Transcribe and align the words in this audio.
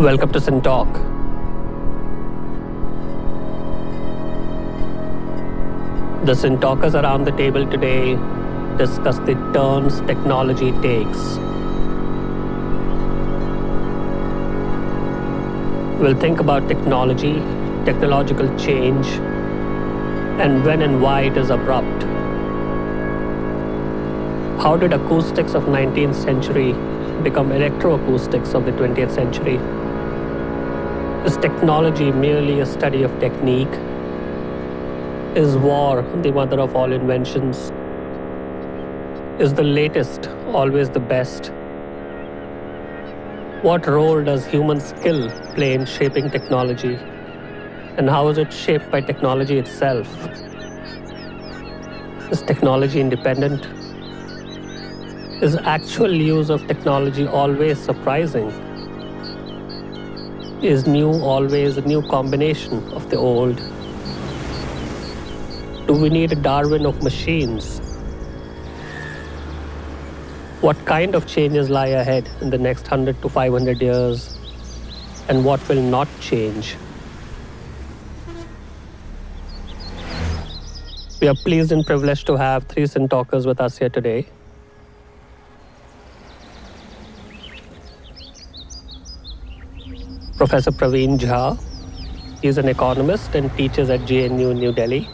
Welcome 0.00 0.32
to 0.32 0.38
SynTalk. 0.38 0.94
The 6.24 6.32
SynTalkers 6.32 6.94
around 6.94 7.24
the 7.24 7.32
table 7.32 7.66
today 7.66 8.14
discuss 8.78 9.18
the 9.18 9.34
turns 9.52 10.00
technology 10.06 10.72
takes. 10.80 11.18
We'll 16.00 16.18
think 16.18 16.40
about 16.40 16.66
technology, 16.66 17.34
technological 17.84 18.48
change, 18.56 19.06
and 20.46 20.64
when 20.64 20.80
and 20.80 21.02
why 21.02 21.24
it 21.24 21.36
is 21.36 21.50
abrupt. 21.50 22.04
How 24.62 24.78
did 24.78 24.94
acoustics 24.94 25.52
of 25.52 25.64
19th 25.64 26.14
century 26.14 26.72
become 27.22 27.50
electroacoustics 27.50 28.54
of 28.54 28.64
the 28.64 28.72
20th 28.72 29.10
century? 29.10 29.60
Is 31.26 31.36
technology 31.36 32.10
merely 32.10 32.60
a 32.60 32.64
study 32.64 33.02
of 33.02 33.10
technique? 33.20 33.68
Is 35.36 35.54
war 35.58 36.00
the 36.22 36.32
mother 36.32 36.58
of 36.58 36.74
all 36.74 36.90
inventions? 36.92 37.70
Is 39.38 39.52
the 39.52 39.62
latest 39.62 40.30
always 40.54 40.88
the 40.88 40.98
best? 40.98 41.52
What 43.60 43.86
role 43.86 44.24
does 44.24 44.46
human 44.46 44.80
skill 44.80 45.30
play 45.54 45.74
in 45.74 45.84
shaping 45.84 46.30
technology? 46.30 46.94
And 47.98 48.08
how 48.08 48.28
is 48.28 48.38
it 48.38 48.50
shaped 48.50 48.90
by 48.90 49.02
technology 49.02 49.58
itself? 49.58 50.08
Is 52.30 52.40
technology 52.40 52.98
independent? 52.98 53.66
Is 55.42 55.54
actual 55.56 56.14
use 56.14 56.48
of 56.48 56.66
technology 56.66 57.26
always 57.26 57.78
surprising? 57.78 58.69
Is 60.62 60.86
new 60.86 61.10
always 61.10 61.78
a 61.78 61.80
new 61.80 62.02
combination 62.02 62.86
of 62.92 63.08
the 63.08 63.16
old? 63.16 63.56
Do 65.86 65.94
we 65.94 66.10
need 66.10 66.32
a 66.32 66.34
Darwin 66.34 66.84
of 66.84 67.02
machines? 67.02 67.78
What 70.60 70.76
kind 70.84 71.14
of 71.14 71.26
changes 71.26 71.70
lie 71.70 71.86
ahead 71.86 72.28
in 72.42 72.50
the 72.50 72.58
next 72.58 72.82
100 72.82 73.22
to 73.22 73.28
500 73.30 73.80
years? 73.80 74.38
And 75.30 75.46
what 75.46 75.66
will 75.66 75.80
not 75.80 76.08
change? 76.20 76.76
We 81.22 81.28
are 81.28 81.34
pleased 81.36 81.72
and 81.72 81.86
privileged 81.86 82.26
to 82.26 82.36
have 82.36 82.64
three 82.64 82.82
SynTalkers 82.82 83.46
with 83.46 83.62
us 83.62 83.78
here 83.78 83.88
today. 83.88 84.26
Professor 90.40 90.70
Praveen 90.72 91.18
Jha. 91.18 91.58
He 92.40 92.48
is 92.48 92.56
an 92.56 92.66
economist 92.66 93.34
and 93.34 93.54
teaches 93.58 93.90
at 93.90 94.00
JNU 94.10 94.54
New 94.56 94.72
Delhi. 94.72 95.06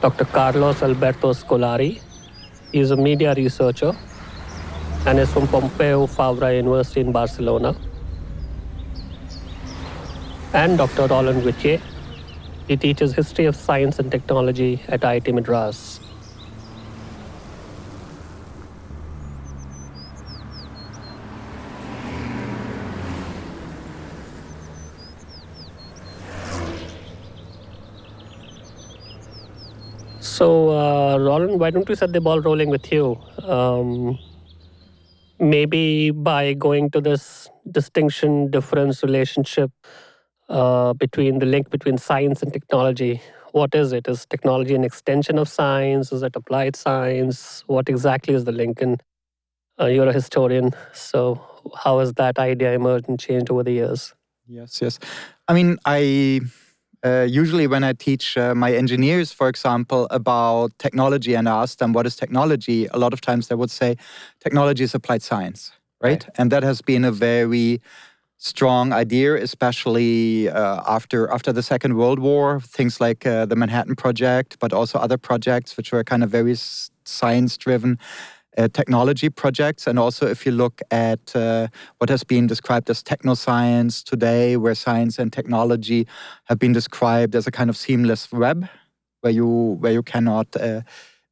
Dr. 0.00 0.26
Carlos 0.26 0.80
Alberto 0.80 1.32
Scolari. 1.32 2.00
He 2.70 2.78
is 2.78 2.92
a 2.92 2.96
media 2.96 3.34
researcher 3.34 3.92
and 5.06 5.18
is 5.18 5.32
from 5.32 5.48
Pompeu 5.48 6.08
Fabra 6.08 6.54
University 6.54 7.00
in 7.00 7.10
Barcelona. 7.10 7.74
And 10.54 10.78
Dr. 10.78 11.08
Roland 11.08 11.42
Wittje. 11.42 11.80
He 12.68 12.76
teaches 12.76 13.12
history 13.12 13.46
of 13.46 13.56
science 13.56 13.98
and 13.98 14.08
technology 14.08 14.80
at 14.86 15.00
IIT 15.00 15.34
Madras. 15.34 15.98
So, 30.40 30.70
uh, 30.70 31.18
Roland, 31.18 31.60
why 31.60 31.70
don't 31.70 31.86
we 31.88 31.94
set 31.94 32.12
the 32.14 32.20
ball 32.20 32.40
rolling 32.40 32.70
with 32.70 32.90
you? 32.90 33.18
Um, 33.44 34.18
maybe 35.38 36.10
by 36.10 36.52
going 36.54 36.90
to 36.90 37.00
this 37.00 37.48
distinction, 37.70 38.50
difference, 38.50 39.02
relationship 39.02 39.70
uh, 40.48 40.92
between 40.94 41.38
the 41.38 41.46
link 41.46 41.70
between 41.70 41.98
science 41.98 42.42
and 42.42 42.52
technology. 42.52 43.20
What 43.52 43.74
is 43.74 43.92
it? 43.92 44.06
Is 44.08 44.26
technology 44.26 44.74
an 44.74 44.84
extension 44.84 45.38
of 45.38 45.48
science? 45.48 46.12
Is 46.12 46.22
it 46.22 46.36
applied 46.36 46.76
science? 46.76 47.64
What 47.66 47.88
exactly 47.88 48.34
is 48.34 48.44
the 48.44 48.52
link? 48.52 48.80
And 48.82 49.02
uh, 49.80 49.86
you're 49.86 50.08
a 50.08 50.12
historian, 50.12 50.72
so 50.92 51.40
how 51.76 52.00
has 52.00 52.14
that 52.14 52.38
idea 52.38 52.72
emerged 52.74 53.08
and 53.08 53.18
changed 53.18 53.50
over 53.50 53.62
the 53.64 53.72
years? 53.72 54.14
Yes, 54.46 54.80
yes. 54.82 54.98
I 55.48 55.54
mean, 55.54 55.78
I 55.86 56.40
uh, 57.04 57.26
usually 57.28 57.66
when 57.66 57.84
I 57.84 57.92
teach 57.92 58.36
uh, 58.36 58.54
my 58.54 58.72
engineers, 58.72 59.32
for 59.32 59.48
example, 59.48 60.06
about 60.10 60.72
technology 60.78 61.34
and 61.34 61.48
I 61.48 61.62
ask 61.62 61.78
them 61.78 61.92
what 61.92 62.06
is 62.06 62.16
technology, 62.16 62.86
a 62.86 62.98
lot 62.98 63.12
of 63.12 63.20
times 63.20 63.48
they 63.48 63.54
would 63.54 63.70
say 63.70 63.96
technology 64.40 64.84
is 64.84 64.94
applied 64.94 65.22
science, 65.22 65.72
right? 66.00 66.24
right. 66.24 66.28
And 66.36 66.52
that 66.52 66.62
has 66.62 66.82
been 66.82 67.04
a 67.04 67.12
very 67.12 67.80
strong 68.36 68.92
idea, 68.92 69.34
especially 69.36 70.48
uh, 70.48 70.82
after 70.86 71.30
after 71.30 71.52
the 71.52 71.62
Second 71.62 71.96
World 71.96 72.18
War. 72.18 72.60
Things 72.60 73.00
like 73.00 73.26
uh, 73.26 73.46
the 73.46 73.56
Manhattan 73.56 73.96
Project, 73.96 74.58
but 74.58 74.72
also 74.72 74.98
other 74.98 75.18
projects 75.18 75.76
which 75.76 75.92
were 75.92 76.04
kind 76.04 76.22
of 76.22 76.30
very 76.30 76.56
science 77.04 77.56
driven 77.56 77.98
uh, 78.60 78.68
technology 78.68 79.30
projects. 79.30 79.86
And 79.86 79.98
also, 79.98 80.26
if 80.26 80.44
you 80.44 80.52
look 80.52 80.80
at 80.90 81.34
uh, 81.34 81.68
what 81.98 82.10
has 82.10 82.24
been 82.24 82.46
described 82.46 82.90
as 82.90 83.02
technoscience 83.02 84.02
today, 84.04 84.56
where 84.56 84.74
science 84.74 85.18
and 85.18 85.32
technology 85.32 86.06
have 86.44 86.58
been 86.58 86.72
described 86.72 87.34
as 87.34 87.46
a 87.46 87.50
kind 87.50 87.70
of 87.70 87.76
seamless 87.76 88.30
web, 88.32 88.68
where 89.22 89.32
you 89.32 89.78
where 89.80 89.92
you 89.92 90.02
cannot 90.02 90.48
uh, 90.56 90.82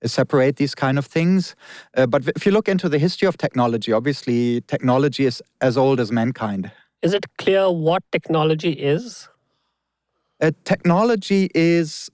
separate 0.05 0.57
these 0.57 0.75
kind 0.75 0.99
of 0.99 1.07
things. 1.07 1.55
Uh, 1.97 2.07
but 2.07 2.27
if 2.37 2.47
you 2.47 2.53
look 2.53 2.69
into 2.69 2.89
the 2.89 2.99
history 2.99 3.29
of 3.29 3.37
technology, 3.37 3.93
obviously 3.93 4.63
technology 4.63 5.27
is 5.27 5.43
as 5.61 5.77
old 5.77 6.01
as 6.01 6.11
mankind. 6.11 6.71
Is 7.03 7.15
it 7.15 7.27
clear 7.37 7.71
what 7.71 8.03
technology 8.11 8.73
is? 8.73 9.29
Uh, 10.41 10.53
technology 10.65 11.51
is 11.55 12.11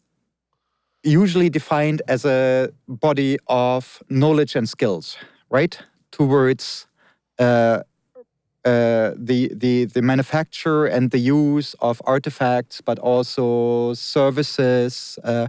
usually 1.05 1.51
defined 1.51 2.03
as 2.09 2.25
a 2.25 2.71
body 2.89 3.39
of 3.47 4.03
knowledge 4.09 4.57
and 4.57 4.69
skills, 4.69 5.17
right? 5.51 5.79
Towards 6.11 6.87
uh, 7.39 7.83
uh, 8.65 9.13
the, 9.17 9.51
the, 9.55 9.85
the 9.85 10.03
manufacture 10.03 10.87
and 10.87 11.11
the 11.11 11.19
use 11.19 11.75
of 11.81 12.01
artifacts, 12.07 12.81
but 12.81 12.99
also 12.99 13.95
services, 13.95 15.19
uh, 15.25 15.49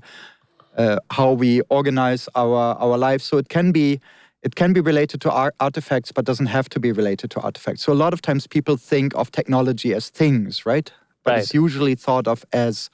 uh 0.77 0.97
how 1.11 1.31
we 1.31 1.61
organize 1.69 2.27
our, 2.35 2.75
our 2.77 2.97
lives. 2.97 3.23
So 3.23 3.37
it 3.37 3.47
can 3.47 3.71
be 3.71 3.99
it 4.45 4.53
can 4.53 4.73
be 4.73 4.79
related 4.79 5.21
to 5.21 5.51
artifacts, 5.59 6.11
but 6.11 6.23
doesn't 6.23 6.45
have 6.45 6.69
to 6.69 6.79
be 6.79 6.91
related 6.91 7.31
to 7.31 7.39
artifacts. 7.39 7.81
So 7.81 7.91
a 7.91 7.95
lot 7.95 8.13
of 8.13 8.21
times 8.21 8.45
people 8.45 8.77
think 8.77 9.15
of 9.15 9.31
technology 9.31 9.91
as 9.91 10.09
things, 10.09 10.67
right? 10.67 10.91
But 11.23 11.31
right. 11.31 11.39
it's 11.39 11.55
usually 11.55 11.95
thought 11.95 12.27
of 12.27 12.45
as 12.53 12.91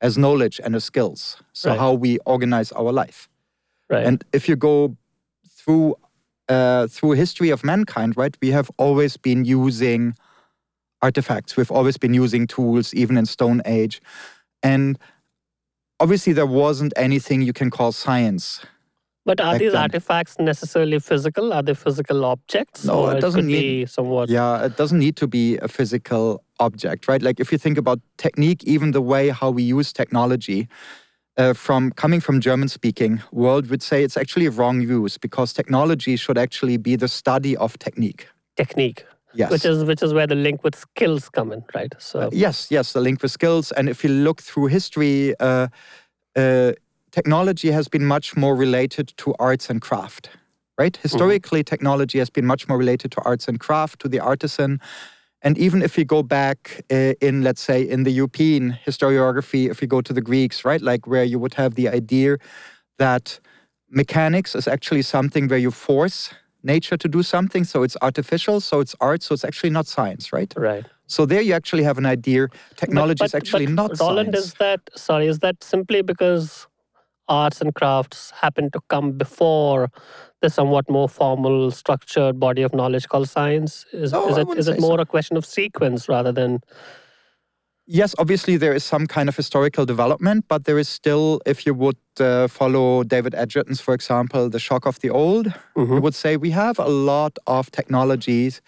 as 0.00 0.16
knowledge 0.16 0.60
and 0.62 0.74
as 0.74 0.84
skills. 0.84 1.36
So 1.52 1.70
right. 1.70 1.78
how 1.78 1.92
we 1.92 2.18
organize 2.26 2.72
our 2.72 2.92
life. 2.92 3.28
Right. 3.88 4.06
And 4.06 4.24
if 4.32 4.48
you 4.48 4.56
go 4.56 4.96
through 5.48 5.96
uh, 6.48 6.88
through 6.88 7.12
history 7.12 7.50
of 7.50 7.62
mankind, 7.62 8.16
right, 8.16 8.36
we 8.42 8.50
have 8.50 8.70
always 8.76 9.16
been 9.16 9.44
using 9.44 10.14
artifacts. 11.00 11.56
We've 11.56 11.70
always 11.70 11.96
been 11.96 12.12
using 12.12 12.46
tools, 12.46 12.92
even 12.92 13.16
in 13.16 13.26
Stone 13.26 13.62
Age, 13.64 14.02
and 14.62 14.98
obviously 16.00 16.32
there 16.32 16.46
wasn't 16.46 16.92
anything 16.96 17.42
you 17.42 17.52
can 17.52 17.70
call 17.70 17.92
science. 17.92 18.64
But 19.26 19.40
are 19.40 19.58
these 19.58 19.74
artifacts 19.74 20.36
necessarily 20.38 20.98
physical? 20.98 21.52
Are 21.52 21.62
they 21.62 21.74
physical 21.74 22.24
objects? 22.24 22.84
No, 22.84 23.08
it 23.08 23.20
doesn't 23.20 23.50
it 23.50 23.60
need. 23.60 23.90
somewhat. 23.90 24.30
Yeah, 24.30 24.64
it 24.64 24.76
doesn't 24.76 24.98
need 24.98 25.16
to 25.16 25.26
be 25.26 25.58
a 25.58 25.68
physical 25.68 26.42
object, 26.58 27.06
right? 27.06 27.20
Like 27.20 27.38
if 27.38 27.52
you 27.52 27.58
think 27.58 27.76
about 27.76 28.00
technique, 28.16 28.64
even 28.64 28.92
the 28.92 29.02
way 29.02 29.28
how 29.28 29.50
we 29.50 29.62
use 29.62 29.92
technology, 29.92 30.68
uh, 31.36 31.54
from 31.54 31.90
coming 31.92 32.20
from 32.20 32.40
German 32.40 32.68
speaking 32.68 33.22
world 33.32 33.70
would 33.70 33.82
say 33.82 34.02
it's 34.02 34.16
actually 34.16 34.46
a 34.46 34.50
wrong 34.50 34.80
use 34.80 35.16
because 35.16 35.52
technology 35.52 36.16
should 36.16 36.36
actually 36.36 36.76
be 36.76 36.96
the 36.96 37.08
study 37.08 37.56
of 37.56 37.78
technique. 37.78 38.26
Technique. 38.56 39.04
Yes. 39.32 39.50
Which 39.50 39.64
is 39.64 39.84
which 39.84 40.02
is 40.02 40.12
where 40.12 40.26
the 40.26 40.34
link 40.34 40.64
with 40.64 40.74
skills 40.74 41.28
come 41.28 41.52
in, 41.52 41.62
right? 41.74 41.92
So 41.98 42.20
uh, 42.20 42.30
yes, 42.32 42.66
yes, 42.70 42.92
the 42.92 43.00
link 43.00 43.22
with 43.22 43.30
skills. 43.30 43.70
And 43.72 43.88
if 43.88 44.02
you 44.02 44.10
look 44.10 44.42
through 44.42 44.66
history, 44.66 45.34
uh, 45.38 45.68
uh 46.36 46.72
technology 47.10 47.70
has 47.70 47.88
been 47.88 48.04
much 48.04 48.36
more 48.36 48.54
related 48.54 49.12
to 49.18 49.34
arts 49.38 49.70
and 49.70 49.80
craft. 49.80 50.30
Right? 50.78 50.92
Mm-hmm. 50.94 51.02
Historically, 51.02 51.60
mm-hmm. 51.60 51.74
technology 51.74 52.18
has 52.18 52.30
been 52.30 52.46
much 52.46 52.68
more 52.68 52.78
related 52.78 53.12
to 53.12 53.20
arts 53.22 53.48
and 53.48 53.60
craft, 53.60 54.00
to 54.00 54.08
the 54.08 54.20
artisan. 54.20 54.80
And 55.42 55.56
even 55.58 55.82
if 55.82 55.96
we 55.96 56.04
go 56.04 56.22
back 56.22 56.84
uh, 56.90 57.14
in, 57.20 57.42
let's 57.42 57.62
say, 57.62 57.82
in 57.82 58.04
the 58.04 58.10
European 58.10 58.78
historiography, 58.86 59.70
if 59.70 59.80
we 59.80 59.86
go 59.86 60.00
to 60.00 60.12
the 60.12 60.20
Greeks, 60.20 60.64
right, 60.64 60.82
like 60.82 61.06
where 61.06 61.24
you 61.24 61.38
would 61.38 61.54
have 61.54 61.74
the 61.74 61.88
idea 61.88 62.36
that 62.98 63.40
mechanics 63.88 64.54
is 64.54 64.68
actually 64.68 65.02
something 65.02 65.48
where 65.48 65.58
you 65.58 65.70
force 65.70 66.34
nature 66.62 66.96
to 66.96 67.08
do 67.08 67.22
something, 67.22 67.64
so 67.64 67.82
it's 67.82 67.96
artificial, 68.02 68.60
so 68.60 68.80
it's 68.80 68.94
art, 69.00 69.22
so 69.22 69.32
it's 69.32 69.44
actually 69.44 69.70
not 69.70 69.86
science, 69.86 70.32
right? 70.32 70.52
Right. 70.56 70.84
So 71.06 71.26
there 71.26 71.40
you 71.40 71.54
actually 71.54 71.82
have 71.84 71.98
an 71.98 72.06
idea. 72.06 72.48
Technology 72.76 73.18
but, 73.18 73.24
is 73.26 73.34
actually 73.34 73.66
but 73.66 73.74
not 73.74 73.98
Roland, 73.98 74.34
science. 74.34 74.46
is 74.46 74.54
that 74.54 74.80
sorry? 74.94 75.26
Is 75.26 75.38
that 75.40 75.64
simply 75.64 76.02
because 76.02 76.66
arts 77.30 77.60
and 77.62 77.74
crafts 77.74 78.32
happen 78.42 78.70
to 78.72 78.80
come 78.88 79.12
before 79.12 79.88
the 80.42 80.50
somewhat 80.50 80.90
more 80.90 81.08
formal, 81.08 81.70
structured 81.70 82.38
body 82.40 82.62
of 82.62 82.74
knowledge 82.74 83.08
called 83.08 83.28
science? 83.28 83.86
Is, 83.92 84.12
No, 84.12 84.28
is 84.28 84.36
it 84.38 84.48
is 84.58 84.68
it 84.68 84.80
more 84.80 84.98
so. 84.98 85.02
a 85.02 85.06
question 85.06 85.36
of 85.36 85.44
sequence 85.46 86.08
rather 86.08 86.32
than 86.32 86.60
Yes, 87.92 88.14
obviously 88.18 88.56
there 88.56 88.72
is 88.72 88.84
some 88.84 89.06
kind 89.08 89.28
of 89.28 89.36
historical 89.36 89.84
development, 89.84 90.44
but 90.48 90.64
there 90.64 90.78
is 90.78 90.88
still, 90.88 91.40
if 91.44 91.66
you 91.66 91.74
would 91.74 91.96
uh, 92.20 92.46
follow 92.46 93.02
David 93.02 93.34
Edgerton's, 93.34 93.80
for 93.80 93.94
example, 93.94 94.48
The 94.48 94.60
Shock 94.60 94.86
of 94.86 95.00
the 95.00 95.10
Old, 95.10 95.46
Mm-hmm. 95.76 95.94
you 95.94 96.00
would 96.00 96.14
say 96.14 96.36
we 96.36 96.50
have 96.50 96.78
a 96.78 96.88
lot 96.88 97.38
of 97.46 97.70
technologies 97.72 98.60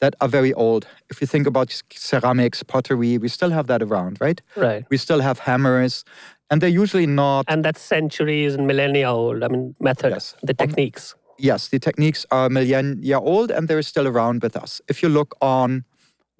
that 0.00 0.14
are 0.20 0.28
very 0.28 0.52
old. 0.52 0.86
If 1.08 1.20
you 1.22 1.26
think 1.26 1.46
about 1.46 1.68
ceramics, 1.90 2.62
pottery, 2.62 3.16
we 3.18 3.28
still 3.28 3.50
have 3.50 3.66
that 3.68 3.82
around, 3.82 4.18
right? 4.20 4.42
right? 4.56 4.84
We 4.90 4.98
still 4.98 5.20
have 5.20 5.38
hammers, 5.38 6.04
and 6.50 6.60
they're 6.60 6.68
usually 6.82 7.06
not. 7.06 7.44
And 7.48 7.64
that's 7.64 7.80
centuries 7.80 8.54
and 8.54 8.66
millennia 8.66 9.10
old. 9.10 9.42
I 9.42 9.48
mean, 9.48 9.74
methods, 9.80 10.14
Yes. 10.14 10.34
the 10.42 10.54
techniques. 10.54 11.14
yes, 11.38 11.68
the 11.68 11.78
techniques 11.78 12.24
are 12.30 12.48
millennia 12.48 13.18
old 13.20 13.50
and 13.50 13.68
they're 13.68 13.82
still 13.82 14.06
around 14.06 14.42
with 14.42 14.56
us. 14.56 14.80
If 14.88 15.02
you 15.02 15.08
look 15.08 15.34
on, 15.40 15.84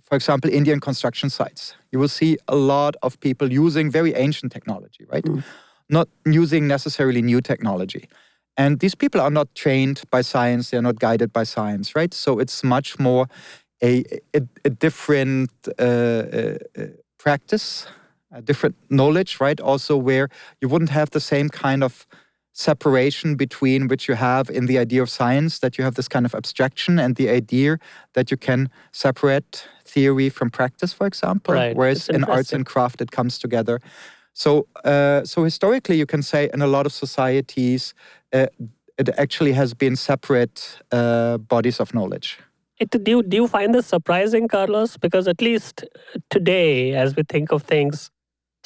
for 0.08 0.16
example, 0.16 0.50
Indian 0.50 0.80
construction 0.80 1.30
sites, 1.30 1.74
you 1.92 1.98
will 1.98 2.08
see 2.08 2.38
a 2.48 2.56
lot 2.56 2.94
of 3.02 3.18
people 3.20 3.52
using 3.52 3.90
very 3.90 4.14
ancient 4.14 4.52
technology, 4.52 5.04
right? 5.12 5.26
Not 5.88 6.08
using 6.24 6.66
necessarily 6.66 7.22
new 7.22 7.40
technology. 7.40 8.08
And 8.56 8.80
these 8.80 8.94
people 8.94 9.20
are 9.20 9.30
not 9.30 9.54
trained 9.54 10.02
by 10.10 10.22
science, 10.22 10.70
they're 10.70 10.80
not 10.82 10.98
guided 10.98 11.32
by 11.32 11.44
science, 11.44 11.94
right? 11.94 12.14
So 12.14 12.38
it's 12.38 12.64
much 12.64 12.98
more 12.98 13.26
a, 13.82 14.02
a, 14.34 14.40
a 14.64 14.70
different 14.70 15.50
uh, 15.78 15.82
uh, 15.82 16.58
uh, 16.78 16.82
practice, 17.18 17.86
different 18.44 18.76
knowledge, 18.90 19.40
right? 19.40 19.60
Also, 19.60 19.96
where 19.96 20.28
you 20.60 20.68
wouldn't 20.68 20.90
have 20.90 21.10
the 21.10 21.20
same 21.20 21.48
kind 21.48 21.82
of 21.82 22.06
separation 22.52 23.36
between 23.36 23.86
which 23.86 24.08
you 24.08 24.14
have 24.14 24.48
in 24.48 24.66
the 24.66 24.78
idea 24.78 25.02
of 25.02 25.10
science, 25.10 25.58
that 25.58 25.76
you 25.76 25.84
have 25.84 25.94
this 25.94 26.08
kind 26.08 26.24
of 26.24 26.34
abstraction 26.34 26.98
and 26.98 27.16
the 27.16 27.28
idea 27.28 27.78
that 28.14 28.30
you 28.30 28.36
can 28.36 28.70
separate 28.92 29.68
theory 29.84 30.30
from 30.30 30.48
practice, 30.50 30.92
for 30.92 31.06
example. 31.06 31.54
Right. 31.54 31.76
Whereas 31.76 32.08
in 32.08 32.24
arts 32.24 32.54
and 32.54 32.64
craft, 32.64 33.02
it 33.02 33.10
comes 33.10 33.38
together. 33.38 33.80
So, 34.32 34.66
uh, 34.84 35.24
so 35.24 35.44
historically, 35.44 35.96
you 35.96 36.06
can 36.06 36.22
say 36.22 36.48
in 36.52 36.62
a 36.62 36.66
lot 36.66 36.86
of 36.86 36.92
societies, 36.92 37.94
uh, 38.32 38.46
it 38.98 39.10
actually 39.18 39.52
has 39.52 39.74
been 39.74 39.94
separate 39.94 40.78
uh, 40.92 41.36
bodies 41.36 41.78
of 41.78 41.92
knowledge. 41.92 42.38
It, 42.78 42.90
do, 42.90 43.10
you, 43.10 43.22
do 43.22 43.36
you 43.36 43.48
find 43.48 43.74
this 43.74 43.86
surprising, 43.86 44.48
Carlos? 44.48 44.96
Because 44.96 45.28
at 45.28 45.40
least 45.40 45.84
today, 46.30 46.94
as 46.94 47.16
we 47.16 47.22
think 47.22 47.52
of 47.52 47.62
things, 47.62 48.10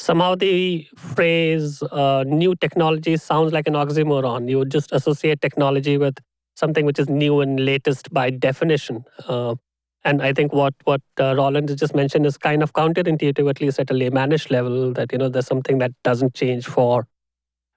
somehow 0.00 0.34
the 0.34 0.86
phrase 0.96 1.82
uh, 1.82 2.24
new 2.26 2.54
technology 2.56 3.16
sounds 3.16 3.52
like 3.52 3.66
an 3.68 3.74
oxymoron. 3.74 4.48
You 4.48 4.64
just 4.64 4.92
associate 4.92 5.40
technology 5.40 5.98
with 5.98 6.18
something 6.56 6.84
which 6.84 6.98
is 6.98 7.08
new 7.08 7.40
and 7.40 7.64
latest 7.64 8.12
by 8.12 8.30
definition. 8.30 9.04
Uh, 9.28 9.54
and 10.04 10.22
I 10.22 10.32
think 10.32 10.52
what 10.52 10.74
what 10.84 11.02
uh, 11.18 11.34
Roland 11.36 11.68
has 11.68 11.78
just 11.78 11.94
mentioned 11.94 12.24
is 12.24 12.38
kind 12.38 12.62
of 12.62 12.72
counterintuitive, 12.72 13.48
at 13.50 13.60
least 13.60 13.78
at 13.78 13.90
a 13.90 13.94
laymanish 13.94 14.50
level, 14.50 14.92
that 14.94 15.12
you 15.12 15.18
know 15.18 15.28
there's 15.28 15.46
something 15.46 15.78
that 15.78 15.92
doesn't 16.02 16.34
change 16.34 16.66
for 16.66 17.06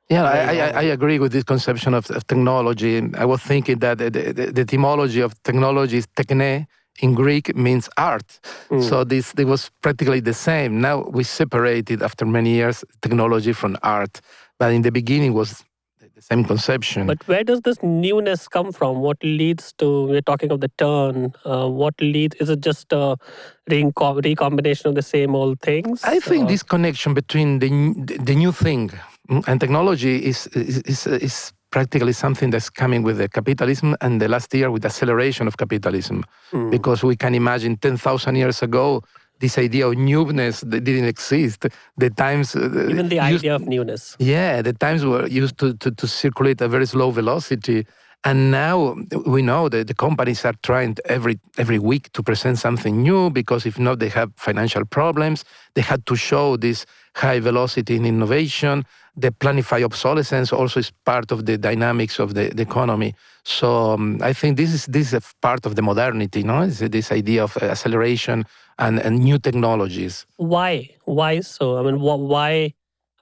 Yeah, 0.10 0.24
I, 0.24 0.56
I. 0.56 0.70
I 0.82 0.84
agree 0.84 1.20
with 1.20 1.32
this 1.32 1.44
conception 1.44 1.94
of, 1.94 2.10
of 2.12 2.26
technology. 2.28 3.02
I 3.18 3.26
was 3.26 3.42
thinking 3.42 3.80
that 3.80 3.98
the, 3.98 4.10
the, 4.10 4.52
the 4.52 4.62
etymology 4.62 5.22
of 5.22 5.32
technology 5.44 5.98
is 5.98 6.08
techne 6.08 6.68
in 7.00 7.14
Greek 7.14 7.56
means 7.56 7.90
art. 7.98 8.40
Mm. 8.70 8.84
So 8.84 9.04
this 9.04 9.34
it 9.38 9.46
was 9.46 9.72
practically 9.82 10.20
the 10.20 10.34
same. 10.34 10.82
Now 10.82 11.04
we 11.10 11.24
separated 11.24 12.02
after 12.02 12.26
many 12.26 12.52
years 12.52 12.84
technology 13.02 13.54
from 13.54 13.78
art, 13.84 14.22
but 14.60 14.72
in 14.74 14.82
the 14.82 14.92
beginning 14.92 15.34
was 15.34 15.64
the 16.16 16.22
same 16.22 16.44
conception. 16.44 17.08
But 17.08 17.28
where 17.28 17.44
does 17.44 17.62
this 17.62 17.82
newness 17.82 18.48
come 18.48 18.72
from? 18.72 19.02
What 19.02 19.18
leads 19.24 19.74
to, 19.74 20.06
we're 20.06 20.22
talking 20.22 20.52
of 20.52 20.62
the 20.62 20.70
turn, 20.78 21.34
uh, 21.46 21.68
what 21.68 21.96
leads, 22.00 22.36
is 22.38 22.50
it 22.50 22.62
just 22.62 22.92
a 22.94 23.18
recom- 23.70 24.24
recombination 24.24 24.90
of 24.90 24.96
the 24.96 25.02
same 25.02 25.36
old 25.36 25.60
things? 25.62 26.04
I 26.04 26.20
think 26.20 26.44
Or- 26.44 26.48
this 26.48 26.64
connection 26.64 27.14
between 27.14 27.60
the, 27.60 27.70
the 28.20 28.36
new 28.36 28.52
thing 28.52 28.92
mm, 29.30 29.44
and 29.48 29.60
technology 29.60 30.24
is, 30.24 30.48
is, 30.48 30.78
is, 30.80 31.08
is 31.08 31.54
practically 31.74 32.14
something 32.14 32.52
that's 32.54 32.70
coming 32.84 33.02
with 33.08 33.18
the 33.18 33.28
capitalism 33.38 33.90
and 34.04 34.22
the 34.22 34.28
last 34.28 34.54
year 34.54 34.70
with 34.76 34.86
acceleration 34.86 35.48
of 35.48 35.56
capitalism. 35.58 36.18
Mm. 36.52 36.70
Because 36.76 37.00
we 37.04 37.16
can 37.16 37.34
imagine 37.36 37.78
10,000 37.78 38.36
years 38.36 38.62
ago, 38.64 39.02
this 39.40 39.58
idea 39.58 39.88
of 39.88 39.94
newness 39.98 40.62
that 40.62 40.82
didn't 40.84 41.06
exist. 41.16 41.66
The 41.98 42.10
times. 42.12 42.56
uh, 42.56 42.90
Even 42.94 43.10
the 43.10 43.16
used- 43.16 43.44
idea 43.44 43.56
of 43.56 43.64
newness. 43.68 44.16
yeah, 44.20 44.62
the 44.62 44.74
times 44.74 45.02
were 45.04 45.28
used 45.28 45.58
to, 45.58 45.74
to, 45.82 45.90
to 45.92 46.08
circulate 46.08 46.62
at 46.62 46.70
very 46.70 46.86
slow 46.86 47.12
velocity. 47.12 47.86
And 48.26 48.52
now 48.52 48.96
we 49.36 49.42
know 49.42 49.68
that 49.70 49.88
the 49.88 49.94
companies 50.06 50.46
are 50.46 50.56
trying 50.70 50.96
every 51.16 51.36
every 51.64 51.80
week 51.92 52.06
to 52.14 52.22
present 52.24 52.58
something 52.58 52.96
new 53.08 53.30
because 53.40 53.62
if 53.72 53.78
not, 53.78 53.96
they 54.00 54.12
have 54.20 54.30
financial 54.48 54.86
problems. 54.86 55.44
They 55.76 55.84
had 55.92 56.02
to 56.06 56.16
show 56.16 56.56
this 56.66 56.86
high 57.24 57.42
velocity 57.50 57.94
in 58.00 58.06
innovation. 58.06 58.76
The 59.16 59.32
planified 59.32 59.84
obsolescence 59.84 60.52
also 60.52 60.80
is 60.80 60.92
part 61.06 61.32
of 61.32 61.46
the 61.46 61.58
dynamics 61.58 62.20
of 62.20 62.34
the, 62.34 62.50
the 62.50 62.64
economy. 62.64 63.14
So 63.44 63.92
um, 63.92 64.20
I 64.24 64.34
think 64.34 64.58
this 64.58 64.74
is 64.74 64.86
this 64.88 65.08
is 65.08 65.14
a 65.14 65.22
part 65.42 65.66
of 65.68 65.76
the 65.76 65.82
modernity, 65.84 66.42
no? 66.44 66.62
It's 66.62 66.80
this 66.80 67.12
idea 67.12 67.44
of 67.44 67.56
uh, 67.62 67.66
acceleration 67.66 68.46
and, 68.80 69.00
and 69.00 69.20
new 69.20 69.38
technologies. 69.38 70.26
Why? 70.38 70.96
Why 71.06 71.42
so? 71.42 71.78
I 71.78 71.84
mean, 71.84 71.98
wh- 72.00 72.28
why? 72.28 72.74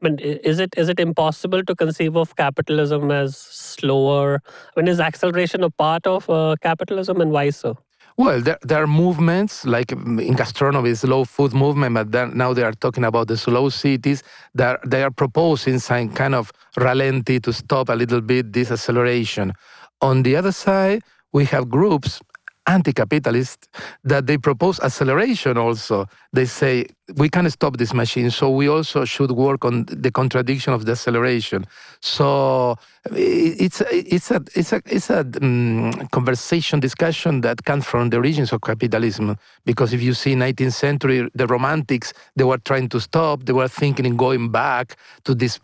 I 0.01 0.07
mean, 0.07 0.19
is 0.19 0.59
it 0.59 0.73
is 0.77 0.87
it 0.89 0.99
impossible 0.99 1.63
to 1.63 1.75
conceive 1.75 2.15
of 2.15 2.35
capitalism 2.35 3.11
as 3.11 3.35
slower? 3.35 4.39
I 4.45 4.79
mean, 4.79 4.87
is 4.87 4.99
acceleration 4.99 5.63
a 5.63 5.69
part 5.69 6.07
of 6.07 6.29
uh, 6.29 6.55
capitalism, 6.61 7.19
and 7.19 7.31
why 7.31 7.49
so? 7.49 7.77
Well, 8.17 8.41
there, 8.41 8.57
there 8.61 8.83
are 8.83 8.87
movements 8.87 9.65
like 9.65 9.87
mm, 9.87 10.25
in 10.25 10.33
gastronomy, 10.35 10.93
slow 10.95 11.25
food 11.25 11.53
movement, 11.53 11.95
but 11.95 12.11
then 12.11 12.37
now 12.37 12.53
they 12.53 12.63
are 12.63 12.73
talking 12.73 13.03
about 13.03 13.27
the 13.27 13.37
slow 13.37 13.69
cities. 13.69 14.23
That 14.53 14.79
they 14.85 15.03
are 15.03 15.11
proposing 15.11 15.79
some 15.79 16.09
kind 16.09 16.35
of 16.35 16.51
ralenti 16.77 17.41
to 17.43 17.53
stop 17.53 17.89
a 17.89 17.93
little 17.93 18.21
bit 18.21 18.53
this 18.53 18.71
acceleration. 18.71 19.53
On 20.01 20.23
the 20.23 20.35
other 20.35 20.51
side, 20.51 21.03
we 21.31 21.45
have 21.45 21.69
groups 21.69 22.21
anti-capitalist 22.67 23.67
that 24.03 24.27
they 24.27 24.37
propose 24.37 24.79
acceleration 24.79 25.57
also. 25.57 26.05
They 26.33 26.45
say 26.45 26.85
we 27.15 27.29
can't 27.29 27.51
stop 27.51 27.77
this 27.77 27.93
machine 27.93 28.31
so 28.31 28.49
we 28.49 28.69
also 28.69 29.05
should 29.05 29.31
work 29.31 29.65
on 29.65 29.85
the 29.87 30.11
contradiction 30.11 30.73
of 30.73 30.85
the 30.85 30.93
acceleration. 30.93 31.65
So 32.01 32.75
it's 33.11 33.81
a, 33.81 33.87
it's 33.91 34.31
a 34.31 34.41
it's 34.55 34.73
a 34.73 34.81
it's 34.85 35.09
a 35.09 35.23
mm, 35.23 36.11
conversation 36.11 36.79
discussion 36.79 37.41
that 37.41 37.65
comes 37.65 37.85
from 37.85 38.09
the 38.09 38.17
origins 38.17 38.53
of 38.53 38.61
capitalism. 38.61 39.37
Because 39.65 39.93
if 39.93 40.01
you 40.01 40.13
see 40.13 40.35
19th 40.35 40.73
century 40.73 41.29
the 41.33 41.47
romantics 41.47 42.13
they 42.35 42.43
were 42.43 42.59
trying 42.59 42.89
to 42.89 42.99
stop 42.99 43.43
they 43.45 43.53
were 43.53 43.67
thinking 43.67 44.05
in 44.05 44.15
going 44.15 44.49
back 44.51 44.95
to 45.23 45.33
this 45.35 45.59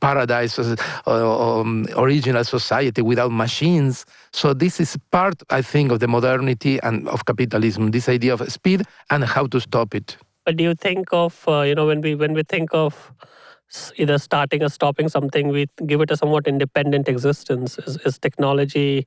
paradise 0.00 0.58
um, 1.06 1.86
original 1.96 2.44
society 2.44 3.00
without 3.02 3.30
machines 3.32 4.04
so 4.32 4.52
this 4.52 4.80
is 4.80 4.96
part 5.10 5.34
i 5.50 5.62
think 5.62 5.90
of 5.92 6.00
the 6.00 6.08
modernity 6.08 6.78
and 6.82 7.08
of 7.08 7.24
capitalism 7.24 7.90
this 7.90 8.08
idea 8.08 8.34
of 8.34 8.40
speed 8.52 8.82
and 9.10 9.24
how 9.24 9.46
to 9.46 9.60
stop 9.60 9.94
it 9.94 10.16
But 10.44 10.56
do 10.58 10.64
you 10.64 10.74
think 10.74 11.08
of 11.12 11.48
uh, 11.48 11.62
you 11.62 11.74
know 11.74 11.86
when 11.86 12.00
we 12.02 12.14
when 12.14 12.34
we 12.34 12.42
think 12.42 12.74
of 12.74 13.12
either 13.96 14.18
starting 14.18 14.62
or 14.62 14.68
stopping 14.68 15.08
something, 15.08 15.48
we 15.48 15.66
give 15.86 16.00
it 16.00 16.10
a 16.10 16.16
somewhat 16.16 16.46
independent 16.46 17.08
existence. 17.08 17.78
Is, 17.78 17.96
is 18.04 18.18
technology 18.18 19.06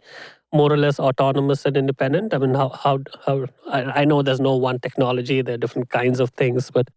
more 0.53 0.71
or 0.71 0.77
less 0.77 0.99
autonomous 0.99 1.65
and 1.65 1.77
independent? 1.77 2.33
I 2.33 2.37
mean, 2.37 2.53
how 2.53 2.69
how 2.69 2.99
how? 3.25 3.45
I, 3.69 4.01
I 4.01 4.05
know 4.05 4.21
there's 4.21 4.39
no 4.39 4.55
one 4.55 4.79
technology. 4.79 5.41
There 5.41 5.55
are 5.55 5.57
different 5.57 5.89
kinds 5.89 6.19
of 6.19 6.31
things, 6.31 6.71
but 6.71 6.89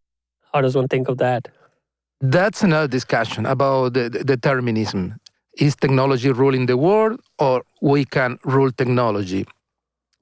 how 0.52 0.60
does 0.60 0.76
one 0.76 0.88
think 0.88 1.08
of 1.08 1.18
that? 1.18 1.48
That's 2.20 2.62
another 2.62 2.86
discussion 2.86 3.46
about 3.46 3.94
determinism. 3.94 5.16
Is 5.56 5.74
technology 5.74 6.30
ruling 6.30 6.66
the 6.66 6.76
world 6.76 7.20
or 7.38 7.62
we 7.80 8.04
can 8.04 8.38
rule 8.44 8.70
technology? 8.70 9.46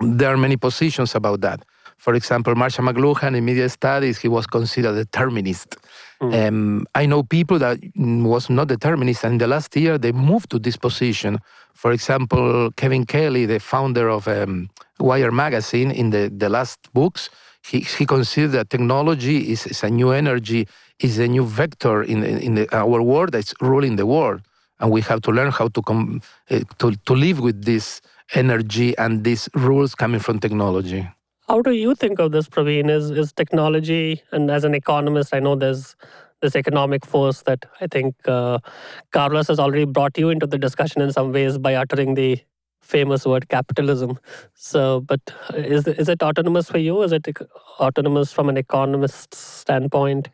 There 0.01 0.33
are 0.33 0.37
many 0.37 0.57
positions 0.57 1.17
about 1.17 1.41
that. 1.41 1.65
For 1.97 2.15
example, 2.15 2.55
Marshall 2.55 2.85
McLuhan 2.85 3.37
in 3.37 3.45
media 3.45 3.69
studies, 3.69 4.19
he 4.19 4.29
was 4.29 4.47
considered 4.47 4.95
a 4.95 5.05
determinist. 5.05 5.77
Um, 6.21 6.87
I 6.95 7.07
know 7.07 7.25
people 7.25 7.59
that 7.59 7.81
mm, 7.81 8.23
was 8.23 8.49
not 8.49 8.69
determinist, 8.69 9.25
and 9.25 9.33
in 9.33 9.39
the 9.39 9.49
last 9.49 9.75
year 9.77 9.99
they 9.99 10.13
moved 10.13 10.51
to 10.51 10.61
this 10.61 10.77
position. 10.77 11.39
For 11.75 11.91
example, 11.91 12.71
Kevin 12.77 13.07
Kelly, 13.07 13.47
the 13.47 13.59
founder 13.59 14.09
of 14.09 14.29
um, 14.29 14.71
Wire 15.01 15.33
magazine, 15.33 15.91
in 15.91 16.11
the, 16.11 16.29
the 16.29 16.49
last 16.49 16.79
books, 16.95 17.31
he, 17.67 17.81
he 17.81 18.05
that 18.05 18.67
technology 18.71 19.53
is, 19.53 19.67
is 19.67 19.83
a 19.83 19.91
new 19.91 20.11
energy, 20.11 20.69
is 21.01 21.19
a 21.19 21.29
new 21.29 21.45
vector 21.45 22.03
in, 22.03 22.25
in, 22.25 22.55
the, 22.55 22.77
our 22.77 23.03
world 23.03 23.33
that's 23.33 23.55
ruling 23.61 23.97
the 23.97 24.07
world. 24.07 24.43
And 24.81 24.91
we 24.91 25.01
have 25.03 25.21
to 25.23 25.31
learn 25.31 25.51
how 25.51 25.69
to, 25.69 25.83
com, 25.83 26.21
uh, 26.51 26.61
to, 26.79 26.93
to 26.93 27.13
live 27.13 27.41
with 27.41 27.65
this 27.65 28.01
energy 28.35 28.97
and 28.97 29.25
these 29.25 29.49
rules 29.55 29.95
coming 29.95 30.21
from 30.21 30.39
technology. 30.39 31.09
How 31.49 31.63
do 31.63 31.73
you 31.73 31.95
think 31.95 32.19
of 32.19 32.33
this, 32.33 32.47
Praveen? 32.47 32.91
Is 32.91 33.11
is 33.11 33.33
technology, 33.33 34.23
and 34.33 34.51
as 34.51 34.65
an 34.65 34.75
economist, 34.75 35.35
I 35.35 35.41
know 35.41 35.57
there's 35.57 35.97
this 36.43 36.55
economic 36.55 37.07
force 37.07 37.43
that 37.43 37.65
I 37.81 37.87
think 37.87 38.17
uh, 38.29 38.59
Carlos 39.13 39.49
has 39.49 39.59
already 39.59 39.87
brought 39.87 40.19
you 40.19 40.29
into 40.29 40.47
the 40.47 40.59
discussion 40.59 41.01
in 41.01 41.11
some 41.11 41.33
ways 41.33 41.57
by 41.57 41.75
uttering 41.75 42.15
the 42.15 42.39
famous 42.89 43.27
word 43.27 43.49
capitalism. 43.49 44.19
So, 44.55 45.01
but 45.01 45.21
is 45.55 45.87
is 45.87 46.09
it 46.09 46.23
autonomous 46.23 46.71
for 46.71 46.79
you? 46.79 47.03
Is 47.03 47.13
it 47.13 47.29
autonomous 47.79 48.33
from 48.33 48.49
an 48.49 48.57
economist 48.57 49.35
standpoint? 49.35 50.29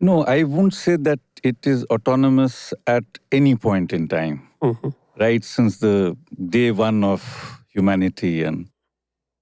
No, 0.00 0.24
I 0.24 0.42
won't 0.42 0.74
say 0.74 0.96
that 0.96 1.20
it 1.44 1.66
is 1.66 1.84
autonomous 1.84 2.74
at 2.86 3.04
any 3.30 3.54
point 3.54 3.92
in 3.92 4.08
time, 4.08 4.48
mm-hmm. 4.60 4.88
right? 5.18 5.44
Since 5.44 5.78
the 5.78 6.16
day 6.50 6.72
one 6.72 7.04
of 7.04 7.22
humanity. 7.68 8.42
And 8.42 8.68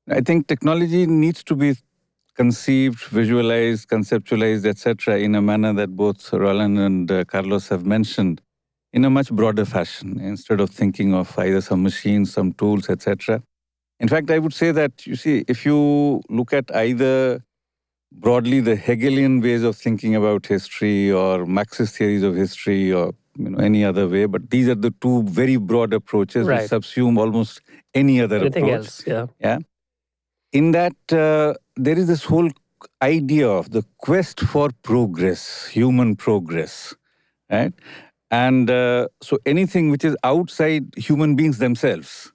I 0.09 0.21
think 0.21 0.49
technology 0.49 1.07
needs 1.07 1.43
to 1.45 1.57
be 1.57 1.77
conceived, 2.35 3.01
visualized, 3.05 3.89
conceptualized, 3.89 4.67
etc., 4.67 5.19
in 5.19 5.35
a 5.35 5.43
manner 5.43 5.73
that 5.73 5.97
both 5.97 6.33
Roland 6.33 6.79
and 6.79 7.11
uh, 7.11 7.25
Carlos 7.25 7.69
have 7.69 7.85
mentioned, 7.85 8.41
in 8.93 9.05
a 9.05 9.11
much 9.11 9.31
broader 9.31 9.65
fashion, 9.65 10.21
instead 10.21 10.61
of 10.61 10.71
thinking 10.71 11.15
of 11.15 11.39
either 11.39 11.61
some 11.61 11.83
machines, 11.83 12.33
some 12.33 12.53
tools, 12.53 12.89
etc. 12.89 13.43
In 14.01 14.09
fact, 14.09 14.31
I 14.31 14.39
would 14.39 14.55
say 14.55 14.73
that, 14.73 15.07
you 15.07 15.15
see, 15.15 15.45
if 15.47 15.65
you 15.65 16.23
look 16.29 16.53
at 16.53 16.75
either 16.75 17.45
broadly 18.13 18.61
the 18.61 18.75
Hegelian 18.75 19.41
ways 19.41 19.63
of 19.63 19.77
thinking 19.77 20.17
about 20.17 20.47
history 20.47 21.13
or 21.13 21.47
Marxist 21.47 21.97
theories 21.97 22.23
of 22.23 22.35
history 22.35 22.93
or 22.93 23.15
you 23.37 23.51
know, 23.51 23.59
any 23.59 23.85
other 23.85 24.09
way, 24.09 24.25
but 24.25 24.51
these 24.51 24.69
are 24.69 24.75
the 24.75 24.93
two 25.01 25.23
very 25.25 25.57
broad 25.57 25.93
approaches 25.93 26.47
right. 26.47 26.63
which 26.63 26.71
subsume 26.71 27.19
almost 27.19 27.61
any 27.95 28.21
other 28.21 28.39
Anything 28.39 28.65
approach. 28.65 28.79
else, 28.79 29.07
yeah. 29.07 29.27
Yeah. 29.41 29.59
In 30.53 30.73
that, 30.73 30.97
uh, 31.13 31.55
there 31.77 31.97
is 31.97 32.09
this 32.09 32.25
whole 32.25 32.51
idea 33.03 33.49
of 33.49 33.71
the 33.71 33.85
quest 33.99 34.41
for 34.41 34.71
progress, 34.83 35.67
human 35.69 36.17
progress, 36.17 36.95
right? 37.51 37.73
And 38.31 38.71
uh, 38.71 39.09
so 39.21 39.39
anything 39.45 39.91
which 39.91 40.05
is 40.05 40.17
outside 40.23 40.85
human 40.97 41.35
beings 41.35 41.59
themselves, 41.59 42.33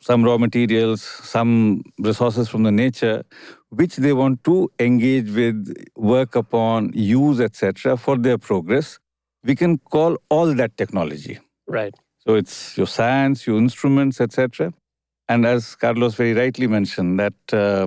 some 0.00 0.22
raw 0.22 0.38
materials, 0.38 1.02
some 1.02 1.82
resources 1.98 2.48
from 2.48 2.62
the 2.62 2.72
nature, 2.72 3.24
which 3.70 3.96
they 3.96 4.12
want 4.12 4.44
to 4.44 4.70
engage 4.78 5.30
with, 5.30 5.74
work 5.96 6.36
upon, 6.36 6.92
use, 6.94 7.40
etc., 7.40 7.96
for 7.96 8.16
their 8.16 8.38
progress, 8.38 8.98
we 9.44 9.54
can 9.54 9.78
call 9.78 10.16
all 10.28 10.54
that 10.54 10.76
technology. 10.76 11.38
Right. 11.66 11.94
So 12.18 12.34
it's 12.34 12.76
your 12.76 12.86
science, 12.86 13.46
your 13.46 13.58
instruments, 13.58 14.20
etc. 14.20 14.72
And 15.28 15.46
as 15.46 15.74
Carlos 15.74 16.14
very 16.14 16.34
rightly 16.34 16.66
mentioned, 16.66 17.18
that 17.18 17.34
uh, 17.52 17.86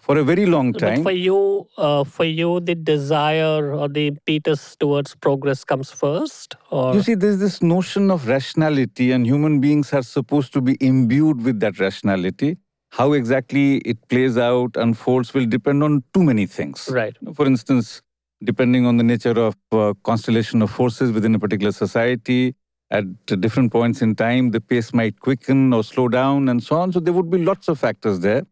for 0.00 0.18
a 0.18 0.24
very 0.24 0.46
long 0.46 0.72
time. 0.72 1.02
But 1.02 1.10
for 1.10 1.16
you, 1.16 1.68
uh, 1.76 2.04
for 2.04 2.24
you, 2.24 2.60
the 2.60 2.74
desire 2.74 3.72
or 3.74 3.88
the 3.88 4.08
impetus 4.08 4.76
towards 4.76 5.14
progress 5.14 5.62
comes 5.62 5.90
first. 5.90 6.56
Or 6.70 6.94
you 6.94 7.02
see, 7.02 7.14
there's 7.14 7.38
this 7.38 7.62
notion 7.62 8.10
of 8.10 8.26
rationality, 8.26 9.12
and 9.12 9.26
human 9.26 9.60
beings 9.60 9.92
are 9.92 10.02
supposed 10.02 10.52
to 10.54 10.60
be 10.60 10.76
imbued 10.80 11.42
with 11.42 11.60
that 11.60 11.78
rationality. 11.78 12.56
How 12.92 13.12
exactly 13.12 13.76
it 13.78 14.08
plays 14.08 14.36
out, 14.36 14.76
unfolds, 14.76 15.32
will 15.32 15.46
depend 15.46 15.84
on 15.84 16.02
too 16.12 16.24
many 16.24 16.46
things. 16.46 16.88
Right. 16.90 17.16
For 17.34 17.46
instance, 17.46 18.02
depending 18.42 18.86
on 18.86 18.96
the 18.96 19.04
nature 19.04 19.38
of 19.38 19.54
uh, 19.70 19.94
constellation 20.02 20.62
of 20.62 20.70
forces 20.70 21.12
within 21.12 21.34
a 21.34 21.38
particular 21.38 21.72
society, 21.72 22.54
at 22.90 23.04
different 23.40 23.70
points 23.70 24.02
in 24.02 24.16
time, 24.16 24.50
the 24.50 24.60
pace 24.60 24.92
might 24.92 25.20
quicken 25.20 25.72
or 25.72 25.84
slow 25.84 26.08
down, 26.08 26.48
and 26.48 26.60
so 26.60 26.76
on. 26.76 26.92
So 26.92 26.98
there 26.98 27.12
would 27.12 27.30
be 27.30 27.38
lots 27.38 27.68
of 27.68 27.78
factors 27.78 28.18
there. 28.18 28.42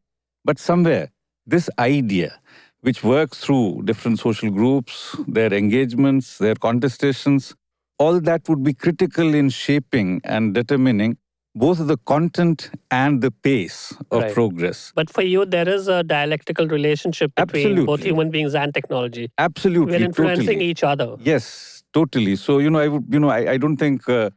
But 0.45 0.61
somewhere, 0.61 1.11
this 1.49 1.71
idea, 1.79 2.39
which 2.83 3.03
works 3.03 3.39
through 3.39 3.83
different 3.85 4.19
social 4.19 4.51
groups, 4.51 5.17
their 5.27 5.53
engagements, 5.53 6.39
their 6.39 6.55
contestations, 6.55 7.55
all 7.99 8.21
that 8.21 8.49
would 8.49 8.63
be 8.63 8.75
critical 8.75 9.35
in 9.35 9.49
shaping 9.49 10.21
and 10.25 10.55
determining 10.55 11.17
both 11.55 11.85
the 11.87 11.97
content 12.07 12.71
and 12.91 13.21
the 13.21 13.31
pace 13.31 13.93
of 14.13 14.23
right. 14.23 14.35
progress. 14.35 14.93
But 14.95 15.11
for 15.11 15.23
you, 15.23 15.45
there 15.45 15.69
is 15.69 15.89
a 15.89 16.05
dialectical 16.05 16.69
relationship 16.69 17.35
between 17.35 17.67
Absolutely. 17.67 17.87
both 17.87 18.03
human 18.05 18.31
beings 18.31 18.55
and 18.55 18.73
technology. 18.73 19.31
Absolutely, 19.39 19.99
We're 19.99 20.05
influencing 20.05 20.47
totally. 20.47 20.65
each 20.67 20.85
other. 20.85 21.17
Yes, 21.19 21.83
totally. 21.93 22.37
So 22.37 22.59
you 22.59 22.71
know, 22.71 22.79
I 22.79 22.89
would, 22.89 23.07
you 23.09 23.19
know, 23.19 23.31
I, 23.31 23.53
I 23.53 23.57
don't 23.57 23.77
think 23.77 24.09
uh, 24.09 24.31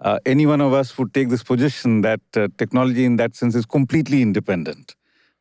uh, 0.00 0.18
any 0.24 0.46
one 0.46 0.60
of 0.60 0.72
us 0.72 0.96
would 0.98 1.12
take 1.14 1.30
this 1.30 1.42
position 1.42 2.02
that 2.02 2.20
uh, 2.36 2.48
technology, 2.58 3.04
in 3.04 3.16
that 3.16 3.34
sense, 3.34 3.56
is 3.56 3.66
completely 3.66 4.22
independent. 4.22 4.94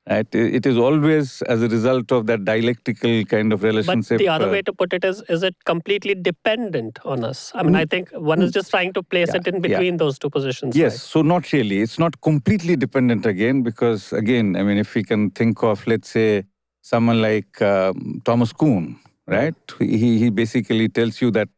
It 0.09 0.65
is 0.65 0.77
always 0.77 1.41
as 1.43 1.61
a 1.61 1.67
result 1.67 2.11
of 2.13 2.27
that 2.27 2.45
dialectical 2.45 3.25
kind 3.25 3.51
of 3.51 3.61
relationship. 3.63 4.17
But 4.17 4.19
the 4.19 4.29
other 4.29 4.47
uh, 4.47 4.51
way 4.51 4.61
to 4.61 4.71
put 4.71 4.93
it 4.93 5.03
is, 5.03 5.21
is 5.27 5.43
it 5.43 5.55
completely 5.65 6.15
dependent 6.15 6.99
on 7.03 7.25
us? 7.25 7.51
I 7.53 7.63
mean, 7.63 7.75
I 7.75 7.85
think 7.85 8.11
one 8.11 8.41
is 8.41 8.51
just 8.51 8.69
trying 8.69 8.93
to 8.93 9.03
place 9.03 9.29
Yeah, 9.29 9.41
it 9.41 9.47
in 9.47 9.55
yeah. 9.55 9.59
between 9.59 9.97
those 9.97 10.17
two 10.17 10.29
positions. 10.29 10.77
Yes, 10.77 10.93
right? 10.93 10.99
so 11.01 11.21
not 11.23 11.51
really. 11.51 11.81
It's 11.81 11.99
not 11.99 12.21
completely 12.21 12.77
dependent 12.77 13.25
again, 13.25 13.63
because 13.63 14.13
again, 14.13 14.55
I 14.55 14.63
mean, 14.63 14.77
if 14.77 14.95
we 14.95 15.03
can 15.03 15.31
think 15.31 15.61
of, 15.61 15.85
let's 15.87 16.09
say, 16.09 16.45
someone 16.81 17.21
like 17.21 17.61
um, 17.61 18.21
Thomas 18.23 18.53
Kuhn, 18.53 18.97
right? 19.27 19.55
He, 19.77 20.19
he 20.19 20.29
basically 20.29 20.87
tells 20.87 21.21
you 21.21 21.31
that, 21.31 21.49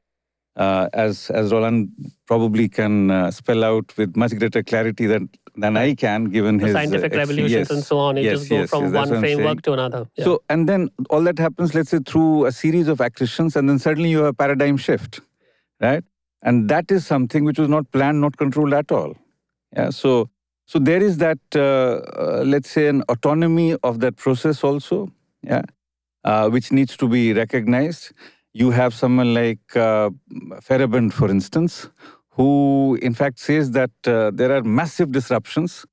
uh, 0.55 0.89
as 0.93 1.29
as 1.29 1.51
Roland 1.51 1.89
probably 2.25 2.67
can 2.67 3.11
uh, 3.11 3.29
spell 3.29 3.63
out 3.63 3.95
with 3.95 4.15
much 4.17 4.35
greater 4.37 4.63
clarity 4.63 5.05
than 5.05 5.29
than 5.59 5.77
I 5.77 5.95
can, 5.95 6.25
given 6.25 6.57
The 6.57 6.65
his 6.65 6.73
scientific 6.73 7.11
ex- 7.13 7.17
revolutions 7.17 7.51
yes, 7.51 7.69
and 7.69 7.83
so 7.83 7.97
on. 7.99 8.17
You 8.17 8.23
yes, 8.23 8.39
just 8.39 8.49
go 8.49 8.55
yes, 8.59 8.69
from 8.69 8.91
one 8.91 9.09
framework 9.19 9.61
to 9.63 9.73
another. 9.73 10.07
Yeah. 10.15 10.25
So, 10.25 10.41
and 10.49 10.67
then 10.67 10.89
all 11.09 11.21
that 11.23 11.39
happens, 11.39 11.73
let's 11.75 11.89
say, 11.89 11.99
through 11.99 12.45
a 12.45 12.51
series 12.51 12.87
of 12.87 12.99
accretions, 12.99 13.55
and 13.55 13.69
then 13.69 13.79
suddenly 13.79 14.09
you 14.09 14.19
have 14.19 14.27
a 14.27 14.33
paradigm 14.33 14.77
shift, 14.77 15.21
right? 15.79 16.03
And 16.41 16.69
that 16.69 16.91
is 16.91 17.05
something 17.05 17.43
which 17.43 17.59
was 17.59 17.69
not 17.69 17.91
planned, 17.91 18.21
not 18.21 18.37
controlled 18.37 18.73
at 18.73 18.91
all. 18.91 19.15
Yeah. 19.75 19.89
So, 19.89 20.29
so 20.65 20.79
there 20.79 21.01
is 21.01 21.17
that, 21.17 21.39
uh, 21.55 21.59
uh, 21.59 22.43
let's 22.45 22.69
say, 22.69 22.87
an 22.87 23.03
autonomy 23.09 23.75
of 23.83 23.99
that 23.99 24.15
process 24.15 24.63
also. 24.63 25.11
Yeah. 25.41 25.63
Uh, 26.25 26.49
which 26.49 26.69
needs 26.73 26.97
to 26.97 27.07
be 27.07 27.31
recognized. 27.31 28.11
You 28.51 28.71
have 28.71 28.93
someone 28.93 29.33
like 29.33 29.75
uh, 29.75 30.09
for 30.61 31.29
instance, 31.29 31.89
who 32.31 32.97
in 33.01 33.13
fact 33.13 33.39
says 33.39 33.71
that 33.71 33.91
uh, 34.05 34.31
there 34.33 34.55
are 34.55 34.63
massive 34.63 35.11
disruptions, 35.11 35.85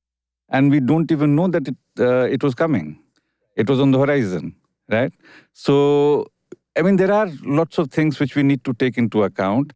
and 0.48 0.70
we 0.70 0.80
don't 0.80 1.10
even 1.10 1.34
know 1.34 1.48
that 1.48 1.68
it 1.68 1.76
uh, 1.98 2.26
it 2.36 2.42
was 2.42 2.54
coming. 2.54 2.98
It 3.56 3.68
was 3.68 3.80
on 3.80 3.90
the 3.90 3.98
horizon, 3.98 4.54
right? 4.90 5.12
So, 5.52 6.26
I 6.76 6.82
mean, 6.82 6.96
there 6.96 7.12
are 7.12 7.28
lots 7.44 7.78
of 7.78 7.90
things 7.90 8.20
which 8.20 8.36
we 8.36 8.42
need 8.42 8.64
to 8.64 8.74
take 8.74 8.98
into 8.98 9.22
account. 9.22 9.72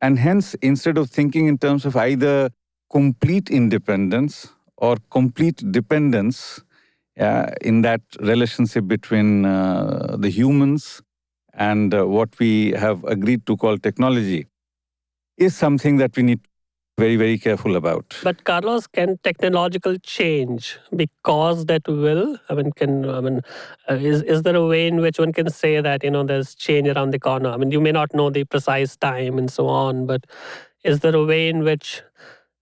And 0.00 0.18
hence, 0.18 0.54
instead 0.62 0.96
of 0.96 1.10
thinking 1.10 1.46
in 1.46 1.58
terms 1.58 1.84
of 1.84 1.96
either 1.96 2.50
complete 2.90 3.50
independence 3.50 4.48
or 4.76 4.96
complete 5.10 5.72
dependence 5.72 6.62
yeah, 7.16 7.52
in 7.60 7.82
that 7.82 8.00
relationship 8.20 8.86
between 8.86 9.44
uh, 9.44 10.16
the 10.18 10.30
humans 10.30 11.02
and 11.52 11.92
uh, 11.92 12.06
what 12.06 12.38
we 12.38 12.70
have 12.70 13.02
agreed 13.04 13.44
to 13.46 13.56
call 13.56 13.76
technology, 13.76 14.46
is 15.38 15.56
something 15.56 15.96
that 15.96 16.16
we 16.16 16.22
need 16.22 16.40
very, 16.98 17.16
very 17.16 17.38
careful 17.38 17.76
about. 17.76 18.16
But 18.24 18.42
Carlos, 18.42 18.88
can 18.88 19.18
technological 19.22 19.96
change 19.98 20.78
be 20.94 21.08
caused 21.22 21.70
at 21.70 21.86
will? 21.86 22.36
I 22.50 22.54
mean, 22.54 22.72
can 22.72 23.08
I 23.08 23.20
mean, 23.20 23.40
uh, 23.88 23.94
is 23.94 24.22
is 24.22 24.42
there 24.42 24.56
a 24.56 24.66
way 24.66 24.88
in 24.88 25.00
which 25.00 25.18
one 25.18 25.32
can 25.32 25.48
say 25.48 25.80
that 25.80 26.02
you 26.02 26.10
know 26.10 26.24
there's 26.24 26.56
change 26.56 26.88
around 26.88 27.12
the 27.12 27.20
corner? 27.20 27.50
I 27.50 27.56
mean, 27.56 27.70
you 27.70 27.80
may 27.80 27.92
not 27.92 28.12
know 28.14 28.30
the 28.30 28.44
precise 28.44 28.96
time 28.96 29.38
and 29.38 29.50
so 29.50 29.68
on, 29.68 30.06
but 30.06 30.26
is 30.82 31.00
there 31.00 31.14
a 31.14 31.24
way 31.24 31.48
in 31.48 31.62
which 31.62 32.02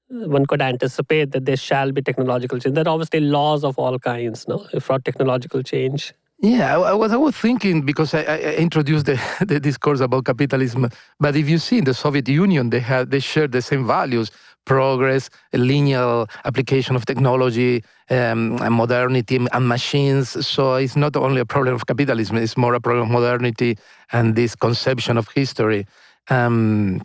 one 0.08 0.46
could 0.46 0.62
anticipate 0.62 1.32
that 1.32 1.46
there 1.46 1.56
shall 1.56 1.90
be 1.92 2.02
technological 2.02 2.58
change? 2.58 2.74
There 2.74 2.86
are 2.86 2.92
obviously 2.92 3.20
laws 3.20 3.64
of 3.64 3.78
all 3.78 3.98
kinds, 3.98 4.46
no, 4.46 4.66
for 4.80 4.98
technological 4.98 5.62
change. 5.62 6.12
Yeah, 6.40 6.78
I, 6.78 6.90
I 6.90 6.94
was 6.94 7.12
I 7.12 7.16
was 7.16 7.36
thinking 7.36 7.82
because 7.82 8.14
I, 8.14 8.22
I 8.22 8.54
introduced 8.56 9.06
the, 9.06 9.20
the 9.46 9.60
discourse 9.60 10.00
about 10.00 10.26
capitalism, 10.26 10.88
but 11.20 11.36
if 11.36 11.48
you 11.48 11.58
see 11.58 11.78
in 11.78 11.84
the 11.84 11.94
Soviet 11.94 12.28
Union, 12.28 12.70
they 12.70 12.80
had 12.80 13.10
they 13.10 13.20
shared 13.20 13.52
the 13.52 13.62
same 13.62 13.86
values: 13.86 14.30
progress, 14.66 15.30
linear 15.54 16.26
application 16.44 16.96
of 16.96 17.06
technology, 17.06 17.82
um, 18.10 18.58
and 18.62 18.74
modernity, 18.74 19.40
and 19.52 19.68
machines. 19.68 20.46
So 20.46 20.76
it's 20.76 20.96
not 20.96 21.16
only 21.16 21.40
a 21.40 21.46
problem 21.46 21.74
of 21.74 21.86
capitalism; 21.86 22.36
it's 22.36 22.56
more 22.56 22.74
a 22.74 22.80
problem 22.80 23.08
of 23.08 23.12
modernity 23.12 23.78
and 24.12 24.36
this 24.36 24.54
conception 24.54 25.18
of 25.18 25.28
history. 25.34 25.86
Um, 26.30 27.02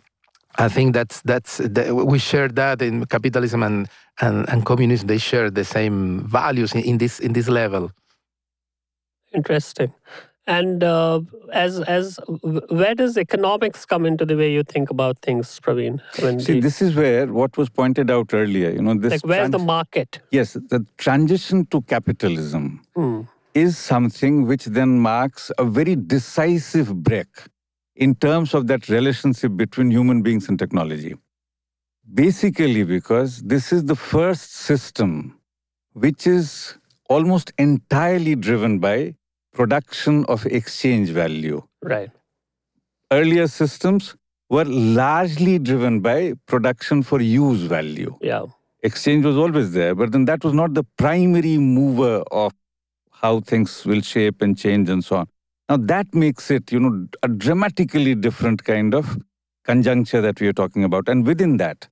I 0.58 0.68
think 0.68 0.94
that's 0.94 1.22
that's 1.22 1.58
the, 1.58 1.94
we 1.94 2.18
share 2.20 2.48
that 2.48 2.82
in 2.82 3.06
capitalism 3.06 3.62
and, 3.64 3.88
and, 4.20 4.48
and 4.50 4.66
communism. 4.66 5.08
They 5.08 5.18
share 5.18 5.50
the 5.50 5.64
same 5.64 6.28
values 6.28 6.74
in, 6.74 6.82
in 6.82 6.98
this 6.98 7.20
in 7.20 7.32
this 7.32 7.48
level. 7.48 7.90
Interesting. 9.34 9.92
And 10.46 10.82
uh, 10.82 11.20
as 11.52 11.78
as 11.80 12.18
where 12.42 12.94
does 12.96 13.16
economics 13.16 13.84
come 13.84 14.04
into 14.06 14.26
the 14.26 14.36
way 14.36 14.52
you 14.52 14.64
think 14.64 14.90
about 14.90 15.18
things, 15.20 15.60
Praveen? 15.60 16.00
When 16.20 16.40
See, 16.40 16.54
the- 16.54 16.60
this 16.60 16.82
is 16.82 16.96
where 16.96 17.28
what 17.32 17.56
was 17.56 17.68
pointed 17.68 18.10
out 18.10 18.34
earlier. 18.34 18.70
You 18.70 18.82
know, 18.82 18.94
this 18.94 19.12
like 19.12 19.26
where's 19.26 19.50
the 19.50 19.60
market? 19.60 20.18
yes, 20.32 20.54
the 20.54 20.84
transition 20.98 21.64
to 21.66 21.80
capitalism 21.82 22.82
Hmm. 22.96 23.20
is 23.54 23.78
something 23.78 24.44
which 24.46 24.64
then 24.64 24.98
marks 24.98 25.52
a 25.58 25.64
very 25.64 25.94
decisive 25.94 26.92
break 27.04 27.28
in 27.94 28.14
terms 28.16 28.52
of 28.52 28.66
that 28.66 28.88
relationship 28.88 29.56
between 29.56 29.90
human 29.92 30.22
beings 30.22 30.48
and 30.48 30.58
technology. 30.58 31.14
Basically, 32.12 32.82
because 32.82 33.42
this 33.42 33.72
is 33.72 33.84
the 33.84 33.94
first 33.94 34.52
system 34.54 35.38
which 35.92 36.26
is 36.26 36.76
almost 37.08 37.52
entirely 37.58 38.34
driven 38.34 38.78
by 38.80 39.14
production 39.52 40.24
of 40.26 40.46
exchange 40.46 41.10
value. 41.10 41.62
Right. 41.82 42.10
Earlier 43.10 43.46
systems 43.46 44.16
were 44.48 44.64
largely 44.64 45.58
driven 45.58 46.00
by 46.00 46.34
production 46.46 47.02
for 47.02 47.20
use 47.20 47.62
value. 47.62 48.16
Yeah. 48.20 48.46
Exchange 48.82 49.24
was 49.24 49.36
always 49.36 49.72
there, 49.72 49.94
but 49.94 50.12
then 50.12 50.24
that 50.24 50.42
was 50.44 50.52
not 50.52 50.74
the 50.74 50.84
primary 50.96 51.56
mover 51.56 52.22
of 52.32 52.52
how 53.10 53.40
things 53.40 53.84
will 53.84 54.00
shape 54.00 54.42
and 54.42 54.58
change 54.58 54.88
and 54.88 55.04
so 55.04 55.16
on. 55.16 55.26
Now 55.68 55.76
that 55.76 56.12
makes 56.14 56.50
it, 56.50 56.72
you 56.72 56.80
know, 56.80 57.06
a 57.22 57.28
dramatically 57.28 58.14
different 58.14 58.64
kind 58.64 58.94
of 58.94 59.16
conjuncture 59.64 60.20
that 60.20 60.40
we 60.40 60.48
are 60.48 60.52
talking 60.52 60.82
about. 60.82 61.08
And 61.08 61.24
within 61.24 61.58
that, 61.58 61.88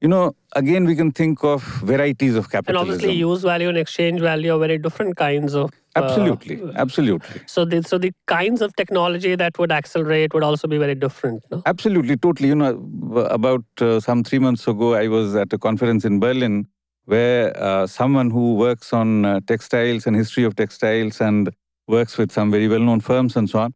you 0.00 0.08
know, 0.08 0.34
again 0.56 0.84
we 0.84 0.96
can 0.96 1.12
think 1.12 1.44
of 1.44 1.62
varieties 1.62 2.34
of 2.34 2.50
capitalism. 2.50 2.88
And 2.88 2.94
obviously, 2.94 3.16
use 3.16 3.42
value 3.42 3.68
and 3.68 3.78
exchange 3.78 4.20
value 4.20 4.54
are 4.54 4.58
very 4.58 4.78
different 4.78 5.16
kinds 5.16 5.54
of. 5.54 5.70
Uh, 5.96 6.02
absolutely, 6.02 6.60
absolutely. 6.76 7.40
So 7.46 7.64
the 7.64 7.82
so 7.82 7.98
the 7.98 8.12
kinds 8.26 8.62
of 8.62 8.74
technology 8.76 9.34
that 9.36 9.58
would 9.58 9.72
accelerate 9.72 10.34
would 10.34 10.42
also 10.42 10.66
be 10.68 10.78
very 10.78 10.94
different. 10.94 11.44
No? 11.50 11.62
Absolutely, 11.66 12.16
totally. 12.16 12.48
You 12.48 12.56
know, 12.56 13.26
about 13.30 13.64
uh, 13.80 14.00
some 14.00 14.24
three 14.24 14.38
months 14.38 14.66
ago, 14.66 14.94
I 14.94 15.08
was 15.08 15.36
at 15.36 15.52
a 15.52 15.58
conference 15.58 16.04
in 16.04 16.20
Berlin 16.20 16.66
where 17.04 17.56
uh, 17.56 17.86
someone 17.86 18.30
who 18.30 18.54
works 18.54 18.92
on 18.92 19.24
uh, 19.24 19.40
textiles 19.46 20.06
and 20.06 20.16
history 20.16 20.44
of 20.44 20.56
textiles 20.56 21.20
and 21.20 21.50
works 21.86 22.16
with 22.16 22.32
some 22.32 22.50
very 22.50 22.66
well-known 22.66 23.00
firms 23.00 23.36
and 23.36 23.48
so 23.48 23.58
on. 23.58 23.74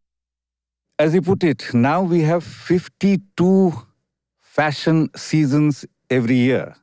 As 0.98 1.12
he 1.12 1.20
put 1.20 1.44
it, 1.44 1.72
now 1.74 2.02
we 2.02 2.22
have 2.22 2.42
52 2.42 3.72
fashion 4.40 5.10
seasons 5.14 5.84
every 6.10 6.36
year. 6.36 6.74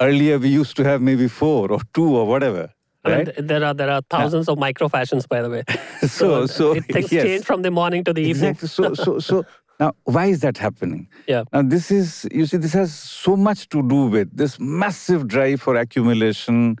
Earlier, 0.00 0.38
we 0.38 0.48
used 0.48 0.76
to 0.76 0.84
have 0.84 1.00
maybe 1.00 1.28
four 1.28 1.72
or 1.72 1.80
two 1.94 2.16
or 2.16 2.26
whatever. 2.26 2.68
Right? 3.10 3.24
th- 3.24 3.38
there 3.38 3.64
are 3.64 3.74
there 3.74 3.90
are 3.90 4.02
thousands 4.10 4.48
of 4.48 4.58
micro 4.58 4.88
fashions, 4.88 5.26
by 5.26 5.42
the 5.42 5.50
way. 5.50 5.62
so, 6.06 6.46
so 6.46 6.72
it, 6.72 6.84
things 6.84 7.12
yes. 7.12 7.24
change 7.24 7.44
from 7.44 7.62
the 7.62 7.70
morning 7.70 8.04
to 8.04 8.12
the 8.12 8.22
evening. 8.22 8.50
Exactly. 8.50 8.68
So, 8.68 8.94
so, 9.04 9.18
so 9.18 9.44
now, 9.80 9.92
why 10.04 10.26
is 10.26 10.40
that 10.40 10.58
happening? 10.58 11.08
Yeah. 11.26 11.44
Now, 11.52 11.62
this 11.62 11.90
is, 11.90 12.26
you 12.32 12.46
see, 12.46 12.56
this 12.56 12.72
has 12.72 12.92
so 12.92 13.36
much 13.36 13.68
to 13.68 13.86
do 13.88 14.06
with 14.06 14.36
this 14.36 14.58
massive 14.58 15.28
drive 15.28 15.60
for 15.62 15.76
accumulation. 15.76 16.76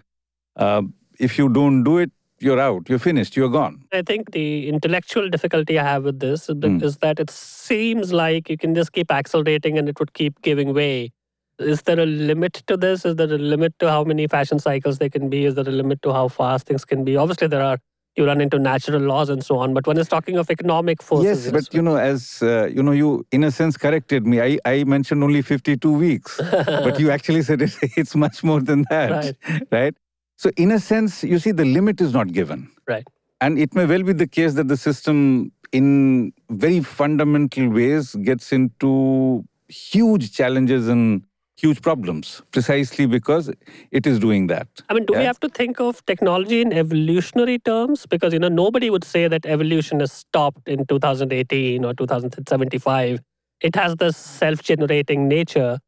Uh, 0.56 0.82
if 1.20 1.38
you 1.38 1.48
don't 1.48 1.84
do 1.84 1.98
it, 1.98 2.10
you're 2.40 2.58
out, 2.60 2.88
you're 2.88 2.98
finished, 2.98 3.36
you're 3.36 3.48
gone. 3.48 3.82
I 3.92 4.02
think 4.02 4.32
the 4.32 4.68
intellectual 4.68 5.28
difficulty 5.28 5.78
I 5.78 5.82
have 5.84 6.04
with 6.04 6.20
this 6.20 6.46
Mm. 6.48 6.82
is 6.82 6.98
that 6.98 7.18
it 7.18 7.30
seems 7.30 8.12
like 8.12 8.48
you 8.48 8.56
can 8.56 8.74
just 8.74 8.92
keep 8.92 9.10
accelerating 9.10 9.76
and 9.78 9.88
it 9.88 9.98
would 9.98 10.12
keep 10.14 10.40
giving 10.42 10.72
way. 10.72 11.10
Is 11.58 11.82
there 11.82 11.98
a 11.98 12.06
limit 12.06 12.54
to 12.66 12.76
this? 12.76 13.04
Is 13.04 13.16
there 13.16 13.32
a 13.32 13.38
limit 13.38 13.78
to 13.80 13.90
how 13.90 14.04
many 14.04 14.26
fashion 14.26 14.58
cycles 14.58 14.98
there 14.98 15.10
can 15.10 15.28
be? 15.28 15.44
Is 15.44 15.54
there 15.54 15.68
a 15.68 15.72
limit 15.72 16.02
to 16.02 16.12
how 16.12 16.28
fast 16.28 16.66
things 16.66 16.84
can 16.84 17.04
be? 17.04 17.16
Obviously, 17.16 17.48
there 17.48 17.62
are 17.62 17.78
you 18.18 18.26
run 18.26 18.40
into 18.40 18.58
natural 18.58 19.00
laws 19.00 19.30
and 19.30 19.44
so 19.44 19.58
on. 19.58 19.72
But 19.72 19.86
when 19.86 19.96
it's 19.96 20.08
talking 20.08 20.36
of 20.36 20.50
economic 20.50 21.02
forces, 21.02 21.44
yes, 21.44 21.52
but 21.52 21.72
you 21.72 21.80
know, 21.80 21.96
as 21.96 22.42
uh, 22.42 22.66
you 22.66 22.82
know, 22.82 22.92
you 22.92 23.26
in 23.32 23.44
a 23.44 23.50
sense 23.50 23.76
corrected 23.76 24.26
me. 24.26 24.40
I, 24.40 24.58
I 24.64 24.84
mentioned 24.84 25.22
only 25.22 25.40
52 25.40 25.90
weeks, 25.92 26.36
but 26.38 26.98
you 26.98 27.10
actually 27.16 27.42
said 27.42 27.62
it, 27.62 27.76
it's 27.96 28.14
much 28.14 28.42
more 28.42 28.60
than 28.60 28.84
that. 28.90 29.10
Right. 29.10 29.66
right? 29.70 29.94
So, 30.36 30.50
in 30.56 30.70
a 30.72 30.78
sense, 30.78 31.24
you 31.24 31.38
see, 31.38 31.52
the 31.52 31.64
limit 31.64 32.00
is 32.00 32.12
not 32.12 32.32
given. 32.32 32.70
Right. 32.86 33.06
And 33.40 33.58
it 33.58 33.74
may 33.74 33.86
well 33.86 34.02
be 34.02 34.12
the 34.12 34.26
case 34.26 34.54
that 34.54 34.68
the 34.68 34.76
system, 34.76 35.52
in 35.72 36.32
very 36.50 36.80
fundamental 36.80 37.68
ways, 37.68 38.14
gets 38.16 38.52
into 38.52 39.44
huge 39.68 40.32
challenges 40.32 40.88
and 40.88 41.22
huge 41.58 41.82
problems 41.82 42.40
precisely 42.52 43.06
because 43.06 43.50
it 43.90 44.06
is 44.06 44.18
doing 44.20 44.46
that. 44.46 44.68
I 44.88 44.94
mean, 44.94 45.06
do 45.06 45.14
we 45.14 45.24
have 45.24 45.40
to 45.40 45.48
think 45.48 45.80
of 45.80 46.04
technology 46.06 46.60
in 46.60 46.72
evolutionary 46.72 47.58
terms? 47.58 48.06
Because 48.06 48.32
you 48.32 48.38
know, 48.38 48.48
nobody 48.48 48.90
would 48.90 49.04
say 49.04 49.26
that 49.28 49.44
evolution 49.44 50.00
has 50.00 50.12
stopped 50.12 50.68
in 50.68 50.86
2018 50.86 51.84
or 51.84 51.94
2075. 51.94 53.20
It 53.60 53.74
has 53.74 53.96
this 53.96 54.16
self-generating 54.16 55.26
nature. 55.26 55.78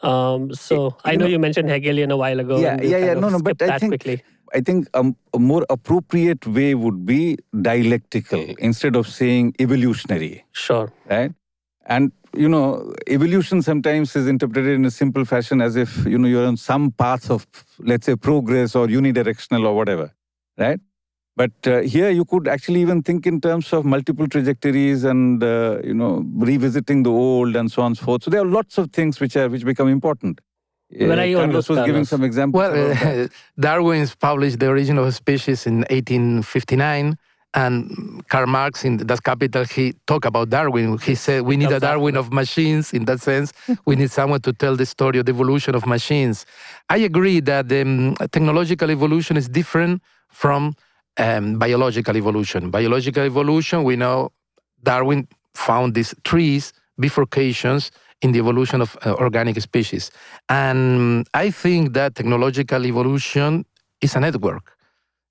Um, 0.00 0.52
so 0.52 0.96
I 1.04 1.14
know, 1.14 1.26
know- 1.26 1.30
you 1.30 1.38
mentioned 1.38 1.70
Hegelian 1.70 2.10
a 2.10 2.16
while 2.16 2.40
ago. 2.40 2.58
Yeah, 2.58 2.80
yeah, 2.82 2.98
yeah. 2.98 3.14
No, 3.14 3.28
no, 3.28 3.38
but 3.38 3.62
I 3.62 3.78
think- 3.78 3.90
quickly. 3.90 4.22
I 4.52 4.60
think 4.60 4.88
um, 4.94 5.14
a 5.32 5.38
more 5.38 5.64
appropriate 5.70 6.44
way 6.44 6.74
would 6.74 7.06
be 7.06 7.36
dialectical 7.62 8.40
instead 8.58 8.96
of 8.96 9.06
saying 9.06 9.54
evolutionary. 9.60 10.44
Sure. 10.50 10.92
right? 11.08 11.32
And 11.86 12.10
you 12.34 12.48
know, 12.48 12.92
evolution 13.06 13.62
sometimes 13.62 14.14
is 14.16 14.26
interpreted 14.26 14.74
in 14.74 14.84
a 14.84 14.90
simple 14.90 15.24
fashion 15.24 15.60
as 15.60 15.76
if 15.76 16.04
you 16.06 16.18
know 16.18 16.28
you're 16.28 16.46
on 16.46 16.56
some 16.56 16.90
path 16.90 17.30
of, 17.30 17.46
let's 17.78 18.06
say, 18.06 18.16
progress 18.16 18.74
or 18.74 18.86
unidirectional 18.86 19.66
or 19.66 19.74
whatever, 19.74 20.12
right? 20.58 20.80
But 21.36 21.52
uh, 21.66 21.80
here 21.80 22.10
you 22.10 22.24
could 22.24 22.48
actually 22.48 22.80
even 22.80 23.02
think 23.02 23.26
in 23.26 23.40
terms 23.40 23.72
of 23.72 23.84
multiple 23.84 24.28
trajectories 24.28 25.04
and 25.04 25.42
uh, 25.42 25.80
you 25.82 25.94
know 25.94 26.24
revisiting 26.34 27.02
the 27.02 27.10
old 27.10 27.56
and 27.56 27.70
so 27.70 27.82
on 27.82 27.88
and 27.88 27.96
so 27.96 28.04
forth. 28.04 28.24
So 28.24 28.30
there 28.30 28.42
are 28.42 28.46
lots 28.46 28.78
of 28.78 28.90
things 28.90 29.20
which 29.20 29.36
are 29.36 29.48
which 29.48 29.64
become 29.64 29.88
important. 29.88 30.40
Where 30.90 31.18
are 31.20 31.24
you 31.24 31.36
Carlos 31.36 31.68
was 31.68 31.86
giving 31.86 32.04
some 32.04 32.24
examples. 32.24 32.60
Well, 32.60 33.22
uh, 33.22 33.28
Darwin's 33.60 34.14
published 34.14 34.58
The 34.58 34.68
Origin 34.68 34.98
of 34.98 35.14
Species 35.14 35.66
in 35.66 35.78
1859, 35.90 37.16
and 37.54 38.22
Karl 38.28 38.46
Marx 38.46 38.84
in 38.84 38.98
Das 38.98 39.20
Kapital, 39.20 39.64
he 39.64 39.94
talked 40.06 40.24
about 40.24 40.50
Darwin. 40.50 40.98
He 40.98 41.14
said 41.14 41.42
we 41.42 41.56
need 41.56 41.72
a 41.72 41.80
Darwin 41.80 42.16
of 42.16 42.32
machines. 42.32 42.92
In 42.92 43.04
that 43.06 43.20
sense, 43.20 43.52
we 43.86 43.96
need 43.96 44.10
someone 44.10 44.40
to 44.42 44.52
tell 44.52 44.76
the 44.76 44.86
story 44.86 45.18
of 45.18 45.26
the 45.26 45.32
evolution 45.32 45.74
of 45.74 45.86
machines. 45.86 46.46
I 46.88 46.98
agree 46.98 47.40
that 47.40 47.70
um, 47.72 48.14
technological 48.30 48.90
evolution 48.90 49.36
is 49.36 49.48
different 49.48 50.02
from 50.28 50.74
um, 51.18 51.58
biological 51.58 52.16
evolution. 52.16 52.70
Biological 52.70 53.24
evolution, 53.24 53.82
we 53.82 53.96
know 53.96 54.30
Darwin 54.82 55.26
found 55.54 55.94
these 55.94 56.14
trees, 56.24 56.72
bifurcations 57.00 57.90
in 58.22 58.32
the 58.32 58.38
evolution 58.38 58.80
of 58.80 58.96
uh, 59.04 59.14
organic 59.14 59.60
species. 59.60 60.10
And 60.48 61.26
I 61.34 61.50
think 61.50 61.94
that 61.94 62.14
technological 62.14 62.86
evolution 62.86 63.64
is 64.00 64.14
a 64.14 64.20
network. 64.20 64.76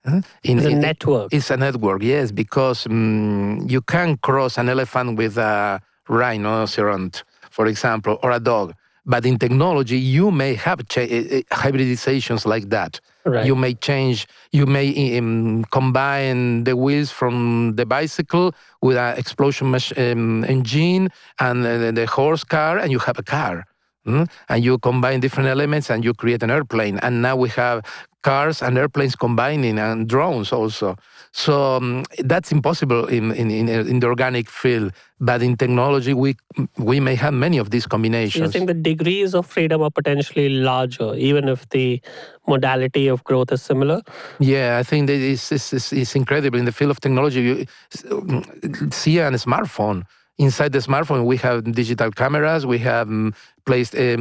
Huh? 0.05 0.21
In- 0.43 0.57
It's 0.57 0.67
a 0.67 0.71
in- 0.71 0.79
network. 0.81 1.33
It's 1.33 1.49
a 1.51 1.57
network, 1.57 2.03
yes, 2.03 2.31
because 2.31 2.85
mm, 2.85 3.69
you 3.69 3.81
can 3.81 4.17
cross 4.17 4.57
an 4.57 4.69
elephant 4.69 5.17
with 5.17 5.37
a 5.37 5.81
rhinoceros, 6.07 7.23
for 7.49 7.67
example, 7.67 8.17
or 8.23 8.31
a 8.31 8.39
dog. 8.39 8.73
But 9.05 9.25
in 9.25 9.37
technology, 9.39 9.97
you 9.97 10.29
may 10.31 10.53
have 10.55 10.87
cha- 10.87 11.01
eh, 11.01 11.23
eh, 11.31 11.41
hybridizations 11.51 12.45
like 12.45 12.69
that. 12.69 12.99
Right. 13.25 13.45
You 13.45 13.55
may 13.55 13.73
change, 13.73 14.27
you 14.51 14.65
may 14.65 15.17
um, 15.17 15.63
combine 15.71 16.63
the 16.63 16.75
wheels 16.75 17.11
from 17.11 17.75
the 17.75 17.85
bicycle 17.85 18.53
with 18.81 18.97
an 18.97 19.17
explosion 19.17 19.71
mach- 19.71 19.97
um, 19.97 20.43
engine 20.45 21.09
and 21.39 21.65
uh, 21.65 21.91
the 21.91 22.05
horse 22.05 22.43
car, 22.43 22.77
and 22.77 22.91
you 22.91 22.99
have 22.99 23.17
a 23.19 23.23
car. 23.23 23.65
Mm? 24.09 24.29
And 24.49 24.63
you 24.63 24.77
combine 24.79 25.19
different 25.19 25.49
elements 25.49 25.89
and 25.89 26.03
you 26.03 26.13
create 26.13 26.43
an 26.43 26.51
airplane. 26.51 26.97
And 26.99 27.21
now 27.21 27.35
we 27.35 27.49
have 27.49 27.83
cars 28.21 28.61
and 28.61 28.77
airplanes 28.77 29.15
combining 29.15 29.79
and 29.79 30.07
drones 30.07 30.51
also. 30.51 30.97
So 31.31 31.77
um, 31.77 32.03
that's 32.19 32.51
impossible 32.51 33.07
in, 33.07 33.31
in, 33.31 33.51
in, 33.51 33.69
in 33.69 33.99
the 33.99 34.07
organic 34.07 34.49
field. 34.49 34.91
But 35.21 35.41
in 35.41 35.55
technology, 35.57 36.13
we, 36.13 36.35
we 36.77 36.99
may 36.99 37.15
have 37.15 37.33
many 37.33 37.57
of 37.57 37.69
these 37.69 37.85
combinations. 37.85 38.43
You 38.43 38.51
think 38.51 38.67
the 38.67 38.73
degrees 38.73 39.35
of 39.35 39.45
freedom 39.45 39.81
are 39.81 39.91
potentially 39.91 40.49
larger, 40.49 41.13
even 41.15 41.47
if 41.47 41.67
the 41.69 42.01
modality 42.47 43.07
of 43.07 43.23
growth 43.23 43.51
is 43.51 43.61
similar? 43.61 44.01
Yeah, 44.39 44.77
I 44.79 44.83
think 44.83 45.07
that 45.07 45.13
is 45.13 45.51
is 45.51 45.73
is 45.73 45.93
is 45.93 46.15
incredible 46.15 46.57
in 46.57 46.65
the 46.65 46.71
field 46.71 46.91
of 46.91 46.99
technology. 46.99 47.41
You 47.41 47.65
um, 48.11 48.43
see 48.91 49.19
a 49.19 49.29
smartphone. 49.31 50.05
Inside 50.39 50.71
the 50.71 50.79
smartphone, 50.79 51.25
we 51.25 51.35
have 51.37 51.69
digital 51.71 52.11
cameras, 52.11 52.65
we 52.65 52.77
have 52.79 53.09
um, 53.09 53.27
um, 53.27 53.33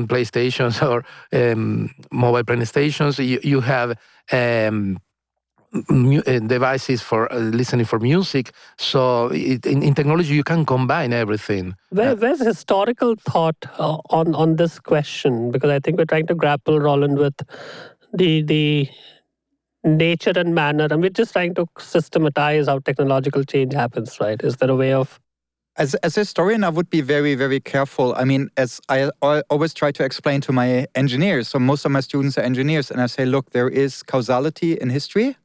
PlayStations 0.09 0.83
or 0.91 1.05
um, 1.33 1.95
mobile 2.11 2.43
PlayStations. 2.43 3.25
You, 3.25 3.39
you 3.45 3.61
have 3.61 3.97
um, 4.33 4.99
uh, 5.73 6.39
devices 6.41 7.03
for 7.03 7.33
uh, 7.33 7.39
listening 7.39 7.87
for 7.87 8.01
music. 8.01 8.51
So 8.79 9.27
it, 9.29 9.65
in, 9.65 9.83
in 9.85 9.95
technology, 9.95 10.35
you 10.35 10.43
can 10.43 10.67
combine 10.67 11.13
everything. 11.13 11.77
Where, 11.91 12.17
where's 12.17 12.41
historical 12.41 13.15
thought 13.17 13.57
uh, 13.79 13.99
on 14.11 14.35
on 14.35 14.57
this 14.57 14.81
question? 14.81 15.53
Because 15.53 15.71
I 15.71 15.79
think 15.79 15.99
we're 15.99 16.07
trying 16.07 16.27
to 16.27 16.35
grapple, 16.35 16.81
Roland, 16.81 17.19
with 17.19 17.37
the 18.13 18.43
the 18.43 18.89
nature 19.85 20.33
and 20.35 20.55
manner, 20.55 20.89
and 20.91 21.01
we're 21.01 21.11
just 21.11 21.33
trying 21.33 21.55
to 21.55 21.67
systematize 21.79 22.67
how 22.67 22.81
technological 22.81 23.45
change 23.45 23.73
happens, 23.73 24.19
right? 24.21 24.43
Is 24.43 24.57
there 24.57 24.71
a 24.71 24.77
way 24.77 24.93
of 24.93 25.21
as, 25.79 25.95
as 25.97 26.17
a 26.17 26.21
historian, 26.21 26.65
I 26.65 26.69
would 26.69 26.91
be 26.91 27.01
very, 27.01 27.35
very 27.37 27.61
careful. 27.61 28.15
I 28.17 28.25
mean, 28.25 28.51
as 28.57 28.81
I, 28.89 29.11
I 29.23 29.43
always 29.49 29.73
try 29.73 29.93
to 29.93 30.05
explain 30.05 30.41
to 30.43 30.53
my 30.53 30.87
engineers, 30.95 31.49
so 31.49 31.59
most 31.59 31.85
of 31.85 31.93
my 31.93 32.01
students 32.01 32.37
are 32.37 32.43
engineers, 32.43 32.91
and 32.91 33.01
I 33.01 33.07
say, 33.07 33.25
look, 33.25 33.51
there 33.51 33.69
is 33.69 34.03
causality 34.03 34.75
in 34.75 34.91
history, 34.91 35.37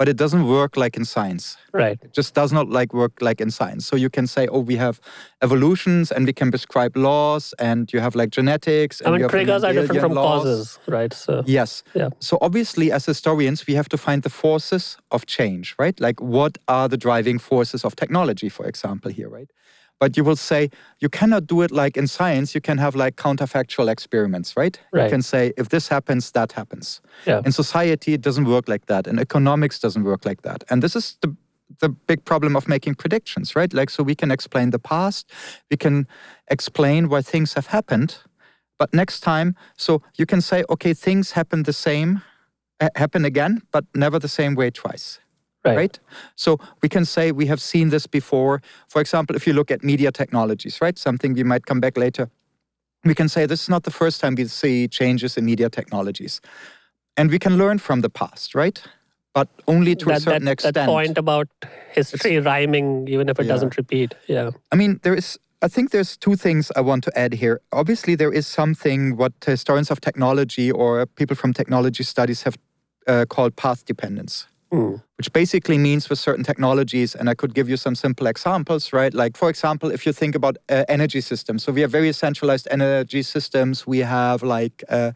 but 0.00 0.08
it 0.08 0.16
doesn't 0.16 0.46
work 0.46 0.78
like 0.78 0.96
in 0.96 1.04
science. 1.04 1.58
right? 1.74 1.98
It 2.02 2.14
just 2.14 2.32
does 2.32 2.52
not 2.54 2.70
like 2.70 2.94
work 2.94 3.12
like 3.20 3.38
in 3.38 3.50
science. 3.50 3.84
So 3.84 3.96
you 3.96 4.08
can 4.08 4.26
say, 4.26 4.46
oh, 4.46 4.60
we 4.60 4.76
have 4.76 4.98
evolutions 5.42 6.10
and 6.10 6.24
we 6.24 6.32
can 6.32 6.48
prescribe 6.50 6.96
laws, 6.96 7.52
and 7.58 7.92
you 7.92 8.00
have 8.00 8.14
like 8.14 8.30
genetics. 8.30 9.02
And 9.02 9.08
I 9.08 9.10
mean, 9.10 9.18
you 9.18 9.24
have 9.24 9.30
triggers 9.30 9.62
are 9.62 9.74
different 9.74 10.00
from 10.00 10.14
laws. 10.14 10.42
causes, 10.42 10.78
right? 10.86 11.12
So 11.12 11.42
Yes. 11.44 11.82
Yeah. 11.92 12.08
So 12.18 12.38
obviously, 12.40 12.90
as 12.90 13.04
historians, 13.04 13.66
we 13.66 13.74
have 13.74 13.90
to 13.90 13.98
find 13.98 14.22
the 14.22 14.30
forces 14.30 14.96
of 15.10 15.26
change, 15.26 15.74
right? 15.78 16.00
Like, 16.00 16.18
what 16.22 16.56
are 16.66 16.88
the 16.88 16.96
driving 16.96 17.38
forces 17.38 17.84
of 17.84 17.94
technology, 17.94 18.48
for 18.48 18.64
example, 18.66 19.10
here, 19.10 19.28
right? 19.28 19.50
But 20.00 20.16
you 20.16 20.24
will 20.24 20.36
say 20.36 20.70
you 20.98 21.08
cannot 21.08 21.46
do 21.46 21.62
it 21.62 21.70
like 21.70 21.96
in 21.96 22.06
science. 22.06 22.54
You 22.54 22.60
can 22.60 22.78
have 22.78 22.96
like 22.96 23.16
counterfactual 23.16 23.88
experiments, 23.88 24.56
right? 24.56 24.80
You 25.04 25.10
can 25.10 25.22
say 25.22 25.52
if 25.56 25.68
this 25.68 25.88
happens, 25.88 26.30
that 26.32 26.52
happens. 26.52 27.00
Yeah. 27.26 27.42
In 27.44 27.52
society, 27.52 28.14
it 28.14 28.22
doesn't 28.22 28.46
work 28.46 28.66
like 28.68 28.86
that. 28.86 29.06
In 29.06 29.18
economics, 29.18 29.78
doesn't 29.78 30.04
work 30.04 30.24
like 30.24 30.42
that. 30.42 30.64
And 30.70 30.82
this 30.82 30.96
is 30.96 31.16
the 31.20 31.36
the 31.78 31.88
big 31.88 32.24
problem 32.24 32.56
of 32.56 32.66
making 32.66 32.96
predictions, 32.96 33.54
right? 33.54 33.72
Like, 33.72 33.90
so 33.90 34.02
we 34.02 34.14
can 34.14 34.30
explain 34.30 34.70
the 34.70 34.78
past, 34.78 35.30
we 35.70 35.76
can 35.76 36.06
explain 36.48 37.08
why 37.08 37.22
things 37.22 37.54
have 37.54 37.68
happened, 37.68 38.18
but 38.78 38.92
next 38.94 39.20
time, 39.20 39.54
so 39.76 40.02
you 40.16 40.26
can 40.26 40.40
say, 40.40 40.64
okay, 40.68 40.94
things 40.94 41.32
happen 41.32 41.62
the 41.62 41.72
same, 41.72 42.22
happen 42.96 43.24
again, 43.24 43.62
but 43.72 43.84
never 43.94 44.18
the 44.18 44.28
same 44.28 44.54
way 44.54 44.70
twice. 44.70 45.20
Right. 45.64 45.76
Right. 45.76 45.98
So 46.36 46.58
we 46.82 46.88
can 46.88 47.04
say 47.04 47.32
we 47.32 47.46
have 47.46 47.60
seen 47.60 47.90
this 47.90 48.06
before. 48.06 48.62
For 48.88 49.00
example, 49.00 49.36
if 49.36 49.46
you 49.46 49.52
look 49.52 49.70
at 49.70 49.84
media 49.84 50.10
technologies, 50.10 50.80
right? 50.80 50.98
Something 50.98 51.34
we 51.34 51.44
might 51.44 51.66
come 51.66 51.80
back 51.80 51.96
later. 51.98 52.30
We 53.04 53.14
can 53.14 53.28
say 53.28 53.46
this 53.46 53.62
is 53.62 53.68
not 53.68 53.82
the 53.84 53.90
first 53.90 54.20
time 54.20 54.34
we 54.34 54.46
see 54.46 54.88
changes 54.88 55.36
in 55.36 55.44
media 55.44 55.68
technologies. 55.68 56.40
And 57.16 57.30
we 57.30 57.38
can 57.38 57.56
learn 57.58 57.78
from 57.78 58.00
the 58.00 58.08
past, 58.10 58.54
right? 58.54 58.82
But 59.34 59.48
only 59.68 59.94
to 59.96 60.10
a 60.10 60.20
certain 60.20 60.46
that, 60.46 60.52
extent. 60.52 60.74
that 60.74 60.86
point 60.86 61.18
about 61.18 61.48
history 61.92 62.38
rhyming, 62.40 63.06
even 63.08 63.28
if 63.28 63.38
it 63.38 63.44
Yeah. 63.46 63.52
doesn't 63.52 63.76
repeat. 63.76 64.14
Yeah. 64.28 64.50
I 64.72 64.76
mean, 64.76 64.98
there 65.02 65.14
is. 65.14 65.38
I 65.62 65.68
think 65.68 65.90
there's 65.90 66.16
two 66.16 66.36
things 66.36 66.72
I 66.74 66.80
want 66.80 67.04
to 67.04 67.10
add 67.18 67.34
here. 67.34 67.60
Obviously, 67.70 68.16
there 68.16 68.32
is 68.32 68.46
something 68.46 69.16
what 69.16 69.32
historians 69.44 69.90
of 69.90 70.00
technology 70.00 70.70
or 70.70 71.04
people 71.06 71.36
from 71.36 71.52
technology 71.52 72.02
studies 72.02 72.42
have 72.44 72.56
uh, 73.06 73.26
called 73.28 73.56
path 73.56 73.84
dependence, 73.84 74.46
Mm. 74.72 75.02
which 75.18 75.32
basically 75.32 75.78
means 75.78 76.08
with 76.08 76.20
certain 76.20 76.44
technologies, 76.44 77.16
and 77.16 77.28
I 77.28 77.34
could 77.34 77.54
give 77.54 77.68
you 77.68 77.76
some 77.76 77.96
simple 77.96 78.28
examples, 78.28 78.92
right? 78.92 79.12
Like, 79.12 79.36
for 79.36 79.50
example, 79.50 79.90
if 79.90 80.06
you 80.06 80.12
think 80.12 80.36
about 80.36 80.58
uh, 80.68 80.84
energy 80.88 81.20
systems, 81.20 81.64
so 81.64 81.72
we 81.72 81.80
have 81.80 81.90
very 81.90 82.12
centralized 82.12 82.68
energy 82.70 83.22
systems. 83.22 83.84
We 83.84 83.98
have 83.98 84.44
like 84.44 84.84
uh, 84.88 85.10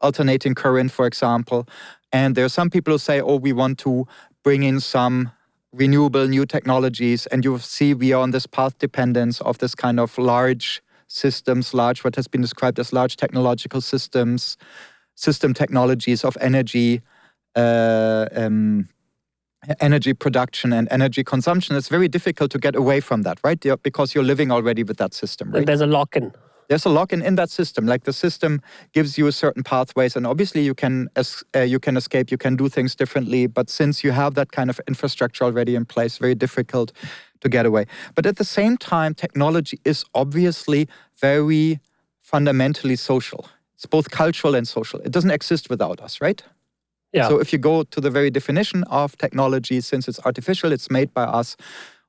alternating 0.00 0.54
current, 0.54 0.90
for 0.90 1.06
example, 1.06 1.68
and 2.12 2.34
there 2.34 2.46
are 2.46 2.56
some 2.60 2.70
people 2.70 2.94
who 2.94 2.98
say, 2.98 3.20
oh, 3.20 3.36
we 3.36 3.52
want 3.52 3.78
to 3.80 4.06
bring 4.42 4.62
in 4.62 4.80
some 4.80 5.32
renewable 5.74 6.26
new 6.28 6.46
technologies 6.46 7.26
and 7.26 7.44
you 7.44 7.58
see 7.58 7.94
we 7.94 8.12
are 8.12 8.22
on 8.22 8.30
this 8.30 8.46
path 8.46 8.78
dependence 8.78 9.40
of 9.40 9.58
this 9.58 9.74
kind 9.74 9.98
of 9.98 10.16
large 10.16 10.80
systems 11.08 11.74
large 11.74 12.04
what 12.04 12.14
has 12.14 12.28
been 12.28 12.40
described 12.40 12.78
as 12.78 12.92
large 12.92 13.16
technological 13.16 13.80
systems 13.80 14.56
system 15.16 15.52
technologies 15.52 16.24
of 16.24 16.36
energy 16.40 17.02
uh, 17.56 18.26
um, 18.36 18.88
energy 19.80 20.12
production 20.14 20.72
and 20.72 20.88
energy 20.90 21.22
consumption 21.24 21.76
it's 21.76 21.88
very 21.88 22.08
difficult 22.08 22.50
to 22.50 22.58
get 22.58 22.74
away 22.76 23.00
from 23.00 23.22
that 23.22 23.38
right 23.44 23.60
because 23.82 24.14
you're 24.14 24.24
living 24.24 24.50
already 24.50 24.82
with 24.82 24.96
that 24.96 25.14
system 25.14 25.50
right 25.52 25.66
There's 25.66 25.80
a 25.80 25.86
lock 25.86 26.16
in. 26.16 26.32
there's 26.68 26.86
a 26.86 26.88
lock-in 26.88 27.22
in 27.22 27.34
that 27.36 27.50
system. 27.50 27.86
Like 27.86 28.04
the 28.04 28.12
system 28.12 28.60
gives 28.92 29.18
you 29.18 29.30
certain 29.30 29.62
pathways, 29.62 30.16
and 30.16 30.26
obviously 30.26 30.62
you 30.64 30.74
can 30.74 31.08
uh, 31.16 31.60
you 31.60 31.78
can 31.78 31.96
escape, 31.96 32.30
you 32.30 32.38
can 32.38 32.56
do 32.56 32.68
things 32.68 32.94
differently. 32.94 33.46
But 33.46 33.68
since 33.70 34.02
you 34.04 34.12
have 34.12 34.32
that 34.34 34.50
kind 34.52 34.70
of 34.70 34.80
infrastructure 34.88 35.44
already 35.44 35.74
in 35.74 35.84
place, 35.84 36.18
very 36.18 36.34
difficult 36.34 36.92
to 37.40 37.48
get 37.48 37.66
away. 37.66 37.84
But 38.14 38.26
at 38.26 38.36
the 38.36 38.44
same 38.44 38.76
time, 38.76 39.14
technology 39.14 39.78
is 39.84 40.04
obviously 40.14 40.88
very 41.20 41.80
fundamentally 42.22 42.96
social. 42.96 43.46
It's 43.76 43.86
both 43.86 44.08
cultural 44.10 44.54
and 44.54 44.66
social. 44.66 45.00
It 45.00 45.12
doesn't 45.12 45.30
exist 45.32 45.68
without 45.68 46.00
us, 46.00 46.20
right? 46.20 46.42
Yeah. 47.14 47.28
So 47.28 47.38
if 47.38 47.52
you 47.52 47.58
go 47.58 47.84
to 47.84 48.00
the 48.00 48.10
very 48.10 48.28
definition 48.28 48.82
of 48.84 49.16
technology, 49.16 49.80
since 49.80 50.08
it's 50.08 50.20
artificial, 50.26 50.72
it's 50.72 50.90
made 50.90 51.14
by 51.14 51.22
us. 51.22 51.56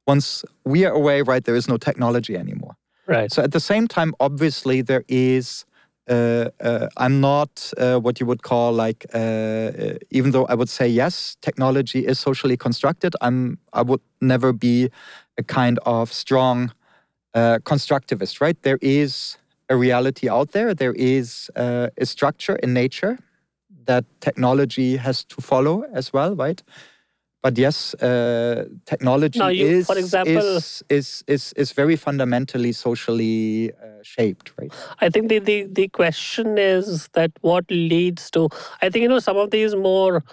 Once 0.08 0.44
we 0.65 0.84
are 0.84 0.94
away, 0.94 1.22
right, 1.22 1.46
there 1.46 1.56
is 1.56 1.68
no 1.68 1.78
technology 1.78 2.36
anymore. 2.36 2.76
right. 3.08 3.32
So 3.32 3.44
at 3.44 3.52
the 3.52 3.60
same 3.60 3.88
time, 3.88 4.13
obviously, 4.20 4.82
there 4.82 5.04
is. 5.08 5.65
Uh, 6.08 6.50
uh, 6.60 6.88
I'm 6.98 7.20
not 7.20 7.74
uh, 7.80 7.98
what 7.98 8.20
you 8.20 8.28
would 8.28 8.44
call 8.44 8.72
like, 8.74 9.08
uh, 9.15 9.18
uh, 9.18 9.94
even 10.12 10.30
though 10.32 10.46
I 10.46 10.54
would 10.54 10.70
say 10.70 10.88
yes, 10.88 11.36
technology 11.41 12.06
is 12.06 12.20
socially 12.20 12.58
constructed. 12.58 13.15
I'm. 13.22 13.58
I 13.74 13.82
would 13.82 14.02
never 14.22 14.54
be 14.54 14.89
a 15.38 15.44
kind 15.44 15.80
of 15.86 16.13
strong 16.13 16.72
uh, 17.34 17.58
constructivist, 17.63 18.39
right? 18.39 18.62
There 18.62 18.80
is 18.82 19.38
a 19.70 19.76
reality 19.76 20.30
out 20.30 20.52
there. 20.52 20.76
There 20.76 20.94
is 20.94 21.50
uh, 21.56 21.88
a 21.98 22.06
structure 22.06 22.56
in 22.58 22.74
nature 22.74 23.18
that 23.86 24.06
technology 24.21 24.98
has 24.98 25.24
to 25.26 25.41
follow 25.41 25.84
as 25.93 26.12
well, 26.13 26.36
right? 26.36 26.62
But 27.43 27.58
yes, 27.60 27.93
uh, 27.95 28.65
technology 28.86 29.39
you- 29.39 29.65
is, 29.67 29.86
for 29.88 29.98
example- 29.98 30.58
is, 30.58 30.84
is 30.89 31.24
is 31.28 31.54
is 31.56 31.71
very 31.74 31.95
fundamentally 31.95 32.71
socially 32.71 33.71
uh, 33.74 34.02
shaped, 34.02 34.52
right? 34.60 34.71
I 35.02 35.10
think 35.10 35.30
the, 35.30 35.39
the 35.39 35.67
the 35.71 35.88
question 35.89 36.58
is 36.58 37.08
that 37.13 37.32
what 37.41 37.65
leads 37.69 38.32
to 38.32 38.50
I 38.82 38.89
think 38.89 39.04
you 39.04 39.10
know 39.10 39.19
some 39.19 39.38
of 39.38 39.52
these 39.52 39.76
more 39.76 40.24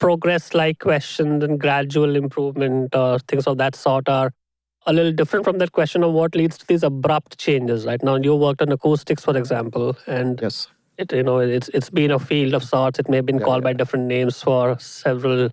progress 0.00 0.54
like 0.54 0.78
questions 0.80 1.44
and 1.44 1.60
gradual 1.60 2.16
improvement 2.16 2.94
or 2.94 3.18
things 3.20 3.46
of 3.46 3.58
that 3.58 3.76
sort 3.76 4.08
are 4.08 4.32
a 4.86 4.92
little 4.92 5.12
different 5.12 5.44
from 5.44 5.58
that 5.58 5.72
question 5.72 6.02
of 6.02 6.12
what 6.12 6.34
leads 6.34 6.58
to 6.58 6.66
these 6.66 6.82
abrupt 6.82 7.38
changes 7.38 7.86
right 7.86 8.02
now 8.02 8.16
you 8.16 8.34
worked 8.34 8.60
on 8.62 8.72
acoustics 8.72 9.22
for 9.24 9.36
example 9.36 9.96
and 10.06 10.40
Yes. 10.42 10.66
It 10.98 11.12
you 11.12 11.22
know 11.22 11.38
it's 11.38 11.68
it's 11.70 11.90
been 11.90 12.10
a 12.10 12.18
field 12.18 12.54
of 12.54 12.62
sorts. 12.64 12.98
It 12.98 13.08
may 13.08 13.16
have 13.16 13.26
been 13.26 13.38
Yeah, 13.38 13.44
called 13.44 13.64
by 13.64 13.72
different 13.72 14.06
names 14.06 14.42
for 14.42 14.78
several 14.78 15.50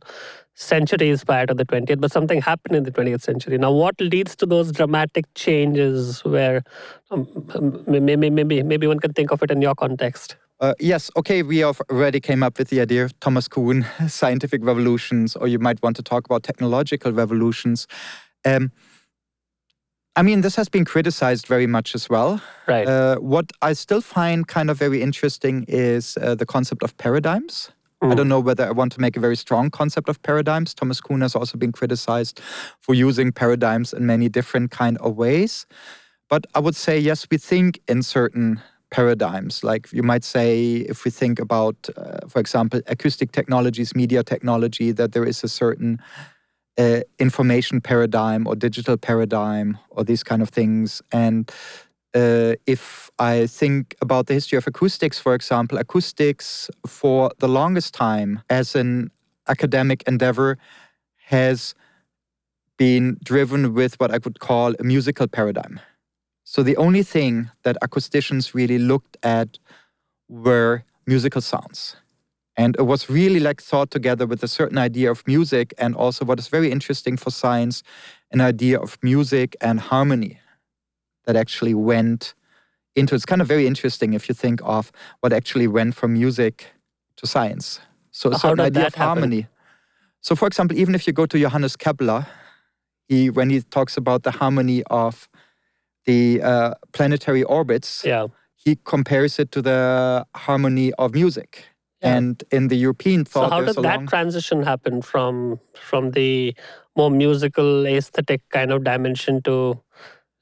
centuries 0.55 1.23
prior 1.23 1.45
to 1.45 1.53
the 1.53 1.63
20th 1.63 2.01
but 2.01 2.11
something 2.11 2.41
happened 2.41 2.75
in 2.75 2.83
the 2.83 2.91
20th 2.91 3.21
century. 3.21 3.57
Now 3.57 3.71
what 3.71 3.99
leads 4.01 4.35
to 4.37 4.45
those 4.45 4.71
dramatic 4.73 5.25
changes 5.33 6.23
where 6.25 6.63
um, 7.11 7.27
um, 7.55 7.83
maybe 7.87 8.29
maybe 8.29 8.61
maybe 8.63 8.87
one 8.87 8.99
can 8.99 9.13
think 9.13 9.31
of 9.31 9.41
it 9.41 9.51
in 9.51 9.61
your 9.61 9.75
context? 9.75 10.35
Uh, 10.59 10.73
yes, 10.79 11.09
okay, 11.15 11.41
we 11.41 11.59
have 11.59 11.79
already 11.89 12.19
came 12.19 12.43
up 12.43 12.57
with 12.57 12.67
the 12.67 12.81
idea 12.81 13.05
of 13.05 13.17
Thomas 13.21 13.47
Kuhn, 13.47 13.85
scientific 14.09 14.61
revolutions, 14.63 15.37
or 15.37 15.47
you 15.47 15.57
might 15.57 15.81
want 15.81 15.95
to 15.95 16.03
talk 16.03 16.25
about 16.25 16.43
technological 16.43 17.13
revolutions. 17.13 17.87
Um, 18.43 18.71
I 20.15 20.21
mean, 20.21 20.41
this 20.41 20.55
has 20.55 20.69
been 20.69 20.85
criticized 20.85 21.47
very 21.47 21.67
much 21.67 21.95
as 21.95 22.09
well. 22.09 22.41
right 22.67 22.87
Uh, 22.87 23.15
what 23.17 23.45
I 23.61 23.73
still 23.73 24.01
find 24.01 24.47
kind 24.47 24.69
of 24.69 24.77
very 24.77 25.01
interesting 25.01 25.65
is 25.67 26.17
uh, 26.17 26.35
the 26.35 26.45
concept 26.45 26.83
of 26.83 26.91
paradigms. 26.97 27.71
I 28.01 28.05
Mm. 28.05 28.15
don't 28.15 28.27
know 28.27 28.39
whether 28.43 28.65
I 28.65 28.71
want 28.71 28.93
to 28.93 29.01
make 29.01 29.17
a 29.17 29.19
very 29.19 29.35
strong 29.35 29.69
concept 29.69 30.09
of 30.09 30.17
paradigms. 30.21 30.73
Thomas 30.73 31.01
Kuhn 31.01 31.21
has 31.21 31.35
also 31.35 31.57
been 31.57 31.71
criticized 31.71 32.39
for 32.79 32.95
using 32.95 33.31
paradigms 33.33 33.93
in 33.93 34.05
many 34.05 34.29
different 34.29 34.71
kind 34.71 34.97
of 34.99 35.15
ways. 35.17 35.65
But 36.29 36.45
I 36.55 36.59
would 36.59 36.75
say 36.75 36.97
yes, 36.99 37.27
we 37.31 37.37
think 37.37 37.79
in 37.87 38.03
certain 38.03 38.61
paradigms. 38.91 39.63
Like 39.63 39.91
you 39.91 40.03
might 40.03 40.23
say, 40.23 40.75
if 40.89 41.03
we 41.05 41.11
think 41.11 41.39
about, 41.39 41.75
uh, 41.97 42.27
for 42.27 42.39
example, 42.39 42.79
acoustic 42.87 43.31
technologies, 43.31 43.93
media 43.95 44.23
technology, 44.23 44.93
that 44.93 45.11
there 45.11 45.27
is 45.27 45.43
a 45.43 45.47
certain 45.47 45.99
uh, 46.79 47.01
information 47.19 47.81
paradigm 47.81 48.47
or 48.47 48.55
digital 48.55 48.97
paradigm 48.97 49.77
or 49.89 50.03
these 50.03 50.23
kind 50.23 50.41
of 50.41 50.49
things. 50.49 51.01
And 51.11 51.51
uh, 52.15 52.53
if 52.65 53.11
I 53.19 53.45
think 53.45 53.95
about 54.01 54.27
the 54.27 54.33
history 54.33 54.57
of 54.57 54.65
acoustics, 54.65 55.19
for 55.19 55.35
example, 55.35 55.77
acoustics 55.77 56.69
for 56.87 57.31
the 57.39 57.47
longest 57.47 57.93
time 57.93 58.41
as 58.49 58.75
an 58.75 59.11
academic 59.47 60.03
endeavor 60.07 60.57
has 61.27 61.75
been 62.77 63.17
driven 63.23 63.73
with 63.73 63.99
what 63.99 64.11
I 64.11 64.19
would 64.23 64.39
call 64.39 64.73
a 64.79 64.83
musical 64.83 65.27
paradigm. 65.27 65.79
So 66.45 66.63
the 66.63 66.77
only 66.77 67.03
thing 67.03 67.51
that 67.63 67.77
acousticians 67.83 68.53
really 68.55 68.79
looked 68.79 69.17
at 69.21 69.59
were 70.29 70.83
musical 71.05 71.41
sounds. 71.41 71.97
And 72.59 72.75
it 72.77 72.85
was 72.93 73.09
really 73.09 73.39
like 73.39 73.61
thought 73.61 73.89
together 73.89 74.25
with 74.27 74.43
a 74.43 74.47
certain 74.47 74.77
idea 74.77 75.09
of 75.09 75.25
music 75.25 75.73
and 75.77 75.95
also 75.95 76.25
what 76.25 76.39
is 76.39 76.49
very 76.49 76.69
interesting 76.71 77.15
for 77.15 77.31
science, 77.31 77.83
an 78.33 78.41
idea 78.41 78.77
of 78.77 78.97
music 79.01 79.55
and 79.61 79.79
harmony 79.79 80.39
that 81.25 81.37
actually 81.37 81.73
went 81.73 82.33
into 82.95 83.15
it's 83.15 83.25
kind 83.25 83.41
of 83.41 83.47
very 83.47 83.65
interesting 83.65 84.13
if 84.13 84.27
you 84.27 84.35
think 84.35 84.59
of 84.65 84.91
what 85.21 85.31
actually 85.31 85.67
went 85.67 85.95
from 85.95 86.11
music 86.11 86.67
to 87.15 87.25
science. 87.25 87.79
So 88.11 88.29
a 88.29 88.33
How 88.33 88.39
certain 88.39 88.59
idea 88.65 88.87
of 88.87 88.93
happen? 88.95 89.07
harmony. 89.07 89.47
So, 90.19 90.35
for 90.35 90.45
example, 90.47 90.77
even 90.77 90.95
if 90.95 91.07
you 91.07 91.13
go 91.13 91.25
to 91.27 91.39
Johannes 91.39 91.77
Kepler, 91.77 92.25
he 93.07 93.29
when 93.29 93.49
he 93.49 93.61
talks 93.61 93.95
about 93.95 94.23
the 94.23 94.31
harmony 94.31 94.83
of 94.89 95.29
the 96.05 96.41
uh, 96.41 96.73
planetary 96.91 97.43
orbits, 97.43 98.03
Yeah. 98.03 98.27
he 98.55 98.75
compares 98.83 99.39
it 99.39 99.49
to 99.53 99.61
the 99.61 100.25
harmony 100.35 100.91
of 100.97 101.13
music. 101.13 101.68
Yeah. 102.01 102.15
And 102.17 102.43
in 102.51 102.69
the 102.69 102.77
European 102.77 103.25
thought, 103.25 103.49
So 103.49 103.55
how 103.55 103.61
did 103.65 103.75
that 103.75 103.81
long- 103.97 104.07
transition 104.07 104.63
happen 104.63 105.01
from 105.01 105.59
from 105.89 106.11
the 106.11 106.55
more 106.95 107.11
musical 107.11 107.85
aesthetic 107.87 108.41
kind 108.49 108.71
of 108.71 108.83
dimension 108.83 109.41
to 109.41 109.79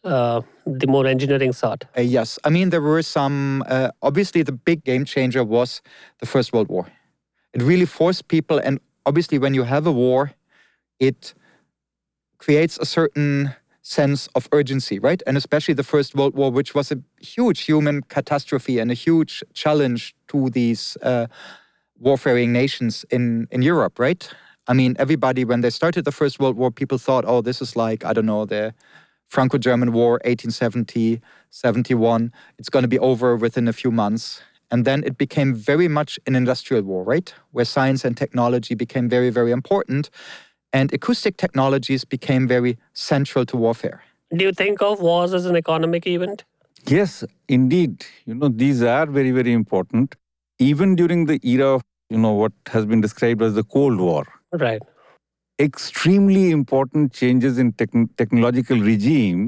uh, 0.04 0.42
the 0.66 0.88
more 0.88 1.08
engineering 1.08 1.54
sort? 1.54 1.86
Uh, 1.98 2.02
yes, 2.02 2.40
I 2.44 2.50
mean 2.50 2.70
there 2.70 2.82
were 2.82 3.02
some. 3.02 3.64
Uh, 3.68 3.90
obviously, 4.02 4.44
the 4.44 4.52
big 4.52 4.84
game 4.84 5.04
changer 5.06 5.44
was 5.44 5.82
the 6.20 6.26
First 6.28 6.54
World 6.54 6.68
War. 6.70 6.86
It 7.54 7.62
really 7.64 7.86
forced 7.86 8.28
people, 8.28 8.60
and 8.60 8.80
obviously, 9.06 9.40
when 9.40 9.54
you 9.56 9.64
have 9.64 9.88
a 9.88 9.92
war, 9.92 10.32
it 11.00 11.34
creates 12.38 12.78
a 12.78 12.86
certain 12.86 13.56
sense 13.88 14.28
of 14.36 14.50
urgency, 14.52 15.00
right? 15.00 15.24
And 15.26 15.38
especially 15.38 15.74
the 15.74 15.84
First 15.84 16.14
World 16.14 16.36
War, 16.36 16.52
which 16.52 16.76
was 16.76 16.92
a 16.92 16.98
huge 17.22 17.62
human 17.62 18.02
catastrophe 18.04 18.80
and 18.80 18.92
a 18.92 18.94
huge 18.94 19.44
challenge 19.54 20.14
to 20.28 20.50
these 20.50 20.98
uh, 21.02 21.28
warfaring 21.98 22.52
nations 22.52 23.06
in 23.10 23.48
in 23.52 23.62
Europe, 23.62 23.98
right? 24.00 24.30
I 24.68 24.74
mean, 24.74 24.96
everybody 25.00 25.46
when 25.46 25.62
they 25.62 25.70
started 25.70 26.04
the 26.04 26.12
First 26.12 26.40
World 26.40 26.58
War, 26.58 26.72
people 26.72 26.98
thought, 26.98 27.24
oh, 27.26 27.42
this 27.42 27.62
is 27.62 27.76
like 27.76 28.04
I 28.04 28.14
don't 28.14 28.26
know 28.26 28.46
the 28.46 28.74
Franco-German 29.30 29.92
War, 29.94 30.14
1870, 30.26 31.22
71. 31.50 32.32
It's 32.60 32.70
going 32.70 32.84
to 32.84 32.90
be 32.90 33.00
over 33.00 33.36
within 33.36 33.68
a 33.68 33.74
few 33.74 33.92
months. 33.92 34.42
And 34.70 34.84
then 34.84 35.04
it 35.06 35.18
became 35.18 35.56
very 35.56 35.88
much 35.88 36.20
an 36.28 36.36
industrial 36.36 36.84
war, 36.84 37.04
right? 37.04 37.34
Where 37.52 37.66
science 37.66 38.04
and 38.06 38.18
technology 38.18 38.76
became 38.76 39.08
very, 39.10 39.30
very 39.30 39.52
important. 39.52 40.10
And 40.78 40.94
acoustic 40.94 41.38
technologies 41.38 42.06
became 42.06 42.48
very 42.48 42.78
central 42.94 43.46
to 43.52 43.58
warfare. 43.58 44.04
Do 44.40 44.46
you 44.46 44.52
think 44.52 44.82
of 44.88 45.02
wars 45.08 45.34
as 45.34 45.46
an 45.52 45.56
economic 45.56 46.06
event? 46.06 46.44
Yes, 46.96 47.24
indeed. 47.48 48.06
You 48.26 48.36
know, 48.36 48.50
these 48.50 48.84
are 48.84 49.08
very, 49.08 49.32
very 49.32 49.54
important. 49.54 50.16
Even 50.60 50.96
during 51.00 51.26
the 51.32 51.40
era 51.54 51.70
of, 51.78 51.84
you 52.12 52.20
know, 52.20 52.34
what 52.34 52.54
has 52.76 52.86
been 52.86 53.02
described 53.08 53.42
as 53.42 53.56
the 53.56 53.64
Cold 53.64 54.00
War, 54.00 54.24
Right. 54.68 54.84
extremely 55.68 56.46
important 56.52 57.12
changes 57.24 57.58
in 57.66 57.74
techn 57.82 58.08
technological 58.22 58.80
regime 58.92 59.44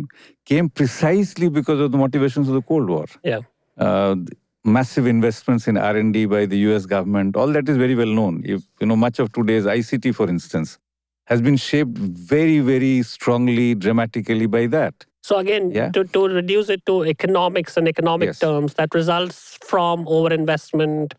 came 0.52 0.68
precisely 0.82 1.50
because 1.62 1.80
of 1.88 1.92
the 1.92 2.02
motivations 2.06 2.48
of 2.48 2.56
the 2.56 2.66
Cold 2.74 2.90
War. 2.98 3.06
Yeah. 3.24 3.42
Uh, 3.78 4.16
massive 4.64 5.06
investments 5.16 5.68
in 5.68 5.78
R&D 5.78 6.26
by 6.26 6.46
the 6.48 6.58
US 6.70 6.86
government, 6.98 7.36
all 7.36 7.58
that 7.58 7.70
is 7.70 7.78
very 7.88 7.96
well 8.04 8.14
known. 8.20 8.44
If, 8.46 8.64
you 8.82 8.88
know, 8.88 8.96
much 9.08 9.20
of 9.20 9.32
today's 9.42 9.66
ICT, 9.80 10.16
for 10.22 10.28
instance, 10.38 10.80
has 11.30 11.42
been 11.42 11.58
shaped 11.58 11.98
very, 11.98 12.60
very 12.60 13.04
strongly, 13.04 13.76
dramatically 13.76 14.48
by 14.48 14.66
that. 14.68 15.06
So 15.22 15.38
again, 15.38 15.72
Yeah. 15.72 15.90
to, 15.92 16.04
to 16.06 16.28
reduce 16.28 16.70
it 16.70 16.86
to 16.88 17.06
economics 17.06 17.78
and 17.78 17.88
economic 17.88 18.28
Yes. 18.28 18.40
terms, 18.40 18.74
that 18.76 18.94
results 18.96 19.58
from 19.64 20.06
overinvestment. 20.06 21.14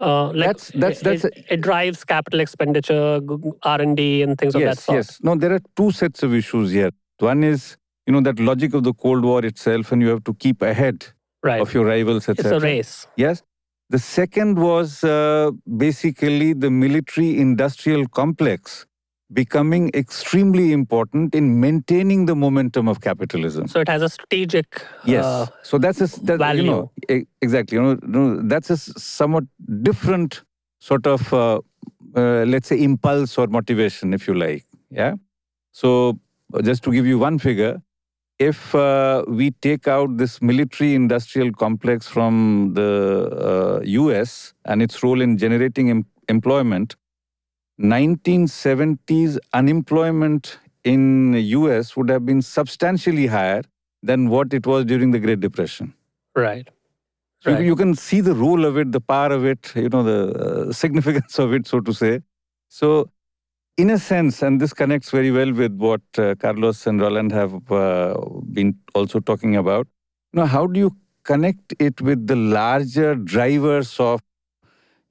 Uh, 0.00 0.26
like 0.32 0.34
That's- 0.56 0.70
that's- 0.74 1.00
it- 1.00 1.04
that's 1.04 1.24
it, 1.24 1.44
it 1.50 1.60
drives 1.60 2.02
capital 2.04 2.40
expenditure, 2.40 3.20
R 3.62 3.80
and 3.80 3.96
D, 3.96 4.22
and 4.22 4.36
things 4.36 4.54
of 4.56 4.62
that 4.62 4.78
sort. 4.78 4.96
yes. 4.96 5.18
No, 5.22 5.36
there 5.36 5.52
are 5.52 5.60
two 5.76 5.90
sets 5.92 6.22
of 6.24 6.34
issues 6.34 6.72
here. 6.72 6.90
One 7.20 7.44
is, 7.44 7.76
you 8.06 8.12
know, 8.12 8.20
that 8.22 8.40
logic 8.40 8.74
of 8.74 8.82
the 8.82 8.92
Cold 8.92 9.24
War 9.24 9.44
itself, 9.44 9.92
and 9.92 10.02
you 10.02 10.08
have 10.08 10.24
to 10.24 10.34
keep 10.34 10.62
ahead 10.62 11.06
Right. 11.44 11.60
of 11.60 11.72
your 11.72 11.84
rivals, 11.86 12.28
etc. 12.28 12.56
it's 12.56 12.62
a 12.62 12.66
race. 12.66 13.06
Yes. 13.16 13.42
The 13.90 13.98
second 14.00 14.58
was 14.58 15.04
uh, 15.04 15.52
basically 15.76 16.54
the 16.54 16.70
military 16.70 17.38
industrial 17.38 18.08
complex 18.08 18.86
becoming 19.34 19.90
extremely 19.94 20.72
important 20.72 21.34
in 21.34 21.60
maintaining 21.60 22.26
the 22.26 22.34
momentum 22.34 22.88
of 22.88 23.00
capitalism. 23.00 23.68
So 23.68 23.80
it 23.80 23.88
has 23.88 24.02
a 24.02 24.08
strategic. 24.08 24.82
Yes. 25.04 25.24
Uh, 25.24 25.46
so 25.62 25.78
that's 25.78 26.00
a 26.00 26.20
that, 26.24 26.56
you 26.56 26.62
know 26.62 26.90
exactly 27.40 27.76
you 27.76 27.82
know, 27.82 27.98
no, 28.02 28.42
that's 28.42 28.70
a 28.70 28.76
somewhat 28.76 29.44
different 29.82 30.42
sort 30.78 31.06
of 31.06 31.32
uh, 31.32 31.60
uh, 32.16 32.44
let's 32.44 32.68
say 32.68 32.80
impulse 32.82 33.36
or 33.38 33.46
motivation 33.48 34.14
if 34.14 34.28
you 34.28 34.34
like. 34.34 34.64
Yeah. 34.90 35.14
So 35.72 36.18
uh, 36.52 36.62
just 36.62 36.82
to 36.84 36.92
give 36.92 37.06
you 37.06 37.18
one 37.18 37.38
figure, 37.38 37.82
if 38.38 38.74
uh, 38.74 39.24
we 39.28 39.50
take 39.50 39.88
out 39.88 40.16
this 40.16 40.42
military 40.42 40.94
industrial 40.94 41.52
complex 41.52 42.08
from 42.08 42.72
the 42.74 43.80
uh, 43.80 43.84
US 43.84 44.54
and 44.64 44.82
its 44.82 45.02
role 45.02 45.20
in 45.20 45.38
generating 45.38 45.90
em- 45.90 46.06
employment, 46.28 46.96
1970s 47.80 49.38
unemployment 49.52 50.58
in 50.84 51.34
US 51.34 51.96
would 51.96 52.08
have 52.08 52.24
been 52.26 52.42
substantially 52.42 53.26
higher 53.26 53.62
than 54.02 54.28
what 54.28 54.52
it 54.52 54.66
was 54.66 54.84
during 54.84 55.10
the 55.10 55.18
Great 55.18 55.40
Depression. 55.40 55.94
right. 56.36 56.68
So 57.40 57.50
you- 57.50 57.56
Right. 57.56 57.66
you, 57.66 57.76
can 57.76 57.94
see 57.94 58.20
the 58.22 58.34
role 58.34 58.64
of 58.64 58.78
it, 58.78 58.90
the 58.92 59.00
power 59.00 59.30
of 59.32 59.44
it, 59.44 59.70
you 59.76 59.88
know, 59.90 60.02
the 60.02 60.20
uh, 60.44 60.72
significance 60.82 61.38
of 61.38 61.52
it, 61.52 61.66
so 61.66 61.80
to 61.80 61.92
say. 61.92 62.20
So, 62.68 63.10
in 63.76 63.90
a 63.90 63.98
sense, 63.98 64.42
and 64.42 64.60
this 64.60 64.72
connects 64.72 65.10
very 65.10 65.30
well 65.30 65.52
with 65.52 65.74
what 65.76 66.00
uh, 66.18 66.34
Carlos 66.36 66.86
and 66.86 67.00
Roland 67.00 67.32
have 67.32 67.70
uh, 67.70 68.14
been 68.52 68.78
also 68.94 69.20
talking 69.20 69.56
about. 69.56 69.86
You 70.32 70.40
know, 70.40 70.46
how 70.46 70.66
do 70.66 70.80
you 70.80 70.96
connect 71.24 71.74
it 71.78 72.00
with 72.00 72.26
the 72.26 72.36
larger 72.36 73.14
drivers 73.14 73.98
of, 74.00 74.22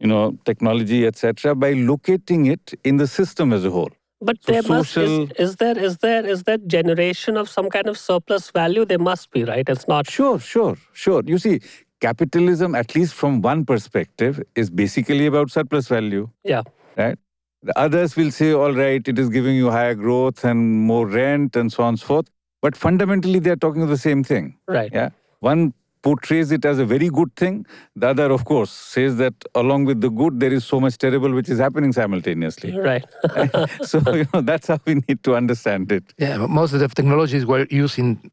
you 0.04 0.10
know, 0.10 0.38
technology, 0.46 1.06
etc., 1.08 1.56
by 1.56 1.74
locating 1.74 2.46
it 2.48 2.74
in 2.84 2.98
the 2.98 3.08
system 3.08 3.54
as 3.54 3.66
a 3.66 3.72
whole? 3.72 3.92
But 4.22 4.38
So 4.44 4.52
there 4.52 4.64
must 4.64 4.92
social- 4.92 5.24
is, 5.24 5.32
is 5.50 5.56
there 5.58 5.78
is 5.78 5.98
there 5.98 6.26
is 6.34 6.44
that 6.44 6.68
generation 6.68 7.36
of 7.38 7.50
some 7.50 7.70
kind 7.70 7.88
of 7.88 7.98
surplus 7.98 8.52
value? 8.52 8.86
There 8.86 9.00
must 9.00 9.32
be, 9.32 9.44
right? 9.44 9.68
It's 9.68 9.88
not 9.88 10.10
Sure, 10.10 10.40
sure, 10.40 10.78
sure. 10.94 11.24
You 11.26 11.38
see, 11.38 11.60
capitalism, 12.00 12.76
at 12.76 12.96
least 12.96 13.14
from 13.14 13.42
one 13.42 13.66
perspective, 13.66 14.42
is 14.56 14.70
basically 14.70 15.26
about 15.26 15.52
surplus 15.52 15.88
value. 15.88 16.30
yeah. 16.44 16.64
right? 16.98 17.18
The 17.66 17.78
others 17.80 18.16
will 18.18 18.30
say, 18.32 18.52
all 18.52 18.74
right, 18.74 19.06
it 19.08 19.18
is 19.18 19.30
giving 19.30 19.56
you 19.56 19.72
higher 19.72 19.96
growth 19.96 20.44
and 20.44 20.82
more 20.94 21.08
rent 21.08 21.56
and 21.56 21.72
so 21.72 21.84
on 21.84 21.90
and 21.94 22.00
so 22.00 22.06
forth. 22.08 22.28
But 22.62 22.76
fundamentally, 22.76 23.40
they're 23.40 23.56
talking 23.68 23.82
of 23.84 23.90
the 23.90 23.98
same 23.98 24.22
thing. 24.32 24.58
Right. 24.68 24.92
Yeah. 24.94 25.10
One 25.40 25.74
portrays 26.04 26.52
it 26.52 26.66
as 26.66 26.78
a 26.78 26.86
very 26.86 27.10
good 27.10 27.36
thing. 27.36 27.66
The 27.96 28.10
other, 28.10 28.32
of 28.32 28.46
course, 28.46 28.72
says 28.72 29.16
that 29.18 29.34
along 29.56 29.86
with 29.86 30.02
the 30.02 30.10
good, 30.10 30.40
there 30.40 30.54
is 30.54 30.66
so 30.66 30.80
much 30.80 30.98
terrible 30.98 31.32
which 31.34 31.50
is 31.50 31.60
happening 31.60 31.94
simultaneously. 31.94 32.78
Right. 32.78 33.06
so, 33.84 34.00
you 34.14 34.28
know, 34.34 34.42
that's 34.42 34.68
how 34.68 34.80
we 34.86 34.96
need 35.08 35.24
to 35.24 35.36
understand 35.36 35.92
it. 35.92 36.04
Yeah, 36.18 36.38
but 36.38 36.50
most 36.50 36.74
of 36.74 36.82
the 36.82 36.90
technologies 36.90 37.46
we're 37.46 37.68
using 37.72 38.32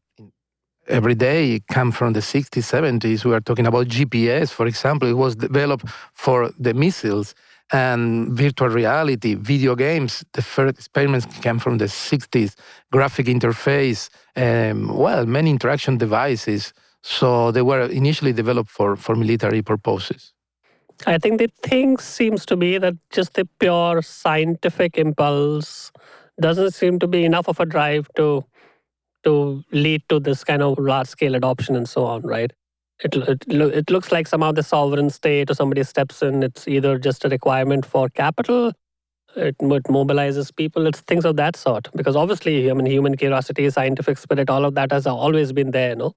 every 0.87 1.15
day 1.15 1.61
come 1.71 1.91
from 1.91 2.13
the 2.13 2.19
60s, 2.19 2.49
70s. 2.49 3.23
We 3.23 3.33
are 3.33 3.39
talking 3.39 3.65
about 3.65 3.87
GPS, 3.87 4.51
for 4.51 4.67
example. 4.67 5.07
It 5.07 5.13
was 5.13 5.35
developed 5.35 5.85
for 6.13 6.51
the 6.59 6.73
missiles 6.73 7.33
and 7.71 8.33
virtual 8.33 8.67
reality, 8.67 9.35
video 9.35 9.75
games. 9.75 10.25
The 10.33 10.41
first 10.41 10.77
experiments 10.77 11.25
came 11.39 11.59
from 11.59 11.77
the 11.77 11.85
60s. 11.85 12.55
Graphic 12.91 13.27
interface, 13.27 14.09
um, 14.35 14.95
well, 14.97 15.25
many 15.25 15.49
interaction 15.49 15.97
devices. 15.97 16.73
So 17.03 17.51
they 17.51 17.61
were 17.61 17.81
initially 17.87 18.33
developed 18.33 18.69
for, 18.69 18.95
for 18.95 19.15
military 19.15 19.61
purposes. 19.61 20.33
I 21.07 21.17
think 21.17 21.39
the 21.39 21.49
thing 21.63 21.97
seems 21.97 22.45
to 22.45 22.55
be 22.55 22.77
that 22.77 22.93
just 23.09 23.33
the 23.33 23.47
pure 23.59 24.01
scientific 24.03 24.97
impulse 24.97 25.91
doesn't 26.39 26.71
seem 26.71 26.99
to 26.99 27.07
be 27.07 27.25
enough 27.25 27.47
of 27.47 27.59
a 27.59 27.65
drive 27.65 28.07
to 28.15 28.45
to 29.23 29.63
lead 29.71 30.01
to 30.09 30.19
this 30.19 30.43
kind 30.43 30.63
of 30.63 30.79
large 30.79 31.07
scale 31.07 31.35
adoption 31.35 31.75
and 31.75 31.87
so 31.87 32.05
on, 32.05 32.23
right? 32.23 32.51
It, 33.03 33.15
it, 33.15 33.45
it 33.47 33.89
looks 33.91 34.11
like 34.11 34.27
somehow 34.27 34.51
the 34.51 34.63
sovereign 34.63 35.11
state 35.11 35.51
or 35.51 35.53
somebody 35.53 35.83
steps 35.83 36.23
in. 36.23 36.41
It's 36.41 36.67
either 36.67 36.97
just 36.97 37.23
a 37.23 37.29
requirement 37.29 37.85
for 37.85 38.09
capital, 38.09 38.69
it, 39.35 39.55
it 39.59 39.83
mobilizes 39.85 40.55
people, 40.55 40.87
it's 40.87 41.01
things 41.01 41.25
of 41.25 41.35
that 41.37 41.55
sort. 41.55 41.89
Because 41.95 42.15
obviously, 42.15 42.69
I 42.69 42.73
mean, 42.73 42.87
human 42.87 43.15
curiosity, 43.15 43.69
scientific 43.69 44.17
spirit, 44.17 44.49
all 44.49 44.65
of 44.65 44.75
that 44.75 44.91
has 44.91 45.05
always 45.07 45.53
been 45.53 45.71
there, 45.71 45.95
no? 45.95 46.13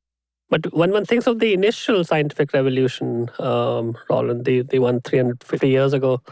But 0.54 0.72
when 0.72 0.92
one 0.92 1.04
thinks 1.04 1.26
of 1.26 1.40
the 1.40 1.52
initial 1.52 2.04
scientific 2.04 2.52
revolution, 2.52 3.28
um, 3.40 3.96
Roland, 4.08 4.44
the, 4.44 4.62
the 4.62 4.78
one 4.78 5.00
350 5.00 5.68
years 5.68 5.92
ago, 5.92 6.22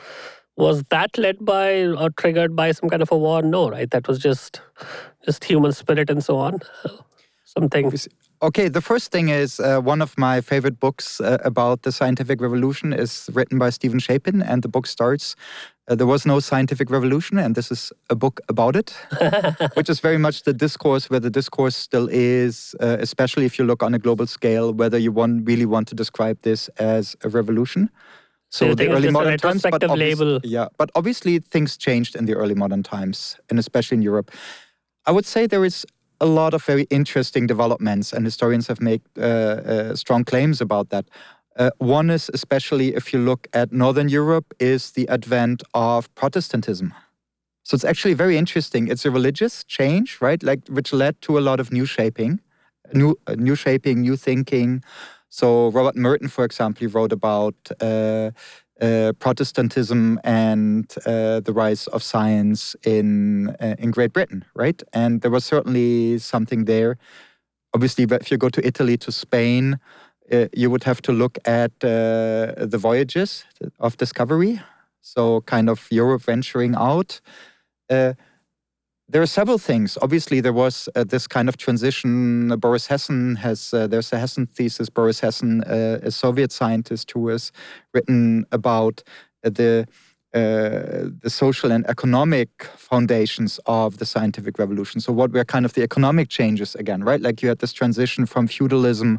was 0.57 0.85
that 0.91 1.19
led 1.19 1.45
by 1.45 1.87
or 1.87 2.11
triggered 2.11 2.55
by 2.55 2.71
some 2.71 2.89
kind 2.89 3.03
of 3.03 3.11
a 3.11 3.19
war? 3.19 3.43
No, 3.43 3.69
right? 3.69 3.91
That 3.91 4.07
was 4.07 4.21
just 4.21 4.61
just 5.25 5.43
human 5.43 5.73
spirit 5.73 6.09
and 6.09 6.23
so 6.23 6.39
on. 6.39 6.61
Something. 7.45 7.93
Okay, 8.43 8.67
the 8.67 8.81
first 8.81 9.13
thing 9.13 9.29
is 9.29 9.61
uh, 9.61 9.79
one 9.81 10.03
of 10.03 10.19
my 10.19 10.41
favorite 10.41 10.81
books 10.81 11.21
uh, 11.21 11.39
about 11.45 11.83
the 11.83 11.93
scientific 11.93 12.41
revolution 12.41 12.93
is 12.93 13.31
written 13.33 13.57
by 13.57 13.71
Steven 13.71 14.01
Shapin, 14.01 14.43
and 14.43 14.63
the 14.63 14.69
book 14.69 14.89
starts 14.89 15.37
uh, 15.87 15.95
There 15.95 16.09
was 16.09 16.27
no 16.27 16.41
scientific 16.41 16.91
revolution, 16.91 17.39
and 17.39 17.55
this 17.55 17.71
is 17.71 17.93
a 18.11 18.17
book 18.17 18.41
about 18.49 18.75
it, 18.75 18.97
which 19.75 19.89
is 19.89 20.01
very 20.01 20.19
much 20.19 20.43
the 20.43 20.53
discourse 20.53 21.09
where 21.09 21.21
the 21.21 21.31
discourse 21.31 21.77
still 21.77 22.09
is, 22.11 22.75
uh, 22.81 22.97
especially 22.99 23.45
if 23.45 23.61
you 23.61 23.65
look 23.65 23.81
on 23.81 23.95
a 23.95 23.99
global 23.99 24.27
scale, 24.27 24.73
whether 24.73 24.99
you 24.99 25.13
want, 25.13 25.47
really 25.47 25.67
want 25.67 25.87
to 25.89 25.95
describe 25.95 26.37
this 26.43 26.69
as 26.79 27.15
a 27.23 27.29
revolution. 27.29 27.91
So 28.51 28.67
you 28.67 28.75
the 28.75 28.89
early 28.91 29.11
modern 29.11 29.39
times, 29.39 29.63
but 29.63 29.89
label. 29.97 30.41
yeah, 30.43 30.67
but 30.79 30.91
obviously 30.97 31.39
things 31.39 31.77
changed 31.77 32.17
in 32.17 32.27
the 32.27 32.35
early 32.35 32.55
modern 32.57 32.83
times, 32.83 33.37
and 33.49 33.59
especially 33.61 33.99
in 33.99 34.03
Europe. 34.03 34.33
I 35.07 35.13
would 35.13 35.27
say 35.27 35.47
there 35.47 35.65
is 35.65 35.87
a 36.23 36.27
lot 36.27 36.55
of 36.55 36.65
very 36.65 36.87
interesting 36.89 37.49
developments, 37.49 38.13
and 38.13 38.25
historians 38.25 38.69
have 38.69 38.81
made 38.81 39.03
uh, 39.19 39.23
uh, 39.23 39.95
strong 39.97 40.25
claims 40.25 40.61
about 40.61 40.89
that. 40.91 41.05
Uh, 41.57 41.71
one 41.79 42.09
is 42.11 42.31
especially 42.33 42.95
if 42.95 43.13
you 43.13 43.19
look 43.19 43.47
at 43.53 43.73
Northern 43.73 44.09
Europe, 44.09 44.55
is 44.59 44.93
the 44.93 45.07
advent 45.09 45.63
of 45.75 46.09
Protestantism. 46.15 46.95
So 47.65 47.75
it's 47.75 47.85
actually 47.85 48.15
very 48.15 48.37
interesting. 48.37 48.89
It's 48.89 49.05
a 49.05 49.11
religious 49.11 49.65
change, 49.65 50.19
right? 50.21 50.43
Like 50.43 50.61
which 50.69 50.93
led 50.93 51.21
to 51.23 51.39
a 51.39 51.43
lot 51.49 51.61
of 51.61 51.71
new 51.73 51.87
shaping, 51.87 52.41
new 52.95 53.17
uh, 53.27 53.35
new 53.35 53.57
shaping, 53.57 54.01
new 54.01 54.17
thinking. 54.17 54.83
So 55.29 55.71
Robert 55.71 55.97
Merton, 55.97 56.29
for 56.29 56.45
example, 56.45 56.81
he 56.81 56.87
wrote 56.87 57.13
about 57.13 57.55
uh, 57.81 58.31
uh, 58.83 59.13
Protestantism 59.19 60.19
and 60.25 60.93
uh, 61.07 61.41
the 61.41 61.53
rise 61.53 61.87
of 61.89 62.03
science 62.03 62.77
in 62.85 63.51
uh, 63.61 63.77
in 63.79 63.91
Great 63.91 64.13
Britain, 64.13 64.45
right? 64.55 64.83
And 64.93 65.21
there 65.21 65.31
was 65.31 65.45
certainly 65.45 66.19
something 66.19 66.65
there. 66.65 66.99
Obviously, 67.75 68.05
if 68.05 68.31
you 68.31 68.37
go 68.37 68.49
to 68.49 68.67
Italy, 68.67 68.97
to 68.99 69.13
Spain, 69.13 69.79
uh, 70.33 70.47
you 70.53 70.69
would 70.69 70.85
have 70.85 71.01
to 71.03 71.13
look 71.13 71.39
at 71.45 71.73
uh, 71.85 72.67
the 72.67 72.79
voyages 72.79 73.45
of 73.79 73.97
discovery. 73.97 74.61
So, 75.01 75.41
kind 75.43 75.71
of 75.71 75.89
Europe 75.91 76.23
venturing 76.23 76.75
out. 76.75 77.21
There 79.13 79.21
are 79.21 79.27
several 79.27 79.59
things. 79.59 79.99
Obviously, 80.01 80.41
there 80.41 80.55
was 80.55 80.89
uh, 80.97 81.05
this 81.05 81.27
kind 81.27 81.47
of 81.47 81.59
transition. 81.59 82.49
Boris 82.59 82.89
Hessen 82.89 83.37
has, 83.37 83.75
uh, 83.75 83.87
there's 83.87 84.11
a 84.11 84.17
Hessen 84.17 84.47
thesis. 84.49 84.89
Boris 84.89 85.21
Hessen, 85.21 85.63
uh, 85.65 85.99
a 86.03 86.11
Soviet 86.11 86.51
scientist 86.51 87.11
who 87.11 87.29
has 87.29 87.53
written 87.93 88.47
about 88.53 89.03
the 89.43 89.87
uh, 90.33 91.13
the 91.21 91.29
social 91.29 91.71
and 91.71 91.87
economic 91.89 92.65
foundations 92.75 93.61
of 93.67 93.99
the 93.99 94.07
scientific 94.07 94.59
revolution. 94.59 94.99
So, 94.99 95.13
what 95.13 95.31
were 95.31 95.45
kind 95.45 95.67
of 95.67 95.75
the 95.75 95.83
economic 95.83 96.31
changes 96.31 96.75
again, 96.75 97.05
right? 97.05 97.21
Like 97.21 97.43
you 97.43 97.51
had 97.51 97.59
this 97.59 97.75
transition 97.75 98.25
from 98.25 98.47
feudalism 98.47 99.19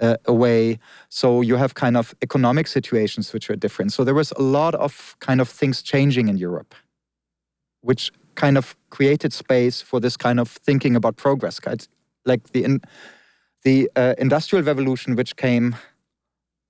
uh, 0.00 0.16
away. 0.24 0.78
So 1.10 1.42
you 1.42 1.56
have 1.56 1.74
kind 1.74 1.98
of 1.98 2.14
economic 2.22 2.68
situations 2.68 3.34
which 3.34 3.50
are 3.50 3.56
different. 3.56 3.92
So 3.92 4.02
there 4.02 4.14
was 4.14 4.32
a 4.38 4.42
lot 4.42 4.74
of 4.74 5.14
kind 5.20 5.42
of 5.42 5.48
things 5.50 5.82
changing 5.82 6.28
in 6.28 6.38
Europe, 6.38 6.74
which 7.82 8.10
kind 8.34 8.56
of 8.56 8.76
created 8.90 9.32
space 9.32 9.82
for 9.82 10.00
this 10.00 10.16
kind 10.16 10.40
of 10.40 10.48
thinking 10.48 10.96
about 10.96 11.16
progress. 11.16 11.60
Like 12.24 12.52
the 12.52 12.64
in, 12.64 12.80
the 13.62 13.90
uh, 13.96 14.14
industrial 14.18 14.64
revolution, 14.64 15.16
which 15.16 15.36
came 15.36 15.76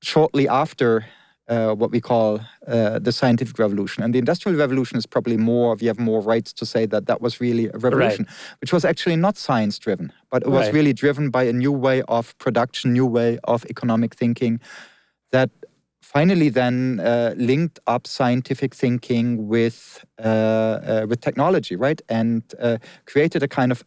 shortly 0.03 0.49
after 0.49 1.05
uh, 1.49 1.75
what 1.75 1.91
we 1.91 2.01
call 2.01 2.41
uh, 2.69 2.99
the 3.01 3.11
scientific 3.13 3.59
revolution. 3.59 4.03
And 4.05 4.15
the 4.15 4.19
industrial 4.19 4.57
revolution 4.57 4.97
is 4.97 5.05
probably 5.05 5.37
more, 5.37 5.75
we 5.75 5.89
have 5.89 5.99
more 5.99 6.21
rights 6.21 6.53
to 6.55 6.65
say 6.65 6.87
that 6.87 7.07
that 7.07 7.21
was 7.21 7.41
really 7.41 7.67
a 7.67 7.79
revolution, 7.79 8.27
which 8.61 8.73
was 8.73 8.85
actually 8.85 9.17
not 9.17 9.37
science 9.37 9.79
driven, 9.79 10.13
but 10.31 10.43
it 10.43 10.49
was 10.49 10.67
Right. 10.67 10.75
really 10.75 10.93
driven 10.93 11.29
by 11.31 11.43
a 11.45 11.53
new 11.53 11.73
way 11.73 12.03
of 12.03 12.39
production, 12.39 12.93
new 12.93 13.07
way 13.07 13.39
of 13.45 13.65
economic 13.67 14.15
thinking 14.15 14.61
that 15.33 15.51
finally 16.15 16.49
then 16.51 17.01
uh, 17.01 17.33
linked 17.37 17.79
up 17.87 18.07
scientific 18.07 18.75
thinking 18.75 19.49
with, 19.49 20.05
uh, 20.19 20.23
uh, 20.93 21.07
with 21.09 21.21
technology, 21.21 21.77
right? 21.77 22.01
And 22.09 22.43
uh, 22.61 22.79
created 23.07 23.43
a 23.43 23.49
kind 23.49 23.71
of 23.71 23.85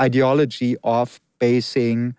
ideology 0.00 0.76
of 0.82 1.20
basing 1.38 2.14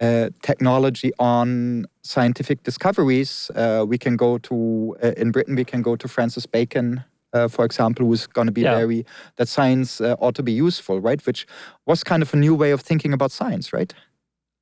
uh, 0.00 0.28
technology 0.42 1.12
on 1.18 1.86
scientific 2.02 2.62
discoveries. 2.62 3.50
Uh, 3.54 3.84
we 3.88 3.96
can 3.96 4.16
go 4.16 4.38
to, 4.38 4.54
uh, 5.02 5.12
in 5.16 5.30
Britain, 5.32 5.54
we 5.56 5.64
can 5.64 5.80
go 5.82 5.96
to 5.96 6.06
Francis 6.08 6.46
Bacon, 6.46 7.02
uh, 7.32 7.48
for 7.48 7.64
example, 7.64 8.04
who's 8.06 8.26
going 8.26 8.48
to 8.48 8.52
be 8.52 8.62
Yeah. 8.62 8.74
very, 8.78 9.06
that 9.36 9.48
science 9.48 10.00
uh, 10.00 10.16
ought 10.20 10.34
to 10.34 10.42
be 10.42 10.52
useful, 10.52 11.00
right? 11.00 11.24
Which 11.26 11.46
was 11.86 12.04
kind 12.04 12.22
of 12.22 12.34
a 12.34 12.36
new 12.36 12.54
way 12.54 12.72
of 12.72 12.82
thinking 12.82 13.12
about 13.14 13.32
science, 13.32 13.72
right? 13.72 13.94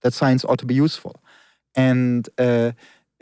That 0.03 0.15
science 0.15 0.45
ought 0.45 0.59
to 0.61 0.67
be 0.67 0.75
useful. 0.75 1.15
And 1.75 2.29
uh, 2.39 2.73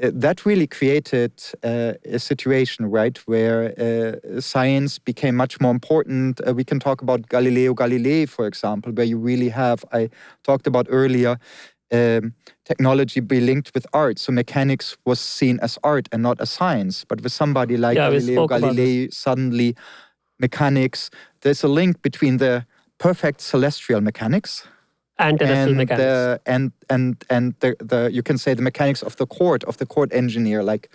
that 0.01 0.47
really 0.47 0.67
created 0.67 1.33
uh, 1.63 1.93
a 2.05 2.19
situation, 2.19 2.87
right, 2.87 3.19
where 3.27 3.75
uh, 3.79 4.41
science 4.41 4.99
became 4.99 5.37
much 5.37 5.61
more 5.61 5.71
important. 5.71 6.41
Uh, 6.47 6.55
we 6.55 6.65
can 6.65 6.81
talk 6.81 7.03
about 7.03 7.29
Galileo 7.29 7.75
Galilei, 7.75 8.29
for 8.29 8.47
example, 8.47 8.93
where 8.93 9.05
you 9.05 9.19
really 9.19 9.51
have, 9.51 9.85
I 9.93 10.09
talked 10.43 10.67
about 10.67 10.87
earlier, 10.89 11.39
um, 11.93 12.35
technology 12.65 13.21
be 13.21 13.41
linked 13.41 13.73
with 13.75 13.87
art. 13.93 14.19
So 14.19 14.33
mechanics 14.33 14.97
was 15.05 15.21
seen 15.21 15.59
as 15.61 15.79
art 15.85 16.09
and 16.13 16.23
not 16.23 16.41
as 16.41 16.51
science. 16.51 17.05
But 17.05 17.21
with 17.21 17.33
somebody 17.33 17.77
like 17.77 17.97
Yeah, 17.97 18.11
Galileo 18.11 18.47
Galilei, 18.49 19.13
suddenly 19.13 19.77
mechanics, 20.39 21.11
there's 21.43 21.63
a 21.63 21.69
link 21.69 22.01
between 22.01 22.39
the 22.39 22.65
perfect 22.99 23.41
celestial 23.41 24.01
mechanics 24.01 24.67
and 25.21 25.39
terrestrial 25.39 25.69
and 25.69 25.77
mechanics. 25.77 26.03
the 26.05 26.41
and 26.47 26.73
and 26.89 27.25
and 27.29 27.55
the, 27.61 27.77
the 27.79 28.11
you 28.13 28.23
can 28.23 28.39
say 28.39 28.55
the 28.55 28.63
mechanics 28.63 29.03
of 29.03 29.17
the 29.17 29.27
court 29.27 29.65
of 29.65 29.77
the 29.77 29.87
court 29.87 30.13
engineer 30.13 30.63
like 30.63 30.91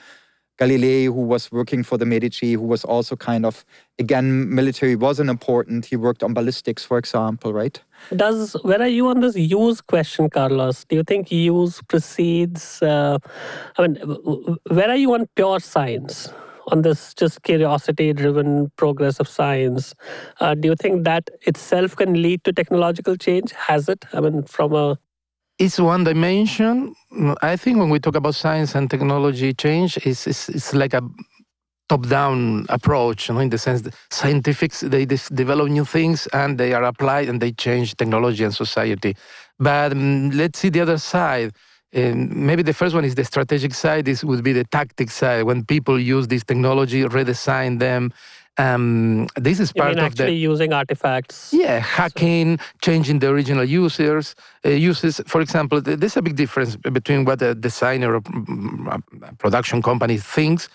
Galilei 0.57 1.05
who 1.05 1.21
was 1.33 1.51
working 1.51 1.83
for 1.83 1.97
the 1.97 2.05
Medici 2.05 2.53
who 2.53 2.61
was 2.61 2.83
also 2.85 3.15
kind 3.15 3.45
of 3.45 3.65
again 3.99 4.53
military 4.53 4.95
wasn't 4.95 5.29
important 5.29 5.85
he 5.85 5.95
worked 5.97 6.23
on 6.23 6.33
ballistics 6.33 6.83
for 6.83 6.97
example 6.97 7.53
right 7.53 7.81
Does 8.15 8.55
where 8.63 8.81
are 8.81 8.93
you 8.99 9.07
on 9.07 9.21
this 9.21 9.35
use 9.35 9.81
question, 9.81 10.29
Carlos? 10.29 10.85
Do 10.85 10.95
you 10.95 11.03
think 11.03 11.31
use 11.31 11.81
precedes? 11.87 12.81
Uh, 12.81 13.17
I 13.77 13.87
mean, 13.87 13.95
where 14.69 14.89
are 14.89 14.95
you 15.03 15.13
on 15.13 15.27
pure 15.35 15.59
science? 15.59 16.29
On 16.71 16.81
this 16.81 17.13
just 17.13 17.43
curiosity-driven 17.43 18.71
progress 18.75 19.19
of 19.19 19.27
science, 19.27 19.93
uh, 20.39 20.55
do 20.55 20.69
you 20.69 20.75
think 20.75 21.03
that 21.03 21.29
itself 21.41 21.95
can 21.95 22.21
lead 22.21 22.43
to 22.43 22.53
technological 22.53 23.15
change? 23.15 23.51
Has 23.53 23.87
it? 23.87 24.05
I 24.13 24.19
mean, 24.19 24.43
from 24.43 24.73
a 24.73 24.97
it's 25.57 25.79
one 25.79 26.03
dimension. 26.03 26.93
I 27.41 27.55
think 27.55 27.77
when 27.77 27.89
we 27.89 27.99
talk 27.99 28.15
about 28.15 28.35
science 28.35 28.75
and 28.75 28.89
technology 28.89 29.53
change, 29.53 29.97
it's, 30.05 30.27
it's, 30.27 30.49
it's 30.49 30.73
like 30.73 30.93
a 30.93 31.01
top-down 31.87 32.65
approach, 32.69 33.29
you 33.29 33.35
know, 33.35 33.41
in 33.41 33.49
the 33.49 33.57
sense 33.57 33.81
that 33.83 33.93
scientifics 34.11 34.81
they 34.81 35.05
develop 35.05 35.69
new 35.69 35.85
things 35.85 36.27
and 36.33 36.57
they 36.57 36.73
are 36.73 36.83
applied 36.83 37.29
and 37.29 37.41
they 37.41 37.51
change 37.51 37.95
technology 37.95 38.43
and 38.43 38.53
society. 38.53 39.15
But 39.59 39.93
mm, 39.93 40.35
let's 40.35 40.59
see 40.59 40.69
the 40.69 40.81
other 40.81 40.97
side. 40.97 41.53
Um, 41.95 42.45
maybe 42.45 42.61
the 42.61 42.73
first 42.73 42.93
one 42.93 43.05
is 43.05 43.15
the 43.15 43.23
strategic 43.23 43.73
side. 43.73 44.05
This 44.05 44.23
would 44.23 44.43
be 44.43 44.51
the 44.51 44.65
tactic 44.65 45.09
side 45.09 45.43
when 45.43 45.63
people 45.63 45.99
use 45.99 46.27
this 46.27 46.43
technology, 46.43 47.03
redesign 47.03 47.79
them. 47.79 48.11
Um, 48.57 49.27
this 49.35 49.59
is 49.59 49.73
part 49.73 49.91
of 49.91 49.97
the 49.97 50.01
actually 50.01 50.35
using 50.35 50.71
artifacts? 50.71 51.51
yeah, 51.51 51.79
hacking, 51.79 52.57
changing 52.81 53.19
the 53.19 53.29
original 53.29 53.65
users, 53.65 54.35
uh, 54.65 54.69
uses. 54.69 55.19
For 55.27 55.41
example, 55.41 55.81
th- 55.81 55.99
there's 55.99 56.15
a 56.15 56.21
big 56.21 56.35
difference 56.37 56.77
between 56.77 57.25
what 57.25 57.41
a 57.41 57.53
designer 57.53 58.15
or 58.15 58.21
mm, 58.21 59.01
a 59.29 59.35
production 59.35 59.81
company 59.81 60.17
thinks 60.17 60.69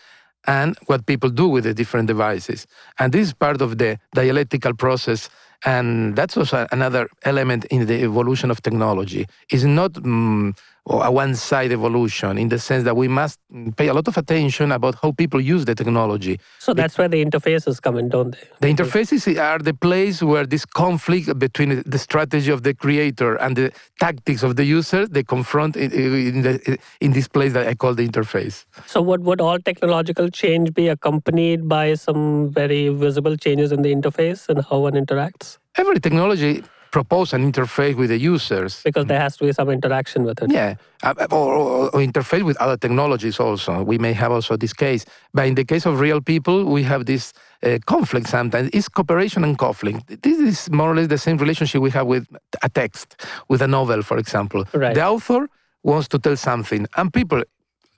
and 0.46 0.76
what 0.86 1.06
people 1.06 1.30
do 1.30 1.48
with 1.48 1.64
the 1.64 1.72
different 1.72 2.06
devices. 2.06 2.66
And 2.98 3.12
this 3.12 3.28
is 3.28 3.34
part 3.34 3.62
of 3.62 3.78
the 3.78 3.98
dialectical 4.14 4.74
process. 4.74 5.30
And 5.64 6.16
that's 6.16 6.36
also 6.36 6.66
another 6.72 7.08
element 7.24 7.66
in 7.66 7.86
the 7.86 8.02
evolution 8.02 8.50
of 8.50 8.62
technology. 8.62 9.26
It's 9.50 9.64
not 9.64 9.92
mm, 9.92 10.56
a 10.86 11.10
one-side 11.10 11.72
evolution 11.72 12.38
in 12.38 12.48
the 12.48 12.58
sense 12.58 12.84
that 12.84 12.96
we 12.96 13.08
must 13.08 13.38
pay 13.76 13.88
a 13.88 13.94
lot 13.94 14.08
of 14.08 14.16
attention 14.16 14.72
about 14.72 14.96
how 15.02 15.12
people 15.12 15.40
use 15.40 15.64
the 15.64 15.74
technology. 15.74 16.40
So 16.58 16.74
that's 16.74 16.96
where 16.98 17.08
the 17.08 17.24
interfaces 17.24 17.80
come 17.80 17.98
in, 17.98 18.08
don't 18.08 18.32
they? 18.32 18.42
The 18.60 18.74
interfaces 18.74 19.40
are 19.40 19.58
the 19.58 19.74
place 19.74 20.22
where 20.22 20.46
this 20.46 20.64
conflict 20.64 21.38
between 21.38 21.82
the 21.84 21.98
strategy 21.98 22.50
of 22.50 22.62
the 22.62 22.74
creator 22.74 23.36
and 23.36 23.56
the 23.56 23.72
tactics 24.00 24.42
of 24.42 24.56
the 24.56 24.64
user 24.64 25.06
they 25.06 25.22
confront 25.22 25.76
in, 25.76 25.92
in, 25.92 26.42
the, 26.42 26.78
in 27.00 27.12
this 27.12 27.28
place 27.28 27.52
that 27.52 27.68
I 27.68 27.74
call 27.74 27.94
the 27.94 28.08
interface. 28.08 28.64
So 28.86 29.02
would 29.02 29.24
would 29.24 29.40
all 29.40 29.58
technological 29.58 30.28
change 30.28 30.74
be 30.74 30.88
accompanied 30.88 31.68
by 31.68 31.94
some 31.94 32.50
very 32.50 32.88
visible 32.88 33.36
changes 33.36 33.70
in 33.72 33.82
the 33.82 33.94
interface 33.94 34.48
and 34.48 34.64
how 34.68 34.78
one 34.78 34.94
interacts? 34.94 35.58
Every 35.76 36.00
technology 36.00 36.64
proposes 36.90 37.34
an 37.34 37.52
interface 37.52 37.96
with 37.96 38.10
the 38.10 38.18
users. 38.18 38.82
Because 38.82 39.06
there 39.06 39.20
has 39.20 39.36
to 39.36 39.44
be 39.44 39.52
some 39.52 39.70
interaction 39.70 40.24
with 40.24 40.42
it. 40.42 40.50
Yeah, 40.50 40.74
uh, 41.02 41.14
or, 41.30 41.54
or, 41.54 41.90
or 41.94 42.00
interface 42.00 42.42
with 42.42 42.56
other 42.58 42.76
technologies 42.76 43.38
also. 43.40 43.82
We 43.82 43.98
may 43.98 44.12
have 44.12 44.32
also 44.32 44.56
this 44.56 44.72
case. 44.72 45.04
But 45.32 45.46
in 45.46 45.54
the 45.54 45.64
case 45.64 45.86
of 45.86 46.00
real 46.00 46.20
people, 46.20 46.64
we 46.64 46.82
have 46.82 47.06
this 47.06 47.32
uh, 47.62 47.78
conflict 47.86 48.28
sometimes. 48.28 48.70
It's 48.72 48.88
cooperation 48.88 49.44
and 49.44 49.56
conflict. 49.56 50.22
This 50.22 50.38
is 50.38 50.70
more 50.70 50.90
or 50.92 50.96
less 50.96 51.08
the 51.08 51.18
same 51.18 51.36
relationship 51.36 51.80
we 51.80 51.90
have 51.90 52.06
with 52.06 52.26
a 52.62 52.68
text, 52.68 53.24
with 53.48 53.62
a 53.62 53.68
novel, 53.68 54.02
for 54.02 54.18
example. 54.18 54.64
Right. 54.72 54.94
The 54.94 55.06
author 55.06 55.48
wants 55.82 56.08
to 56.08 56.18
tell 56.18 56.36
something, 56.36 56.86
and 56.96 57.12
people, 57.12 57.42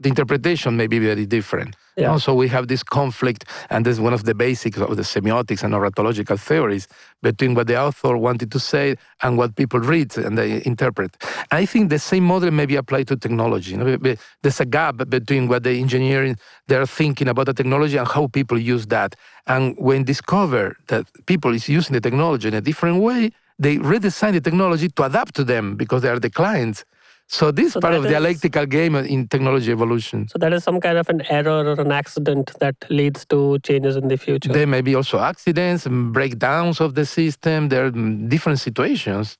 the 0.01 0.09
interpretation 0.09 0.76
may 0.76 0.86
be 0.86 0.99
very 0.99 1.26
different. 1.26 1.76
Yeah. 1.97 2.11
Also, 2.11 2.32
we 2.32 2.49
have 2.49 2.68
this 2.68 2.82
conflict, 2.82 3.45
and 3.68 3.84
this 3.84 3.93
is 3.93 4.01
one 4.01 4.14
of 4.14 4.24
the 4.24 4.34
basics 4.34 4.78
of 4.78 4.97
the 4.97 5.03
semiotics 5.03 5.62
and 5.62 5.74
narratological 5.74 6.40
theories 6.40 6.88
between 7.22 7.55
what 7.55 7.66
the 7.66 7.78
author 7.78 8.16
wanted 8.16 8.51
to 8.53 8.59
say 8.59 8.97
and 9.22 9.36
what 9.36 9.57
people 9.57 9.78
read 9.78 10.16
and 10.16 10.38
they 10.38 10.62
interpret. 10.64 11.16
I 11.51 11.66
think 11.66 11.90
the 11.90 11.99
same 11.99 12.24
model 12.24 12.51
may 12.51 12.64
be 12.64 12.76
applied 12.76 13.09
to 13.09 13.16
technology. 13.16 13.72
You 13.72 13.76
know, 13.76 14.16
There's 14.43 14.61
a 14.61 14.64
gap 14.64 14.97
between 15.09 15.49
what 15.49 15.64
the 15.64 15.78
engineering 15.78 16.36
they're 16.66 16.86
thinking 16.86 17.28
about 17.28 17.47
the 17.47 17.55
technology 17.55 17.99
and 17.99 18.09
how 18.09 18.26
people 18.26 18.59
use 18.59 18.86
that. 18.86 19.14
And 19.47 19.76
when 19.76 20.05
discover 20.05 20.76
that 20.88 21.07
people 21.26 21.53
is 21.55 21.68
using 21.68 21.93
the 21.93 22.01
technology 22.01 22.49
in 22.49 22.55
a 22.55 22.62
different 22.62 23.03
way, 23.03 23.32
they 23.59 23.76
redesign 23.76 24.32
the 24.32 24.40
technology 24.40 24.88
to 24.88 25.03
adapt 25.05 25.34
to 25.34 25.45
them 25.45 25.76
because 25.76 26.01
they 26.03 26.09
are 26.09 26.18
the 26.18 26.30
clients. 26.30 26.84
So 27.33 27.51
this 27.51 27.72
So 27.72 27.80
part 27.80 27.95
of 27.95 28.03
the 28.03 28.09
is- 28.11 28.12
dialectical 28.12 28.66
game 28.66 28.95
in 28.95 29.26
technology 29.26 29.72
evolution. 29.72 30.28
So 30.28 30.39
that 30.39 30.53
is 30.53 30.62
some 30.64 30.80
kind 30.80 30.99
of 30.99 31.09
an 31.09 31.22
error 31.30 31.64
or 31.70 31.80
an 31.80 31.91
accident 31.91 32.53
that 32.61 32.76
leads 32.91 33.24
to 33.26 33.59
changes 33.61 33.97
in 33.97 34.09
the 34.09 34.18
future. 34.18 34.53
There 34.53 34.66
may 34.66 34.83
be 34.83 34.95
also 34.95 35.18
accidents, 35.18 35.87
and 35.87 36.12
breakdowns 36.12 36.78
of 36.78 36.95
the 36.95 37.07
system. 37.07 37.70
There 37.70 37.87
are 37.87 37.91
different 38.35 38.59
situations. 38.61 39.39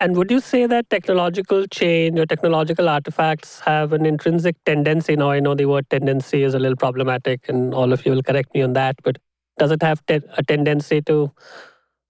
And 0.00 0.16
would 0.16 0.30
you 0.30 0.40
say 0.40 0.66
that 0.66 0.88
technological 0.88 1.66
change 1.66 2.18
or 2.18 2.24
technological 2.24 2.88
artifacts 2.88 3.60
have 3.60 3.92
an 3.92 4.06
intrinsic 4.06 4.56
tendency? 4.64 5.14
Now, 5.14 5.30
I 5.30 5.40
know 5.40 5.54
the 5.54 5.66
word 5.66 5.88
tendency 5.90 6.42
is 6.44 6.54
a 6.54 6.58
little 6.58 6.76
problematic, 6.76 7.46
and 7.48 7.74
all 7.74 7.92
of 7.92 8.06
you 8.06 8.12
will 8.12 8.22
correct 8.22 8.54
me 8.54 8.62
on 8.62 8.72
that, 8.72 8.96
but 9.04 9.18
does 9.58 9.70
it 9.70 9.82
have 9.82 10.04
te- 10.06 10.26
a 10.38 10.42
tendency 10.42 11.02
to 11.02 11.30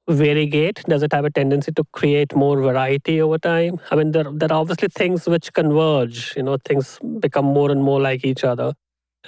variegate? 0.09 0.83
Does 0.85 1.03
it 1.03 1.13
have 1.13 1.25
a 1.25 1.31
tendency 1.31 1.73
to 1.73 1.85
create 1.93 2.35
more 2.35 2.61
variety 2.61 3.21
over 3.21 3.39
time? 3.39 3.81
I 3.91 3.97
mean, 3.97 4.13
there, 4.13 4.31
there 4.33 4.53
are 4.53 4.61
obviously 4.61 4.89
things 4.89 5.27
which 5.27 5.53
converge, 5.53 6.35
you 6.37 6.43
know, 6.43 6.59
things 6.65 6.99
become 7.21 7.47
more 7.47 7.71
and 7.71 7.83
more 7.83 8.01
like 8.01 8.25
each 8.25 8.45
other. 8.45 8.75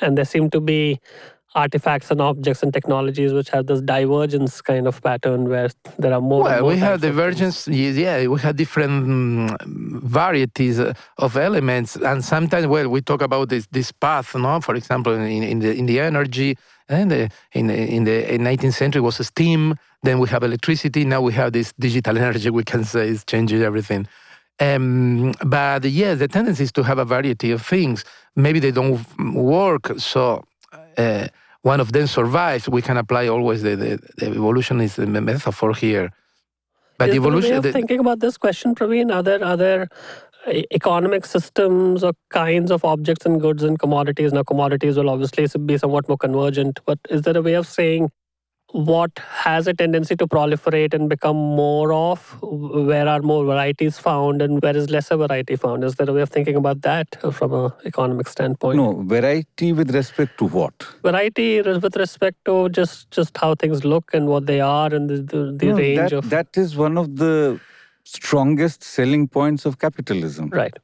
And 0.01 0.19
there 0.19 0.27
seem 0.27 0.51
to 0.51 0.61
be 0.61 1.01
artifacts 1.57 2.11
and 2.11 2.21
objects 2.21 2.63
and 2.63 2.73
technologies 2.73 3.33
which 3.33 3.49
have 3.49 3.67
this 3.67 3.81
divergence 3.81 4.61
kind 4.61 4.87
of 4.87 5.03
pattern 5.03 5.49
where 5.49 5.71
there 5.99 6.13
are 6.13 6.21
more. 6.21 6.45
Well, 6.45 6.61
more 6.61 6.71
we 6.71 6.77
have 6.77 7.01
types 7.01 7.05
of 7.05 7.17
things. 7.17 7.65
divergence. 7.65 7.69
Yeah, 7.69 8.27
we 8.27 8.39
have 8.41 8.57
different 8.57 9.07
mm, 9.07 10.03
varieties 10.03 10.79
uh, 10.79 10.93
of 11.19 11.37
elements, 11.37 11.97
and 11.97 12.25
sometimes, 12.25 12.67
well, 12.67 12.89
we 12.89 13.01
talk 13.01 13.23
about 13.23 13.49
this 13.49 13.67
this 13.73 13.91
path. 13.91 14.35
No, 14.37 14.61
for 14.61 14.75
example, 14.75 15.15
in, 15.15 15.43
in 15.43 15.59
the 15.61 15.75
in 15.75 15.87
the 15.87 15.99
energy, 16.01 16.59
and 16.89 17.11
the, 17.11 17.31
in 17.53 17.67
the, 17.69 17.75
in 17.75 18.05
the 18.05 18.35
in 18.35 18.43
19th 18.43 18.75
century 18.75 19.01
was 19.01 19.27
steam. 19.27 19.75
Then 20.07 20.19
we 20.21 20.29
have 20.35 20.43
electricity. 20.51 21.05
Now 21.05 21.21
we 21.29 21.33
have 21.41 21.51
this 21.59 21.69
digital 21.87 22.17
energy. 22.17 22.49
We 22.61 22.65
can 22.73 22.85
say 22.93 23.09
is 23.15 23.25
changing 23.33 23.63
everything. 23.71 24.03
Um, 24.67 25.33
but 25.57 25.85
yes, 25.85 26.19
the 26.23 26.29
tendency 26.29 26.65
is 26.69 26.73
to 26.79 26.83
have 26.91 26.99
a 26.99 27.05
variety 27.15 27.51
of 27.57 27.61
things. 27.75 28.05
Maybe 28.45 28.59
they 28.65 28.71
don't 28.81 28.99
work, 29.35 29.85
so 29.99 30.23
uh, 31.05 31.27
one 31.73 31.81
of 31.85 31.89
them 31.93 32.07
survives. 32.07 32.65
We 32.69 32.83
can 32.89 32.97
apply 32.97 33.25
always 33.29 33.61
the, 33.63 33.75
the, 33.85 33.93
the 34.19 34.27
evolution 34.41 34.81
is 34.81 34.97
the 34.97 35.07
metaphor 35.07 35.75
here. 35.75 36.07
But 36.99 37.09
Is 37.11 37.17
the 37.17 37.21
there 37.21 37.29
a 37.29 37.33
way 37.33 37.39
evolution, 37.39 37.57
of 37.59 37.63
the- 37.65 37.73
thinking 37.73 38.01
about 38.01 38.21
this 38.21 38.37
question, 38.39 38.75
Praveen? 38.75 39.09
Are 39.15 39.23
there 39.23 39.43
other 39.45 39.89
e- 40.51 40.65
economic 40.73 41.27
systems 41.27 42.03
or 42.05 42.13
kinds 42.31 42.71
of 42.71 42.85
objects 42.85 43.27
and 43.27 43.41
goods 43.41 43.63
and 43.63 43.79
commodities? 43.79 44.33
Now, 44.33 44.45
commodities 44.45 44.97
will 44.97 45.11
obviously 45.11 45.47
be 45.67 45.77
somewhat 45.77 46.09
more 46.09 46.17
convergent, 46.27 46.81
but 46.87 46.99
is 47.11 47.23
there 47.23 47.37
a 47.37 47.43
way 47.43 47.55
of 47.55 47.67
saying 47.67 48.11
what 48.85 49.19
has 49.19 49.67
a 49.67 49.73
tendency 49.73 50.15
to 50.17 50.27
proliferate 50.27 50.93
and 50.93 51.09
become 51.09 51.37
more 51.37 51.93
of? 51.93 52.37
Where 52.43 53.09
are 53.09 53.23
more 53.23 53.45
varieties 53.45 53.99
found 53.99 54.43
and 54.43 54.61
where 54.63 54.77
is 54.77 54.91
lesser 54.91 55.17
variety 55.17 55.57
found? 55.57 55.83
Is 55.83 55.95
there 55.95 56.09
a 56.09 56.13
way 56.13 56.21
of 56.21 56.29
thinking 56.29 56.57
about 56.57 56.83
that 56.83 57.17
from 57.33 57.55
an 57.55 57.73
economic 57.87 58.29
standpoint? 58.29 58.77
No, 58.77 59.03
variety 59.03 59.73
with 59.73 59.95
respect 59.95 60.37
to 60.39 60.47
what? 60.47 60.75
Variety 61.03 61.63
with 61.63 61.97
respect 61.97 62.45
to 62.45 62.69
just 62.69 63.11
just 63.11 63.37
how 63.37 63.55
things 63.55 63.85
look 63.85 64.13
and 64.13 64.27
what 64.27 64.47
they 64.47 64.61
are 64.61 64.93
and 64.93 65.09
the, 65.09 65.17
the, 65.23 65.53
the 65.57 65.67
No, 65.67 65.77
range 65.77 66.11
that, 66.11 66.13
of 66.13 66.31
that 66.31 66.57
is 66.57 66.77
one 66.77 66.99
of 66.99 67.17
the 67.17 67.59
strongest 68.05 68.85
selling 68.85 69.27
points 69.27 69.65
of 69.65 69.79
capitalism. 69.79 70.51
right. 70.51 70.77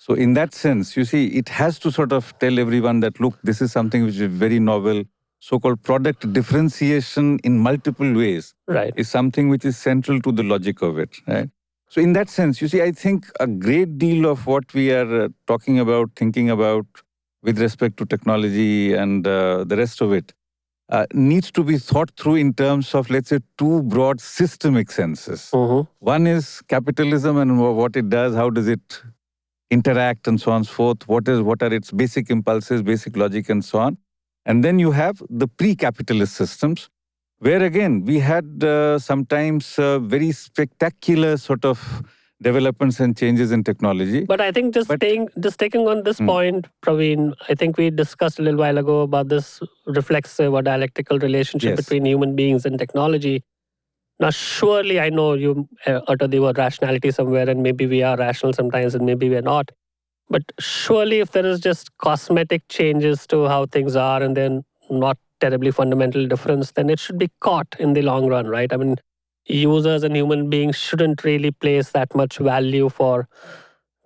So, 0.00 0.14
in 0.14 0.34
that 0.34 0.54
sense, 0.54 0.96
you 0.96 1.04
see, 1.04 1.26
it 1.26 1.48
has 1.50 1.78
to 1.80 1.90
sort 1.90 2.12
of 2.12 2.36
tell 2.38 2.58
everyone 2.58 3.00
that 3.00 3.20
look, 3.20 3.38
this 3.42 3.60
is 3.60 3.72
something 3.72 4.04
which 4.04 4.14
is 4.16 4.30
very 4.32 4.58
novel. 4.58 5.04
So 5.40 5.58
called 5.58 5.82
product 5.82 6.32
differentiation 6.32 7.38
in 7.44 7.58
multiple 7.58 8.12
ways 8.12 8.54
Right. 8.66 8.92
is 8.96 9.08
something 9.08 9.48
which 9.48 9.64
is 9.64 9.76
central 9.78 10.20
to 10.20 10.32
the 10.32 10.42
logic 10.42 10.82
of 10.82 10.98
it, 10.98 11.16
right? 11.26 11.48
So, 11.90 12.00
in 12.02 12.12
that 12.12 12.28
sense, 12.28 12.60
you 12.60 12.68
see, 12.68 12.82
I 12.82 12.90
think 12.92 13.26
a 13.40 13.46
great 13.46 13.96
deal 13.98 14.26
of 14.26 14.46
what 14.46 14.74
we 14.74 14.92
are 14.92 15.22
uh, 15.24 15.28
talking 15.46 15.78
about, 15.78 16.10
thinking 16.16 16.50
about 16.50 16.84
with 17.42 17.58
respect 17.60 17.96
to 17.98 18.04
technology 18.04 18.92
and 18.94 19.26
uh, 19.26 19.64
the 19.64 19.76
rest 19.76 20.02
of 20.02 20.12
it, 20.12 20.34
uh, 20.90 21.06
needs 21.14 21.50
to 21.52 21.62
be 21.62 21.78
thought 21.78 22.10
through 22.18 22.34
in 22.36 22.52
terms 22.52 22.94
of, 22.94 23.08
let's 23.10 23.30
say, 23.30 23.38
two 23.56 23.82
broad 23.84 24.20
systemic 24.20 24.90
senses. 24.90 25.50
Mhm. 25.54 25.86
One 26.00 26.26
is 26.26 26.60
capitalism 26.68 27.38
and 27.38 27.58
what 27.60 27.96
it 27.96 28.10
does, 28.10 28.34
how 28.34 28.50
does 28.50 28.68
it 28.68 29.02
interact, 29.70 30.26
and 30.28 30.40
so 30.40 30.50
on 30.50 30.58
and 30.58 30.66
so 30.66 30.72
forth. 30.74 31.08
What 31.08 31.28
is 31.28 31.40
what 31.40 31.62
are 31.62 31.72
its 31.72 31.90
basic 31.90 32.30
impulses, 32.30 32.82
basic 32.82 33.16
logic, 33.16 33.48
and 33.48 33.64
so 33.64 33.78
on. 33.80 33.98
And 34.48 34.64
then 34.64 34.78
you 34.78 34.90
have 34.92 35.22
the 35.28 35.46
pre-capitalist 35.46 36.34
systems, 36.34 36.88
where 37.38 37.62
again 37.62 38.04
we 38.04 38.18
had 38.18 38.64
uh, 38.64 38.98
sometimes 38.98 39.78
uh, 39.78 39.98
very 39.98 40.32
spectacular 40.32 41.36
sort 41.36 41.64
of 41.66 42.02
developments 42.40 42.98
and 42.98 43.16
changes 43.16 43.52
in 43.52 43.62
technology. 43.62 44.24
But 44.24 44.40
I 44.40 44.50
think 44.50 44.72
just 44.72 44.88
But- 44.88 45.00
staying, 45.00 45.28
just 45.46 45.58
taking 45.58 45.86
on 45.86 46.02
this 46.04 46.18
Hmm. 46.18 46.26
point, 46.32 46.66
Praveen, 46.86 47.34
I 47.50 47.54
think 47.54 47.76
we 47.76 47.90
discussed 47.90 48.38
a 48.38 48.42
little 48.42 48.58
while 48.64 48.78
ago 48.78 49.02
about 49.02 49.28
this 49.28 49.60
reflexive 49.86 50.52
or 50.54 50.62
dialectical 50.62 51.18
relationship 51.18 51.70
Yes. 51.76 51.80
between 51.84 52.06
human 52.06 52.34
beings 52.40 52.64
and 52.64 52.78
technology. 52.78 53.36
Now, 54.20 54.30
surely 54.30 54.98
I 54.98 55.10
know 55.10 55.34
you 55.34 55.68
uh, 55.86 56.00
utter 56.08 56.26
the 56.26 56.40
word 56.40 56.58
rationality 56.58 57.10
somewhere, 57.10 57.48
and 57.50 57.62
maybe 57.62 57.86
we 57.86 58.02
are 58.02 58.16
rational 58.16 58.52
sometimes, 58.54 58.94
and 58.94 59.04
maybe 59.04 59.28
we're 59.28 59.42
not. 59.42 59.70
But 60.30 60.42
surely, 60.58 61.20
if 61.20 61.32
there 61.32 61.46
is 61.46 61.60
just 61.60 61.96
cosmetic 61.98 62.68
changes 62.68 63.26
to 63.28 63.46
how 63.48 63.66
things 63.66 63.96
are, 63.96 64.22
and 64.22 64.36
then 64.36 64.64
not 64.90 65.18
terribly 65.40 65.70
fundamental 65.70 66.26
difference, 66.26 66.72
then 66.72 66.90
it 66.90 66.98
should 66.98 67.18
be 67.18 67.30
caught 67.40 67.76
in 67.78 67.94
the 67.94 68.02
long 68.02 68.26
run, 68.28 68.46
right? 68.46 68.72
I 68.72 68.76
mean, 68.76 68.96
users 69.46 70.02
and 70.02 70.14
human 70.14 70.50
beings 70.50 70.76
shouldn't 70.76 71.24
really 71.24 71.50
place 71.50 71.90
that 71.90 72.14
much 72.14 72.38
value 72.38 72.88
for 72.88 73.28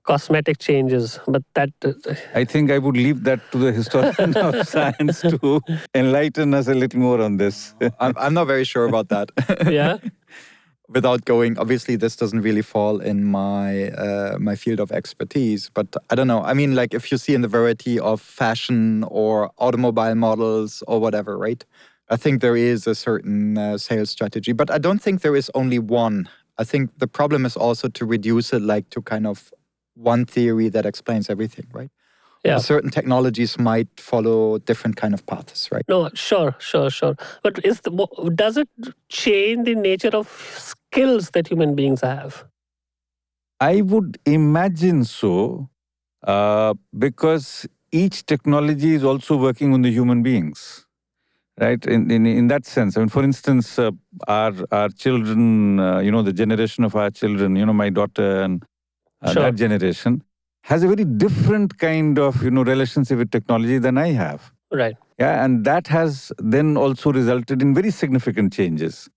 cosmetic 0.04 0.58
changes 0.58 1.20
but 1.28 1.42
that 1.54 1.70
uh, 1.84 1.92
I 2.34 2.44
think 2.44 2.72
I 2.72 2.78
would 2.78 2.96
leave 2.96 3.22
that 3.22 3.38
to 3.52 3.58
the 3.58 3.70
historian 3.70 4.36
of 4.36 4.66
science 4.68 5.20
to 5.20 5.60
enlighten 5.94 6.54
us 6.54 6.66
a 6.66 6.74
little 6.74 6.98
more 6.98 7.20
on 7.20 7.36
this. 7.36 7.74
I'm, 8.00 8.12
I'm 8.16 8.34
not 8.34 8.48
very 8.48 8.64
sure 8.64 8.84
about 8.84 9.08
that. 9.10 9.30
yeah 9.70 9.98
Without 10.88 11.24
going, 11.24 11.58
obviously, 11.58 11.96
this 11.96 12.16
doesn't 12.16 12.42
really 12.42 12.60
fall 12.60 13.00
in 13.00 13.24
my 13.24 13.88
uh, 13.92 14.36
my 14.38 14.56
field 14.56 14.80
of 14.80 14.92
expertise. 14.92 15.70
But 15.72 15.96
I 16.10 16.14
don't 16.14 16.26
know. 16.26 16.42
I 16.42 16.54
mean, 16.54 16.74
like 16.74 16.92
if 16.92 17.10
you 17.10 17.18
see 17.18 17.34
in 17.34 17.40
the 17.40 17.48
variety 17.48 17.98
of 17.98 18.20
fashion 18.20 19.04
or 19.04 19.50
automobile 19.58 20.14
models 20.16 20.82
or 20.88 21.00
whatever, 21.00 21.38
right? 21.38 21.64
I 22.10 22.16
think 22.16 22.42
there 22.42 22.56
is 22.56 22.86
a 22.86 22.94
certain 22.94 23.56
uh, 23.56 23.78
sales 23.78 24.10
strategy, 24.10 24.52
but 24.52 24.70
I 24.70 24.78
don't 24.78 24.98
think 25.00 25.22
there 25.22 25.36
is 25.36 25.50
only 25.54 25.78
one. 25.78 26.28
I 26.58 26.64
think 26.64 26.90
the 26.98 27.06
problem 27.06 27.46
is 27.46 27.56
also 27.56 27.88
to 27.88 28.04
reduce 28.04 28.52
it 28.52 28.60
like 28.60 28.90
to 28.90 29.00
kind 29.00 29.26
of 29.26 29.52
one 29.94 30.26
theory 30.26 30.68
that 30.68 30.84
explains 30.84 31.30
everything, 31.30 31.66
right? 31.72 31.90
Yeah. 32.44 32.58
Certain 32.58 32.90
technologies 32.90 33.56
might 33.58 33.88
follow 33.98 34.58
different 34.58 34.96
kind 34.96 35.14
of 35.14 35.24
paths, 35.26 35.70
right? 35.70 35.84
no 35.88 36.10
sure 36.14 36.54
sure 36.58 36.90
sure 36.90 37.14
but 37.42 37.64
is 37.64 37.80
the, 37.82 37.90
does 38.34 38.56
it 38.56 38.68
change 39.08 39.64
the 39.66 39.74
nature 39.74 40.10
of 40.20 40.28
skills 40.58 41.30
that 41.30 41.46
human 41.48 41.74
beings 41.74 42.00
have 42.00 42.44
I 43.60 43.80
would 43.82 44.18
imagine 44.26 45.04
so, 45.04 45.68
uh, 46.24 46.74
because 46.98 47.66
each 47.92 48.26
technology 48.26 48.94
is 48.94 49.04
also 49.04 49.36
working 49.36 49.72
on 49.72 49.82
the 49.82 49.90
human 49.92 50.22
beings, 50.22 50.86
right? 51.60 51.84
In 51.86 52.10
in, 52.10 52.26
in 52.26 52.48
that 52.48 52.66
sense, 52.66 52.96
I 52.96 53.00
mean, 53.00 53.08
for 53.08 53.22
instance, 53.22 53.78
uh, 53.78 53.92
our 54.26 54.52
our 54.72 54.88
children, 54.88 55.78
uh, 55.78 56.00
you 56.00 56.10
know, 56.10 56.22
the 56.22 56.32
generation 56.32 56.82
of 56.84 56.96
our 56.96 57.10
children, 57.10 57.54
you 57.54 57.64
know, 57.64 57.72
my 57.72 57.88
daughter 57.90 58.42
and 58.42 58.64
uh, 59.22 59.32
Sure. 59.32 59.44
that 59.44 59.54
generation 59.54 60.22
has 60.62 60.82
a 60.82 60.88
very 60.88 61.04
different 61.04 61.78
kind 61.78 62.18
of 62.18 62.42
you 62.42 62.50
know 62.50 62.62
relationship 62.62 63.18
with 63.18 63.30
technology 63.30 63.78
than 63.78 63.98
I 63.98 64.08
have. 64.08 64.50
right 64.70 64.96
Yeah, 65.18 65.44
and 65.44 65.64
that 65.64 65.88
has 65.88 66.32
then 66.38 66.76
also 66.76 67.12
resulted 67.12 67.62
in 67.62 67.74
very 67.74 67.90
significant 67.90 68.52
changes. 68.52 69.08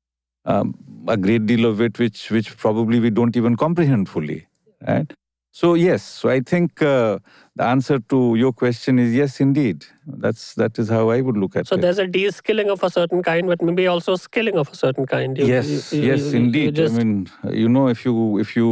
Um, 0.45 0.75
a 1.07 1.17
great 1.17 1.45
deal 1.45 1.65
of 1.65 1.81
it, 1.81 1.97
which 1.97 2.29
which 2.31 2.57
probably 2.57 2.99
we 2.99 3.09
don't 3.09 3.37
even 3.37 3.55
comprehend 3.55 4.09
fully, 4.09 4.47
right? 4.87 5.13
So 5.55 5.73
yes, 5.75 6.03
so 6.03 6.27
I 6.27 6.41
think 6.41 6.81
uh, 6.81 7.17
the 7.55 7.63
answer 7.63 7.97
to 8.11 8.35
your 8.35 8.51
question 8.51 8.99
is 8.99 9.13
yes, 9.13 9.39
indeed. 9.39 9.85
That's 10.23 10.53
that 10.55 10.77
is 10.77 10.89
how 10.89 11.03
I 11.11 11.21
would 11.21 11.37
look 11.37 11.55
at 11.55 11.65
so 11.65 11.75
it. 11.75 11.77
So 11.77 11.81
there's 11.83 11.97
a 11.97 12.07
de-skilling 12.15 12.69
of 12.69 12.83
a 12.83 12.89
certain 12.89 13.23
kind 13.23 13.47
but 13.47 13.61
maybe 13.61 13.87
also 13.87 14.17
skilling 14.17 14.57
of 14.57 14.67
a 14.69 14.75
certain 14.75 15.05
kind 15.05 15.37
You- 15.37 15.47
yes, 15.55 15.93
you- 15.93 16.01
you- 16.01 16.07
yes, 16.11 16.33
indeed. 16.33 16.75
just- 16.75 16.95
I 16.99 17.03
mean, 17.03 17.13
you 17.61 17.69
know, 17.69 17.85
if 17.95 18.03
you 18.07 18.15
if 18.43 18.49
you 18.57 18.67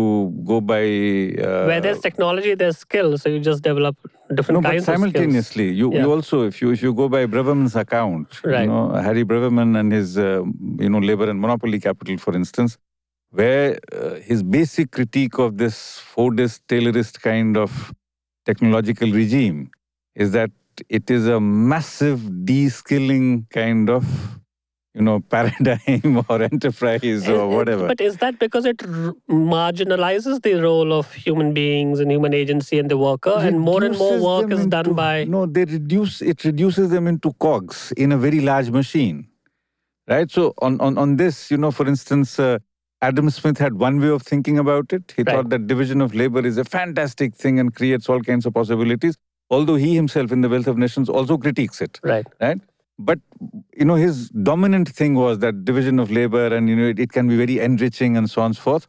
go 0.52 0.60
by 0.74 0.84
uh, 1.48 1.66
where 1.72 1.80
there's 1.86 2.02
technology 2.10 2.54
there's 2.62 2.78
skill 2.88 3.18
so 3.18 3.30
you 3.34 3.40
just 3.52 3.62
develop 3.70 3.96
different 4.38 4.58
no, 4.58 4.62
but 4.62 4.72
kinds 4.72 4.82
of 4.82 4.84
skills. 4.84 5.00
simultaneously, 5.00 5.68
you, 5.82 5.88
Yeah. 5.94 6.02
you 6.02 6.12
also, 6.18 6.36
if 6.52 6.56
you 6.62 6.68
if 6.76 6.84
you 6.86 6.92
go 7.02 7.08
by 7.16 7.22
Braverman's 7.34 7.78
account, 7.86 8.28
Right. 8.44 8.64
you 8.68 8.74
know, 8.74 8.84
Harry 9.08 9.24
Braverman 9.24 9.70
and 9.80 9.90
his, 10.00 10.18
uh, 10.18 10.26
you 10.86 10.90
know, 10.90 11.00
labor 11.00 11.30
and 11.32 11.40
monopoly 11.40 11.80
capital, 11.80 12.18
for 12.18 12.34
instance, 12.42 12.78
where 13.34 13.80
uh, 13.92 14.16
his 14.16 14.44
basic 14.44 14.92
critique 14.92 15.40
of 15.40 15.58
this 15.58 16.00
Fordist, 16.16 16.62
Taylorist 16.68 17.22
kind 17.22 17.58
of 17.58 17.92
technological 18.46 19.12
regime 19.12 19.72
is 20.16 20.32
that 20.32 20.52
it 20.88 21.10
is 21.10 21.28
a 21.28 21.40
massive 21.40 22.46
de-skilling 22.46 23.48
kind 23.50 23.90
of, 23.90 24.06
you 24.94 25.02
know, 25.02 25.20
paradigm 25.30 26.24
or 26.30 26.44
enterprise 26.44 27.28
or 27.28 27.48
whatever. 27.50 27.88
But 27.88 28.02
is 28.02 28.18
that 28.18 28.38
because 28.38 28.66
it 28.66 28.84
r- 28.86 29.16
marginalizes 29.30 30.44
the 30.44 30.54
role 30.62 30.94
of 30.94 31.12
human 31.12 31.54
beings 31.54 32.00
and 32.00 32.12
human 32.12 32.36
agency 32.36 32.78
and 32.78 32.90
the 32.90 32.98
worker, 32.98 33.36
and 33.40 33.60
more 33.60 33.84
and 33.84 33.98
more 33.98 34.20
work 34.20 34.52
is 34.52 34.68
done 34.68 34.94
by 34.94 35.24
no 35.24 35.48
they 35.48 35.66
reduce 35.66 36.22
it 36.22 36.44
reduces 36.44 36.92
them 36.92 37.08
into 37.08 37.34
cogs 37.40 37.92
in 37.98 38.12
a 38.12 38.18
very 38.18 38.42
large 38.42 38.70
machine. 38.70 39.28
Right? 40.08 40.30
So 40.30 40.54
on 40.62 40.80
on, 40.82 40.98
on 41.00 41.16
this 41.16 41.50
you 41.50 41.58
know 41.58 41.72
for 41.72 41.88
instance 41.88 42.38
uh, 42.40 42.60
adam 43.08 43.30
smith 43.36 43.58
had 43.66 43.74
one 43.84 44.00
way 44.04 44.10
of 44.16 44.22
thinking 44.32 44.58
about 44.64 44.94
it. 44.98 45.14
He 45.16 45.24
Right. 45.24 45.36
thought 45.36 45.50
that 45.54 45.68
division 45.72 46.02
of 46.06 46.14
labor 46.22 46.44
is 46.50 46.58
a 46.58 46.66
fantastic 46.74 47.36
thing 47.44 47.60
and 47.64 47.74
creates 47.80 48.10
all 48.10 48.22
kinds 48.30 48.46
of 48.50 48.54
possibilities 48.60 49.18
although 49.56 49.76
he 49.86 49.90
himself 49.96 50.32
in 50.36 50.42
the 50.42 50.50
wealth 50.54 50.68
of 50.68 50.78
nations 50.84 51.10
also 51.10 51.38
critiques 51.38 51.82
it. 51.86 52.00
Right. 52.12 52.26
right? 52.42 52.60
But 52.98 53.20
you 53.82 53.86
know 53.90 53.96
his 53.96 54.30
dominant 54.52 54.90
thing 55.00 55.16
was 55.16 55.40
that 55.40 55.66
division 55.66 56.00
of 56.00 56.12
labor 56.20 56.46
and 56.56 56.70
you 56.70 56.76
know 56.76 56.88
it, 56.94 57.00
it 57.08 57.12
can 57.12 57.28
be 57.28 57.38
very 57.44 57.60
enriching 57.68 58.18
and 58.18 58.30
so 58.30 58.42
on 58.42 58.48
and 58.48 58.56
so 58.56 58.62
forth. 58.70 58.88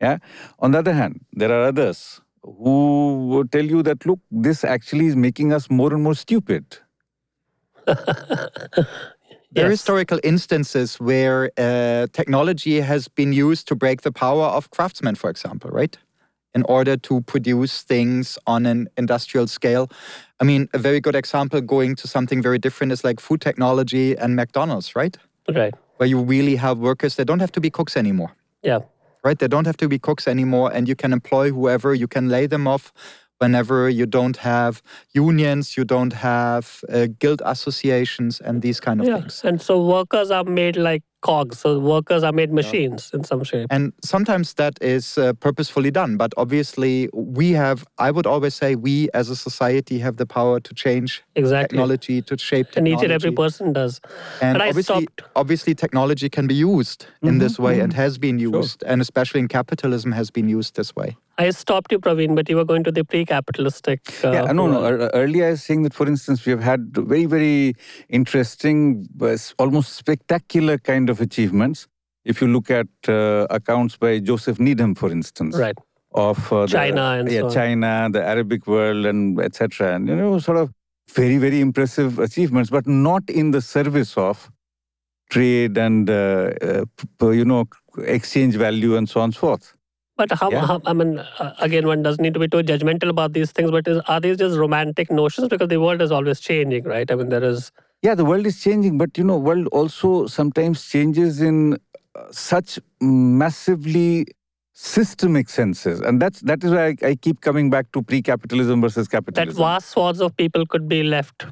Yeah? 0.00 0.18
On 0.58 0.72
the 0.72 0.78
other 0.84 0.92
hand 0.92 1.20
there 1.32 1.52
are 1.56 1.62
others 1.68 2.20
who 2.42 3.44
tell 3.56 3.64
you 3.64 3.82
that 3.90 4.04
look 4.04 4.20
this 4.46 4.64
actually 4.64 5.06
is 5.12 5.16
making 5.16 5.52
us 5.58 5.70
more 5.70 5.92
and 5.94 6.02
more 6.02 6.14
stupid 6.14 6.64
There 9.54 9.66
are 9.66 9.70
Yes. 9.70 9.80
historical 9.80 10.18
instances 10.24 10.96
where 11.00 11.50
uh, 11.56 12.06
technology 12.12 12.80
has 12.80 13.08
been 13.08 13.32
used 13.32 13.68
to 13.68 13.76
break 13.76 14.02
the 14.02 14.10
power 14.10 14.46
of 14.46 14.70
craftsmen, 14.70 15.14
for 15.14 15.30
example, 15.30 15.70
right? 15.70 15.96
In 16.54 16.62
order 16.68 16.96
to 16.96 17.20
produce 17.22 17.82
things 17.82 18.38
on 18.46 18.66
an 18.66 18.88
industrial 18.96 19.46
scale. 19.46 19.88
I 20.40 20.44
mean, 20.44 20.68
a 20.72 20.78
very 20.78 21.00
good 21.00 21.14
example 21.14 21.60
going 21.60 21.94
to 21.96 22.08
something 22.08 22.42
very 22.42 22.58
different 22.58 22.92
is 22.92 23.04
like 23.04 23.20
food 23.20 23.40
technology 23.40 24.16
and 24.16 24.34
McDonald's, 24.34 24.96
right? 24.96 25.16
Right. 25.48 25.74
Where 25.98 26.08
you 26.08 26.20
really 26.20 26.56
have 26.56 26.78
workers 26.78 27.14
that 27.16 27.26
don't 27.26 27.40
have 27.40 27.52
to 27.52 27.60
be 27.60 27.70
cooks 27.70 27.96
anymore, 27.96 28.32
Yeah. 28.62 28.80
right? 29.22 29.38
They 29.38 29.48
don't 29.48 29.66
have 29.66 29.76
to 29.76 29.88
be 29.88 29.98
cooks 29.98 30.26
anymore, 30.26 30.72
and 30.74 30.88
you 30.88 30.96
can 30.96 31.12
employ 31.12 31.50
whoever, 31.50 31.94
you 31.94 32.08
can 32.08 32.28
lay 32.28 32.46
them 32.48 32.66
off 32.66 32.92
whenever 33.38 33.88
you 33.88 34.06
don't 34.06 34.36
have 34.38 34.82
unions, 35.12 35.76
you 35.76 35.84
don't 35.84 36.12
have 36.12 36.80
uh, 36.92 37.06
guild 37.18 37.42
associations, 37.44 38.40
and 38.40 38.62
these 38.62 38.80
kind 38.80 39.00
of 39.00 39.06
Yeah. 39.06 39.18
things. 39.20 39.42
And 39.44 39.60
so 39.60 39.80
workers 39.84 40.30
are 40.30 40.44
made 40.44 40.76
like 40.76 41.02
cogs. 41.20 41.58
So 41.60 41.78
workers 41.78 42.22
are 42.22 42.32
made 42.32 42.52
machines 42.52 43.10
in 43.14 43.24
some 43.24 43.44
shape. 43.44 43.66
And 43.70 43.92
sometimes 44.02 44.54
that 44.54 44.74
is 44.82 45.16
uh, 45.18 45.32
purposefully 45.40 45.90
done. 45.90 46.16
But 46.18 46.32
obviously, 46.36 47.08
we 47.14 47.52
have, 47.52 47.86
I 47.98 48.10
would 48.10 48.26
always 48.26 48.54
say, 48.54 48.74
we 48.76 49.08
as 49.14 49.30
a 49.30 49.36
society 49.36 49.98
have 50.00 50.16
the 50.18 50.26
power 50.26 50.60
to 50.60 50.74
change 50.74 51.22
Exactly. 51.34 51.76
technology, 51.78 52.22
to 52.22 52.36
shape 52.38 52.66
technology. 52.70 52.78
And 52.92 52.98
each 53.00 53.04
and 53.04 53.12
every 53.12 53.32
person 53.32 53.72
does. 53.72 54.00
And 54.42 54.58
But 54.58 54.68
obviously, 54.68 55.08
obviously, 55.34 55.74
technology 55.74 56.28
can 56.28 56.46
be 56.46 56.54
used 56.54 57.06
in 57.22 57.38
this 57.38 57.58
way 57.58 57.80
and 57.80 57.92
has 57.94 58.18
been 58.18 58.38
Sure. 58.38 58.60
used, 58.60 58.82
and 58.86 59.00
especially 59.00 59.40
in 59.40 59.48
capitalism, 59.48 60.12
has 60.12 60.30
been 60.30 60.48
used 60.48 60.76
this 60.76 60.94
way. 60.94 61.16
I 61.36 61.50
stopped 61.50 61.90
you, 61.90 61.98
Praveen, 61.98 62.34
but 62.36 62.48
you 62.48 62.56
were 62.56 62.64
going 62.64 62.84
to 62.84 62.92
the 62.92 63.04
pre-capitalistic. 63.04 64.00
Uh, 64.24 64.32
yeah 64.32 64.52
no 64.52 64.66
no 64.68 64.80
earlier 65.14 65.46
i 65.46 65.50
was 65.50 65.62
saying 65.64 65.82
that 65.82 65.94
for 65.94 66.06
instance 66.06 66.44
we 66.46 66.50
have 66.50 66.62
had 66.62 66.80
very 66.96 67.26
very 67.26 67.74
interesting 68.08 69.08
uh, 69.20 69.36
almost 69.58 69.94
spectacular 69.94 70.78
kind 70.78 71.10
of 71.10 71.20
achievements 71.20 71.86
if 72.24 72.40
you 72.40 72.46
look 72.48 72.70
at 72.70 72.86
uh, 73.08 73.46
accounts 73.50 73.96
by 73.96 74.18
joseph 74.18 74.58
needham 74.60 74.94
for 74.94 75.10
instance 75.10 75.56
Right. 75.56 75.76
of 76.12 76.52
uh, 76.52 76.66
the- 76.66 76.72
China 76.72 77.02
and 77.18 77.30
yeah, 77.30 77.40
so 77.40 77.46
on. 77.46 77.52
China, 77.52 78.08
the 78.12 78.22
Arabic 78.24 78.66
world, 78.68 79.04
and 79.06 79.40
etc. 79.40 79.94
And 79.96 80.08
you 80.08 80.14
know, 80.16 80.38
sort 80.38 80.58
of 80.58 80.70
very 81.12 81.38
very 81.38 81.60
impressive 81.60 82.18
achievements, 82.20 82.70
but 82.70 82.86
not 82.86 83.28
in 83.28 83.50
the 83.50 83.60
service 83.60 84.16
of 84.16 84.48
trade 85.30 85.76
and 85.76 86.08
uh, 86.08 86.50
uh, 86.62 87.30
you 87.30 87.44
know 87.44 87.64
exchange 88.06 88.54
value 88.54 88.96
and 88.96 89.08
so 89.08 89.20
on 89.20 89.24
and 89.24 89.34
so 89.34 89.40
forth. 89.40 89.73
But 90.16 90.30
how, 90.32 90.50
Yeah. 90.50 90.66
how 90.66 90.80
I 90.86 90.92
mean, 90.92 91.18
uh, 91.18 91.54
again, 91.60 91.86
one 91.86 92.02
doesn't 92.02 92.22
need 92.22 92.34
to 92.34 92.40
be 92.40 92.48
too 92.48 92.58
judgmental 92.62 93.08
about 93.08 93.32
these 93.32 93.50
things. 93.52 93.70
But 93.70 93.88
is, 93.88 94.00
are 94.06 94.20
these 94.20 94.36
just 94.36 94.56
romantic 94.56 95.10
notions? 95.10 95.48
Because 95.48 95.68
the 95.68 95.80
world 95.80 96.00
is 96.02 96.12
always 96.12 96.40
changing, 96.40 96.84
right? 96.84 97.10
I 97.10 97.14
mean, 97.16 97.30
there 97.30 97.42
is 97.42 97.72
Yeah, 98.02 98.14
the 98.14 98.24
world 98.24 98.46
is 98.46 98.62
changing, 98.62 98.96
but 98.98 99.18
you 99.18 99.24
know, 99.24 99.38
world 99.38 99.66
also 99.72 100.26
sometimes 100.26 100.86
changes 100.88 101.40
in 101.40 101.74
uh, 101.74 101.78
such 102.30 102.78
massively 103.00 104.26
systemic 104.72 105.48
senses, 105.48 106.00
and 106.00 106.20
that's 106.20 106.40
that 106.40 106.62
is 106.64 106.72
why 106.72 106.86
I, 106.86 106.96
I 107.10 107.14
keep 107.14 107.40
coming 107.40 107.70
back 107.70 107.90
to 107.92 108.02
pre-capitalism 108.02 108.80
versus 108.80 109.06
capitalism. 109.08 109.54
that 109.54 109.58
vast 109.64 109.90
swaths 109.90 110.20
of 110.20 110.36
people 110.36 110.66
could 110.66 110.88
be 110.88 111.02
left 111.04 111.46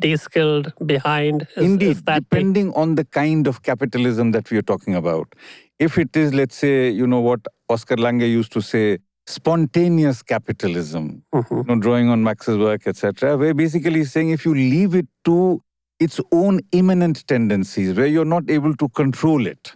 de-skilled 0.00 0.72
behind. 0.86 1.42
Is, 1.56 1.64
Indeed, 1.64 1.90
is 1.90 2.02
that 2.02 2.14
big? 2.14 2.24
depending 2.30 2.72
on 2.74 2.94
the 2.94 3.04
kind 3.04 3.46
of 3.46 3.62
capitalism 3.62 4.30
that 4.32 4.50
we 4.50 4.56
are 4.58 4.62
talking 4.62 4.94
about. 4.94 5.34
If 5.80 5.96
it 5.96 6.14
is, 6.14 6.34
let's 6.34 6.56
say, 6.56 6.90
you 6.90 7.06
know 7.06 7.20
what 7.20 7.40
Oscar 7.70 7.96
Lange 7.96 8.20
used 8.26 8.52
to 8.52 8.60
say, 8.60 8.98
spontaneous 9.26 10.22
capitalism, 10.22 11.22
Mhm. 11.34 11.50
you 11.50 11.64
know, 11.74 11.80
drawing 11.80 12.08
on 12.10 12.22
Marx's 12.22 12.58
work, 12.58 12.86
etc., 12.86 13.36
where 13.38 13.54
basically 13.54 14.00
he's 14.00 14.12
saying 14.12 14.28
if 14.30 14.44
you 14.44 14.54
leave 14.54 14.94
it 14.94 15.06
to 15.24 15.62
its 15.98 16.20
own 16.32 16.60
immanent 16.72 17.26
tendencies, 17.26 17.94
where 17.96 18.06
you're 18.06 18.26
not 18.36 18.50
able 18.50 18.74
to 18.82 18.88
control 18.90 19.46
it, 19.46 19.72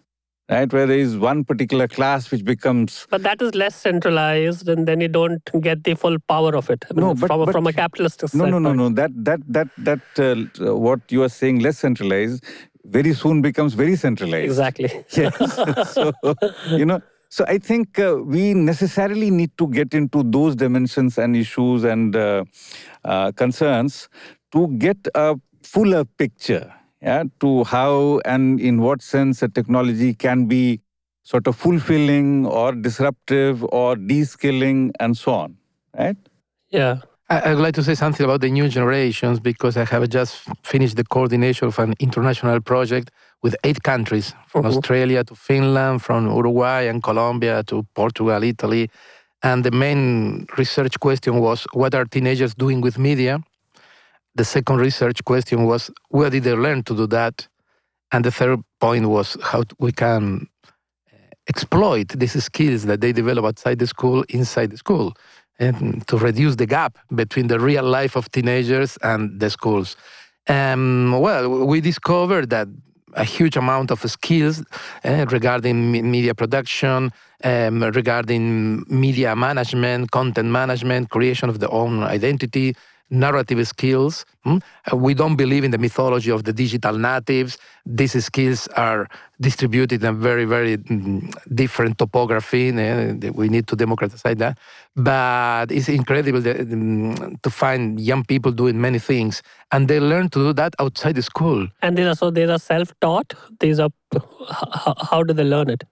right? 0.50 0.70
Where 0.72 0.86
there 0.86 0.98
is 0.98 1.16
one 1.16 1.42
particular 1.44 1.88
class 1.88 2.30
which 2.30 2.44
becomes 2.44 3.06
But 3.10 3.22
that 3.22 3.40
is 3.40 3.54
less 3.54 3.74
centralized, 3.74 4.68
and 4.68 4.86
then 4.86 5.00
you 5.00 5.08
don't 5.08 5.42
get 5.62 5.84
the 5.84 5.94
full 5.94 6.18
power 6.28 6.54
of 6.54 6.68
it. 6.68 6.84
I 6.90 6.94
mean, 6.94 7.06
No, 7.06 7.14
but- 7.14 7.28
from, 7.28 7.40
a- 7.40 7.46
but- 7.46 7.52
from 7.52 7.66
a 7.66 7.72
capitalist 7.72 8.22
no, 8.34 8.44
no, 8.44 8.58
no, 8.58 8.68
standpoint. 8.70 8.76
no. 8.76 8.88
That 9.02 9.12
that 9.24 9.40
that 9.48 9.68
that 9.88 10.68
uh, 10.68 10.76
what 10.76 11.00
you 11.10 11.22
are 11.22 11.30
saying 11.40 11.60
less 11.60 11.78
centralized 11.78 12.44
very 12.84 13.14
soon 13.14 13.42
becomes 13.42 13.74
very 13.74 13.96
centralized. 13.96 14.44
Exactly. 14.44 14.90
Yes. 15.16 15.92
so, 15.92 16.12
you 16.70 16.84
know, 16.84 17.00
so 17.28 17.44
I 17.48 17.58
think 17.58 17.98
uh, 17.98 18.16
we 18.24 18.54
necessarily 18.54 19.30
need 19.30 19.56
to 19.58 19.66
get 19.68 19.94
into 19.94 20.22
those 20.22 20.54
dimensions 20.54 21.18
and 21.18 21.36
issues 21.36 21.84
and 21.84 22.14
uh, 22.14 22.44
uh, 23.04 23.32
concerns 23.32 24.08
to 24.52 24.68
get 24.78 24.96
a 25.14 25.34
fuller 25.62 26.04
picture, 26.04 26.72
yeah, 27.02 27.24
to 27.40 27.64
how 27.64 28.20
and 28.24 28.60
in 28.60 28.80
what 28.80 29.02
sense 29.02 29.42
a 29.42 29.48
technology 29.48 30.14
can 30.14 30.46
be 30.46 30.80
sort 31.24 31.46
of 31.46 31.56
fulfilling 31.56 32.46
or 32.46 32.72
disruptive 32.72 33.64
or 33.72 33.96
de-skilling 33.96 34.92
and 35.00 35.16
so 35.16 35.32
on, 35.32 35.56
right? 35.98 36.16
Yeah. 36.70 37.00
I, 37.34 37.50
I 37.50 37.54
would 37.54 37.62
like 37.62 37.74
to 37.74 37.82
say 37.82 37.94
something 37.94 38.24
about 38.24 38.40
the 38.42 38.50
new 38.50 38.68
generations 38.68 39.40
because 39.40 39.76
I 39.76 39.84
have 39.84 40.08
just 40.08 40.32
finished 40.62 40.96
the 40.96 41.04
coordination 41.04 41.66
of 41.68 41.78
an 41.80 41.94
international 41.98 42.60
project 42.60 43.10
with 43.42 43.56
eight 43.64 43.82
countries 43.82 44.34
from 44.46 44.62
Mhm. 44.64 44.68
Australia 44.70 45.24
to 45.24 45.34
Finland, 45.34 46.00
from 46.06 46.20
Uruguay 46.40 46.82
and 46.90 47.02
Colombia 47.02 47.62
to 47.64 47.82
Portugal, 47.94 48.42
Italy. 48.44 48.88
And 49.42 49.64
the 49.64 49.70
main 49.70 50.46
research 50.58 50.94
question 51.00 51.34
was 51.40 51.66
what 51.72 51.94
are 51.94 52.04
teenagers 52.04 52.54
doing 52.54 52.80
with 52.80 52.98
media? 52.98 53.34
The 54.36 54.44
second 54.44 54.78
research 54.88 55.18
question 55.24 55.58
was 55.64 55.90
where 56.10 56.30
did 56.30 56.42
they 56.44 56.54
learn 56.66 56.82
to 56.84 56.94
do 56.94 57.06
that? 57.08 57.48
And 58.12 58.24
the 58.24 58.30
third 58.30 58.60
point 58.80 59.06
was 59.06 59.36
how 59.50 59.62
we 59.84 59.90
can 59.92 60.24
uh, 61.12 61.16
exploit 61.52 62.08
these 62.20 62.42
skills 62.44 62.82
that 62.84 63.00
they 63.00 63.12
develop 63.12 63.44
outside 63.44 63.78
the 63.78 63.86
school 63.86 64.24
inside 64.28 64.70
the 64.70 64.76
school 64.76 65.12
to 65.58 66.18
reduce 66.18 66.56
the 66.56 66.66
gap 66.66 66.98
between 67.14 67.46
the 67.46 67.58
real 67.58 67.84
life 67.84 68.16
of 68.16 68.30
teenagers 68.30 68.98
and 69.02 69.40
the 69.40 69.50
schools. 69.50 69.96
Um, 70.48 71.12
well, 71.20 71.66
we 71.66 71.80
discovered 71.80 72.50
that 72.50 72.68
a 73.14 73.24
huge 73.24 73.56
amount 73.56 73.90
of 73.90 74.00
skills 74.10 74.62
uh, 75.04 75.26
regarding 75.30 75.92
me- 75.92 76.02
media 76.02 76.34
production, 76.34 77.12
um, 77.44 77.82
regarding 77.82 78.84
media 78.88 79.36
management, 79.36 80.10
content 80.10 80.48
management, 80.48 81.10
creation 81.10 81.48
of 81.48 81.60
the 81.60 81.68
own 81.70 82.02
identity, 82.02 82.74
narrative 83.10 83.66
skills. 83.66 84.24
mm. 84.46 84.62
Uh, 84.92 84.96
We 84.96 85.14
don't 85.14 85.36
believe 85.36 85.64
in 85.64 85.70
the 85.70 85.78
mythology 85.78 86.30
of 86.30 86.44
the 86.44 86.52
digital 86.52 86.98
natives. 86.98 87.58
These 87.86 88.24
skills 88.24 88.68
are 88.76 89.08
distributed 89.40 90.02
in 90.02 90.08
a 90.08 90.12
very, 90.12 90.44
very 90.44 90.78
mm, 90.78 91.32
different 91.54 91.98
topography. 91.98 92.68
eh, 92.68 93.12
that 93.18 93.34
We 93.34 93.48
need 93.48 93.66
to 93.68 93.76
democratize 93.76 94.22
that. 94.36 94.58
But 94.96 95.70
it's 95.72 95.88
incredible 95.88 96.40
mm, 96.40 97.40
to 97.42 97.50
find 97.50 98.00
young 98.00 98.24
people 98.24 98.52
doing 98.52 98.80
many 98.80 98.98
things, 98.98 99.42
and 99.72 99.88
they 99.88 100.00
learn 100.00 100.28
to 100.30 100.38
do 100.38 100.52
that 100.54 100.74
outside 100.78 101.14
the 101.16 101.22
school. 101.22 101.68
And 101.82 101.96
these 101.98 102.06
are 102.06 102.14
so 102.16 102.30
these 102.30 102.48
are 102.50 102.58
self-taught. 102.58 103.34
These 103.60 103.78
are 103.80 103.90
how 105.10 105.22
do 105.22 105.34
they 105.34 105.44
learn 105.44 105.70
it? 105.70 105.84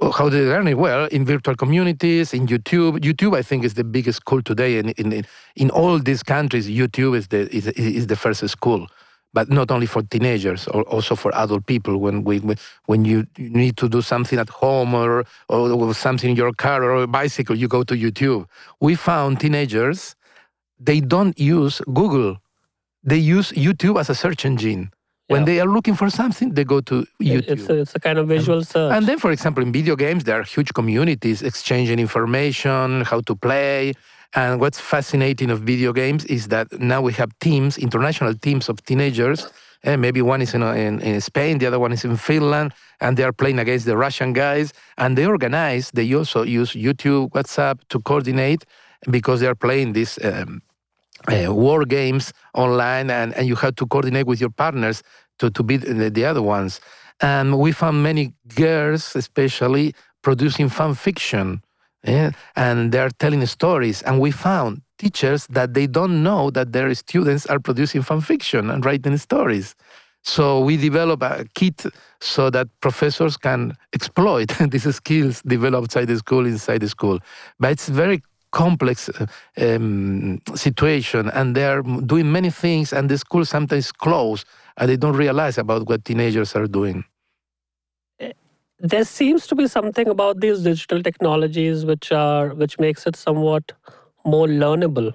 Oh, 0.00 0.12
how 0.12 0.28
do 0.28 0.44
they 0.44 0.50
learn 0.50 0.68
it? 0.68 0.78
Well, 0.78 1.06
in 1.06 1.24
virtual 1.24 1.56
communities, 1.56 2.34
in 2.34 2.46
YouTube. 2.46 3.00
YouTube, 3.00 3.36
I 3.36 3.42
think, 3.42 3.64
is 3.64 3.74
the 3.74 3.84
biggest 3.84 4.18
school 4.18 4.42
today. 4.42 4.78
In 4.78 4.90
in, 4.90 5.26
in 5.56 5.70
all 5.70 5.98
these 5.98 6.22
countries, 6.22 6.68
YouTube 6.68 7.16
is 7.16 7.28
the 7.28 7.48
is, 7.54 7.68
is 7.68 8.06
the 8.06 8.16
first 8.16 8.48
school. 8.48 8.88
But 9.34 9.50
not 9.50 9.70
only 9.70 9.86
for 9.86 10.02
teenagers, 10.02 10.68
or 10.68 10.82
also 10.84 11.16
for 11.16 11.34
adult 11.36 11.66
people. 11.66 11.98
When 11.98 12.24
we 12.24 12.40
when 12.86 13.04
you 13.04 13.26
need 13.38 13.76
to 13.78 13.88
do 13.88 14.02
something 14.02 14.38
at 14.38 14.48
home 14.50 14.94
or 14.94 15.24
or 15.48 15.94
something 15.94 16.30
in 16.30 16.36
your 16.36 16.52
car 16.52 16.84
or 16.84 17.02
a 17.02 17.06
bicycle, 17.08 17.56
you 17.56 17.68
go 17.68 17.82
to 17.84 17.94
YouTube. 17.94 18.46
We 18.80 18.94
found 18.94 19.40
teenagers, 19.40 20.14
they 20.80 21.00
don't 21.00 21.38
use 21.38 21.82
Google. 21.92 22.38
They 23.04 23.18
use 23.18 23.52
YouTube 23.52 23.98
as 24.00 24.10
a 24.10 24.14
search 24.14 24.44
engine. 24.44 24.92
When 25.28 25.42
Yeah. 25.42 25.46
they 25.46 25.60
are 25.60 25.68
looking 25.76 25.94
for 25.94 26.08
something, 26.10 26.54
they 26.54 26.64
go 26.64 26.80
to 26.90 27.06
YouTube. 27.20 27.48
It's 27.48 27.68
a, 27.68 27.74
it's 27.82 27.94
a 27.94 28.00
kind 28.00 28.18
of 28.18 28.28
visual 28.28 28.64
search. 28.64 28.92
And 28.94 29.06
then, 29.06 29.18
for 29.18 29.30
example, 29.30 29.62
in 29.62 29.70
video 29.72 29.94
games, 29.94 30.24
there 30.24 30.40
are 30.40 30.42
huge 30.42 30.72
communities 30.72 31.42
exchanging 31.42 31.98
information, 31.98 33.02
how 33.04 33.20
to 33.28 33.34
play. 33.36 33.92
And 34.34 34.58
what's 34.60 34.80
fascinating 34.80 35.50
of 35.50 35.60
video 35.60 35.92
games 35.92 36.24
is 36.24 36.48
that 36.48 36.66
now 36.80 37.00
we 37.02 37.12
have 37.20 37.30
teams, 37.40 37.76
international 37.76 38.34
teams 38.34 38.68
of 38.70 38.82
teenagers. 38.84 39.40
And 39.84 40.00
maybe 40.00 40.22
one 40.22 40.40
is 40.42 40.54
in, 40.54 40.62
in, 40.62 41.00
in 41.00 41.20
Spain, 41.20 41.58
the 41.58 41.66
other 41.66 41.78
one 41.78 41.92
is 41.92 42.04
in 42.04 42.16
Finland, 42.16 42.72
and 43.00 43.16
they 43.16 43.22
are 43.22 43.32
playing 43.32 43.58
against 43.60 43.84
the 43.86 43.96
Russian 43.96 44.32
guys. 44.32 44.72
And 44.96 45.16
they 45.16 45.26
organize, 45.26 45.90
they 45.92 46.12
also 46.14 46.42
use 46.42 46.72
YouTube, 46.72 47.30
WhatsApp 47.32 47.76
to 47.90 48.00
coordinate 48.00 48.64
because 49.10 49.40
they 49.40 49.46
are 49.46 49.54
playing 49.54 49.92
this 49.92 50.18
um, 50.24 50.62
uh, 51.30 51.52
war 51.54 51.84
games 51.84 52.32
online 52.54 53.10
and, 53.10 53.34
and 53.34 53.46
you 53.46 53.54
have 53.56 53.74
to 53.76 53.86
coordinate 53.86 54.26
with 54.26 54.40
your 54.40 54.50
partners 54.50 55.02
to, 55.38 55.50
to 55.50 55.62
beat 55.62 55.82
the, 55.82 56.10
the 56.10 56.24
other 56.24 56.42
ones. 56.42 56.80
And 57.20 57.58
we 57.58 57.72
found 57.72 58.02
many 58.02 58.32
girls, 58.54 59.16
especially, 59.16 59.94
producing 60.22 60.68
fan 60.68 60.94
fiction. 60.94 61.62
yeah, 62.04 62.30
and 62.56 62.92
they're 62.92 63.10
telling 63.18 63.44
stories. 63.46 64.02
And 64.02 64.20
we 64.20 64.30
found 64.30 64.82
teachers 64.98 65.46
that 65.48 65.74
they 65.74 65.86
don't 65.86 66.22
know 66.22 66.50
that 66.50 66.72
their 66.72 66.92
students 66.94 67.46
are 67.46 67.58
producing 67.58 68.02
fan 68.02 68.20
fiction 68.20 68.70
and 68.70 68.84
writing 68.84 69.16
stories. 69.16 69.74
So 70.24 70.60
we 70.60 70.76
develop 70.76 71.22
a 71.22 71.46
kit 71.54 71.86
so 72.20 72.50
that 72.50 72.68
professors 72.80 73.36
can 73.36 73.72
exploit 73.92 74.52
these 74.70 74.94
skills 74.94 75.42
developed 75.42 75.84
outside 75.84 76.08
the 76.08 76.18
school, 76.18 76.44
inside 76.46 76.80
the 76.82 76.88
school. 76.88 77.18
But 77.58 77.72
it's 77.72 77.88
very 77.88 78.22
complex 78.52 79.08
uh, 79.08 79.26
um, 79.60 80.40
situation 80.54 81.30
and 81.30 81.54
they're 81.54 81.82
doing 81.82 82.30
many 82.30 82.50
things 82.50 82.92
and 82.92 83.08
the 83.08 83.18
school 83.18 83.44
sometimes 83.44 83.92
close 83.92 84.44
and 84.76 84.88
they 84.88 84.96
don't 84.96 85.16
realize 85.16 85.58
about 85.58 85.88
what 85.88 86.04
teenagers 86.04 86.54
are 86.54 86.66
doing. 86.66 87.04
There 88.80 89.04
seems 89.04 89.46
to 89.48 89.56
be 89.56 89.66
something 89.66 90.08
about 90.08 90.40
these 90.40 90.62
digital 90.62 91.02
technologies 91.02 91.84
which 91.84 92.12
are 92.12 92.54
which 92.54 92.78
makes 92.78 93.06
it 93.06 93.16
somewhat 93.16 93.72
more 94.24 94.46
learnable. 94.46 95.14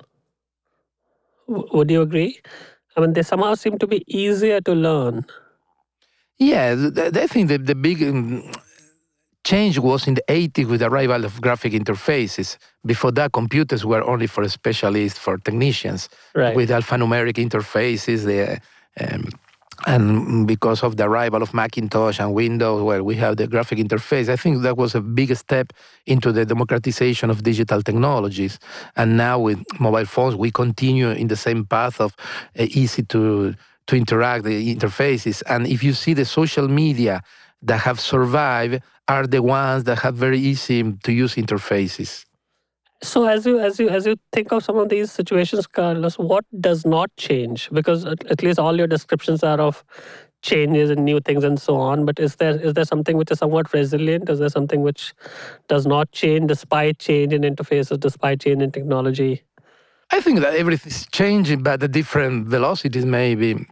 W- 1.48 1.68
would 1.74 1.90
you 1.90 2.02
agree? 2.02 2.42
I 2.98 3.02
mean 3.02 3.14
they 3.14 3.24
somehow 3.24 3.56
seem 3.56 3.78
to 3.80 3.88
be 3.88 4.04
easier 4.08 4.60
to 4.62 4.74
learn. 4.74 5.26
Yeah 6.40 6.76
th- 6.76 6.94
th- 6.96 7.16
i 7.18 7.28
think 7.28 7.48
that 7.50 7.66
the 7.66 7.76
big 7.76 8.04
um, 8.04 8.44
change 9.44 9.78
was 9.80 10.08
in 10.08 10.14
the 10.14 10.24
80s 10.28 10.68
with 10.70 10.80
the 10.80 10.88
arrival 10.88 11.26
of 11.26 11.42
graphic 11.42 11.74
interfaces 11.74 12.58
before 12.86 13.12
that 13.12 13.32
computers 13.34 13.86
were 13.86 14.04
only 14.04 14.28
for 14.28 14.48
specialists 14.48 15.20
for 15.20 15.38
technicians 15.38 16.10
right 16.34 16.56
with 16.56 16.70
alphanumeric 16.70 17.36
interfaces 17.36 18.26
the 18.26 18.60
um, 19.04 19.28
and 19.86 20.48
because 20.48 20.84
of 20.84 20.98
the 20.98 21.06
arrival 21.06 21.42
of 21.42 21.54
Macintosh 21.54 22.20
and 22.20 22.34
Windows, 22.34 22.84
where 22.84 23.04
we 23.04 23.16
have 23.16 23.38
the 23.38 23.48
graphic 23.48 23.80
interface, 23.80 24.30
I 24.30 24.36
think 24.36 24.62
that 24.62 24.78
was 24.78 24.96
a 24.96 25.02
big 25.02 25.36
step 25.36 25.74
into 26.06 26.32
the 26.32 26.46
democratization 26.46 27.30
of 27.30 27.44
digital 27.44 27.82
technologies. 27.82 28.60
And 28.96 29.18
now 29.18 29.40
with 29.40 29.60
mobile 29.80 30.06
phones, 30.06 30.36
we 30.36 30.52
continue 30.52 31.10
in 31.10 31.28
the 31.28 31.36
same 31.36 31.66
path 31.66 32.00
of 32.00 32.16
uh, 32.58 32.66
easy 32.70 33.04
to 33.04 33.56
to 33.88 33.98
interact 33.98 34.46
the 34.46 34.74
interfaces. 34.74 35.44
And 35.50 35.68
if 35.68 35.84
you 35.84 35.92
see 35.94 36.14
the 36.14 36.24
social 36.24 36.70
media 36.70 37.22
that 37.64 37.80
have 37.80 38.00
survived, 38.00 38.82
are 39.08 39.28
the 39.28 39.42
ones 39.42 39.84
that 39.86 40.00
have 40.00 40.16
very 40.16 40.40
easy 40.40 40.84
to 41.04 41.12
use 41.12 41.36
interfaces. 41.36 42.26
so 43.12 43.26
as 43.26 43.46
you 43.46 43.60
as 43.60 43.80
you 43.80 43.90
as 43.90 44.06
you 44.10 44.16
think 44.36 44.52
of 44.56 44.64
some 44.64 44.78
of 44.82 44.88
these 44.92 45.12
situations 45.12 45.66
carlos 45.78 46.14
what 46.18 46.46
does 46.68 46.86
not 46.86 47.10
change 47.24 47.70
because 47.78 48.06
at, 48.12 48.26
at 48.36 48.44
least 48.46 48.62
all 48.66 48.78
your 48.82 48.88
descriptions 48.88 49.44
are 49.44 49.60
of 49.60 49.84
changes 50.50 50.94
and 50.94 51.04
new 51.10 51.20
things 51.20 51.44
and 51.50 51.60
so 51.66 51.76
on 51.76 52.06
but 52.06 52.22
is 52.28 52.38
there 52.38 52.56
is 52.70 52.74
there 52.78 52.86
something 52.86 53.18
which 53.18 53.32
is 53.36 53.40
somewhat 53.44 53.74
resilient 53.74 54.30
is 54.36 54.40
there 54.40 54.54
something 54.58 54.82
which 54.88 55.14
does 55.74 55.86
not 55.96 56.12
change 56.22 56.48
despite 56.54 56.98
change 57.08 57.34
in 57.40 57.42
interfaces 57.52 58.00
despite 58.08 58.40
change 58.48 58.62
in 58.62 58.72
technology 58.72 59.34
I 60.12 60.22
think 60.22 60.42
that 60.42 60.54
everything's 60.54 61.08
changing, 61.08 61.64
but 61.64 61.82
at 61.82 61.92
different 61.92 62.48
velocities, 62.48 63.04
maybe. 63.04 63.66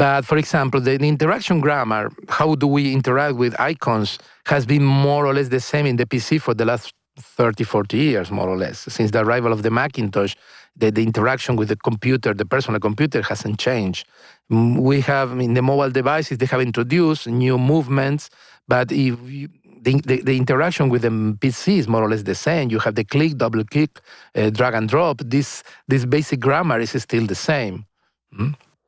But 0.00 0.24
for 0.24 0.38
example, 0.38 0.80
the, 0.80 0.96
the 0.96 1.08
interaction 1.08 1.60
grammar, 1.60 2.10
how 2.30 2.54
do 2.54 2.66
we 2.66 2.94
interact 2.94 3.36
with 3.36 3.54
icons, 3.60 4.18
has 4.46 4.64
been 4.64 4.82
more 4.82 5.26
or 5.26 5.34
less 5.34 5.48
the 5.48 5.60
same 5.60 5.84
in 5.84 5.96
the 5.96 6.06
PC 6.06 6.40
for 6.40 6.54
the 6.54 6.64
last 6.64 6.94
30, 7.18 7.64
40 7.64 7.98
years, 7.98 8.30
more 8.30 8.48
or 8.48 8.56
less. 8.56 8.78
Since 8.88 9.10
the 9.10 9.20
arrival 9.20 9.52
of 9.52 9.62
the 9.62 9.70
Macintosh, 9.70 10.34
the, 10.74 10.90
the 10.90 11.02
interaction 11.02 11.54
with 11.56 11.68
the 11.68 11.76
computer, 11.76 12.32
the 12.32 12.46
personal 12.46 12.80
computer, 12.80 13.20
hasn't 13.20 13.60
changed. 13.60 14.06
Mm, 14.50 14.78
We 14.80 15.02
have 15.02 15.38
in 15.38 15.52
the 15.52 15.60
mobile 15.60 15.90
devices, 15.90 16.38
they 16.38 16.46
have 16.46 16.62
introduced 16.62 17.26
new 17.26 17.58
movements, 17.58 18.30
but 18.66 18.90
if 18.92 19.18
you, 19.30 19.48
the, 19.82 20.00
the, 20.06 20.22
the 20.22 20.36
interaction 20.38 20.88
with 20.88 21.02
the 21.02 21.10
PC 21.10 21.76
is 21.78 21.88
more 21.88 22.02
or 22.02 22.08
less 22.10 22.22
the 22.22 22.34
same. 22.34 22.70
You 22.70 22.78
have 22.80 22.94
the 22.94 23.04
click, 23.04 23.36
double 23.36 23.64
click, 23.64 24.00
uh, 24.34 24.50
drag 24.50 24.74
and 24.74 24.88
drop. 24.88 25.18
This 25.24 25.62
this 25.88 26.06
basic 26.06 26.40
grammar 26.40 26.80
is 26.80 26.92
still 27.02 27.26
the 27.26 27.34
same. 27.34 27.84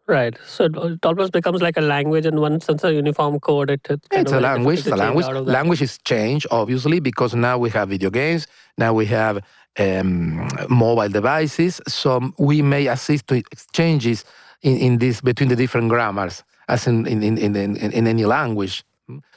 Right. 0.09 0.37
So 0.47 0.65
it, 0.65 0.77
it 0.77 1.07
almost 1.07 1.33
becomes 1.33 1.63
like 1.63 1.77
a 1.77 1.81
language 1.81 2.27
and 2.27 2.41
one 2.41 2.61
sense, 2.61 2.83
a 2.85 2.93
uniform 2.93 3.39
code. 3.41 3.71
It, 3.71 3.81
it's 3.89 4.09
kind 4.09 4.23
It's 4.23 4.33
of 4.33 4.39
a 4.39 4.41
language. 4.41 4.81
It's 4.81 4.89
a 4.89 4.97
language. 4.97 5.27
out 5.27 5.37
of 5.37 5.47
that. 5.47 5.53
Language 5.53 5.83
is 5.83 5.99
changed, 6.05 6.47
obviously, 6.51 6.99
because 7.01 7.35
now 7.35 7.57
we 7.57 7.71
have 7.71 7.89
video 7.91 8.11
games. 8.11 8.47
Now 8.77 8.93
we 8.95 9.07
have 9.07 9.41
um, 9.79 10.49
mobile 10.69 11.09
devices. 11.09 11.81
So 11.87 12.33
we 12.39 12.63
may 12.63 12.89
assist 12.89 13.29
to 13.29 13.37
exchanges 13.37 14.25
in, 14.63 14.77
in 14.77 14.99
this 14.99 15.21
between 15.21 15.49
the 15.49 15.57
different 15.57 15.89
grammars, 15.89 16.43
as 16.69 16.87
in, 16.87 17.07
in, 17.07 17.23
in, 17.23 17.39
in, 17.39 17.77
in 17.77 18.07
any 18.07 18.25
language. 18.25 18.85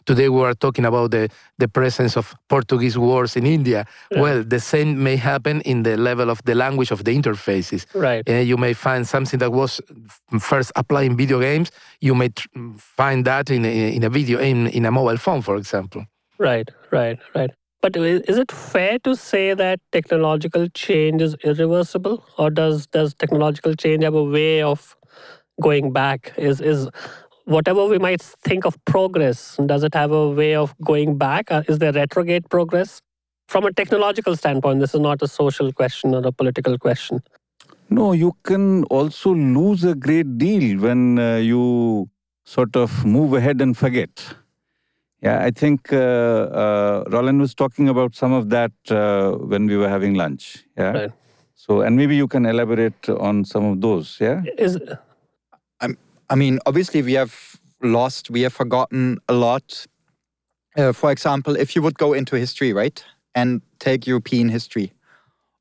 Today 0.05 0.29
we 0.29 0.41
are 0.41 0.53
talking 0.53 0.85
about 0.85 1.11
the, 1.11 1.29
the 1.57 1.67
presence 1.67 2.15
of 2.15 2.35
Portuguese 2.47 2.97
words 2.97 3.35
in 3.35 3.45
India. 3.45 3.85
Well, 4.11 4.43
the 4.43 4.59
same 4.59 5.01
may 5.01 5.15
happen 5.15 5.61
in 5.61 5.83
the 5.83 5.97
level 5.97 6.29
of 6.29 6.43
the 6.43 6.53
language 6.53 6.91
of 6.91 7.03
the 7.03 7.15
interfaces. 7.15 7.85
Right. 7.93 8.27
Uh, 8.29 8.33
you 8.33 8.57
may 8.57 8.73
find 8.73 9.07
something 9.07 9.39
that 9.39 9.51
was 9.51 9.81
first 10.39 10.71
applied 10.75 11.07
in 11.07 11.17
video 11.17 11.39
games. 11.39 11.71
You 12.01 12.13
may 12.13 12.29
tr- 12.29 12.47
find 12.77 13.25
that 13.25 13.49
in 13.49 13.65
a, 13.65 13.95
in 13.95 14.03
a 14.03 14.09
video 14.09 14.39
in, 14.39 14.67
in 14.67 14.85
a 14.85 14.91
mobile 14.91 15.17
phone, 15.17 15.41
for 15.41 15.55
example. 15.57 16.05
Right, 16.37 16.69
right, 16.91 17.17
right. 17.33 17.49
But 17.81 17.95
is 17.95 18.37
it 18.37 18.51
fair 18.51 18.99
to 18.99 19.15
say 19.15 19.53
that 19.53 19.79
technological 19.91 20.67
change 20.69 21.21
is 21.21 21.35
irreversible, 21.43 22.25
or 22.37 22.49
does 22.49 22.87
does 22.87 23.13
technological 23.13 23.75
change 23.75 24.03
have 24.03 24.15
a 24.15 24.23
way 24.23 24.63
of 24.63 24.97
going 25.61 25.93
back? 25.93 26.33
Is 26.35 26.61
is 26.61 26.89
whatever 27.45 27.85
we 27.85 27.97
might 27.97 28.21
think 28.21 28.65
of 28.65 28.77
progress, 28.85 29.57
does 29.65 29.83
it 29.83 29.93
have 29.93 30.11
a 30.11 30.29
way 30.29 30.55
of 30.55 30.75
going 30.83 31.17
back? 31.17 31.51
Uh, 31.51 31.63
Is 31.67 31.79
there 31.79 31.91
retrograde 31.91 32.49
progress? 32.49 33.01
From 33.47 33.65
a 33.65 33.71
technological 33.71 34.35
standpoint, 34.35 34.79
this 34.79 34.93
is 34.93 34.99
not 34.99 35.21
a 35.21 35.27
social 35.27 35.71
question 35.71 36.15
or 36.15 36.25
a 36.25 36.31
political 36.31 36.77
question. 36.77 37.21
No, 37.89 38.13
you 38.13 38.35
can 38.43 38.83
also 38.85 39.33
lose 39.33 39.83
a 39.83 39.93
great 39.93 40.37
deal 40.39 40.79
when 40.79 41.19
uh, 41.19 41.35
you 41.37 42.09
sort 42.43 42.75
of 42.75 43.05
move 43.05 43.33
ahead 43.33 43.61
and 43.61 43.77
forget. 43.77 44.35
Yeah, 45.21 45.43
I 45.43 45.51
think 45.51 45.93
uh, 45.93 45.97
uh, 45.97 47.03
Roland 47.09 47.39
was 47.39 47.53
talking 47.53 47.87
about 47.89 48.15
some 48.15 48.33
of 48.33 48.49
that 48.49 48.71
uh, 48.89 49.31
when 49.33 49.67
we 49.67 49.77
were 49.77 49.89
having 49.89 50.15
lunch. 50.15 50.65
Yeah. 50.77 50.91
Right. 50.91 51.11
So, 51.55 51.81
and 51.81 51.95
maybe 51.95 52.15
you 52.15 52.27
can 52.27 52.45
elaborate 52.45 53.09
on 53.09 53.45
some 53.45 53.65
of 53.65 53.81
those. 53.81 54.17
Yeah. 54.19 54.43
Is 54.57 54.79
I 56.29 56.35
mean, 56.35 56.59
obviously, 56.65 57.01
we 57.01 57.13
have 57.13 57.59
lost, 57.81 58.29
we 58.29 58.41
have 58.41 58.53
forgotten 58.53 59.19
a 59.29 59.33
lot. 59.33 59.85
Uh, 60.75 60.91
for 60.91 61.11
example, 61.11 61.55
if 61.55 61.75
you 61.75 61.81
would 61.81 61.97
go 61.97 62.13
into 62.13 62.35
history, 62.35 62.73
right, 62.73 63.03
and 63.35 63.61
take 63.79 64.07
European 64.07 64.49
history, 64.49 64.93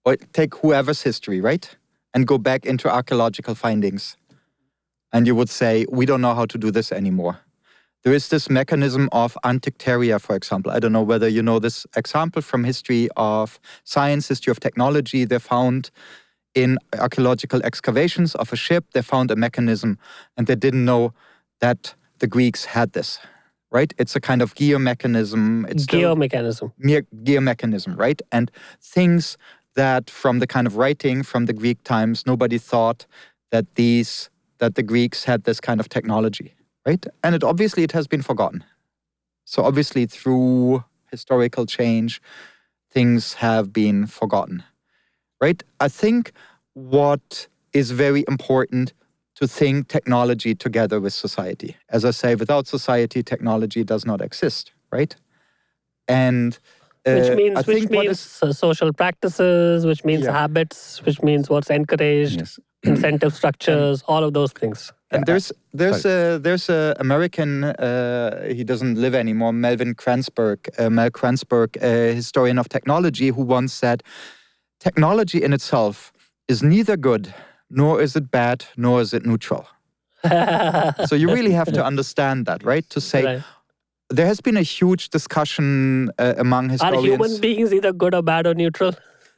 or 0.04 0.16
take 0.32 0.54
whoever's 0.56 1.02
history, 1.02 1.40
right, 1.40 1.76
and 2.14 2.26
go 2.26 2.38
back 2.38 2.64
into 2.64 2.88
archaeological 2.88 3.54
findings, 3.54 4.16
and 5.12 5.26
you 5.26 5.34
would 5.34 5.50
say, 5.50 5.86
we 5.90 6.06
don't 6.06 6.20
know 6.20 6.34
how 6.34 6.46
to 6.46 6.58
do 6.58 6.70
this 6.70 6.90
anymore. 6.92 7.40
There 8.02 8.12
is 8.12 8.28
this 8.28 8.50
mechanism 8.50 9.08
of 9.12 9.36
Antikythera, 9.44 10.20
for 10.20 10.36
example. 10.36 10.70
I 10.70 10.78
don't 10.78 10.92
know 10.92 11.02
whether 11.02 11.26
you 11.26 11.42
know 11.42 11.58
this 11.58 11.86
example 11.96 12.42
from 12.42 12.64
history 12.64 13.08
of 13.16 13.58
science, 13.84 14.28
history 14.28 14.50
of 14.50 14.60
technology. 14.60 15.24
They 15.24 15.38
found 15.38 15.90
in 16.54 16.78
archaeological 16.98 17.60
excavations 17.64 18.34
of 18.36 18.52
a 18.52 18.56
ship, 18.56 18.84
they 18.92 19.02
found 19.02 19.30
a 19.30 19.36
mechanism 19.36 19.98
and 20.36 20.46
they 20.46 20.54
didn't 20.54 20.84
know 20.84 21.12
that 21.60 21.94
the 22.18 22.26
Greeks 22.26 22.64
had 22.64 22.92
this, 22.92 23.18
right? 23.70 23.92
It's 23.98 24.16
a 24.16 24.20
kind 24.20 24.42
of 24.42 24.54
gear 24.54 24.78
mechanism. 24.78 25.66
It's 25.68 25.86
Gear 25.86 26.14
mechanism. 26.14 26.72
gear 27.24 27.40
mechanism, 27.40 27.96
right? 27.96 28.20
And 28.30 28.50
things 28.80 29.36
that 29.74 30.08
from 30.08 30.38
the 30.38 30.46
kind 30.46 30.66
of 30.66 30.76
writing 30.76 31.22
from 31.22 31.46
the 31.46 31.52
Greek 31.52 31.82
times, 31.84 32.26
nobody 32.26 32.58
thought 32.58 33.06
that 33.50 33.74
these 33.74 34.30
that 34.58 34.76
the 34.76 34.82
Greeks 34.82 35.24
had 35.24 35.44
this 35.44 35.60
kind 35.60 35.80
of 35.80 35.88
technology, 35.88 36.54
right? 36.86 37.04
And 37.22 37.34
it 37.34 37.42
obviously 37.42 37.82
it 37.82 37.92
has 37.92 38.06
been 38.06 38.22
forgotten. 38.22 38.64
So 39.44 39.64
obviously 39.64 40.06
through 40.06 40.84
historical 41.10 41.66
change, 41.66 42.22
things 42.90 43.34
have 43.34 43.72
been 43.72 44.06
forgotten, 44.06 44.62
right? 45.44 45.60
I 45.86 45.88
think 46.02 46.32
what 46.92 47.48
is 47.80 47.86
very 48.04 48.22
important 48.34 48.86
to 49.40 49.44
think 49.58 49.76
technology 49.96 50.52
together 50.66 50.98
with 51.04 51.12
society. 51.26 51.70
As 51.96 52.02
I 52.10 52.12
say, 52.22 52.30
without 52.44 52.64
society, 52.76 53.20
technology 53.34 53.82
does 53.92 54.04
not 54.10 54.20
exist, 54.28 54.64
right? 54.96 55.12
And 56.08 56.50
Which 57.16 57.30
uh, 57.32 57.36
means 57.40 57.54
I 57.60 57.62
which 57.68 57.76
think 57.78 57.90
means 57.90 58.18
is- 58.20 58.38
uh, 58.42 58.52
social 58.66 58.90
practices, 59.02 59.76
which 59.90 60.02
means 60.08 60.22
Yeah. 60.24 60.32
habits, 60.42 60.78
which 61.06 61.18
means 61.28 61.44
what's 61.52 61.70
encouraged, 61.80 62.38
Yes. 62.40 62.52
incentive 62.92 63.32
structures, 63.40 63.96
all 64.10 64.22
of 64.28 64.32
those 64.38 64.52
things. 64.60 64.78
And 65.14 65.22
there's 65.28 65.48
there's 65.80 66.04
a 66.16 66.38
there's 66.46 66.66
a 66.78 66.80
American 67.06 67.50
uh, 67.64 68.30
he 68.58 68.62
doesn't 68.70 68.94
live 69.04 69.14
anymore 69.24 69.52
Melvin 69.66 69.92
Kranzberg 70.02 70.58
uh, 70.78 70.90
Mel 70.96 71.10
Kranzberg 71.18 71.70
a 71.92 72.14
historian 72.20 72.58
of 72.62 72.66
technology 72.76 73.28
who 73.34 73.42
once 73.58 73.72
said 73.82 73.98
technology 74.84 75.42
in 75.46 75.52
itself 75.52 76.12
is 76.48 76.62
neither 76.62 76.96
good 76.96 77.24
nor 77.70 78.00
is 78.04 78.14
it 78.16 78.30
bad 78.30 78.58
nor 78.76 79.00
is 79.00 79.12
it 79.14 79.24
neutral. 79.24 79.66
so 81.10 81.14
you 81.22 81.28
really 81.38 81.52
have 81.52 81.70
to 81.72 81.84
understand 81.84 82.46
that 82.46 82.60
right 82.64 82.86
to 82.90 83.00
say 83.00 83.22
Right. 83.24 83.42
there 84.18 84.26
has 84.32 84.40
been 84.40 84.56
a 84.56 84.62
huge 84.78 85.04
discussion 85.10 86.10
uh, 86.18 86.34
among 86.38 86.70
historians. 86.70 87.04
Are 87.04 87.10
human 87.10 87.40
beings 87.40 87.72
either 87.72 87.92
good 87.92 88.14
or 88.14 88.22
bad 88.22 88.46
or 88.46 88.54
neutral? 88.54 88.92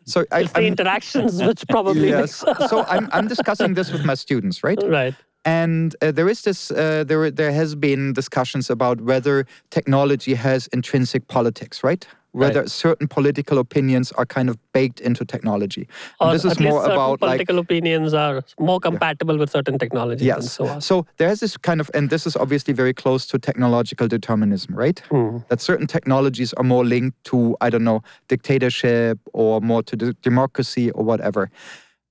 so 0.04 0.18
I, 0.30 0.40
It's 0.42 0.52
the 0.52 0.58
I'm- 0.60 0.72
interactions 0.72 1.32
which 1.48 1.62
probably 1.68 2.08
yes. 2.10 2.32
so 2.70 2.76
I'm 2.94 3.08
I'm 3.16 3.28
discussing 3.34 3.74
this 3.78 3.88
with 3.94 4.04
my 4.10 4.14
students, 4.24 4.56
right? 4.68 4.80
right. 5.00 5.14
And 5.44 5.94
uh, 6.02 6.10
there 6.18 6.28
is 6.28 6.42
this, 6.42 6.70
uh, 6.72 7.04
there, 7.10 7.30
there 7.30 7.52
has 7.52 7.76
been 7.76 8.12
discussions 8.12 8.68
about 8.76 9.00
whether 9.10 9.46
technology 9.70 10.34
has 10.34 10.66
intrinsic 10.72 11.22
politics, 11.28 11.76
right? 11.84 12.04
Whether 12.36 12.60
Right. 12.60 12.70
certain 12.70 13.08
political 13.08 13.56
opinions 13.58 14.12
are 14.12 14.26
kind 14.26 14.50
of 14.50 14.56
baked 14.74 15.00
into 15.00 15.24
technology. 15.24 15.88
And 16.20 16.28
Or 16.28 16.32
this 16.34 16.44
is 16.44 16.52
at 16.52 16.60
least 16.60 16.70
more 16.70 16.82
certain 16.82 16.96
about 16.96 17.10
like 17.22 17.38
political 17.38 17.58
opinions 17.58 18.12
are 18.12 18.42
more 18.60 18.78
compatible 18.78 19.38
with 19.38 19.50
certain 19.50 19.78
technologies 19.78 20.28
and 20.28 20.42
yes. 20.42 20.52
so 20.52 20.66
on. 20.66 20.80
So 20.82 21.06
there 21.16 21.30
is 21.30 21.40
this 21.40 21.56
kind 21.56 21.80
of, 21.80 21.90
and 21.94 22.10
this 22.10 22.26
is 22.26 22.36
obviously 22.36 22.74
very 22.74 22.92
close 22.92 23.26
to 23.28 23.38
technological 23.38 24.06
determinism, 24.06 24.74
right? 24.74 24.98
Hmm. 25.10 25.38
That 25.48 25.62
certain 25.62 25.86
technologies 25.86 26.52
are 26.58 26.64
more 26.64 26.84
linked 26.84 27.16
to 27.30 27.56
I 27.62 27.70
don't 27.70 27.84
know 27.84 28.02
dictatorship 28.28 29.18
or 29.32 29.60
more 29.62 29.82
to 29.84 29.96
de- 29.96 30.12
democracy 30.22 30.90
or 30.90 31.04
whatever. 31.04 31.50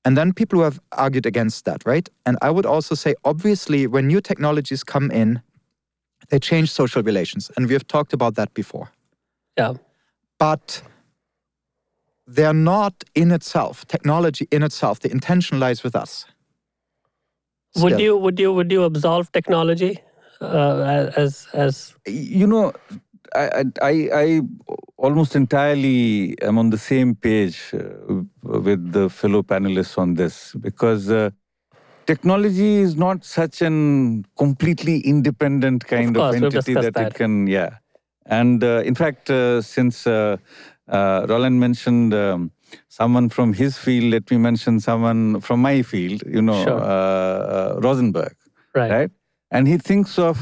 And 0.05 0.17
then 0.17 0.33
people 0.33 0.57
who 0.59 0.63
have 0.63 0.79
argued 0.91 1.25
against 1.27 1.65
that, 1.65 1.83
right? 1.85 2.09
And 2.25 2.37
I 2.41 2.49
would 2.49 2.65
also 2.65 2.95
say, 2.95 3.13
obviously, 3.23 3.85
when 3.87 4.07
new 4.07 4.21
technologies 4.21 4.83
come 4.83 5.11
in, 5.11 5.41
they 6.29 6.39
change 6.39 6.71
social 6.71 7.03
relations. 7.03 7.51
And 7.55 7.67
we 7.67 7.73
have 7.73 7.85
talked 7.87 8.13
about 8.13 8.35
that 8.35 8.53
before. 8.53 8.87
Yeah. 9.57 9.73
But 10.39 10.81
they're 12.27 12.53
not 12.53 13.03
in 13.13 13.31
itself, 13.31 13.85
technology 13.87 14.47
in 14.51 14.63
itself. 14.63 14.99
The 14.99 15.11
intention 15.11 15.59
lies 15.59 15.83
with 15.83 15.95
us. 15.95 16.25
Would 17.77 17.99
you 17.99 18.17
would 18.17 18.39
you 18.39 18.53
would 18.53 18.71
you 18.71 18.83
absolve 18.83 19.31
technology 19.31 19.99
uh, 20.41 21.11
as 21.17 21.47
as 21.53 21.93
you 22.07 22.47
know 22.47 22.71
I, 23.35 23.65
I 23.81 23.91
i 24.13 24.41
almost 24.97 25.35
entirely 25.35 26.35
am 26.41 26.57
on 26.57 26.69
the 26.69 26.77
same 26.77 27.15
page 27.15 27.73
uh, 27.73 28.23
with 28.43 28.93
the 28.93 29.09
fellow 29.09 29.43
panelists 29.43 29.97
on 29.97 30.13
this 30.13 30.53
because 30.53 31.11
uh, 31.11 31.31
technology 32.05 32.77
is 32.77 32.95
not 32.95 33.25
such 33.25 33.61
an 33.61 34.25
completely 34.37 34.99
independent 34.99 35.85
kind 35.85 36.15
of, 36.15 36.21
course, 36.23 36.33
we've 36.35 36.43
entity 36.43 36.73
that, 36.75 36.81
discussed 36.81 37.11
it 37.11 37.13
can 37.13 37.47
yeah 37.47 37.77
and 38.25 38.63
uh, 38.63 38.81
in 38.85 38.95
fact 38.95 39.29
uh, 39.29 39.61
since 39.61 40.07
uh, 40.07 40.37
uh, 40.87 41.25
roland 41.29 41.59
mentioned 41.59 42.13
um, 42.13 42.51
someone 42.89 43.29
from 43.29 43.53
his 43.53 43.77
field 43.77 44.05
let 44.11 44.29
me 44.31 44.37
mention 44.37 44.79
someone 44.79 45.39
from 45.41 45.61
my 45.61 45.81
field 45.81 46.21
you 46.27 46.41
know 46.41 46.63
Sure. 46.63 46.79
uh, 46.79 47.39
uh, 47.57 47.79
rosenberg 47.81 48.35
right? 48.73 48.91
right? 48.91 49.11
And 49.51 49.67
he 49.67 49.77
thinks 49.77 50.17
of 50.19 50.37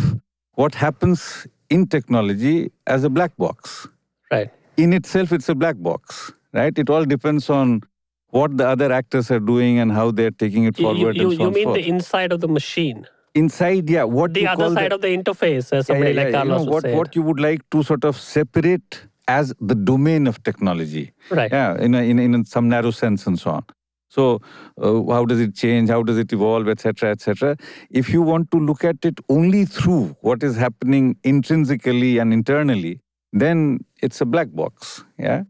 what 0.55 0.73
happens 0.75 1.45
in 1.69 1.87
technology 1.87 2.71
as 2.87 3.03
a 3.03 3.09
black 3.09 3.35
box. 3.37 3.87
Right. 4.31 4.49
In 4.77 4.93
itself, 4.93 5.31
it's 5.31 5.49
a 5.49 5.55
black 5.55 5.75
box, 5.77 6.31
right? 6.53 6.75
It 6.83 6.89
all 6.89 7.05
depends 7.05 7.49
on 7.49 7.81
what 8.29 8.57
the 8.57 8.67
other 8.67 8.91
actors 8.91 9.29
are 9.29 9.39
doing 9.39 9.77
and 9.77 9.91
how 9.91 10.09
they're 10.09 10.31
taking 10.31 10.63
it 10.63 10.77
forward 10.77 11.15
you, 11.15 11.29
and 11.29 11.33
so 11.33 11.41
you 11.43 11.47
on 11.47 11.53
mean 11.53 11.65
forth. 11.65 11.75
the 11.75 11.87
inside 11.87 12.31
of 12.31 12.39
the 12.41 12.47
machine, 12.47 13.05
Inside, 13.35 13.89
yeah, 13.89 14.03
what 14.03 14.33
the 14.33 14.41
you 14.41 14.47
other 14.47 14.73
side 14.73 14.91
the, 14.91 14.95
of 14.95 15.01
the 15.01 15.07
interface, 15.07 15.73
as 15.73 15.87
somebody 15.87 16.11
yeah, 16.11 16.23
like 16.23 16.31
yeah, 16.33 16.43
you 16.43 16.49
know, 16.49 16.57
Carlos 16.57 16.83
what, 16.83 16.93
what 16.93 17.15
you 17.15 17.23
would 17.23 17.39
like 17.39 17.67
to 17.71 17.81
sort 17.81 18.05
of 18.05 18.15
separate 18.15 19.07
as 19.27 19.53
the 19.59 19.73
domain 19.73 20.27
of 20.27 20.43
technology. 20.43 21.13
right. 21.29 21.51
Yeah, 21.51 21.77
in, 21.79 21.95
a, 21.95 22.01
in, 22.03 22.19
in 22.19 22.45
some 22.45 22.69
narrow 22.69 22.91
sense 22.91 23.25
and 23.25 23.39
so 23.39 23.51
on. 23.51 23.65
So, 24.09 24.41
uh, 24.79 25.03
how 25.11 25.25
does 25.25 25.39
it 25.39 25.55
change? 25.55 25.89
How 25.89 26.03
does 26.03 26.19
it 26.19 26.31
evolve, 26.31 26.69
etc., 26.69 27.09
etc. 27.09 27.57
If 27.89 28.09
you 28.09 28.21
want 28.21 28.51
to 28.51 28.59
look 28.59 28.83
at 28.83 29.03
it 29.03 29.19
only 29.27 29.65
through 29.65 30.15
what 30.21 30.43
is 30.43 30.55
happening 30.55 31.17
intrinsically 31.23 32.19
and 32.19 32.31
internally, 32.31 32.99
then 33.31 33.79
it's 34.03 34.21
a 34.21 34.25
black 34.25 34.49
box. 34.51 35.03
Yeah. 35.17 35.43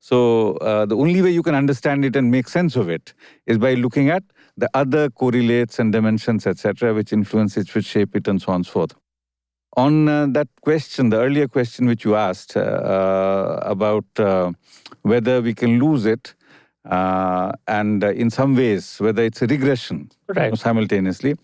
So, 0.00 0.56
uh, 0.56 0.84
the 0.84 0.96
only 0.96 1.22
way 1.22 1.30
you 1.30 1.42
can 1.42 1.54
understand 1.54 2.04
it 2.04 2.14
and 2.14 2.30
make 2.30 2.48
sense 2.48 2.76
of 2.76 2.90
it 2.90 3.14
is 3.46 3.56
by 3.56 3.72
looking 3.72 4.10
at 4.10 4.22
the 4.60 4.68
other 4.74 5.10
correlates 5.10 5.78
and 5.78 5.92
dimensions, 5.92 6.46
etc., 6.46 6.94
which 6.94 7.12
influence 7.12 7.56
it, 7.56 7.74
which 7.74 7.86
shape 7.86 8.14
it, 8.16 8.28
and 8.28 8.40
so 8.42 8.52
on 8.52 8.56
and 8.56 8.66
so 8.66 8.72
forth. 8.72 8.94
On 9.76 10.08
uh, 10.08 10.26
that 10.30 10.48
question, 10.62 11.10
the 11.10 11.18
earlier 11.18 11.46
question 11.48 11.86
which 11.86 12.04
you 12.04 12.16
asked 12.16 12.56
uh, 12.56 12.60
uh, 12.60 13.60
about 13.64 14.04
uh, 14.18 14.52
whether 15.02 15.40
we 15.40 15.54
can 15.54 15.78
lose 15.78 16.06
it, 16.06 16.34
uh, 16.84 17.52
and 17.68 18.02
uh, 18.04 18.10
in 18.12 18.30
some 18.30 18.56
ways, 18.56 18.98
whether 19.00 19.22
it's 19.22 19.42
a 19.42 19.46
regression 19.46 20.10
Right. 20.28 20.56
simultaneously. 20.56 21.36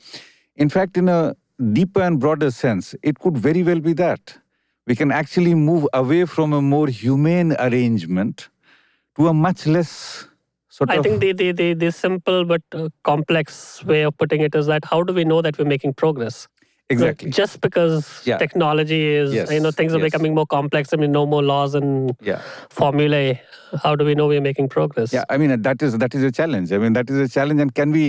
In 0.57 0.69
fact, 0.69 0.97
in 0.97 1.09
a 1.09 1.35
deeper 1.73 2.03
and 2.03 2.21
broader 2.21 2.51
sense, 2.51 2.95
it 3.03 3.19
could 3.19 3.37
very 3.37 3.63
well 3.63 3.81
be 3.81 3.93
that. 3.95 4.39
We 4.87 4.95
can 4.95 5.11
actually 5.11 5.55
move 5.55 5.87
away 5.93 6.25
from 6.27 6.53
a 6.53 6.63
more 6.63 6.87
humane 6.89 7.55
arrangement 7.59 8.49
to 9.17 9.29
a 9.29 9.35
much 9.35 9.67
less 9.67 10.27
sort 10.77 10.91
I 10.91 10.97
of. 10.97 11.05
think 11.05 11.21
the, 11.21 11.33
the, 11.41 11.53
the, 11.61 11.69
the 11.75 11.91
simple 11.93 12.45
but 12.45 12.63
uh, 12.73 12.89
complex 13.11 13.85
way 13.85 14.03
of 14.09 14.17
putting 14.19 14.41
it 14.49 14.55
is 14.61 14.67
that 14.73 14.85
how 14.93 15.03
do 15.03 15.13
we 15.19 15.25
know 15.25 15.41
that 15.49 15.59
we're 15.59 15.73
making 15.77 15.95
progress? 16.05 16.47
exactly. 16.95 17.31
Just 17.37 17.55
because 17.67 18.05
Yeah. 18.31 18.37
technology 18.43 18.99
is, 19.21 19.33
Yes, 19.37 19.51
you 19.55 19.61
know, 19.63 19.71
things 19.79 19.93
are 19.95 19.99
yes. 20.03 20.07
becoming 20.09 20.35
more 20.39 20.47
complex. 20.47 20.93
I 20.97 20.99
mean, 21.03 21.11
no 21.17 21.23
more 21.33 21.43
laws 21.53 21.75
and 21.79 22.13
Yeah. 22.29 22.43
formulae. 22.81 23.41
How 23.85 23.93
do 24.03 24.05
we 24.11 24.15
know 24.19 24.27
we're 24.33 24.45
making 24.51 24.69
progress? 24.75 25.13
Yeah, 25.17 25.25
I 25.29 25.37
mean 25.41 25.51
that 25.63 25.83
is 25.87 25.97
that 26.05 26.15
is 26.19 26.23
a 26.29 26.31
challenge. 26.39 26.73
I 26.77 26.79
mean 26.85 26.93
that 26.99 27.11
is 27.15 27.19
a 27.25 27.29
challenge, 27.37 27.61
and 27.65 27.75
can 27.81 27.91
we 27.99 28.05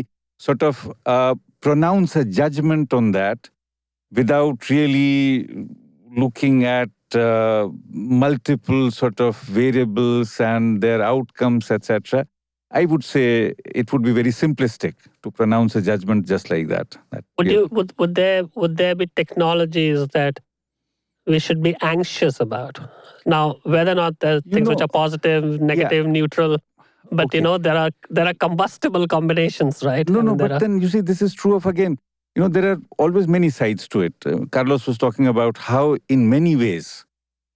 sort 0.49 0.61
of 0.69 0.83
uh, 1.15 1.33
pronounce 1.67 2.15
a 2.15 2.23
judgment 2.41 2.93
on 2.99 3.11
that 3.17 3.49
without 4.21 4.69
really 4.69 5.47
looking 6.23 6.63
at 6.65 6.89
uh, 7.15 7.67
multiple 7.89 8.91
sort 8.91 9.19
of 9.19 9.37
variables 9.61 10.39
and 10.39 10.81
their 10.81 11.01
outcomes, 11.01 11.71
etc. 11.71 12.27
I 12.71 12.85
would 12.85 13.03
say 13.03 13.53
it 13.65 13.93
would 13.93 14.01
be 14.01 14.11
very 14.11 14.31
simplistic 14.31 14.95
to 15.23 15.31
pronounce 15.31 15.75
a 15.75 15.81
judgment 15.81 16.27
just 16.27 16.49
like 16.49 16.67
that. 16.67 16.97
that 17.11 17.23
Would 17.37 17.47
you 17.47 17.67
would 17.71 17.93
would 17.97 18.15
there 18.15 18.43
would 18.55 18.77
there 18.77 18.95
be 18.95 19.07
technologies 19.15 20.07
that 20.09 20.39
we 21.25 21.39
should 21.39 21.63
be 21.63 21.75
anxious 21.81 22.39
about? 22.39 22.79
Now, 23.25 23.57
whether 23.63 23.91
or 23.91 23.95
not 23.95 24.19
there 24.19 24.37
are 24.37 24.41
You 24.45 24.55
things 24.55 24.69
which 24.69 24.81
are 24.81 24.87
positive, 24.87 25.61
negative, 25.61 26.07
neutral, 26.07 26.57
but 27.11 27.25
Okay. 27.27 27.37
you 27.37 27.43
know 27.43 27.57
there 27.57 27.77
are 27.77 27.91
there 28.09 28.27
are 28.27 28.33
combustible 28.33 29.07
combinations, 29.07 29.83
right? 29.83 30.07
No, 30.09 30.19
I 30.19 30.23
no, 30.23 30.31
mean, 30.31 30.37
but 30.37 30.51
are- 30.51 30.59
then 30.59 30.81
you 30.81 30.89
see, 30.89 31.01
this 31.01 31.21
is 31.21 31.33
true 31.33 31.55
of 31.55 31.65
again. 31.65 31.97
You 32.35 32.43
know, 32.43 32.49
there 32.49 32.71
are 32.73 32.77
always 32.99 33.27
many 33.27 33.49
sides 33.49 33.87
to 33.89 34.01
it. 34.01 34.13
Uh, 34.25 34.45
Carlos 34.51 34.85
was 34.87 34.97
talking 34.97 35.25
about 35.27 35.57
how, 35.57 35.97
in 36.09 36.29
many 36.29 36.55
ways, 36.55 37.05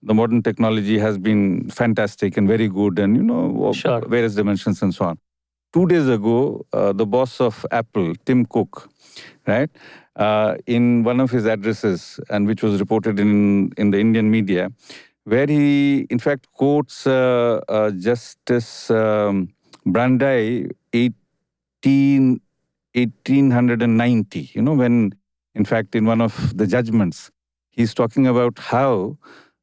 the 0.04 0.14
modern 0.14 0.42
technology 0.42 0.98
has 1.00 1.18
been 1.18 1.70
fantastic 1.70 2.38
and 2.38 2.48
very 2.48 2.68
good, 2.68 3.00
and 3.00 3.16
you 3.16 3.24
know, 3.24 3.72
Sure. 3.74 4.02
various 4.08 4.36
dimensions 4.36 4.82
and 4.82 4.94
so 4.94 5.06
on. 5.06 5.20
Two 5.74 5.86
days 5.88 6.08
ago, 6.10 6.66
uh, 6.74 6.92
the 6.94 7.06
boss 7.06 7.40
of 7.40 7.66
Apple, 7.72 8.14
Tim 8.26 8.46
Cook, 8.46 8.90
right, 9.48 9.70
uh, 10.16 10.56
in 10.68 11.04
one 11.04 11.20
of 11.20 11.32
his 11.32 11.46
addresses, 11.46 12.20
and 12.30 12.48
which 12.48 12.62
was 12.64 12.80
reported 12.80 13.20
in 13.20 13.72
in 13.78 13.92
the 13.92 14.00
Indian 14.00 14.30
media, 14.30 14.70
where 15.24 15.48
he, 15.48 16.02
in 16.10 16.20
fact, 16.20 16.48
quotes 16.52 17.08
uh, 17.08 17.62
uh, 17.70 17.92
Justice 17.92 18.90
um, 18.92 19.54
Brandeis, 19.86 20.68
18, 20.94 22.42
1890, 22.96 24.52
you 24.54 24.62
know, 24.62 24.74
when, 24.74 25.14
in 25.56 25.64
fact, 25.66 25.96
in 25.96 26.06
one 26.06 26.22
of 26.22 26.58
the 26.58 26.68
judgments, 26.68 27.32
He's 27.74 27.94
talking 27.94 28.28
about 28.28 28.60
how 28.60 29.18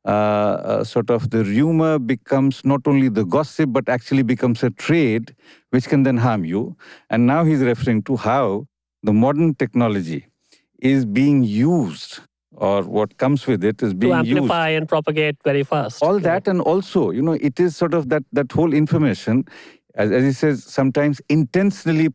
uh, 0.05 0.09
uh, 0.09 0.85
sort 0.85 1.11
of 1.11 1.31
the 1.31 1.45
rumor 1.45 1.99
becomes 1.99 2.65
not 2.65 2.81
only 2.87 3.09
the 3.09 3.25
gossip, 3.25 3.73
but 3.73 3.89
actually 3.89 4.23
becomes 4.23 4.63
a 4.63 4.71
trade, 4.71 5.35
which 5.71 5.87
can 5.87 6.03
then 6.03 6.17
harm 6.17 6.45
you. 6.45 6.77
And 7.11 7.27
now 7.27 7.45
he's 7.45 7.61
referring 7.61 8.03
to 8.05 8.17
how 8.17 8.67
the 9.03 9.13
modern 9.13 9.55
technology 9.55 10.27
is 10.81 11.05
being 11.05 11.43
used 11.45 12.21
or 12.53 12.83
what 12.83 13.17
comes 13.19 13.47
with 13.47 13.63
it 13.65 13.83
is 13.83 13.95
being 13.95 14.13
to 14.13 14.25
used 14.25 14.39
amplify 14.39 14.69
and 14.71 14.89
propagate 14.89 15.37
very 15.45 15.63
fast. 15.63 16.03
all 16.03 16.19
that 16.19 16.49
and 16.49 16.61
also 16.61 17.11
you 17.11 17.23
know 17.23 17.33
it 17.33 17.61
is 17.61 17.77
sort 17.77 17.95
of 17.95 18.09
that 18.09 18.23
that 18.33 18.51
whole 18.51 18.73
information 18.73 19.45
as, 19.95 20.11
as 20.11 20.25
he 20.25 20.33
says 20.33 20.65
sometimes 20.65 21.21
intentionally 21.29 22.09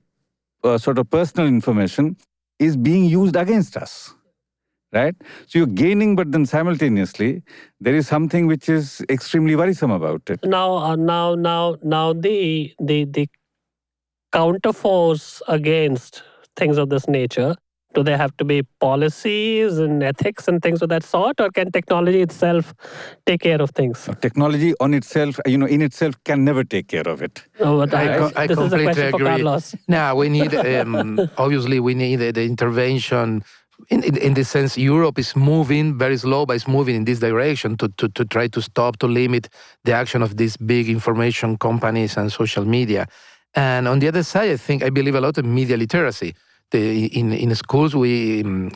uh, 0.64 0.78
sort 0.78 0.98
of 0.98 1.10
personal 1.10 1.48
information 1.48 2.18
is 2.60 2.76
being 2.76 3.06
used 3.06 3.36
against 3.36 3.78
us 3.78 4.16
right 4.94 5.16
so 5.48 5.60
you're 5.60 5.76
gaining 5.84 6.16
but 6.16 6.32
then 6.32 6.46
simultaneously 6.46 7.42
there 7.80 7.96
is 7.96 8.08
something 8.08 8.48
which 8.48 8.70
is 8.70 9.02
extremely 9.10 9.56
worrisome 9.56 9.92
about 9.92 10.22
it 10.30 10.44
now 10.46 10.70
uh, 10.76 10.96
now 10.96 11.36
now 11.36 11.76
now 11.84 12.14
the 12.14 12.74
the 12.80 13.06
the 13.06 13.28
counterforce 14.32 15.42
against 15.48 16.24
things 16.56 16.78
of 16.78 16.90
this 16.90 17.08
nature 17.08 17.56
do 17.96 18.02
they 18.04 18.18
have 18.18 18.36
to 18.38 18.44
be 18.44 18.64
policies 18.80 19.78
and 19.78 20.02
ethics 20.02 20.48
and 20.48 20.62
things 20.64 20.82
of 20.82 20.90
that 20.90 21.04
sort 21.04 21.40
or 21.40 21.50
can 21.52 21.72
technology 21.72 22.22
itself 22.22 22.74
take 23.28 23.42
care 23.42 23.62
of 23.62 23.70
things 23.72 24.08
Now, 24.08 24.14
technology 24.16 24.74
on 24.80 24.94
itself 24.96 25.40
you 25.46 25.58
know 25.58 25.68
in 25.68 25.82
itself 25.82 26.16
can 26.24 26.44
never 26.44 26.64
take 26.64 26.88
care 26.88 27.08
of 27.08 27.22
it 27.22 27.44
no, 27.60 27.78
but 27.78 27.94
I 27.94 28.16
I, 28.16 28.18
co- 28.18 28.32
I 28.36 28.48
this 28.48 28.58
is 28.60 28.74
a 28.74 28.78
completely 28.78 28.86
question 28.86 29.12
for 29.12 29.20
agree. 29.20 29.28
carlos 29.30 29.76
Now 29.88 30.16
we 30.16 30.30
need, 30.30 30.54
um, 30.56 31.20
obviously, 31.38 31.80
we 31.80 31.94
need 31.94 32.16
the, 32.18 32.32
the 32.32 32.44
intervention. 32.44 33.44
In, 33.90 34.04
in, 34.04 34.18
in 34.18 34.34
the 34.34 34.44
sense, 34.44 34.78
Europe 34.78 35.20
is 35.20 35.36
moving 35.36 35.98
very 35.98 36.18
slow, 36.18 36.46
but 36.46 36.56
it's 36.56 36.68
moving 36.68 36.96
in 36.96 37.06
this 37.06 37.20
direction 37.20 37.76
to, 37.78 37.90
to, 37.98 38.08
to 38.10 38.26
try 38.26 38.48
to 38.48 38.62
stop, 38.62 38.98
to 39.00 39.08
limit 39.08 39.50
the 39.84 39.94
action 39.94 40.22
of 40.22 40.38
these 40.38 40.58
big 40.58 40.90
information 40.90 41.58
companies 41.58 42.18
and 42.18 42.32
social 42.32 42.66
media. 42.66 43.08
And 43.56 43.88
on 43.88 44.00
the 44.00 44.08
other 44.08 44.24
side, 44.24 44.52
I 44.52 44.58
think 44.58 44.84
I 44.84 44.90
believe 44.90 45.16
a 45.16 45.22
lot 45.22 45.38
in 45.38 45.54
media 45.54 45.78
literacy. 45.78 46.34
The, 46.72 47.06
in 47.06 47.34
in 47.34 47.54
schools, 47.56 47.96
we 47.96 48.42
um, 48.42 48.72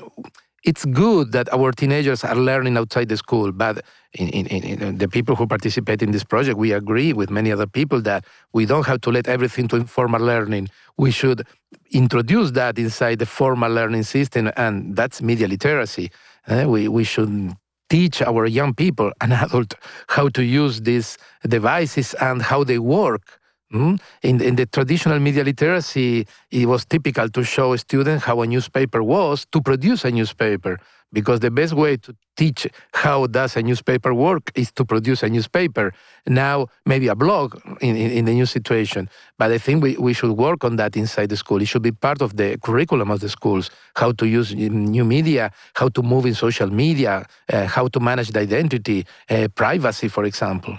it's 0.64 0.86
good 0.86 1.32
that 1.32 1.52
our 1.54 1.72
teenagers 1.72 2.24
are 2.24 2.36
learning 2.36 2.78
outside 2.78 3.08
the 3.08 3.18
school, 3.18 3.52
but 3.52 3.84
in, 4.14 4.28
in, 4.30 4.46
in 4.48 4.98
the 4.98 5.08
people 5.08 5.36
who 5.36 5.48
participate 5.48 6.02
in 6.02 6.12
this 6.12 6.24
project, 6.24 6.58
we 6.58 6.74
agree 6.74 7.14
with 7.14 7.30
many 7.30 7.52
other 7.52 7.68
people 7.68 8.02
that 8.02 8.26
we 8.54 8.66
don't 8.66 8.86
have 8.86 9.00
to 9.02 9.12
let 9.12 9.28
everything 9.28 9.68
to 9.70 9.78
informal 9.78 10.22
learning. 10.22 10.70
We 10.98 11.12
should 11.12 11.48
introduce 11.92 12.52
that 12.52 12.78
inside 12.78 13.20
the 13.20 13.26
formal 13.26 13.72
learning 13.72 14.04
system, 14.04 14.52
and 14.58 14.96
that's 14.96 15.22
media 15.22 15.48
literacy. 15.48 16.12
Uh, 16.48 16.66
we, 16.68 16.88
we 16.88 17.04
should 17.04 17.56
teach 17.90 18.22
our 18.22 18.46
young 18.46 18.74
people 18.74 19.12
and 19.22 19.34
adults 19.46 19.76
how 20.08 20.30
to 20.30 20.44
use 20.44 20.82
these 20.82 21.18
devices 21.48 22.14
and 22.16 22.42
how 22.42 22.64
they 22.64 22.80
work. 22.80 23.40
Mm? 23.74 24.00
In, 24.24 24.42
in 24.42 24.56
the 24.56 24.66
traditional 24.66 25.20
media 25.20 25.44
literacy, 25.44 26.26
it 26.52 26.66
was 26.68 26.86
typical 26.86 27.28
to 27.30 27.44
show 27.44 27.74
a 27.74 27.78
student 27.78 28.22
how 28.24 28.42
a 28.42 28.48
newspaper 28.48 29.04
was 29.04 29.46
to 29.52 29.62
produce 29.62 30.06
a 30.06 30.12
newspaper, 30.12 30.80
because 31.14 31.40
the 31.40 31.52
best 31.52 31.74
way 31.74 31.98
to 31.98 32.16
teach 32.36 32.68
how 32.94 33.28
does 33.28 33.56
a 33.56 33.62
newspaper 33.62 34.14
work 34.14 34.52
is 34.56 34.72
to 34.74 34.86
produce 34.86 35.24
a 35.24 35.30
newspaper. 35.30 35.94
Now, 36.28 36.68
maybe 36.86 37.08
a 37.08 37.16
blog 37.16 37.60
in, 37.82 37.96
in, 37.96 38.12
in 38.12 38.26
the 38.26 38.34
new 38.34 38.46
situation, 38.46 39.10
but 39.38 39.52
I 39.52 39.58
think 39.58 39.84
we, 39.84 39.98
we 39.98 40.14
should 40.14 40.32
work 40.32 40.64
on 40.64 40.76
that 40.76 40.96
inside 40.96 41.30
the 41.30 41.38
school. 41.38 41.62
It 41.62 41.68
should 41.68 41.82
be 41.82 41.92
part 41.92 42.22
of 42.22 42.38
the 42.38 42.58
curriculum 42.64 43.10
of 43.10 43.20
the 43.22 43.30
schools, 43.30 43.70
how 43.96 44.12
to 44.14 44.28
use 44.28 44.54
new 44.54 45.06
media, 45.06 45.52
how 45.76 45.90
to 45.90 46.02
move 46.02 46.26
in 46.26 46.34
social 46.34 46.70
media, 46.70 47.26
uh, 47.52 47.66
how 47.66 47.88
to 47.88 48.00
manage 48.00 48.30
the 48.30 48.42
identity, 48.42 49.06
uh, 49.30 49.48
privacy, 49.56 50.08
for 50.08 50.26
example. 50.26 50.78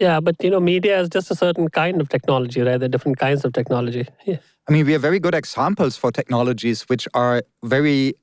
yeah 0.00 0.18
but 0.26 0.34
you 0.42 0.50
know 0.50 0.60
media 0.60 0.98
is 1.00 1.08
just 1.08 1.30
a 1.30 1.34
certain 1.34 1.68
kind 1.68 2.00
of 2.00 2.08
technology 2.08 2.60
right 2.62 2.78
there 2.80 2.86
are 2.86 2.94
different 2.96 3.18
kinds 3.18 3.44
of 3.44 3.52
technology 3.52 4.04
yeah. 4.26 4.38
I 4.68 4.72
mean, 4.72 4.86
we 4.86 4.92
have 4.92 5.02
very 5.02 5.18
good 5.18 5.34
examples 5.34 5.96
for 5.96 6.12
technologies 6.12 6.82
which 6.82 7.08
are 7.12 7.42
very 7.64 8.14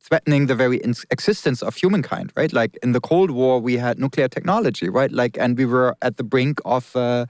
threatening 0.00 0.46
the 0.46 0.54
very 0.54 0.80
existence 1.10 1.62
of 1.62 1.76
humankind, 1.76 2.32
right? 2.36 2.52
Like 2.52 2.78
in 2.82 2.92
the 2.92 3.00
Cold 3.00 3.30
War, 3.30 3.60
we 3.60 3.76
had 3.76 3.98
nuclear 3.98 4.28
technology, 4.28 4.88
right? 4.88 5.12
Like, 5.12 5.36
and 5.38 5.56
we 5.56 5.66
were 5.66 5.96
at 6.02 6.16
the 6.16 6.24
brink 6.24 6.60
of 6.64 6.94
a 6.94 7.26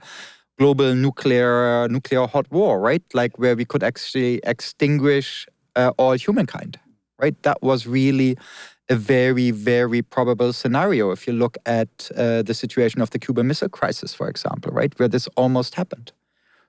global 0.57 0.93
nuclear 0.93 1.87
nuclear 1.89 2.27
hot 2.27 2.51
war, 2.51 2.79
right? 2.79 3.03
Like 3.13 3.39
where 3.39 3.55
we 3.55 3.65
could 3.65 3.83
actually 3.83 4.41
extinguish 4.43 5.47
uh, 5.75 5.91
all 5.97 6.13
humankind, 6.13 6.79
right? 7.17 7.41
That 7.43 7.61
was 7.61 7.87
really 7.87 8.37
a 8.89 8.95
very, 8.95 9.51
very 9.51 10.01
probable 10.01 10.51
scenario 10.51 11.11
if 11.11 11.27
you 11.27 11.33
look 11.33 11.57
at 11.65 12.09
uh, 12.17 12.41
the 12.41 12.53
situation 12.53 13.01
of 13.01 13.11
the 13.11 13.19
Cuban 13.19 13.47
Missile 13.47 13.69
Crisis, 13.69 14.13
for 14.13 14.27
example, 14.27 14.71
right? 14.73 14.97
Where 14.99 15.07
this 15.07 15.27
almost 15.37 15.75
happened. 15.75 16.11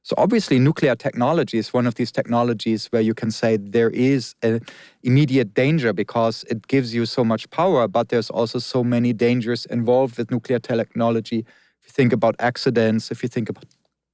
So 0.03 0.15
obviously, 0.17 0.59
nuclear 0.59 0.95
technology 0.95 1.59
is 1.59 1.75
one 1.75 1.87
of 1.87 1.95
these 1.97 2.11
technologies 2.11 2.87
where 2.87 3.03
you 3.03 3.13
can 3.13 3.31
say 3.31 3.59
there 3.59 3.91
is 3.91 4.35
an 4.43 4.61
immediate 5.03 5.53
danger 5.55 5.93
because 5.93 6.43
it 6.49 6.67
gives 6.69 6.95
you 6.95 7.05
so 7.05 7.23
much 7.23 7.49
power, 7.51 7.87
but 7.87 8.09
there's 8.09 8.31
also 8.31 8.59
so 8.59 8.83
many 8.83 9.13
dangers 9.13 9.67
involved 9.67 10.17
with 10.17 10.31
nuclear 10.31 10.59
technology. 10.59 11.41
If 11.83 11.89
you 11.89 11.93
think 11.93 12.13
about 12.15 12.35
accidents, 12.39 13.11
if 13.11 13.23
you 13.23 13.29
think 13.29 13.51
about 13.51 13.65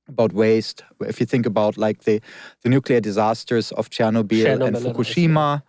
about 0.09 0.33
waste, 0.33 0.85
if 1.01 1.19
you 1.19 1.27
think 1.27 1.47
about 1.47 1.77
like 1.77 2.05
the 2.05 2.21
the 2.63 2.69
nuclear 2.69 3.01
disasters 3.01 3.73
of 3.73 3.91
Chernobyl, 3.91 4.45
Chernobyl 4.45 4.67
and 4.67 4.77
Fukushima. 4.77 5.63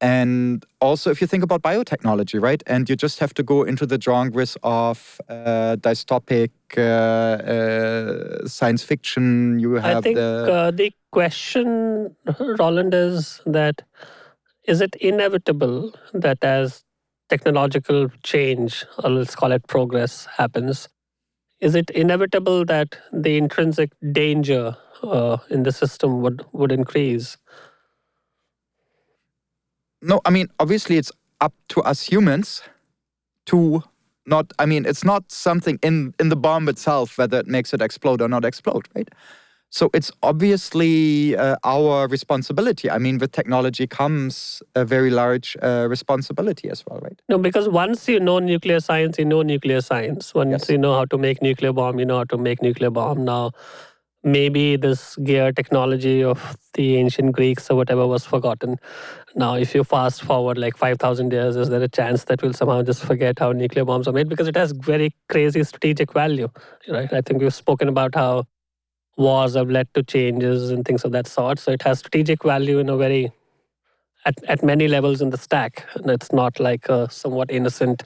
And 0.00 0.64
also, 0.80 1.10
if 1.10 1.20
you 1.20 1.26
think 1.26 1.42
about 1.42 1.62
biotechnology, 1.62 2.40
right? 2.40 2.62
And 2.66 2.88
you 2.90 2.96
just 2.96 3.18
have 3.20 3.32
to 3.34 3.42
go 3.42 3.62
into 3.62 3.86
the 3.86 3.98
genres 4.00 4.56
of 4.62 5.20
uh, 5.28 5.76
dystopic 5.80 6.50
uh, 6.76 6.80
uh, 6.82 8.46
science 8.46 8.82
fiction. 8.82 9.58
You 9.58 9.74
have 9.74 9.98
I 9.98 10.00
think 10.00 10.16
the 10.16 10.52
uh, 10.52 10.70
the 10.72 10.92
question, 11.10 12.16
Roland, 12.58 12.92
is 12.92 13.40
that 13.46 13.82
is 14.64 14.80
it 14.80 14.94
inevitable 14.96 15.92
that 16.12 16.42
as 16.42 16.84
technological 17.28 18.10
change, 18.22 18.84
or 19.02 19.10
let's 19.10 19.34
call 19.34 19.52
it 19.52 19.66
progress, 19.66 20.26
happens, 20.36 20.88
is 21.60 21.74
it 21.74 21.90
inevitable 21.90 22.64
that 22.66 22.98
the 23.12 23.36
intrinsic 23.38 23.90
danger 24.12 24.76
uh, 25.02 25.38
in 25.50 25.62
the 25.62 25.72
system 25.72 26.20
would, 26.20 26.44
would 26.52 26.72
increase? 26.72 27.36
No. 30.04 30.20
I 30.24 30.30
mean, 30.30 30.48
obviously, 30.58 30.96
it's 30.96 31.12
up 31.40 31.52
to 31.68 31.82
us 31.82 32.02
humans 32.12 32.62
to 33.46 33.82
not. 34.26 34.52
I 34.58 34.66
mean, 34.66 34.86
it's 34.86 35.04
not 35.04 35.30
something 35.32 35.78
in 35.82 36.14
in 36.20 36.28
the 36.28 36.36
bomb 36.36 36.68
itself 36.68 37.18
whether 37.18 37.38
it 37.40 37.46
makes 37.46 37.74
it 37.74 37.80
explode 37.82 38.20
or 38.22 38.28
not 38.28 38.44
explode, 38.44 38.88
right? 38.94 39.08
So 39.70 39.90
it's 39.92 40.12
obviously 40.22 41.36
uh, 41.36 41.56
our 41.64 42.06
responsibility. 42.06 42.88
I 42.88 42.98
mean, 42.98 43.18
with 43.18 43.32
technology 43.32 43.88
comes 43.88 44.62
a 44.76 44.84
very 44.84 45.10
large 45.10 45.56
uh, 45.62 45.88
responsibility 45.90 46.70
as 46.70 46.84
well, 46.86 47.00
right? 47.02 47.20
No, 47.28 47.38
because 47.38 47.68
once 47.68 48.08
you 48.08 48.20
know 48.20 48.38
nuclear 48.38 48.78
science, 48.78 49.18
you 49.18 49.24
know 49.24 49.42
nuclear 49.42 49.80
science. 49.80 50.32
Once 50.32 50.50
Yes. 50.52 50.70
you 50.70 50.78
know 50.78 50.94
how 50.94 51.06
to 51.06 51.18
make 51.18 51.42
nuclear 51.42 51.72
bomb, 51.72 51.98
you 51.98 52.06
know 52.06 52.18
how 52.18 52.24
to 52.24 52.38
make 52.38 52.62
nuclear 52.62 52.90
bomb. 52.90 53.24
Now, 53.24 53.50
maybe 54.24 54.76
this 54.76 55.16
gear 55.16 55.52
technology 55.52 56.24
of 56.24 56.56
the 56.72 56.96
ancient 56.96 57.32
Greeks 57.32 57.70
or 57.70 57.76
whatever 57.76 58.06
was 58.06 58.24
forgotten. 58.24 58.78
Now, 59.36 59.54
if 59.54 59.74
you 59.74 59.84
fast 59.84 60.22
forward 60.22 60.56
like 60.56 60.76
5,000 60.76 61.32
years, 61.32 61.56
is 61.56 61.68
there 61.68 61.82
a 61.82 61.88
chance 61.88 62.24
that 62.24 62.42
we'll 62.42 62.54
somehow 62.54 62.82
just 62.82 63.04
forget 63.04 63.38
how 63.38 63.52
nuclear 63.52 63.84
bombs 63.84 64.08
are 64.08 64.12
made? 64.12 64.28
Because 64.28 64.48
it 64.48 64.56
has 64.56 64.72
very 64.72 65.14
crazy 65.28 65.62
strategic 65.62 66.12
value, 66.12 66.48
right? 66.88 67.12
I 67.12 67.20
think 67.20 67.42
we've 67.42 67.54
spoken 67.54 67.88
about 67.88 68.14
how 68.14 68.46
wars 69.16 69.54
have 69.54 69.70
led 69.70 69.92
to 69.94 70.02
changes 70.02 70.70
and 70.70 70.84
things 70.84 71.04
of 71.04 71.12
that 71.12 71.26
sort. 71.26 71.58
So 71.58 71.72
it 71.72 71.82
has 71.82 71.98
strategic 71.98 72.42
value 72.42 72.78
in 72.78 72.88
a 72.88 72.96
very, 72.96 73.30
at, 74.24 74.34
at 74.48 74.62
many 74.62 74.88
levels 74.88 75.20
in 75.20 75.30
the 75.30 75.38
stack. 75.38 75.86
And 75.94 76.10
it's 76.10 76.32
not 76.32 76.58
like 76.58 76.88
a 76.88 77.10
somewhat 77.10 77.50
innocent 77.50 78.04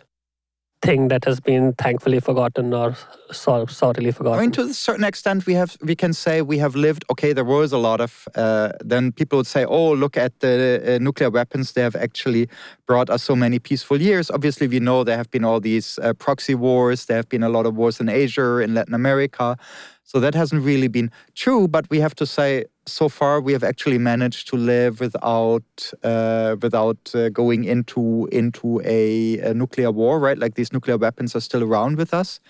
thing 0.80 1.08
that 1.08 1.24
has 1.24 1.40
been 1.40 1.72
thankfully 1.74 2.20
forgotten 2.20 2.72
or 2.72 2.96
sor- 3.32 3.68
sorrily 3.68 4.12
forgotten. 4.12 4.38
I 4.38 4.42
mean, 4.42 4.52
to 4.52 4.62
a 4.62 4.74
certain 4.74 5.04
extent, 5.04 5.46
we 5.46 5.54
have 5.54 5.76
we 5.82 5.96
can 5.96 6.12
say 6.12 6.42
we 6.42 6.58
have 6.58 6.76
lived. 6.76 7.04
Okay, 7.10 7.32
there 7.32 7.44
was 7.44 7.72
a 7.72 7.78
lot 7.78 8.00
of. 8.00 8.28
Uh, 8.34 8.70
then 8.80 9.12
people 9.12 9.38
would 9.38 9.46
say, 9.46 9.64
"Oh, 9.64 9.92
look 9.92 10.16
at 10.16 10.38
the 10.40 10.82
uh, 10.86 10.98
nuclear 10.98 11.30
weapons. 11.30 11.72
They 11.72 11.82
have 11.82 11.96
actually 11.96 12.48
brought 12.86 13.10
us 13.10 13.22
so 13.22 13.34
many 13.34 13.58
peaceful 13.58 14.00
years." 14.00 14.30
Obviously, 14.30 14.68
we 14.68 14.80
know 14.80 15.04
there 15.04 15.16
have 15.16 15.30
been 15.30 15.44
all 15.44 15.60
these 15.60 15.98
uh, 16.02 16.12
proxy 16.14 16.54
wars. 16.54 17.06
There 17.06 17.16
have 17.16 17.28
been 17.28 17.42
a 17.42 17.48
lot 17.48 17.66
of 17.66 17.74
wars 17.76 18.00
in 18.00 18.08
Asia, 18.08 18.58
in 18.58 18.74
Latin 18.74 18.94
America. 18.94 19.56
So 20.04 20.20
that 20.20 20.34
hasn't 20.34 20.64
really 20.64 20.88
been 20.88 21.10
true. 21.34 21.68
But 21.68 21.84
we 21.90 22.00
have 22.00 22.14
to 22.14 22.24
say, 22.24 22.64
so 22.90 23.08
far, 23.08 23.40
we 23.40 23.52
have 23.52 23.64
actually 23.64 23.98
managed 23.98 24.48
to 24.48 24.56
live 24.56 25.00
without 25.00 25.92
uh, 26.02 26.56
without 26.60 27.14
uh, 27.14 27.28
going 27.28 27.64
into 27.64 28.28
into 28.32 28.80
a, 28.84 29.38
a 29.38 29.54
nuclear 29.54 29.90
war. 29.90 30.18
Right, 30.18 30.38
like 30.38 30.54
these 30.54 30.72
nuclear 30.72 30.98
weapons 30.98 31.36
are 31.36 31.40
still 31.40 31.62
around 31.62 31.96
with 31.96 32.12
us 32.12 32.40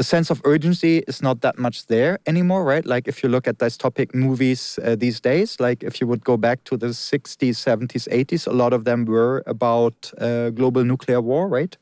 the 0.00 0.04
sense 0.04 0.30
of 0.30 0.40
urgency 0.46 1.04
is 1.08 1.20
not 1.20 1.42
that 1.42 1.58
much 1.58 1.86
there 1.88 2.18
anymore, 2.26 2.64
right? 2.64 2.86
Like 2.86 3.06
if 3.06 3.22
you 3.22 3.28
look 3.28 3.46
at 3.46 3.58
dystopic 3.58 4.14
movies 4.14 4.78
uh, 4.82 4.96
these 4.96 5.20
days, 5.20 5.60
like 5.60 5.82
if 5.82 6.00
you 6.00 6.06
would 6.06 6.24
go 6.24 6.38
back 6.38 6.64
to 6.64 6.78
the 6.78 6.86
60s, 6.86 7.56
70s, 7.68 8.08
80s, 8.08 8.46
a 8.46 8.50
lot 8.50 8.72
of 8.72 8.86
them 8.86 9.04
were 9.04 9.42
about 9.46 10.10
uh, 10.16 10.48
global 10.50 10.84
nuclear 10.84 11.20
war, 11.20 11.48
right? 11.48 11.76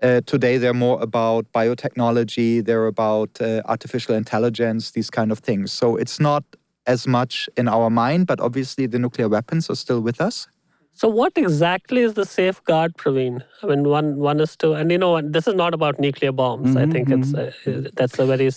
Uh, 0.00 0.20
today, 0.26 0.58
they're 0.58 0.72
more 0.72 1.02
about 1.02 1.44
biotechnology, 1.52 2.64
they're 2.64 2.86
about 2.86 3.30
uh, 3.40 3.62
artificial 3.64 4.14
intelligence, 4.14 4.92
these 4.92 5.10
kind 5.10 5.32
of 5.32 5.40
things. 5.40 5.72
So 5.72 5.96
it's 5.96 6.20
not 6.20 6.44
as 6.86 7.06
much 7.06 7.48
in 7.56 7.68
our 7.68 7.90
mind, 7.90 8.26
but 8.26 8.40
obviously 8.40 8.86
the 8.86 8.98
nuclear 8.98 9.28
weapons 9.28 9.70
are 9.70 9.76
still 9.76 10.00
with 10.00 10.20
us. 10.20 10.48
So, 10.92 11.08
what 11.08 11.32
exactly 11.36 12.02
is 12.02 12.14
the 12.14 12.24
safeguard, 12.26 12.96
Praveen? 12.96 13.42
I 13.62 13.66
mean, 13.66 13.88
one 13.88 14.18
one 14.18 14.40
is 14.40 14.56
to, 14.56 14.74
and 14.74 14.90
you 14.90 14.98
know, 14.98 15.20
this 15.20 15.46
is 15.46 15.54
not 15.54 15.74
about 15.74 15.98
nuclear 15.98 16.32
bombs. 16.32 16.76
I 16.76 16.86
think 16.86 17.10
it's 17.10 17.34
Mm-hmm, 17.34 17.34
uh, 17.34 17.90
that's 17.94 18.18
a 18.18 18.26
very 18.26 18.50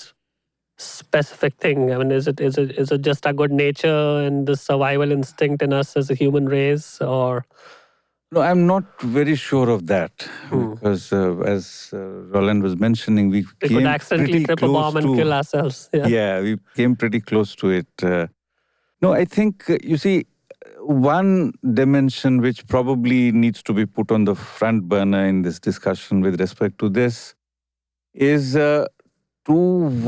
specific 0.78 1.56
thing. 1.60 1.94
I 1.94 1.98
mean, 1.98 2.12
is 2.12 2.28
it 2.28 2.40
is 2.42 2.58
it 2.58 2.72
is 2.72 2.92
it 2.92 3.02
just 3.02 3.26
our 3.28 3.34
good 3.34 3.52
nature 3.52 4.20
and 4.26 4.48
the 4.48 4.56
survival 4.58 5.12
instinct 5.12 5.62
in 5.62 5.74
us 5.74 5.96
as 5.96 6.10
a 6.10 6.16
human 6.16 6.48
race, 6.48 7.02
or 7.02 7.46
No, 8.34 8.42
I'm 8.42 8.66
not 8.66 8.84
very 9.02 9.36
sure 9.36 9.70
of 9.70 9.86
that 9.88 10.24
Hmm. 10.50 10.74
because, 10.74 11.14
uh, 11.14 11.40
as 11.56 11.90
uh, 11.94 11.98
Roland 12.36 12.64
was 12.64 12.76
mentioning, 12.86 13.30
we 13.30 13.42
we 13.62 13.68
came 13.70 13.78
could 13.78 13.86
accidentally 13.88 14.44
trip 14.46 14.62
a 14.64 14.68
bomb 14.68 14.98
and 14.98 15.08
to, 15.08 15.16
kill 15.16 15.34
ourselves? 15.34 15.90
Yeah. 15.94 16.08
Yeah, 16.08 16.42
we 16.42 16.58
came 16.76 16.96
pretty 16.96 17.20
close 17.20 17.56
to 17.62 17.70
it. 17.80 17.88
Uh, 18.12 18.28
no, 19.02 19.14
I 19.14 19.26
think 19.26 19.70
uh, 19.70 19.78
you 19.84 19.98
see 19.98 20.26
one 20.80 21.54
dimension 21.82 22.42
which 22.42 22.66
probably 22.68 23.32
needs 23.32 23.62
to 23.64 23.74
be 23.74 23.86
put 23.86 24.12
on 24.12 24.26
the 24.26 24.36
front 24.36 24.88
burner 24.90 25.26
in 25.26 25.44
this 25.44 25.60
discussion 25.60 26.22
with 26.22 26.40
respect 26.42 26.78
to 26.80 26.90
this 26.90 27.36
is 28.14 28.56
uh, 28.56 28.86
to 29.46 29.54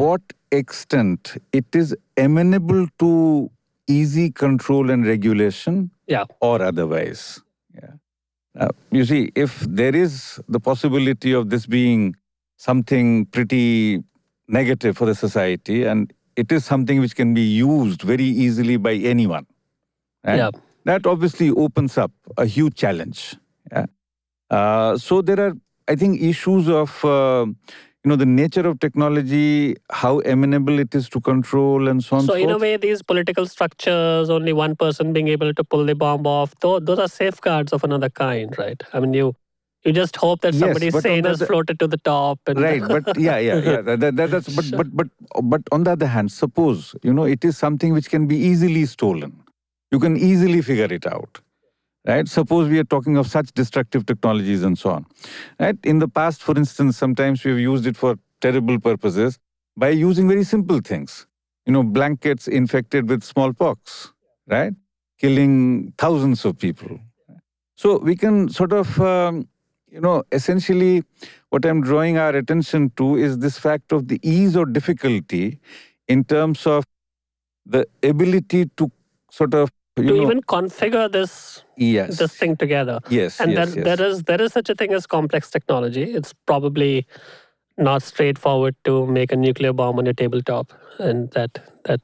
what 0.01 0.21
extent 0.51 1.38
it 1.53 1.65
is 1.76 1.95
amenable 2.17 2.88
to 2.99 3.49
easy 3.88 4.32
control 4.32 4.89
and 4.89 5.05
regulation 5.05 5.91
Yeah. 6.07 6.26
or 6.41 6.61
otherwise. 6.61 7.41
Yeah. 7.73 7.93
Uh, 8.57 8.69
you 8.91 9.03
see, 9.05 9.31
if 9.35 9.59
there 9.61 9.95
is 9.95 10.39
the 10.47 10.59
possibility 10.59 11.33
of 11.33 11.49
this 11.49 11.65
being 11.65 12.15
something 12.57 13.25
pretty 13.25 14.01
negative 14.47 14.97
for 14.97 15.05
the 15.05 15.15
society, 15.15 15.83
and 15.83 16.13
it 16.35 16.51
is 16.51 16.63
something 16.65 16.99
which 16.99 17.15
can 17.15 17.33
be 17.33 17.41
used 17.41 18.01
very 18.01 18.23
easily 18.23 18.77
by 18.77 18.93
anyone, 18.93 19.45
right? 20.23 20.37
Yeah. 20.37 20.51
that 20.85 21.05
obviously 21.05 21.49
opens 21.51 21.97
up 21.97 22.11
a 22.37 22.45
huge 22.45 22.75
challenge. 22.75 23.35
Yeah. 23.71 23.85
Uh, 24.49 24.97
so 24.97 25.21
there 25.21 25.39
are, 25.39 25.53
I 25.87 25.95
think, 25.95 26.21
issues 26.21 26.69
of 26.69 27.03
uh, 27.03 27.47
you 28.05 28.09
know 28.09 28.15
the 28.17 28.25
nature 28.27 28.67
of 28.67 28.79
technology, 28.79 29.75
how 29.91 30.21
amenable 30.21 30.79
it 30.79 30.93
is 30.95 31.09
to 31.09 31.21
control, 31.21 31.87
and 31.87 32.03
so 32.03 32.17
on. 32.17 32.27
So 32.27 32.35
in 32.35 32.51
a 32.51 32.57
way, 32.59 32.77
these 32.77 33.01
political 33.01 33.47
structures, 33.47 34.29
only 34.29 34.53
one 34.53 34.75
person 34.75 35.13
being 35.13 35.27
able 35.29 35.53
to 35.55 35.63
pull 35.63 35.85
the 35.85 35.95
bomb 35.95 36.27
off, 36.27 36.53
those, 36.61 36.83
those 36.85 36.99
are 36.99 37.07
safeguards 37.07 37.73
of 37.73 37.83
another 37.83 38.09
kind, 38.11 38.55
right? 38.59 38.83
I 38.93 39.01
mean, 39.01 39.13
you 39.13 39.35
you 39.85 39.93
just 39.93 40.15
hope 40.17 40.41
that 40.41 40.53
somebody 40.55 40.87
on 40.87 41.01
sane 41.01 41.25
has 41.25 41.41
floated 41.41 41.79
to 41.79 41.87
the 41.87 41.97
top. 41.97 42.39
And 42.47 42.59
right 42.59 42.81
but 42.87 43.05
yeah 43.17 43.39
yeah 43.39 43.59
yeah 43.59 43.81
that, 43.81 43.99
that- 44.01 44.15
that- 44.17 44.31
that's 44.31 44.49
but 44.49 44.71
but 44.77 44.95
but 44.95 45.07
but 45.43 45.61
on 45.71 45.83
the 45.85 45.91
other 45.91 46.07
hand 46.07 46.31
suppose 46.31 46.95
you 47.03 47.13
know 47.13 47.25
it 47.25 47.45
is 47.45 47.57
something 47.57 47.93
which 47.93 48.09
can 48.09 48.27
be 48.27 48.37
easily 48.37 48.85
stolen 48.85 49.33
you 49.91 49.99
can 49.99 50.17
easily 50.17 50.61
figure 50.61 50.91
it 50.99 51.07
out 51.07 51.41
right? 52.05 52.27
Suppose 52.27 52.69
we 52.69 52.79
are 52.79 52.83
talking 52.83 53.17
of 53.17 53.27
such 53.27 53.51
destructive 53.53 54.05
technologies 54.05 54.63
and 54.63 54.77
so 54.77 54.91
on 54.91 55.05
right? 55.59 55.77
In 55.83 55.99
the 55.99 56.07
past 56.07 56.41
for 56.43 56.55
instance 56.57 56.97
sometimes 56.97 57.43
we 57.43 57.51
have 57.51 57.59
used 57.59 57.85
it 57.85 57.97
for 57.97 58.15
terrible 58.41 58.79
purposes 58.79 59.39
by 59.77 59.89
using 59.89 60.27
very 60.27 60.43
simple 60.43 60.79
things 60.79 61.27
you 61.65 61.73
know 61.73 61.83
blankets 61.83 62.47
infected 62.47 63.09
with 63.09 63.23
smallpox 63.23 64.11
right? 64.47 64.73
Killing 65.17 65.93
thousands 65.97 66.45
of 66.45 66.57
people. 66.59 66.99
So 67.75 67.97
we 67.97 68.15
can 68.15 68.49
sort 68.49 68.73
of 68.73 68.99
um, 69.01 69.47
you 69.89 70.01
know 70.01 70.23
essentially 70.31 71.03
what 71.49 71.65
I'm 71.65 71.81
drawing 71.81 72.17
our 72.17 72.35
attention 72.35 72.91
to 72.97 73.15
is 73.15 73.39
this 73.39 73.57
fact 73.57 73.91
of 73.91 74.07
the 74.07 74.19
ease 74.21 74.55
or 74.55 74.65
difficulty 74.65 75.59
in 76.07 76.23
terms 76.23 76.67
of 76.67 76.85
the 77.65 77.85
ability 78.03 78.65
to 78.77 78.91
sort 79.31 79.53
of 79.53 79.71
you 79.97 80.03
to 80.03 80.15
know 80.15 80.21
even 80.23 80.41
configure 80.41 81.11
this 81.11 81.63
yes 81.77 82.17
this 82.17 82.35
thing 82.35 82.55
together. 82.55 82.99
yes 83.09 83.39
And 83.39 83.51
yes, 83.51 83.73
there, 83.73 83.85
yes. 83.85 83.97
there 83.97 84.07
is 84.07 84.23
there 84.23 84.41
is 84.41 84.53
such 84.53 84.69
a 84.69 84.75
thing 84.75 84.93
as 84.93 85.07
complex 85.07 85.49
technology. 85.49 86.03
It's 86.03 86.33
probably 86.33 87.05
not 87.77 88.01
straightforward 88.03 88.75
to 88.85 89.05
make 89.07 89.31
a 89.31 89.35
nuclear 89.35 89.73
bomb 89.73 89.97
on 89.99 90.05
your 90.05 90.13
tabletop, 90.13 90.73
and 90.99 91.31
that 91.31 91.59
that. 91.85 92.01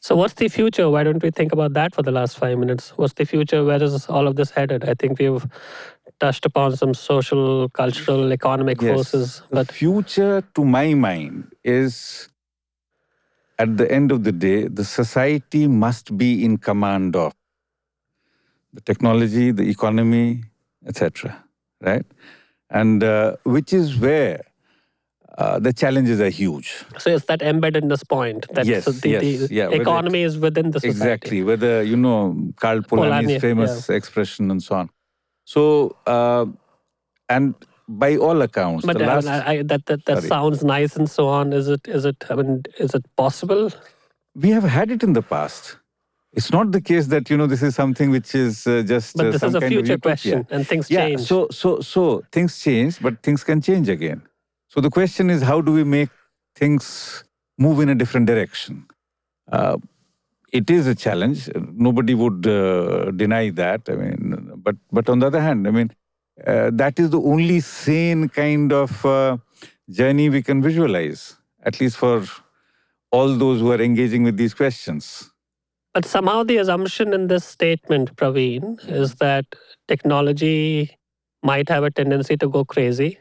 So 0.00 0.14
what's 0.16 0.34
the 0.34 0.48
future? 0.48 0.90
Why 0.90 1.02
don't 1.02 1.22
we 1.22 1.30
think 1.30 1.52
about 1.52 1.72
that 1.74 1.94
for 1.94 2.02
the 2.02 2.12
last 2.12 2.38
five 2.38 2.58
minutes? 2.58 2.92
What's 2.96 3.14
the 3.14 3.24
future? 3.24 3.64
Where 3.64 3.82
is 3.82 4.06
all 4.06 4.26
of 4.28 4.36
this 4.36 4.50
headed? 4.50 4.84
I 4.84 4.92
think 4.92 5.18
we've 5.18 5.46
touched 6.20 6.44
upon 6.44 6.76
some 6.76 6.92
social, 6.92 7.70
cultural, 7.70 8.30
economic 8.32 8.82
Yes. 8.82 8.92
forces, 8.92 9.42
the 9.48 9.54
but 9.56 9.72
future 9.72 10.42
to 10.54 10.64
my 10.64 10.92
mind 10.94 11.52
is 11.64 12.28
at 13.58 13.76
the 13.76 13.90
end 13.90 14.12
of 14.12 14.24
the 14.24 14.32
day 14.32 14.68
the 14.68 14.84
society 14.84 15.66
must 15.68 16.16
be 16.16 16.44
in 16.44 16.56
command 16.56 17.16
of 17.16 17.32
the 18.72 18.80
technology 18.80 19.50
the 19.50 19.68
economy 19.68 20.42
etc 20.86 21.44
right 21.80 22.06
and 22.70 23.04
uh, 23.04 23.36
which 23.44 23.72
is 23.72 23.96
where 23.96 24.42
uh, 25.38 25.58
the 25.58 25.72
challenges 25.72 26.20
are 26.20 26.28
huge 26.28 26.84
so 26.98 27.10
it's 27.10 27.24
that 27.26 27.40
embeddedness 27.40 28.08
point? 28.08 28.46
That 28.54 28.66
Yes, 28.66 28.84
the, 28.84 29.08
yes, 29.08 29.22
the 29.22 29.54
yeah, 29.54 29.68
economy 29.70 30.22
is 30.22 30.38
within 30.38 30.70
the 30.70 30.80
society. 30.80 30.96
Exactly. 30.96 31.42
Whether, 31.42 31.82
you 31.82 31.96
know, 31.96 32.52
Karl 32.56 32.80
Polanyi's 32.82 33.26
Polanyi, 33.26 33.40
famous 33.40 33.90
expression 33.90 34.50
and 34.50 34.62
so 34.62 34.76
on. 34.76 34.90
So, 35.44 35.96
uh, 36.06 36.46
and 37.28 37.54
by 37.88 38.16
all 38.16 38.42
accounts, 38.42 38.86
But 38.86 38.98
the 38.98 39.06
last, 39.06 39.26
I, 39.28 39.52
I, 39.52 39.62
that 39.62 39.86
that, 39.86 40.04
that 40.06 40.18
Sorry. 40.18 40.28
sounds 40.28 40.64
nice 40.64 40.96
and 40.96 41.10
so 41.10 41.28
on. 41.28 41.52
Is 41.52 41.68
it? 41.68 41.86
Is 41.88 42.04
it? 42.04 42.16
I 42.30 42.34
mean, 42.34 42.64
is 42.78 42.94
it 42.94 43.04
possible? 43.16 43.70
we 44.34 44.50
have 44.50 44.64
had 44.64 44.90
it 44.90 45.02
in 45.02 45.12
the 45.12 45.22
past. 45.22 45.78
It's 46.32 46.50
not 46.50 46.72
the 46.72 46.80
case 46.80 47.06
that, 47.08 47.30
you 47.30 47.36
know, 47.36 47.46
this 47.46 47.62
is 47.62 47.76
something 47.76 48.10
which 48.10 48.34
is 48.34 48.66
uh, 48.66 48.82
just 48.82 49.16
But 49.16 49.26
uh, 49.26 49.30
this 49.32 49.40
some 49.40 49.50
is 49.50 49.54
a 49.56 49.60
kind 49.60 49.74
of 49.74 49.78
future 49.78 49.98
question, 49.98 50.46
and 50.50 50.66
things 50.66 50.90
Yeah, 50.90 51.06
change. 51.06 51.20
so, 51.22 51.48
so, 51.50 51.80
so 51.80 52.24
things 52.32 52.58
change, 52.60 53.00
but 53.00 53.22
things 53.22 53.44
can 53.44 53.60
change 53.60 53.88
again. 53.88 54.22
So 54.68 54.80
the 54.80 54.90
question 54.90 55.30
is, 55.30 55.42
how 55.42 55.60
do 55.60 55.72
we 55.72 55.84
make 55.84 56.10
things 56.56 57.24
move 57.58 57.78
in 57.80 57.88
a 57.88 57.94
different 57.94 58.26
direction? 58.26 58.86
Uh, 59.50 59.76
it 60.52 60.70
is 60.70 60.86
a 60.88 60.94
challenge. 60.94 61.48
Nobody 61.56 62.14
would 62.14 62.46
uh, 62.46 63.12
deny 63.12 63.50
that. 63.50 63.82
I 63.88 63.94
mean, 63.94 64.52
but 64.56 64.76
but 64.90 65.08
on 65.08 65.20
the 65.20 65.26
other 65.28 65.40
hand, 65.40 65.68
I 65.68 65.70
mean, 65.70 65.92
uh, 66.46 66.70
that 66.72 66.98
is 66.98 67.10
the 67.10 67.20
only 67.20 67.60
sane 67.60 68.28
kind 68.28 68.72
of 68.72 69.04
uh, 69.06 69.36
journey 69.90 70.28
we 70.28 70.42
can 70.42 70.62
visualize, 70.62 71.36
at 71.62 71.80
least 71.80 71.96
for 71.96 72.24
all 73.12 73.36
those 73.36 73.60
who 73.60 73.70
are 73.70 73.80
engaging 73.80 74.24
with 74.24 74.36
these 74.36 74.54
questions. 74.54 75.30
But 75.92 76.04
somehow 76.04 76.42
the 76.42 76.56
assumption 76.56 77.12
in 77.12 77.28
this 77.28 77.44
statement, 77.44 78.16
Praveen, 78.16 78.78
is 78.90 79.14
that 79.16 79.46
technology 79.86 80.98
might 81.44 81.68
have 81.68 81.84
a 81.84 81.90
tendency 81.90 82.36
to 82.38 82.48
go 82.48 82.64
crazy, 82.64 83.18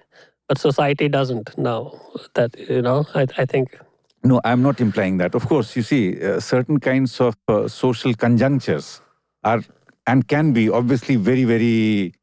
but 0.48 0.58
society 0.58 1.08
doesn't 1.08 1.56
now. 1.56 1.94
That, 2.34 2.58
you 2.58 2.82
know, 2.82 3.06
I, 3.14 3.28
I 3.38 3.46
think. 3.46 3.80
No, 4.24 4.42
I'm 4.44 4.64
not 4.64 4.82
implying 4.82 5.18
that. 5.18 5.36
Of 5.36 5.48
course, 5.48 5.76
you 5.76 5.84
see, 5.84 6.20
uh, 6.24 6.40
certain 6.40 6.80
kinds 6.80 7.22
of 7.22 7.36
uh, 7.48 7.68
social 7.68 8.14
conjunctures 8.16 9.02
are 9.44 9.62
and 10.08 10.28
can 10.28 10.52
be 10.52 10.70
obviously 10.70 11.16
very, 11.16 11.44
very 11.44 12.14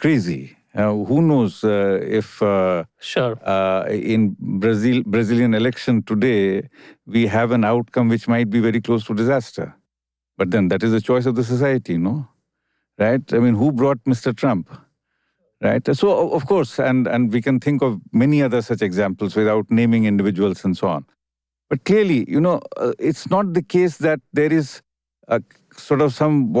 crazy. 0.00 0.56
Uh, 0.74 0.92
who 1.04 1.22
knows 1.22 1.64
uh, 1.64 1.98
if 2.02 2.42
uh, 2.42 2.84
Sure. 3.00 3.38
uh, 3.48 3.86
in 3.88 4.36
Brazil 4.38 5.02
Brazilian 5.06 5.54
election 5.54 6.02
today 6.02 6.68
we 7.06 7.26
have 7.26 7.50
an 7.50 7.64
outcome 7.64 8.08
which 8.10 8.28
might 8.28 8.50
be 8.50 8.60
very 8.60 8.80
close 8.82 9.04
to 9.04 9.14
disaster. 9.14 9.74
But 10.36 10.50
then 10.50 10.68
that 10.68 10.82
is 10.82 10.92
the 10.92 11.00
choice 11.00 11.24
of 11.24 11.34
the 11.34 11.44
society, 11.44 11.96
no? 11.96 12.28
Right? 12.98 13.22
I 13.32 13.38
mean, 13.38 13.54
who 13.54 13.72
brought 13.72 14.04
Mr. 14.04 14.36
Trump? 14.36 14.68
Right? 15.62 15.96
So 15.96 16.30
of 16.32 16.46
course, 16.46 16.78
and 16.78 17.06
and 17.06 17.32
we 17.32 17.40
can 17.40 17.58
think 17.58 17.80
of 17.82 17.98
many 18.12 18.42
other 18.42 18.60
such 18.60 18.82
examples 18.82 19.34
without 19.34 19.70
naming 19.70 20.04
individuals 20.04 20.62
and 20.64 20.76
so 20.76 20.88
on. 20.88 21.06
But 21.70 21.84
clearly, 21.84 22.26
you 22.28 22.40
know, 22.40 22.60
uh, 22.76 22.92
it's 22.98 23.30
not 23.30 23.54
the 23.54 23.62
case 23.62 23.96
that 23.98 24.20
there 24.34 24.52
is 24.52 24.82
a 25.28 25.42
sort 25.74 26.02
of 26.02 26.12
some 26.12 26.52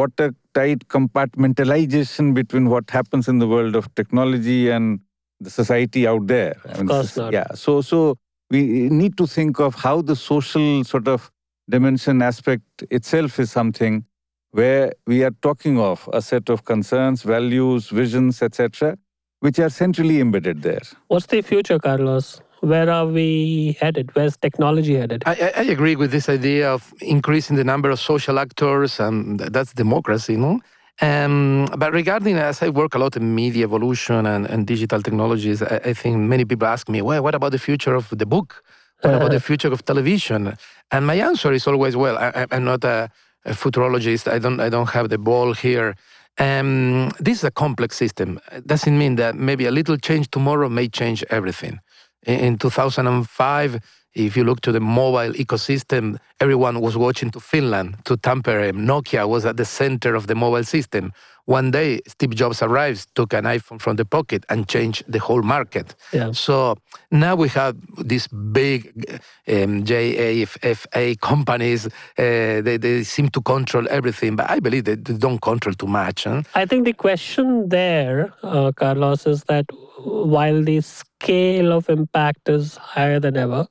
watertight 0.56 0.88
compartmentalization 0.88 2.34
between 2.34 2.68
what 2.68 2.90
happens 2.90 3.28
in 3.28 3.38
the 3.38 3.46
world 3.46 3.76
of 3.76 3.94
technology 3.94 4.70
and 4.70 5.00
the 5.40 5.50
society 5.50 6.06
out 6.06 6.26
there. 6.26 6.56
Of 6.64 6.86
course 6.86 7.16
not. 7.16 7.32
Yeah. 7.32 7.46
So 7.54 7.82
so 7.82 8.16
we 8.50 8.88
need 8.88 9.16
to 9.16 9.26
think 9.26 9.60
of 9.60 9.74
how 9.74 10.02
the 10.02 10.16
social 10.16 10.84
sort 10.84 11.08
of 11.08 11.30
dimension 11.68 12.22
aspect 12.22 12.84
itself 12.90 13.38
is 13.38 13.50
something 13.50 14.04
where 14.52 14.92
we 15.06 15.24
are 15.24 15.34
talking 15.42 15.78
of 15.78 16.08
a 16.12 16.22
set 16.22 16.48
of 16.48 16.64
concerns, 16.64 17.22
values, 17.22 17.90
visions, 17.90 18.40
etc., 18.40 18.96
which 19.40 19.58
are 19.58 19.68
centrally 19.68 20.20
embedded 20.20 20.62
there. 20.62 20.80
What's 21.08 21.26
the 21.26 21.42
future, 21.42 21.78
Carlos? 21.78 22.40
Where 22.60 22.90
are 22.90 23.06
we 23.06 23.76
headed? 23.80 24.14
Where's 24.14 24.36
technology 24.36 24.94
headed? 24.96 25.22
I, 25.26 25.52
I 25.56 25.62
agree 25.62 25.96
with 25.96 26.10
this 26.10 26.28
idea 26.28 26.72
of 26.72 26.92
increasing 27.00 27.56
the 27.56 27.64
number 27.64 27.90
of 27.90 28.00
social 28.00 28.38
actors, 28.38 28.98
and 29.00 29.38
that's 29.40 29.72
democracy, 29.72 30.36
no? 30.36 30.60
Um, 31.02 31.68
but 31.76 31.92
regarding, 31.92 32.38
as 32.38 32.62
I 32.62 32.70
work 32.70 32.94
a 32.94 32.98
lot 32.98 33.16
in 33.16 33.34
media 33.34 33.64
evolution 33.64 34.24
and, 34.24 34.46
and 34.46 34.66
digital 34.66 35.02
technologies, 35.02 35.62
I, 35.62 35.80
I 35.84 35.92
think 35.92 36.16
many 36.16 36.44
people 36.46 36.66
ask 36.66 36.88
me, 36.88 37.02
well, 37.02 37.22
what 37.22 37.34
about 37.34 37.52
the 37.52 37.58
future 37.58 37.94
of 37.94 38.08
the 38.10 38.24
book? 38.26 38.62
What 39.02 39.14
about 39.14 39.30
the 39.30 39.40
future 39.40 39.70
of 39.70 39.84
television? 39.84 40.56
And 40.90 41.06
my 41.06 41.16
answer 41.16 41.52
is 41.52 41.66
always, 41.66 41.96
well, 41.96 42.16
I, 42.16 42.46
I'm 42.50 42.64
not 42.64 42.82
a, 42.84 43.10
a 43.44 43.50
futurologist. 43.50 44.26
I 44.26 44.38
don't, 44.38 44.58
I 44.58 44.70
don't 44.70 44.88
have 44.88 45.10
the 45.10 45.18
ball 45.18 45.52
here. 45.52 45.94
Um, 46.38 47.10
this 47.20 47.38
is 47.38 47.44
a 47.44 47.50
complex 47.50 47.96
system. 47.96 48.40
It 48.52 48.66
doesn't 48.66 48.96
mean 48.96 49.16
that 49.16 49.34
maybe 49.34 49.66
a 49.66 49.70
little 49.70 49.98
change 49.98 50.30
tomorrow 50.30 50.70
may 50.70 50.88
change 50.88 51.22
everything. 51.28 51.78
In, 52.26 52.40
in 52.40 52.58
2005, 52.58 53.80
if 54.14 54.36
you 54.36 54.44
look 54.44 54.60
to 54.62 54.72
the 54.72 54.80
mobile 54.80 55.32
ecosystem, 55.34 56.18
everyone 56.40 56.80
was 56.80 56.96
watching 56.96 57.30
to 57.32 57.40
Finland, 57.40 57.96
to 58.04 58.16
Tampere. 58.16 58.72
Nokia 58.72 59.28
was 59.28 59.46
at 59.46 59.56
the 59.56 59.64
center 59.64 60.14
of 60.14 60.26
the 60.26 60.34
mobile 60.34 60.64
system. 60.64 61.12
One 61.46 61.70
day, 61.70 62.00
Steve 62.08 62.34
Jobs 62.34 62.60
arrives, 62.60 63.06
took 63.14 63.32
an 63.32 63.44
iPhone 63.44 63.80
from 63.80 63.96
the 63.96 64.04
pocket, 64.04 64.44
and 64.48 64.68
changed 64.68 65.04
the 65.06 65.20
whole 65.20 65.42
market. 65.42 65.94
Yeah. 66.12 66.32
So 66.32 66.76
now 67.10 67.36
we 67.36 67.48
have 67.50 67.76
these 67.98 68.26
big 68.26 69.20
um, 69.48 69.84
GAFA 69.84 71.20
companies. 71.20 71.86
Uh, 71.86 72.60
they, 72.66 72.76
they 72.76 73.04
seem 73.04 73.28
to 73.30 73.40
control 73.40 73.86
everything, 73.90 74.34
but 74.34 74.50
I 74.50 74.58
believe 74.58 74.84
they, 74.84 74.96
they 74.96 75.14
don't 75.14 75.40
control 75.40 75.74
too 75.74 75.86
much. 75.86 76.24
Huh? 76.24 76.42
I 76.54 76.66
think 76.66 76.84
the 76.84 76.92
question 76.92 77.68
there, 77.68 78.32
uh, 78.42 78.72
Carlos, 78.72 79.26
is 79.26 79.44
that 79.44 79.66
while 79.98 80.62
the 80.62 80.80
scale 80.80 81.72
of 81.72 81.88
impact 81.88 82.48
is 82.48 82.76
higher 82.76 83.20
than 83.20 83.36
ever, 83.36 83.68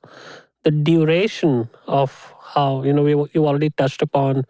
the 0.64 0.70
duration 0.70 1.68
of 1.86 2.32
how, 2.56 2.82
you 2.82 2.92
know, 2.92 3.02
we, 3.02 3.12
you 3.34 3.46
already 3.46 3.70
touched 3.70 4.02
upon 4.02 4.44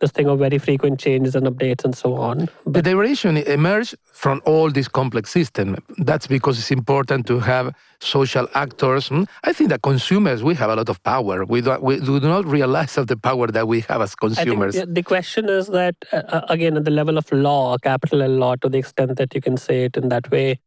this 0.00 0.12
thing 0.12 0.28
of 0.28 0.38
very 0.38 0.58
frequent 0.58 1.00
changes 1.00 1.34
and 1.34 1.44
updates 1.46 1.84
and 1.84 1.94
so 1.96 2.14
on. 2.14 2.48
The 2.66 2.82
duration 2.82 3.36
emerged 3.36 3.96
from 4.04 4.40
all 4.46 4.70
this 4.70 4.86
complex 4.86 5.30
system. 5.30 5.76
That's 5.98 6.28
because 6.28 6.58
it's 6.58 6.70
important 6.70 7.26
to 7.26 7.40
have 7.40 7.74
social 8.00 8.46
actors. 8.54 9.08
Hmm? 9.08 9.24
I 9.42 9.52
think 9.52 9.70
that 9.70 9.82
consumers, 9.82 10.44
we 10.44 10.54
have 10.54 10.70
a 10.70 10.76
lot 10.76 10.88
of 10.88 11.02
power. 11.02 11.44
We, 11.44 11.60
don't, 11.60 11.82
we 11.82 11.98
do 11.98 12.20
not 12.20 12.44
realize 12.46 12.96
of 12.96 13.08
the 13.08 13.16
power 13.16 13.48
that 13.48 13.66
we 13.66 13.80
have 13.82 14.00
as 14.00 14.14
consumers. 14.14 14.74
the, 14.76 14.86
the 14.86 15.02
question 15.02 15.48
is 15.48 15.66
that, 15.66 15.96
uh, 16.12 16.16
uh, 16.28 16.46
again, 16.48 16.76
at 16.76 16.84
the 16.84 16.92
level 16.92 17.18
of 17.18 17.30
law, 17.32 17.76
capital 17.78 18.22
L 18.22 18.30
law, 18.30 18.54
to 18.56 18.68
the 18.68 18.78
extent 18.78 19.16
that 19.16 19.34
you 19.34 19.40
can 19.40 19.56
say 19.56 19.84
it 19.84 19.96
in 19.96 20.10
that 20.10 20.30
way, 20.30 20.60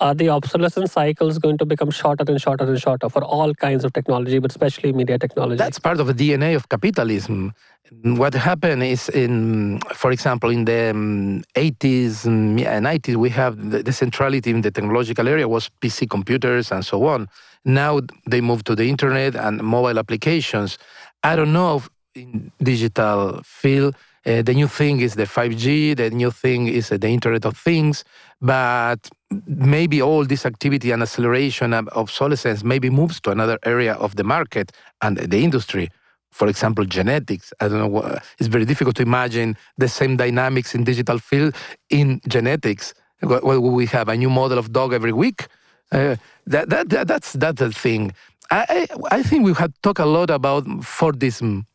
are 0.00 0.14
the 0.14 0.28
obsolescence 0.28 0.92
cycles 0.92 1.38
going 1.38 1.58
to 1.58 1.64
become 1.64 1.90
shorter 1.90 2.24
and 2.26 2.40
shorter 2.40 2.64
and 2.64 2.80
shorter 2.80 3.08
for 3.08 3.22
all 3.22 3.54
kinds 3.54 3.84
of 3.84 3.92
technology, 3.92 4.38
but 4.38 4.50
especially 4.50 4.92
media 4.92 5.18
technology? 5.18 5.56
That's 5.56 5.78
part 5.78 6.00
of 6.00 6.06
the 6.06 6.14
DNA 6.14 6.56
of 6.56 6.68
capitalism. 6.68 7.54
What 8.02 8.34
happened 8.34 8.82
is, 8.82 9.08
in, 9.10 9.80
for 9.94 10.12
example, 10.12 10.50
in 10.50 10.64
the 10.64 10.90
um, 10.90 11.44
80s 11.54 12.24
and 12.24 12.58
90s, 12.58 13.16
we 13.16 13.28
have 13.30 13.70
the, 13.70 13.82
the 13.82 13.92
centrality 13.92 14.50
in 14.50 14.62
the 14.62 14.70
technological 14.70 15.28
area 15.28 15.46
was 15.46 15.70
PC 15.80 16.08
computers 16.08 16.72
and 16.72 16.84
so 16.84 17.04
on. 17.06 17.28
Now 17.64 18.00
they 18.26 18.40
move 18.40 18.64
to 18.64 18.74
the 18.74 18.88
internet 18.88 19.36
and 19.36 19.62
mobile 19.62 19.98
applications. 19.98 20.78
I 21.22 21.36
don't 21.36 21.52
know 21.52 21.76
if 21.76 21.90
in 22.14 22.52
digital 22.62 23.40
field. 23.44 23.94
Uh, 24.24 24.40
the 24.42 24.54
new 24.54 24.68
thing 24.68 25.00
is 25.00 25.14
the 25.14 25.24
5G. 25.24 25.96
The 25.96 26.10
new 26.10 26.30
thing 26.30 26.68
is 26.68 26.92
uh, 26.92 26.96
the 26.96 27.08
Internet 27.08 27.44
of 27.44 27.56
Things. 27.56 28.04
But 28.40 29.08
maybe 29.46 30.00
all 30.00 30.24
this 30.24 30.46
activity 30.46 30.92
and 30.92 31.02
acceleration 31.02 31.72
of 31.74 31.88
obsolescence 31.96 32.62
maybe 32.62 32.88
moves 32.90 33.20
to 33.22 33.30
another 33.30 33.58
area 33.64 33.94
of 33.94 34.16
the 34.16 34.24
market 34.24 34.72
and 35.00 35.16
the 35.16 35.42
industry. 35.42 35.90
For 36.30 36.48
example, 36.48 36.84
genetics. 36.84 37.52
I 37.60 37.68
don't 37.68 37.78
know. 37.78 38.18
It's 38.38 38.48
very 38.48 38.64
difficult 38.64 38.96
to 38.96 39.02
imagine 39.02 39.56
the 39.76 39.88
same 39.88 40.16
dynamics 40.16 40.74
in 40.74 40.84
digital 40.84 41.18
field 41.18 41.54
in 41.90 42.20
genetics. 42.28 42.94
Where 43.20 43.60
we 43.60 43.86
have 43.86 44.08
a 44.08 44.16
new 44.16 44.30
model 44.30 44.58
of 44.58 44.72
dog 44.72 44.92
every 44.92 45.12
week. 45.12 45.46
Uh, 45.92 46.16
that, 46.46 46.70
that, 46.70 46.88
that 46.88 47.06
that's 47.06 47.34
that's 47.34 47.60
the 47.60 47.70
thing. 47.70 48.12
I, 48.50 48.86
I 49.10 49.18
I 49.18 49.22
think 49.22 49.44
we 49.44 49.52
have 49.54 49.72
talked 49.82 50.00
a 50.00 50.06
lot 50.06 50.30
about 50.30 50.64
Fordism 50.80 51.66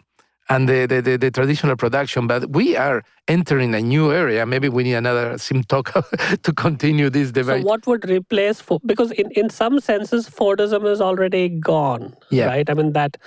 and 0.49 0.67
the, 0.69 0.85
the, 0.85 1.01
the, 1.01 1.17
the 1.17 1.31
traditional 1.31 1.75
production, 1.75 2.25
but 2.27 2.49
we 2.51 2.77
are 2.77 3.03
entering 3.27 3.75
a 3.75 3.81
new 3.81 4.11
area. 4.13 4.45
Maybe 4.45 4.69
we 4.69 4.83
need 4.83 4.93
another 4.93 5.33
SynTalk 5.33 6.41
to 6.43 6.53
continue 6.53 7.09
this 7.09 7.31
debate. 7.31 7.63
So 7.63 7.67
what 7.67 7.85
would 7.87 8.09
replace 8.09 8.61
Fo- 8.61 8.79
because 8.85 9.11
in, 9.11 9.29
in 9.31 9.49
some 9.49 9.79
senses 9.81 10.29
Fordism 10.29 10.89
is 10.89 11.01
already 11.01 11.49
gone, 11.49 12.15
Yeah. 12.29 12.45
right? 12.47 12.69
I 12.69 12.73
mean 12.73 12.93
that 12.93 13.17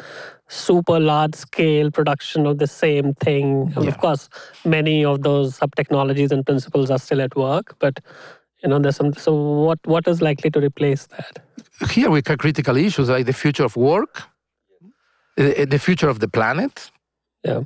super 0.49 0.99
large 0.99 1.35
scale 1.35 1.91
production 1.91 2.47
of 2.47 2.59
the 2.59 2.67
same 2.67 3.15
thing. 3.15 3.73
Yeah. 3.79 3.89
of 3.89 3.99
course, 3.99 4.29
many 4.65 5.05
of 5.05 5.23
those 5.23 5.57
sub 5.57 5.75
technologies 5.77 6.33
and 6.33 6.45
principles 6.45 6.91
are 6.91 6.99
still 6.99 7.21
at 7.21 7.37
work, 7.37 7.77
but 7.79 8.01
you 8.63 8.69
know 8.69 8.79
there's 8.79 8.97
some. 8.97 9.13
So 9.13 9.35
what 9.35 9.79
what 9.85 10.09
is 10.09 10.21
likely 10.23 10.51
to 10.51 10.61
replace 10.61 11.07
that? 11.09 11.39
Here 11.91 12.11
we 12.11 12.23
have 12.27 12.39
critical 12.39 12.77
issues 12.77 13.09
like 13.11 13.27
the 13.27 13.33
future 13.33 13.65
of 13.65 13.77
work, 13.77 14.23
the 15.37 15.79
future 15.79 16.09
of 16.09 16.19
the 16.21 16.29
planet, 16.29 16.91
Yeah, 17.45 17.61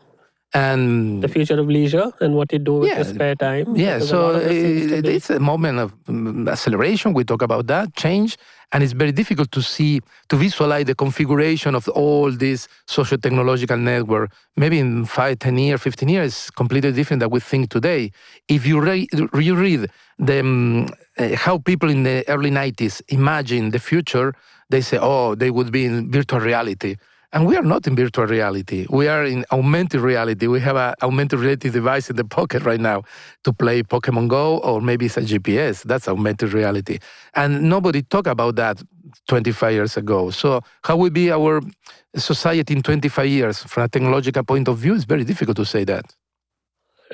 and 0.55 1.21
the 1.23 1.29
future 1.29 1.59
of 1.59 1.67
leisure 1.69 2.13
and 2.21 2.35
what 2.37 2.53
you 2.53 2.59
do 2.61 2.75
with 2.75 2.91
Yeah. 2.91 2.97
your 3.03 3.05
spare 3.15 3.35
time. 3.35 3.75
Yeah, 3.77 3.99
so 3.99 4.21
lot 4.21 4.35
of 4.37 4.43
this 4.45 4.63
seems 4.63 4.91
to 4.91 4.97
it- 4.99 5.07
it's 5.17 5.31
a 5.31 5.41
moment 5.41 5.79
of 5.81 5.93
mm, 6.07 6.49
acceleration. 6.49 7.13
We 7.13 7.25
talk 7.25 7.43
about 7.43 7.67
that 7.67 7.95
change, 7.97 8.37
and 8.73 8.83
it's 8.85 8.93
very 8.93 9.11
difficult 9.13 9.51
to 9.53 9.63
see 9.63 10.01
to 10.31 10.37
visualize 10.37 10.85
the 10.87 10.95
configuration 10.95 11.75
of 11.75 11.89
all 11.89 12.31
this 12.31 12.69
social 12.87 13.19
technological 13.19 13.77
network. 13.77 14.31
Maybe 14.57 14.79
in 14.79 15.07
five, 15.07 15.35
ten 15.41 15.59
years, 15.59 15.81
fifteen 15.83 16.09
years, 16.09 16.51
completely 16.51 16.93
different 16.93 17.21
than 17.21 17.31
we 17.31 17.41
think 17.41 17.71
today. 17.71 18.13
If 18.49 18.65
you 18.67 18.77
read, 18.81 19.09
you 19.49 19.55
read 19.57 19.81
the 20.29 20.39
um, 20.41 20.87
uh, 21.19 21.35
how 21.35 21.59
people 21.59 21.89
in 21.91 22.05
the 22.05 22.23
early 22.29 22.51
'90s 22.53 23.03
imagine 23.09 23.71
the 23.71 23.81
future, 23.81 24.29
they 24.71 24.83
say, 24.83 24.99
"Oh, 25.03 25.35
they 25.35 25.51
would 25.51 25.71
be 25.73 25.85
in 25.87 26.13
virtual 26.13 26.39
reality." 26.41 26.95
And 27.35 27.47
we 27.47 27.57
are 27.57 27.65
not 27.65 27.89
in 27.89 27.97
virtual 27.97 28.27
reality. 28.27 28.87
We 28.89 29.09
are 29.09 29.25
in 29.25 29.45
augmented 29.51 30.01
reality. 30.03 30.47
We 30.47 30.61
have 30.61 30.77
an 30.77 30.95
augmented 31.03 31.41
reality 31.41 31.69
device 31.69 32.09
in 32.09 32.15
the 32.15 32.25
pocket 32.25 32.63
right 32.63 32.79
now 32.79 33.03
to 33.43 33.53
play 33.53 33.83
Pokemon 33.83 34.29
Go, 34.29 34.59
or 34.59 34.81
maybe 34.81 35.07
it's 35.07 35.17
a 35.17 35.23
GPS. 35.23 35.83
That's 35.83 36.07
augmented 36.07 36.53
reality. 36.53 37.01
And 37.35 37.69
nobody 37.69 38.03
talked 38.03 38.29
about 38.29 38.55
that 38.55 38.81
25 39.27 39.73
years 39.73 39.97
ago. 39.97 40.31
So, 40.31 40.61
how 40.85 40.97
will 40.97 41.11
be 41.11 41.33
our 41.33 41.61
society 42.15 42.73
in 42.73 42.83
25 42.83 43.27
years 43.27 43.65
from 43.65 43.83
a 43.83 43.89
technological 43.89 44.45
point 44.45 44.69
of 44.69 44.79
view? 44.79 44.95
It's 44.95 45.03
very 45.03 45.25
difficult 45.25 45.57
to 45.57 45.65
say 45.65 45.83
that. 45.85 46.15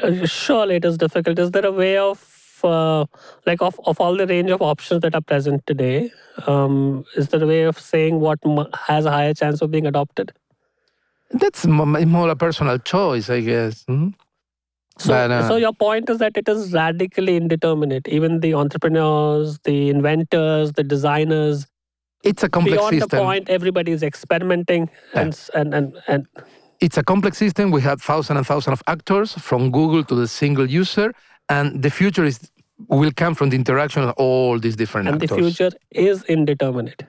Uh, 0.02 0.26
surely 0.26 0.76
it 0.76 0.84
is 0.84 0.98
difficult. 0.98 1.38
Is 1.38 1.50
there 1.50 1.64
a 1.64 1.72
way 1.72 1.96
of 1.96 2.18
uh, 2.64 3.06
like 3.46 3.61
of, 3.62 3.78
of 3.84 4.00
all 4.00 4.16
the 4.16 4.26
range 4.26 4.50
of 4.50 4.62
options 4.62 5.00
that 5.02 5.14
are 5.14 5.20
present 5.20 5.66
today, 5.66 6.11
um, 6.46 7.04
is 7.16 7.28
there 7.28 7.42
a 7.42 7.46
way 7.46 7.62
of 7.62 7.78
saying 7.78 8.20
what 8.20 8.38
m- 8.44 8.66
has 8.86 9.04
a 9.06 9.11
higher 9.11 9.34
chance 9.34 9.61
of 9.62 9.70
being 9.70 9.86
adopted? 9.86 10.32
That's 11.32 11.66
mo- 11.66 11.84
more 11.86 12.28
a 12.28 12.36
personal 12.36 12.78
choice, 12.78 13.30
I 13.30 13.40
guess. 13.40 13.84
Mhm. 13.84 14.14
So, 14.98 15.08
But, 15.08 15.30
uh, 15.30 15.48
so 15.48 15.56
your 15.56 15.72
point 15.72 16.11
is 16.11 16.18
that 16.18 16.36
it 16.36 16.48
is 16.48 16.72
radically 16.72 17.36
indeterminate. 17.36 18.06
Even 18.08 18.40
the 18.40 18.54
entrepreneurs, 18.54 19.58
the 19.61 19.88
inventors, 19.88 20.72
the 20.72 20.82
designers, 20.84 21.66
It's 22.22 22.42
a 22.42 22.50
complex 22.50 22.76
beyond 22.76 22.95
system. 22.95 23.08
the 23.08 23.24
point, 23.24 23.49
everybody 23.49 23.92
is 23.92 24.03
experimenting 24.03 24.91
Yeah. 25.14 25.20
and, 25.22 25.38
and 25.54 25.74
and 25.74 25.92
and 26.08 26.26
it's 26.80 26.99
a 26.99 27.03
complex 27.03 27.38
system. 27.38 27.70
We 27.70 27.80
have 27.82 28.00
thousands 28.03 28.37
and 28.38 28.46
thousands 28.46 28.74
of 28.80 28.82
actors 28.87 29.32
from 29.34 29.70
Google 29.70 30.03
to 30.04 30.14
the 30.14 30.26
single 30.28 30.68
user, 30.68 31.12
and 31.50 31.82
the 31.82 31.90
future 31.90 32.24
is 32.24 32.38
will 32.88 33.12
come 33.22 33.34
from 33.34 33.50
the 33.50 33.56
interaction 33.56 34.02
of 34.04 34.10
all 34.16 34.58
these 34.58 34.76
different 34.82 35.06
and 35.08 35.20
the 35.20 35.28
future 35.28 35.70
is 35.90 36.22
indeterminate. 36.36 37.02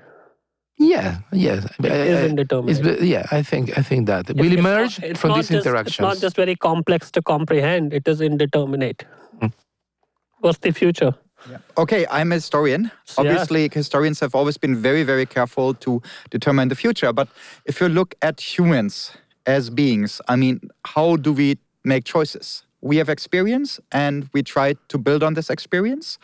Yeah, 0.78 1.20
yes, 1.32 1.64
It 1.80 1.92
I- 1.92 1.96
is 2.14 2.20
I- 2.20 2.28
indeterminate. 2.32 2.86
it's 2.88 3.02
yeah, 3.14 3.26
I 3.32 3.42
think 3.50 3.78
I 3.78 3.82
think 3.90 4.08
that 4.08 4.28
will 4.28 4.40
It's- 4.40 4.54
it's 4.54 4.64
not- 4.64 4.72
emerge 4.72 5.00
it's 5.10 5.20
from 5.22 5.30
not 5.30 5.38
these 5.38 5.50
just- 5.50 5.66
interactions. 5.66 5.94
It's 5.94 6.00
not 6.10 6.18
just 6.26 6.36
very 6.36 6.56
complex 6.56 7.12
to 7.12 7.22
comprehend, 7.22 7.94
it 7.94 8.08
is 8.08 8.20
indeterminate. 8.20 9.06
Mm. 9.42 9.52
What's 10.40 10.60
the 10.60 10.72
future? 10.72 11.14
Okay, 11.84 12.06
I'm 12.18 12.32
a 12.32 12.36
historian. 12.36 12.84
Yeah. 12.84 13.14
Obviously, 13.22 13.70
historians 13.74 14.20
have 14.20 14.36
always 14.36 14.58
been 14.58 14.76
very, 14.76 15.04
very 15.04 15.26
careful 15.26 15.74
to 15.86 16.02
determine 16.30 16.68
the 16.70 16.76
future. 16.76 17.12
But 17.14 17.28
if 17.66 17.82
you 17.82 17.88
look 17.90 18.14
at 18.22 18.36
humans 18.58 19.12
as 19.46 19.70
beings, 19.72 20.22
I 20.28 20.36
mean, 20.36 20.60
how 20.96 21.16
do 21.16 21.32
we 21.34 21.58
make 21.84 22.04
choices? 22.06 22.64
We 22.82 22.98
have 22.98 23.10
experience 23.10 23.80
and 23.92 24.30
we 24.34 24.44
try 24.44 24.76
to 24.90 24.98
build 24.98 25.24
on 25.24 25.34
this 25.34 25.50
experience. 25.50 26.18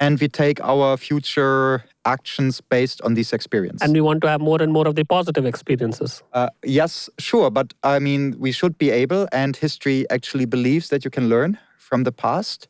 And 0.00 0.20
we 0.20 0.28
take 0.28 0.60
our 0.60 0.96
future 0.96 1.84
actions 2.04 2.60
based 2.60 3.02
on 3.02 3.14
this 3.14 3.32
experience. 3.32 3.82
And 3.82 3.92
we 3.92 4.00
want 4.00 4.20
to 4.20 4.28
have 4.28 4.40
more 4.40 4.62
and 4.62 4.72
more 4.72 4.86
of 4.86 4.94
the 4.94 5.04
positive 5.04 5.44
experiences. 5.44 6.22
Uh, 6.32 6.50
yes, 6.64 7.10
sure, 7.18 7.50
but 7.50 7.74
I 7.82 7.98
mean, 7.98 8.36
we 8.38 8.52
should 8.52 8.78
be 8.78 8.90
able, 8.90 9.26
and 9.32 9.56
history 9.56 10.08
actually 10.08 10.44
believes 10.44 10.88
that 10.90 11.04
you 11.04 11.10
can 11.10 11.28
learn 11.28 11.58
from 11.78 12.04
the 12.04 12.12
past. 12.12 12.68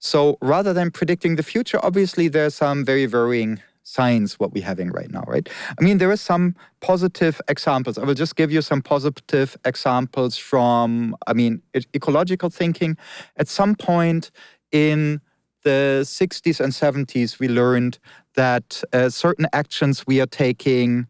So 0.00 0.36
rather 0.42 0.74
than 0.74 0.90
predicting 0.90 1.36
the 1.36 1.42
future, 1.42 1.80
obviously 1.82 2.28
there 2.28 2.44
are 2.44 2.50
some 2.50 2.84
very 2.84 3.06
worrying 3.06 3.62
science 3.86 4.34
what 4.40 4.52
we're 4.52 4.64
having 4.64 4.90
right 4.90 5.10
now, 5.10 5.22
right? 5.28 5.48
I 5.78 5.82
mean, 5.82 5.98
there 5.98 6.10
are 6.10 6.16
some 6.16 6.56
positive 6.80 7.40
examples. 7.48 7.98
I 7.98 8.04
will 8.04 8.14
just 8.14 8.34
give 8.34 8.50
you 8.50 8.60
some 8.60 8.82
positive 8.82 9.56
examples 9.64 10.36
from, 10.36 11.16
I 11.28 11.32
mean, 11.32 11.62
ecological 11.94 12.50
thinking. 12.50 12.96
At 13.36 13.46
some 13.48 13.76
point 13.76 14.32
in 14.72 15.20
the 15.62 16.02
60s 16.02 16.60
and 16.60 16.72
70s, 16.72 17.38
we 17.38 17.48
learned 17.48 17.98
that 18.34 18.82
uh, 18.92 19.08
certain 19.08 19.46
actions 19.52 20.04
we 20.04 20.20
are 20.20 20.26
taking 20.26 21.06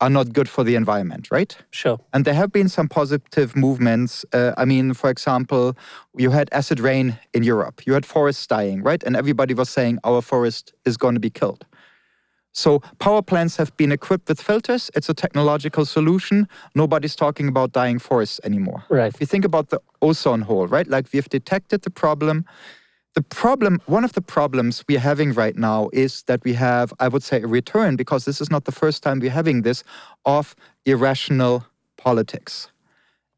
are 0.00 0.10
not 0.10 0.32
good 0.32 0.48
for 0.48 0.62
the 0.62 0.76
environment, 0.76 1.28
right? 1.30 1.56
Sure. 1.70 1.98
And 2.12 2.24
there 2.24 2.34
have 2.34 2.52
been 2.52 2.68
some 2.68 2.88
positive 2.88 3.56
movements. 3.56 4.24
Uh, 4.32 4.52
I 4.56 4.64
mean, 4.64 4.94
for 4.94 5.10
example, 5.10 5.76
you 6.16 6.30
had 6.30 6.48
acid 6.52 6.78
rain 6.78 7.18
in 7.32 7.42
Europe, 7.42 7.86
you 7.86 7.94
had 7.94 8.06
forests 8.06 8.46
dying, 8.46 8.82
right? 8.82 9.02
And 9.02 9.16
everybody 9.16 9.54
was 9.54 9.70
saying 9.70 9.98
our 10.04 10.20
forest 10.22 10.74
is 10.84 10.96
going 10.96 11.14
to 11.14 11.20
be 11.20 11.30
killed. 11.30 11.64
So 12.58 12.80
power 12.98 13.22
plants 13.22 13.56
have 13.56 13.74
been 13.76 13.92
equipped 13.92 14.28
with 14.28 14.42
filters. 14.42 14.90
It's 14.96 15.08
a 15.08 15.14
technological 15.14 15.86
solution. 15.86 16.48
Nobody's 16.74 17.14
talking 17.14 17.46
about 17.46 17.70
dying 17.72 18.00
forests 18.00 18.40
anymore. 18.42 18.82
Right. 18.88 19.14
If 19.14 19.20
you 19.20 19.26
think 19.26 19.44
about 19.44 19.70
the 19.70 19.80
ozone 20.02 20.42
hole, 20.42 20.66
right? 20.66 20.86
Like 20.86 21.06
we've 21.12 21.28
detected 21.28 21.82
the 21.82 21.90
problem. 21.90 22.44
The 23.14 23.22
problem, 23.22 23.80
one 23.86 24.04
of 24.04 24.12
the 24.12 24.20
problems 24.20 24.84
we're 24.88 24.98
having 24.98 25.32
right 25.32 25.56
now 25.56 25.88
is 25.92 26.22
that 26.24 26.42
we 26.42 26.52
have, 26.54 26.92
I 26.98 27.06
would 27.06 27.22
say, 27.22 27.40
a 27.42 27.46
return, 27.46 27.94
because 27.94 28.24
this 28.24 28.40
is 28.40 28.50
not 28.50 28.64
the 28.64 28.72
first 28.72 29.04
time 29.04 29.20
we're 29.20 29.30
having 29.30 29.62
this, 29.62 29.84
of 30.24 30.56
irrational 30.84 31.64
politics. 31.96 32.68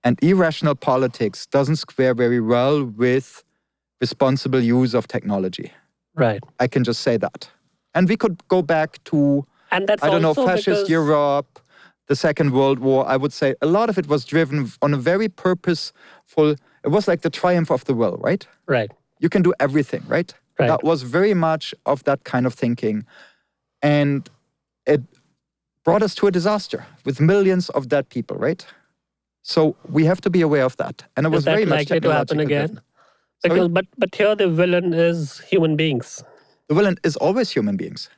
And 0.03 0.19
irrational 0.23 0.75
politics 0.75 1.47
doesn't 1.47 1.77
square 1.77 2.15
very 2.15 2.41
well 2.41 2.85
with 2.85 3.45
responsible 4.01 4.61
use 4.61 4.95
of 4.95 5.09
technology. 5.09 5.73
Right. 6.15 6.43
I 6.59 6.67
can 6.69 6.85
just 6.85 7.03
say 7.03 7.19
that. 7.19 7.51
And 7.95 8.09
we 8.09 8.17
could 8.17 8.47
go 8.49 8.63
back 8.63 9.03
to, 9.05 9.47
And 9.71 9.89
that's 9.89 10.03
I 10.03 10.11
don't 10.11 10.23
know, 10.23 10.35
fascist 10.35 10.89
Europe, 10.89 11.61
the 12.07 12.17
Second 12.17 12.53
World 12.53 12.79
War. 12.79 13.07
I 13.07 13.17
would 13.17 13.33
say 13.33 13.55
a 13.61 13.67
lot 13.67 13.89
of 13.89 13.99
it 13.99 14.07
was 14.09 14.25
driven 14.25 14.71
on 14.83 14.95
a 14.95 14.97
very 14.97 15.29
purposeful, 15.29 16.51
it 16.85 16.89
was 16.89 17.09
like 17.09 17.23
the 17.23 17.31
triumph 17.31 17.71
of 17.71 17.85
the 17.85 17.95
will, 17.95 18.17
right? 18.19 18.47
Right. 18.67 18.91
You 19.19 19.29
can 19.29 19.43
do 19.43 19.53
everything, 19.61 20.03
right? 20.09 20.33
Right. 20.59 20.69
That 20.69 20.83
was 20.85 21.03
very 21.03 21.35
much 21.35 21.75
of 21.87 22.05
that 22.05 22.25
kind 22.25 22.47
of 22.47 22.55
thinking. 22.55 23.07
And 23.83 24.29
it 24.87 25.03
brought 25.85 26.03
us 26.03 26.15
to 26.17 26.27
a 26.27 26.31
disaster 26.31 26.85
with 27.05 27.21
millions 27.21 27.71
of 27.71 27.89
dead 27.89 28.09
people, 28.09 28.37
right? 28.37 28.65
So 29.43 29.75
we 29.89 30.05
have 30.05 30.21
to 30.23 30.31
be 30.31 30.43
aware 30.43 30.65
of 30.65 30.77
that. 30.77 31.05
And 31.17 31.27
it 31.27 31.31
was 31.31 31.41
Is 31.41 31.45
that 31.47 31.53
very 31.53 31.65
much 31.65 31.79
likely 31.79 32.01
to 32.01 32.13
happen 32.13 32.41
again? 32.41 32.67
driven. 32.67 32.83
Sorry? 33.47 33.55
Because, 33.55 33.69
but 33.69 33.87
but 33.97 34.15
here 34.15 34.37
the 34.37 34.49
villain 34.49 34.93
is 34.93 35.41
human 35.41 35.77
beings. 35.77 36.23
The 36.71 36.77
villain 36.77 36.99
is 37.03 37.17
always 37.17 37.51
human 37.51 37.77
beings. 37.77 38.09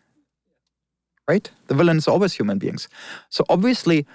Right? 1.26 1.50
The 1.68 1.74
villain 1.74 1.96
is 1.96 2.06
always 2.06 2.34
human 2.34 2.58
beings. 2.58 2.86
So 3.30 3.44
obviously, 3.48 4.06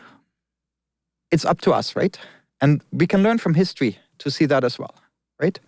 it's 1.32 1.44
up 1.44 1.60
to 1.62 1.74
us, 1.74 1.96
right? 1.96 2.20
And 2.62 2.84
we 2.92 3.08
can 3.08 3.24
learn 3.24 3.40
from 3.40 3.56
history 3.56 3.98
to 4.20 4.30
see 4.30 4.46
that 4.46 4.64
as 4.64 4.78
well, 4.78 4.94
right? 5.42 5.60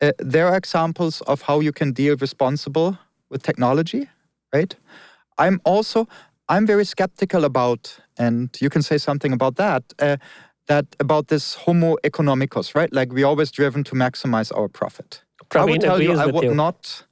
Uh, 0.00 0.12
there 0.18 0.48
are 0.48 0.56
examples 0.56 1.20
of 1.22 1.42
how 1.42 1.60
you 1.60 1.72
can 1.72 1.92
deal 1.92 2.16
responsible 2.16 2.98
with 3.28 3.42
technology, 3.42 4.08
right? 4.50 4.74
I'm 5.36 5.60
also 5.64 6.08
I'm 6.48 6.64
very 6.66 6.86
skeptical 6.86 7.44
about, 7.44 7.98
and 8.18 8.48
you 8.60 8.70
can 8.70 8.80
say 8.80 8.96
something 8.96 9.32
about 9.34 9.56
that. 9.56 9.82
Uh, 9.98 10.16
that 10.68 10.86
about 11.00 11.28
this 11.28 11.54
homo 11.54 11.96
economicus, 12.02 12.74
right? 12.74 12.90
Like 12.92 13.12
we're 13.12 13.26
always 13.26 13.50
driven 13.50 13.84
to 13.84 13.94
maximize 13.94 14.56
our 14.56 14.68
profit. 14.68 15.22
I 15.54 15.64
would 15.64 15.80
tell 15.82 16.00
you, 16.00 16.18
I 16.18 16.26
would 16.26 16.44
you. 16.44 16.54
not. 16.54 17.04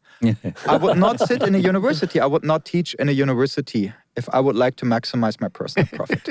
I 0.67 0.77
would 0.77 0.99
not 1.07 1.21
sit 1.21 1.43
in 1.43 1.55
a 1.55 1.59
university. 1.59 2.21
I 2.21 2.27
would 2.27 2.45
not 2.45 2.65
teach 2.65 2.95
in 2.95 3.09
a 3.09 3.13
university 3.13 3.93
if 4.17 4.29
I 4.33 4.41
would 4.41 4.57
like 4.57 4.77
to 4.77 4.87
maximize 4.87 5.41
my 5.41 5.49
personal 5.49 5.89
profit. 5.99 6.29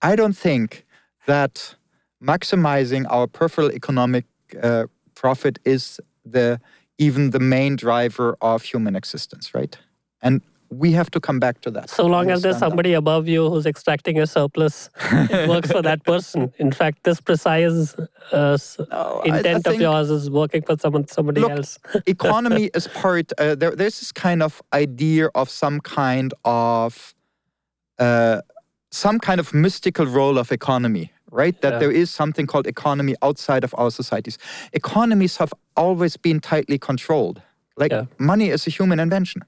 I 0.00 0.16
don't 0.16 0.36
think 0.36 0.84
that 1.26 1.74
maximizing 2.22 3.04
our 3.08 3.26
peripheral 3.26 3.70
economic 3.72 4.24
uh, 4.62 4.86
profit 5.14 5.58
is 5.64 6.00
the 6.24 6.60
even 6.98 7.30
the 7.30 7.40
main 7.40 7.76
driver 7.76 8.36
of 8.40 8.62
human 8.62 8.94
existence, 8.94 9.54
right? 9.54 9.76
And 10.20 10.40
we 10.72 10.92
have 10.92 11.10
to 11.10 11.20
come 11.20 11.38
back 11.38 11.60
to 11.60 11.70
that. 11.70 11.90
So 11.90 12.06
long 12.06 12.30
as 12.30 12.42
there's 12.42 12.54
Understand 12.54 12.54
that. 12.54 12.60
somebody 12.70 12.92
above 12.94 13.28
you 13.28 13.48
who's 13.50 13.66
extracting 13.66 14.18
a 14.18 14.26
surplus, 14.26 14.88
it 15.10 15.48
works 15.54 15.70
for 15.70 15.82
that 15.82 16.02
person. 16.04 16.52
In 16.58 16.72
fact, 16.72 17.02
this 17.04 17.20
precise 17.20 17.94
uh, 18.32 18.56
No, 18.90 19.22
I- 19.24 19.30
I 19.30 19.36
intent 19.38 19.66
of 19.66 19.80
yours 19.80 20.08
is 20.10 20.30
working 20.30 20.62
for 20.62 20.76
someone, 20.78 21.06
somebody 21.08 21.40
Look, 21.42 21.50
else. 21.52 21.78
economy 22.06 22.70
is 22.74 22.88
part 22.88 23.32
uh, 23.38 23.54
there, 23.54 23.74
there's 23.76 23.98
this 24.00 24.12
kind 24.12 24.42
of 24.42 24.62
idea 24.72 25.28
of 25.34 25.50
some 25.50 25.80
kind 25.80 26.32
of 26.44 27.14
uh, 27.98 28.40
some 28.90 29.18
kind 29.18 29.40
of 29.40 29.52
mystical 29.54 30.06
role 30.06 30.38
of 30.38 30.50
economy 30.52 31.12
right 31.30 31.60
that 31.62 31.72
Yeah. 31.74 31.78
there 31.78 31.90
is 32.02 32.10
something 32.10 32.46
called 32.46 32.66
economy 32.66 33.14
outside 33.22 33.64
of 33.64 33.74
our 33.78 33.90
societies 33.90 34.36
economies 34.72 35.36
have 35.38 35.52
always 35.76 36.16
been 36.18 36.40
tightly 36.40 36.78
controlled 36.78 37.40
like 37.76 37.92
Yeah. 37.92 38.04
money 38.18 38.48
is 38.50 38.66
a 38.66 38.70
human 38.70 38.98
invention 39.00 39.42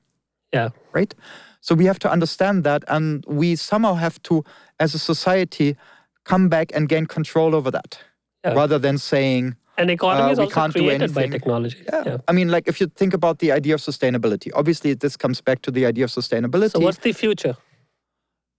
Yeah. 0.52 0.70
Right 0.94 1.14
so 1.60 1.74
we 1.74 1.84
have 1.86 1.98
to 1.98 2.10
understand 2.10 2.64
that 2.64 2.82
and 2.88 3.24
we 3.26 3.56
somehow 3.56 3.94
have 3.94 4.22
to 4.22 4.44
as 4.80 4.94
a 4.94 4.98
society 4.98 5.76
come 6.24 6.48
back 6.48 6.70
and 6.74 6.88
gain 6.88 7.06
control 7.06 7.54
over 7.54 7.70
that 7.70 7.98
Yeah. 8.44 8.54
rather 8.54 8.78
than 8.78 8.98
saying 8.98 9.56
And 9.76 9.90
economy 9.90 10.28
Uh, 10.28 10.32
is 10.32 10.38
also 10.38 10.54
can't 10.54 10.72
do 10.74 10.80
created 10.80 11.12
by 11.14 11.26
technology. 11.26 11.78
yeah. 11.92 12.18
I 12.28 12.32
mean, 12.32 12.48
like 12.56 12.68
if 12.72 12.76
you 12.80 12.86
think 13.00 13.12
about 13.14 13.36
the 13.40 13.50
idea 13.58 13.74
of 13.74 13.80
sustainability, 13.80 14.48
obviously 14.60 14.94
this 14.94 15.16
comes 15.16 15.40
back 15.48 15.58
to 15.62 15.70
the 15.76 15.84
idea 15.90 16.04
of 16.04 16.10
sustainability. 16.10 16.70
So 16.70 16.80
what's 16.86 16.98
the 17.08 17.12
future? 17.12 17.56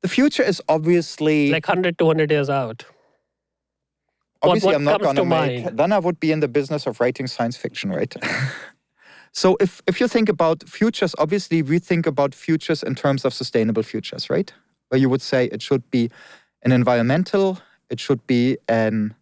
the 0.02 0.10
future 0.10 0.44
is 0.52 0.62
obviously 0.68 1.38
Like 1.58 1.68
100, 1.68 1.98
200 1.98 2.30
years 2.32 2.50
out. 2.50 2.84
what- 2.84 4.50
obviously 4.50 4.68
what 4.68 4.76
I'm 4.76 4.84
not 4.84 5.02
gonna 5.02 5.22
to 5.22 5.26
make 5.26 5.64
mind? 5.66 5.78
then 5.80 5.92
I 5.98 6.00
would 6.06 6.20
be 6.20 6.32
in 6.36 6.40
the 6.42 6.48
business 6.60 6.86
of 6.88 7.00
writing 7.00 7.28
science 7.28 7.58
fiction, 7.58 7.90
right? 8.00 8.14
so 9.36 9.58
if 9.60 9.82
if 9.86 10.00
you 10.00 10.08
think 10.08 10.30
about 10.30 10.64
futures, 10.68 11.14
obviously 11.18 11.62
we 11.62 11.78
think 11.78 12.08
about 12.08 12.34
futures 12.34 12.84
in 12.84 12.96
terms 12.96 13.26
of 13.26 13.34
sustainable 13.34 13.84
futures, 13.84 14.30
right? 14.30 14.54
Where 14.88 15.02
you 15.02 15.10
would 15.10 15.22
say 15.22 15.46
it 15.52 15.62
should 15.62 15.84
be 15.92 16.10
an 16.64 16.72
environmental, 16.72 17.60
it 17.90 18.00
should 18.00 18.26
be 18.28 18.58
an 18.70 19.14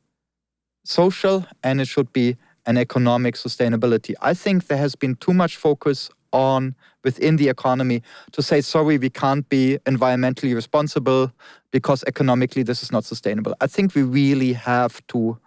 social, 0.86 1.46
and 1.64 1.82
it 1.82 1.88
should 1.88 2.14
be 2.14 2.38
an 2.68 2.78
economic 2.78 3.36
sustainability. 3.36 4.14
I 4.22 4.36
think 4.36 4.68
there 4.68 4.78
has 4.78 4.96
been 4.96 5.16
too 5.16 5.34
much 5.34 5.58
focus 5.58 6.12
on 6.32 6.76
within 7.04 7.38
the 7.38 7.50
economy 7.50 8.04
to 8.34 8.42
say, 8.42 8.62
sorry, 8.62 9.00
we 9.00 9.10
can't 9.10 9.50
be 9.50 9.80
environmentally 9.86 10.54
responsible 10.54 11.32
because 11.72 12.04
economically 12.06 12.62
this 12.62 12.84
is 12.84 12.92
not 12.92 13.04
sustainable. 13.04 13.56
I 13.62 13.68
think 13.68 13.96
we 13.96 14.04
really 14.04 14.54
have 14.54 15.06
to 15.08 15.40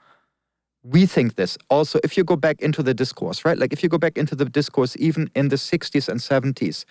rethink 0.91 1.35
this. 1.37 1.57
Also, 1.71 1.99
if 2.05 2.17
you 2.17 2.25
go 2.25 2.37
back 2.37 2.61
into 2.61 2.83
the 2.83 2.95
discourse, 2.95 3.45
right? 3.45 3.59
Like 3.59 3.73
if 3.73 3.83
you 3.83 3.89
go 3.89 3.99
back 3.99 4.17
into 4.19 4.35
the 4.35 4.45
discourse, 4.45 4.97
even 4.99 5.31
in 5.35 5.49
the 5.49 5.57
60s 5.57 6.09
and 6.09 6.21
70s, 6.21 6.85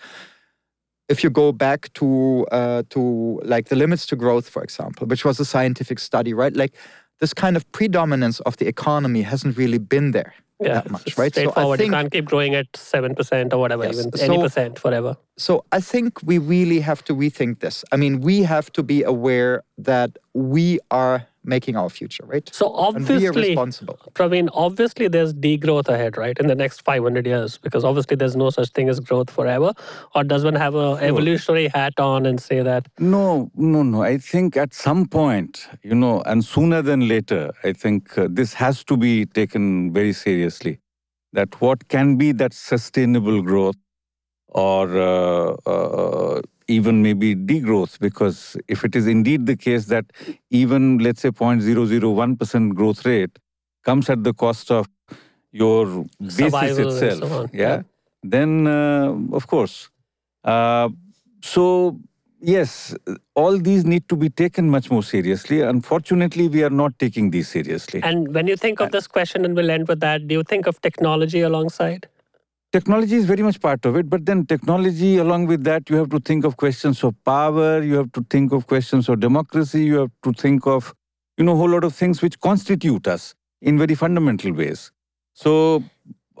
if 1.08 1.22
you 1.22 1.30
go 1.30 1.52
back 1.52 1.92
to 1.94 2.46
uh, 2.50 2.82
to 2.90 3.40
like 3.44 3.68
the 3.68 3.76
limits 3.76 4.06
to 4.06 4.16
growth, 4.16 4.48
for 4.48 4.62
example, 4.62 5.06
which 5.06 5.24
was 5.24 5.38
a 5.40 5.44
scientific 5.44 5.98
study, 5.98 6.34
right? 6.34 6.54
Like 6.56 6.74
this 7.20 7.32
kind 7.32 7.56
of 7.56 7.70
predominance 7.72 8.40
of 8.40 8.56
the 8.56 8.66
economy 8.66 9.22
hasn't 9.22 9.56
really 9.56 9.78
been 9.78 10.10
there 10.10 10.34
Yeah, 10.60 10.74
that 10.74 10.90
much, 10.90 11.16
right? 11.16 11.32
So 11.34 11.40
I 11.40 11.44
Straightforward. 11.44 11.78
think 11.78 11.90
you 11.92 11.96
can't 11.96 12.12
keep 12.12 12.24
growing 12.26 12.54
at 12.54 12.70
7% 12.72 13.52
or 13.52 13.58
whatever, 13.58 13.84
Yes, 13.84 13.94
even 14.00 14.12
so- 14.16 14.24
any 14.24 14.38
percent 14.38 14.78
forever. 14.78 15.16
so 15.38 15.64
I 15.72 15.80
think 15.80 16.20
we 16.24 16.38
really 16.38 16.80
have 16.80 17.02
to 17.04 17.14
rethink 17.14 17.60
this. 17.60 17.84
I 17.92 17.96
mean, 17.96 18.20
we 18.20 18.42
have 18.42 18.70
to 18.72 18.82
be 18.82 19.02
aware 19.04 19.62
that 19.78 20.10
we 20.34 20.78
are 20.90 21.24
making 21.46 21.76
our 21.76 21.88
future, 21.88 22.24
right? 22.26 22.48
So 22.52 22.66
And 22.66 23.08
we 23.08 23.14
are 23.26 23.30
obviously, 23.30 23.50
responsible. 23.50 23.98
Praveen, 24.14 24.48
obviously 24.52 25.08
there's 25.08 25.32
degrowth 25.32 25.88
ahead, 25.88 26.16
right, 26.16 26.36
in 26.38 26.46
the 26.48 26.54
next 26.54 26.82
500 26.82 27.26
years, 27.26 27.58
because 27.58 27.84
obviously 27.84 28.16
there's 28.16 28.36
no 28.36 28.50
such 28.50 28.70
thing 28.70 28.88
as 28.88 29.00
growth 29.00 29.30
forever. 29.30 29.72
Or 30.14 30.24
does 30.24 30.44
one 30.44 30.54
have 30.54 30.74
a 30.74 30.98
evolutionary 31.00 31.68
hat 31.68 31.98
on 31.98 32.26
and 32.26 32.40
say 32.40 32.62
that, 32.62 32.88
No, 32.98 33.50
no, 33.54 33.82
no. 33.82 34.02
I 34.02 34.18
think 34.18 34.56
at 34.56 34.74
some 34.74 35.06
point, 35.06 35.68
you 35.82 35.94
know, 35.94 36.22
and 36.22 36.44
sooner 36.44 36.82
than 36.82 37.08
later, 37.08 37.52
I 37.64 37.72
think 37.72 38.18
uh, 38.18 38.28
this 38.30 38.54
has 38.54 38.84
to 38.84 38.96
be 38.96 39.26
taken 39.26 39.92
very 39.92 40.12
seriously. 40.12 40.80
That 41.32 41.60
what 41.60 41.88
can 41.88 42.16
be 42.16 42.32
that 42.32 42.54
sustainable 42.54 43.42
growth 43.42 43.76
or 44.48 44.96
uh, 44.96 45.54
uh, 45.66 46.40
even 46.68 47.02
maybe 47.02 47.34
degrowth, 47.34 47.98
because 48.00 48.56
if 48.68 48.84
it 48.84 48.96
is 48.96 49.06
indeed 49.06 49.46
the 49.46 49.56
case 49.56 49.86
that 49.86 50.04
even, 50.50 50.98
let's 50.98 51.20
say, 51.22 51.30
0.001% 51.30 52.74
growth 52.74 53.04
rate 53.06 53.38
comes 53.84 54.10
at 54.10 54.24
the 54.24 54.34
cost 54.34 54.70
of 54.70 54.88
your 55.52 56.04
basis 56.20 56.36
Survival 56.36 56.90
so 56.90 57.06
itself, 57.06 57.32
on, 57.32 57.50
yeah, 57.52 57.68
yeah. 57.68 57.82
then 58.22 58.66
uh, 58.66 59.14
of 59.32 59.46
course. 59.46 59.90
Uh, 60.44 60.88
so 61.42 61.98
yes, 62.40 62.94
all 63.34 63.56
these 63.56 63.84
need 63.84 64.08
to 64.08 64.16
be 64.16 64.28
taken 64.28 64.68
much 64.68 64.90
more 64.90 65.02
seriously. 65.02 65.60
Unfortunately, 65.62 66.48
we 66.48 66.64
are 66.64 66.70
not 66.70 66.98
taking 66.98 67.30
these 67.30 67.48
seriously. 67.48 68.00
and 68.02 68.34
when 68.34 68.46
you 68.46 68.56
think 68.56 68.80
of 68.80 68.90
this 68.92 69.06
question, 69.06 69.44
and 69.44 69.56
we'll 69.56 69.70
end 69.70 69.88
with 69.88 70.00
that, 70.00 70.26
do 70.28 70.34
you 70.34 70.42
think 70.42 70.66
of 70.66 70.80
technology 70.80 71.40
alongside? 71.40 72.08
Technology 72.76 73.16
is 73.16 73.24
very 73.24 73.42
much 73.42 73.58
part 73.66 73.86
of 73.86 73.96
it, 73.96 74.08
but 74.14 74.26
then 74.26 74.44
technology, 74.44 75.16
along 75.16 75.46
with 75.46 75.64
that, 75.64 75.88
you 75.88 75.96
have 75.96 76.10
to 76.14 76.20
think 76.28 76.44
of 76.44 76.56
questions 76.62 77.02
of 77.08 77.14
power, 77.24 77.82
you 77.82 77.94
have 78.00 78.12
to 78.12 78.22
think 78.34 78.52
of 78.52 78.66
questions 78.66 79.08
of 79.08 79.20
democracy, 79.20 79.84
you 79.84 80.00
have 80.02 80.10
to 80.26 80.32
think 80.44 80.66
of, 80.66 80.92
you 81.38 81.44
know, 81.46 81.52
a 81.52 81.56
whole 81.56 81.70
lot 81.76 81.84
of 81.84 81.94
things 81.94 82.20
which 82.20 82.38
constitute 82.48 83.08
us 83.14 83.34
in 83.62 83.78
very 83.78 83.94
fundamental 83.94 84.52
ways. 84.52 84.92
So 85.32 85.54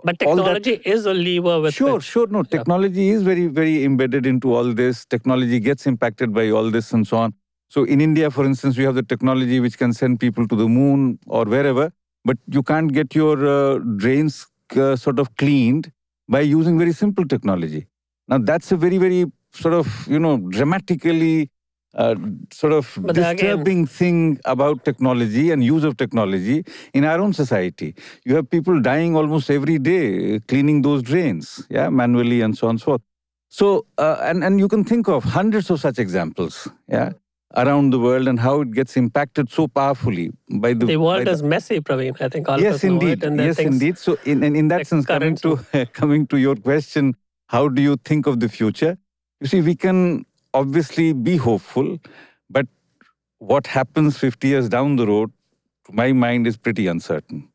But 0.04 0.18
technology 0.18 0.74
is 0.94 1.06
a 1.06 1.14
lever 1.14 1.56
with 1.62 1.74
sure, 1.80 1.94
which- 1.94 2.10
sure. 2.12 2.26
No, 2.36 2.42
technology 2.42 3.08
is 3.16 3.22
very, 3.30 3.46
very 3.62 3.74
embedded 3.90 4.30
into 4.34 4.54
all 4.58 4.74
this. 4.82 5.04
Technology 5.16 5.58
gets 5.70 5.86
impacted 5.86 6.34
by 6.40 6.46
all 6.50 6.70
this 6.70 6.92
and 6.92 7.10
so 7.14 7.16
on. 7.24 7.34
So 7.76 7.84
in 7.84 8.00
India, 8.10 8.30
for 8.30 8.44
instance, 8.44 8.76
we 8.76 8.84
have 8.84 8.94
the 8.94 9.08
technology 9.14 9.58
which 9.66 9.78
can 9.78 9.92
send 10.04 10.20
people 10.20 10.46
to 10.52 10.56
the 10.64 10.68
moon 10.68 11.18
or 11.26 11.44
wherever, 11.56 11.90
but 12.24 12.36
you 12.58 12.62
can't 12.62 12.92
get 12.92 13.14
your 13.14 13.36
uh, 13.58 13.78
drains 14.04 14.46
uh, 14.76 14.96
sort 14.96 15.18
of 15.18 15.34
cleaned 15.36 15.92
by 16.28 16.40
using 16.40 16.78
very 16.78 16.92
simple 16.92 17.24
technology. 17.24 17.86
Now 18.28 18.38
that's 18.38 18.72
a 18.72 18.76
very, 18.76 18.98
very 18.98 19.26
sort 19.52 19.74
of 19.74 20.06
you 20.08 20.18
know 20.18 20.36
dramatically 20.38 21.50
uh, 21.94 22.14
sort 22.52 22.72
of 22.74 22.92
But 23.00 23.14
then 23.14 23.24
again- 23.24 23.36
disturbing 23.36 23.86
thing 23.86 24.38
about 24.44 24.84
technology 24.84 25.50
and 25.50 25.64
use 25.64 25.82
of 25.84 25.96
technology 25.96 26.64
in 26.92 27.04
our 27.04 27.20
own 27.20 27.32
society. 27.32 27.94
You 28.24 28.34
have 28.36 28.50
people 28.50 28.80
dying 28.82 29.16
almost 29.16 29.50
every 29.50 29.78
day 29.78 30.34
uh, 30.34 30.38
cleaning 30.46 30.82
those 30.82 31.02
drains, 31.02 31.66
yeah, 31.70 31.88
manually 31.88 32.42
and 32.42 32.56
so 32.58 32.66
on 32.66 32.70
and 32.72 32.80
so 32.80 32.84
forth. 32.84 33.02
So, 33.48 33.86
uh, 33.96 34.18
and, 34.22 34.44
and 34.44 34.58
you 34.58 34.68
can 34.68 34.84
think 34.84 35.08
of 35.08 35.24
hundreds 35.24 35.70
of 35.70 35.80
such 35.80 35.98
examples, 35.98 36.68
yeah, 36.88 37.12
around 37.54 37.90
the 37.90 37.98
world 37.98 38.28
and 38.28 38.40
how 38.40 38.60
it 38.60 38.70
gets 38.72 38.96
impacted 38.96 39.50
so 39.50 39.68
powerfully 39.68 40.30
by 40.50 40.72
the, 40.72 40.86
the 40.86 40.96
by 40.96 41.02
world 41.04 41.26
the- 41.26 41.30
is 41.32 41.42
messy, 41.42 41.80
Praveen. 41.80 42.20
I 42.20 42.28
think 42.28 42.48
all 42.48 42.58
yes 42.60 42.76
us 42.76 42.84
indeed 42.84 43.22
it. 43.22 43.32
Yes 43.38 43.58
indeed 43.58 43.98
so 43.98 44.16
in, 44.24 44.42
in, 44.42 44.56
in 44.56 44.68
that 44.68 44.86
sense 44.86 45.06
coming 45.06 45.36
to 45.36 45.58
coming 45.92 46.26
to 46.26 46.36
your 46.38 46.56
question 46.56 47.14
how 47.48 47.68
do 47.68 47.80
you 47.82 47.96
think 48.04 48.26
of 48.26 48.40
the 48.40 48.48
future 48.48 48.98
you 49.40 49.46
see 49.46 49.60
we 49.60 49.74
can 49.76 50.24
obviously 50.54 51.12
be 51.12 51.36
hopeful 51.36 51.98
but 52.50 52.66
what 53.38 53.66
happens 53.66 54.18
50 54.18 54.48
years 54.48 54.68
down 54.68 54.96
the 54.96 55.06
road 55.06 55.30
to 55.86 55.92
my 55.92 56.12
mind 56.12 56.46
is 56.46 56.56
pretty 56.56 56.86
uncertain 56.88 57.48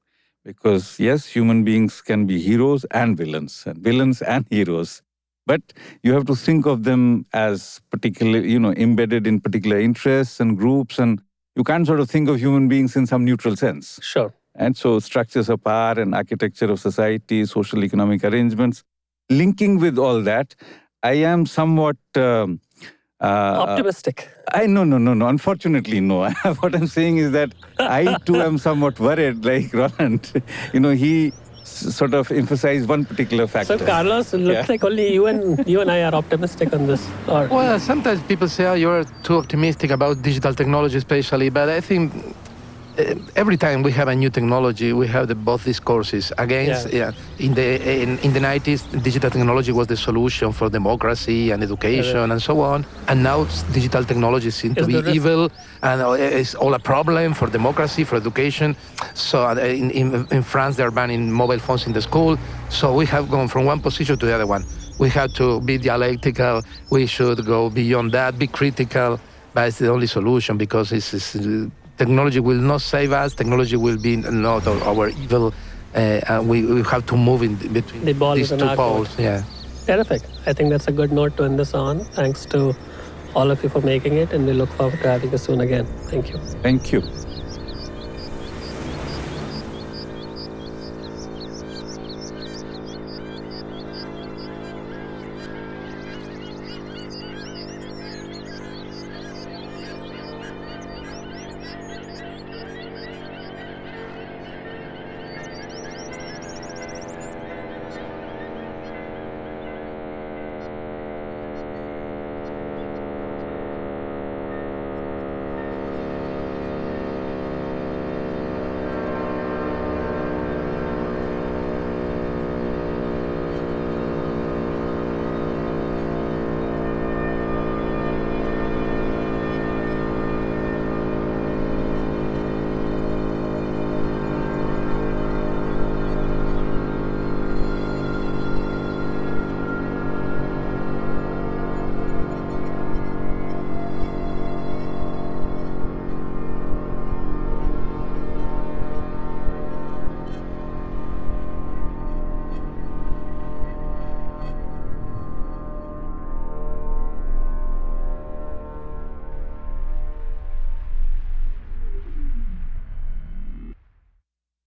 because 0.46 1.00
yes 1.00 1.26
human 1.26 1.64
beings 1.64 2.02
can 2.02 2.26
be 2.26 2.40
heroes 2.40 2.86
and 2.92 3.18
villains 3.18 3.64
and 3.66 3.78
villains 3.80 4.22
and 4.22 4.46
heroes 4.52 5.02
but 5.48 5.62
you 6.04 6.14
have 6.14 6.26
to 6.26 6.36
think 6.36 6.66
of 6.66 6.84
them 6.84 7.26
as 7.34 7.82
particular 7.90 8.40
you 8.40 8.60
know 8.60 8.74
embedded 8.74 9.26
in 9.28 9.40
particular 9.40 9.80
interests 9.80 10.40
and 10.40 10.58
groups 10.58 11.00
and 11.00 11.22
you 11.56 11.64
can't 11.64 11.86
sort 11.88 12.00
of 12.00 12.10
think 12.10 12.30
of 12.30 12.40
human 12.40 12.68
beings 12.68 12.96
in 12.96 13.06
some 13.06 13.26
neutral 13.26 13.56
sense 13.56 14.00
Sure. 14.02 14.34
and 14.56 14.78
so 14.78 15.00
structures 15.00 15.50
of 15.50 15.64
power 15.64 16.00
and 16.00 16.14
architecture 16.16 16.70
of 16.72 16.80
society, 16.80 17.46
social 17.46 17.84
economic 17.84 18.24
arrangements. 18.24 18.84
Linking 19.30 19.80
with 19.80 19.98
all 19.98 20.22
that, 20.24 20.56
I 21.04 21.14
am 21.34 21.46
somewhat. 21.46 21.98
Um, 22.16 22.60
uh, 23.22 23.66
Optimistic. 23.68 24.28
I 24.52 24.66
no 24.66 24.84
no 24.84 24.98
no 24.98 25.14
no. 25.14 25.28
Unfortunately, 25.28 26.00
no. 26.02 26.30
what 26.60 26.76
I'm 26.76 26.88
saying 26.88 27.18
is 27.18 27.32
that 27.32 27.54
I 27.80 28.18
too 28.26 28.42
am 28.42 28.58
somewhat 28.58 29.00
worried. 29.00 29.46
Like 29.46 29.74
Roland, 29.74 30.44
you 30.74 30.80
know, 30.82 30.90
he 30.92 31.32
sort 31.72 32.14
of 32.14 32.32
emphasize 32.32 32.86
one 32.88 33.06
particular 33.06 33.48
factor. 33.48 33.78
So, 33.78 33.86
Carlos, 33.86 34.34
it 34.34 34.40
looks 34.40 34.68
Yeah. 34.68 34.74
like 34.74 34.84
only 34.84 35.14
you 35.14 35.26
and 35.28 35.68
you 35.68 35.82
and 35.82 35.90
I 35.92 36.04
are 36.04 36.14
optimistic 36.14 36.74
on 36.74 36.88
this. 36.88 37.02
Or 37.28 37.48
Well, 37.48 37.80
sometimes 37.80 38.22
people 38.24 38.48
say, 38.50 38.66
oh, 38.66 38.74
you're 38.74 39.06
too 39.24 39.38
optimistic 39.38 39.92
about 39.92 40.22
digital 40.22 40.54
technology, 40.54 40.98
especially. 40.98 41.50
But 41.50 41.70
I 41.70 41.82
think 41.82 42.12
every 43.36 43.58
time 43.58 43.84
we 43.84 43.92
have 43.92 44.08
a 44.08 44.16
new 44.16 44.30
technology, 44.30 44.94
we 44.94 45.08
have 45.08 45.28
the, 45.28 45.36
both 45.36 45.64
these 45.64 45.80
courses. 45.80 46.32
Against, 46.38 46.92
Yeah. 46.92 47.12
yeah. 47.12 47.46
in 47.46 47.54
the 47.54 48.02
in, 48.04 48.20
in 48.20 48.34
the 48.34 48.40
90s, 48.40 48.82
digital 49.04 49.30
technology 49.30 49.72
was 49.72 49.88
the 49.88 49.98
solution 49.98 50.52
for 50.52 50.70
democracy 50.70 51.52
and 51.52 51.64
education 51.64 52.32
and 52.32 52.42
so 52.42 52.62
on. 52.62 52.86
And 53.08 53.24
now 53.24 53.46
digital 53.72 54.04
technology 54.04 54.52
seems 54.52 54.76
to 54.76 54.86
be 54.86 54.94
evil 55.12 55.52
and 55.82 56.02
uh, 56.02 56.12
it's 56.12 56.56
all 56.56 56.74
a 56.74 56.80
problem 56.80 57.34
for 57.34 57.48
democracy, 57.48 58.04
for 58.04 58.16
education. 58.18 58.76
So 59.14 59.46
uh, 59.48 59.56
in, 59.56 59.92
in, 59.92 60.28
in 60.32 60.44
France, 60.44 60.76
they're 60.78 60.92
banning 60.92 61.32
mobile 61.32 61.60
phones 61.60 61.86
in 61.88 61.94
the 61.94 62.02
school. 62.02 62.38
So 62.70 62.94
we 62.94 63.06
have 63.08 63.30
gone 63.30 63.48
from 63.48 63.66
one 63.66 63.80
position 63.80 64.18
to 64.18 64.26
the 64.26 64.34
other 64.36 64.48
one. 64.48 64.66
We 65.00 65.10
have 65.10 65.34
to 65.36 65.62
be 65.62 65.78
dialectical. 65.78 66.62
We 66.90 67.06
should 67.08 67.46
go 67.46 67.70
beyond 67.70 68.12
that, 68.12 68.38
be 68.38 68.48
critical. 68.48 69.20
But 69.54 69.68
it's 69.68 69.80
the 69.80 69.90
only 69.90 70.08
solution 70.08 70.58
because 70.58 70.92
it's, 70.94 71.14
it's, 71.14 71.36
uh, 71.36 71.68
technology 72.02 72.40
will 72.50 72.64
not 72.74 72.82
save 72.82 73.12
us. 73.24 73.30
Technology 73.42 73.78
will 73.86 73.98
be 73.98 74.14
not 74.18 74.68
our, 74.68 74.80
our 74.92 75.10
evil. 75.24 75.46
Uh, 75.94 76.32
and 76.32 76.48
we, 76.52 76.58
we 76.66 76.82
have 76.94 77.06
to 77.12 77.16
move 77.18 77.42
in 77.48 77.56
between 77.78 78.06
The 78.06 78.14
ball 78.14 78.36
these 78.36 78.50
two 78.50 78.56
our 78.66 78.76
court. 78.76 79.08
poles. 79.08 79.20
Yeah. 79.20 79.44
terrific. 79.86 80.22
I 80.50 80.54
think 80.54 80.70
that's 80.74 80.88
a 80.88 80.96
good 81.00 81.12
note 81.12 81.36
to 81.38 81.44
end 81.44 81.60
this 81.60 81.74
on. 81.74 81.96
Thanks 82.20 82.46
to 82.54 82.74
all 83.36 83.52
of 83.52 83.62
you 83.64 83.70
for 83.70 83.82
making 83.82 84.14
it, 84.24 84.32
and 84.34 84.46
we 84.48 84.54
look 84.54 84.70
forward 84.78 85.00
to 85.04 85.08
having 85.10 85.32
you 85.32 85.38
soon 85.38 85.60
again. 85.62 85.86
Thank 86.12 86.30
you. 86.32 86.38
Thank 86.68 86.92
you. 86.94 87.02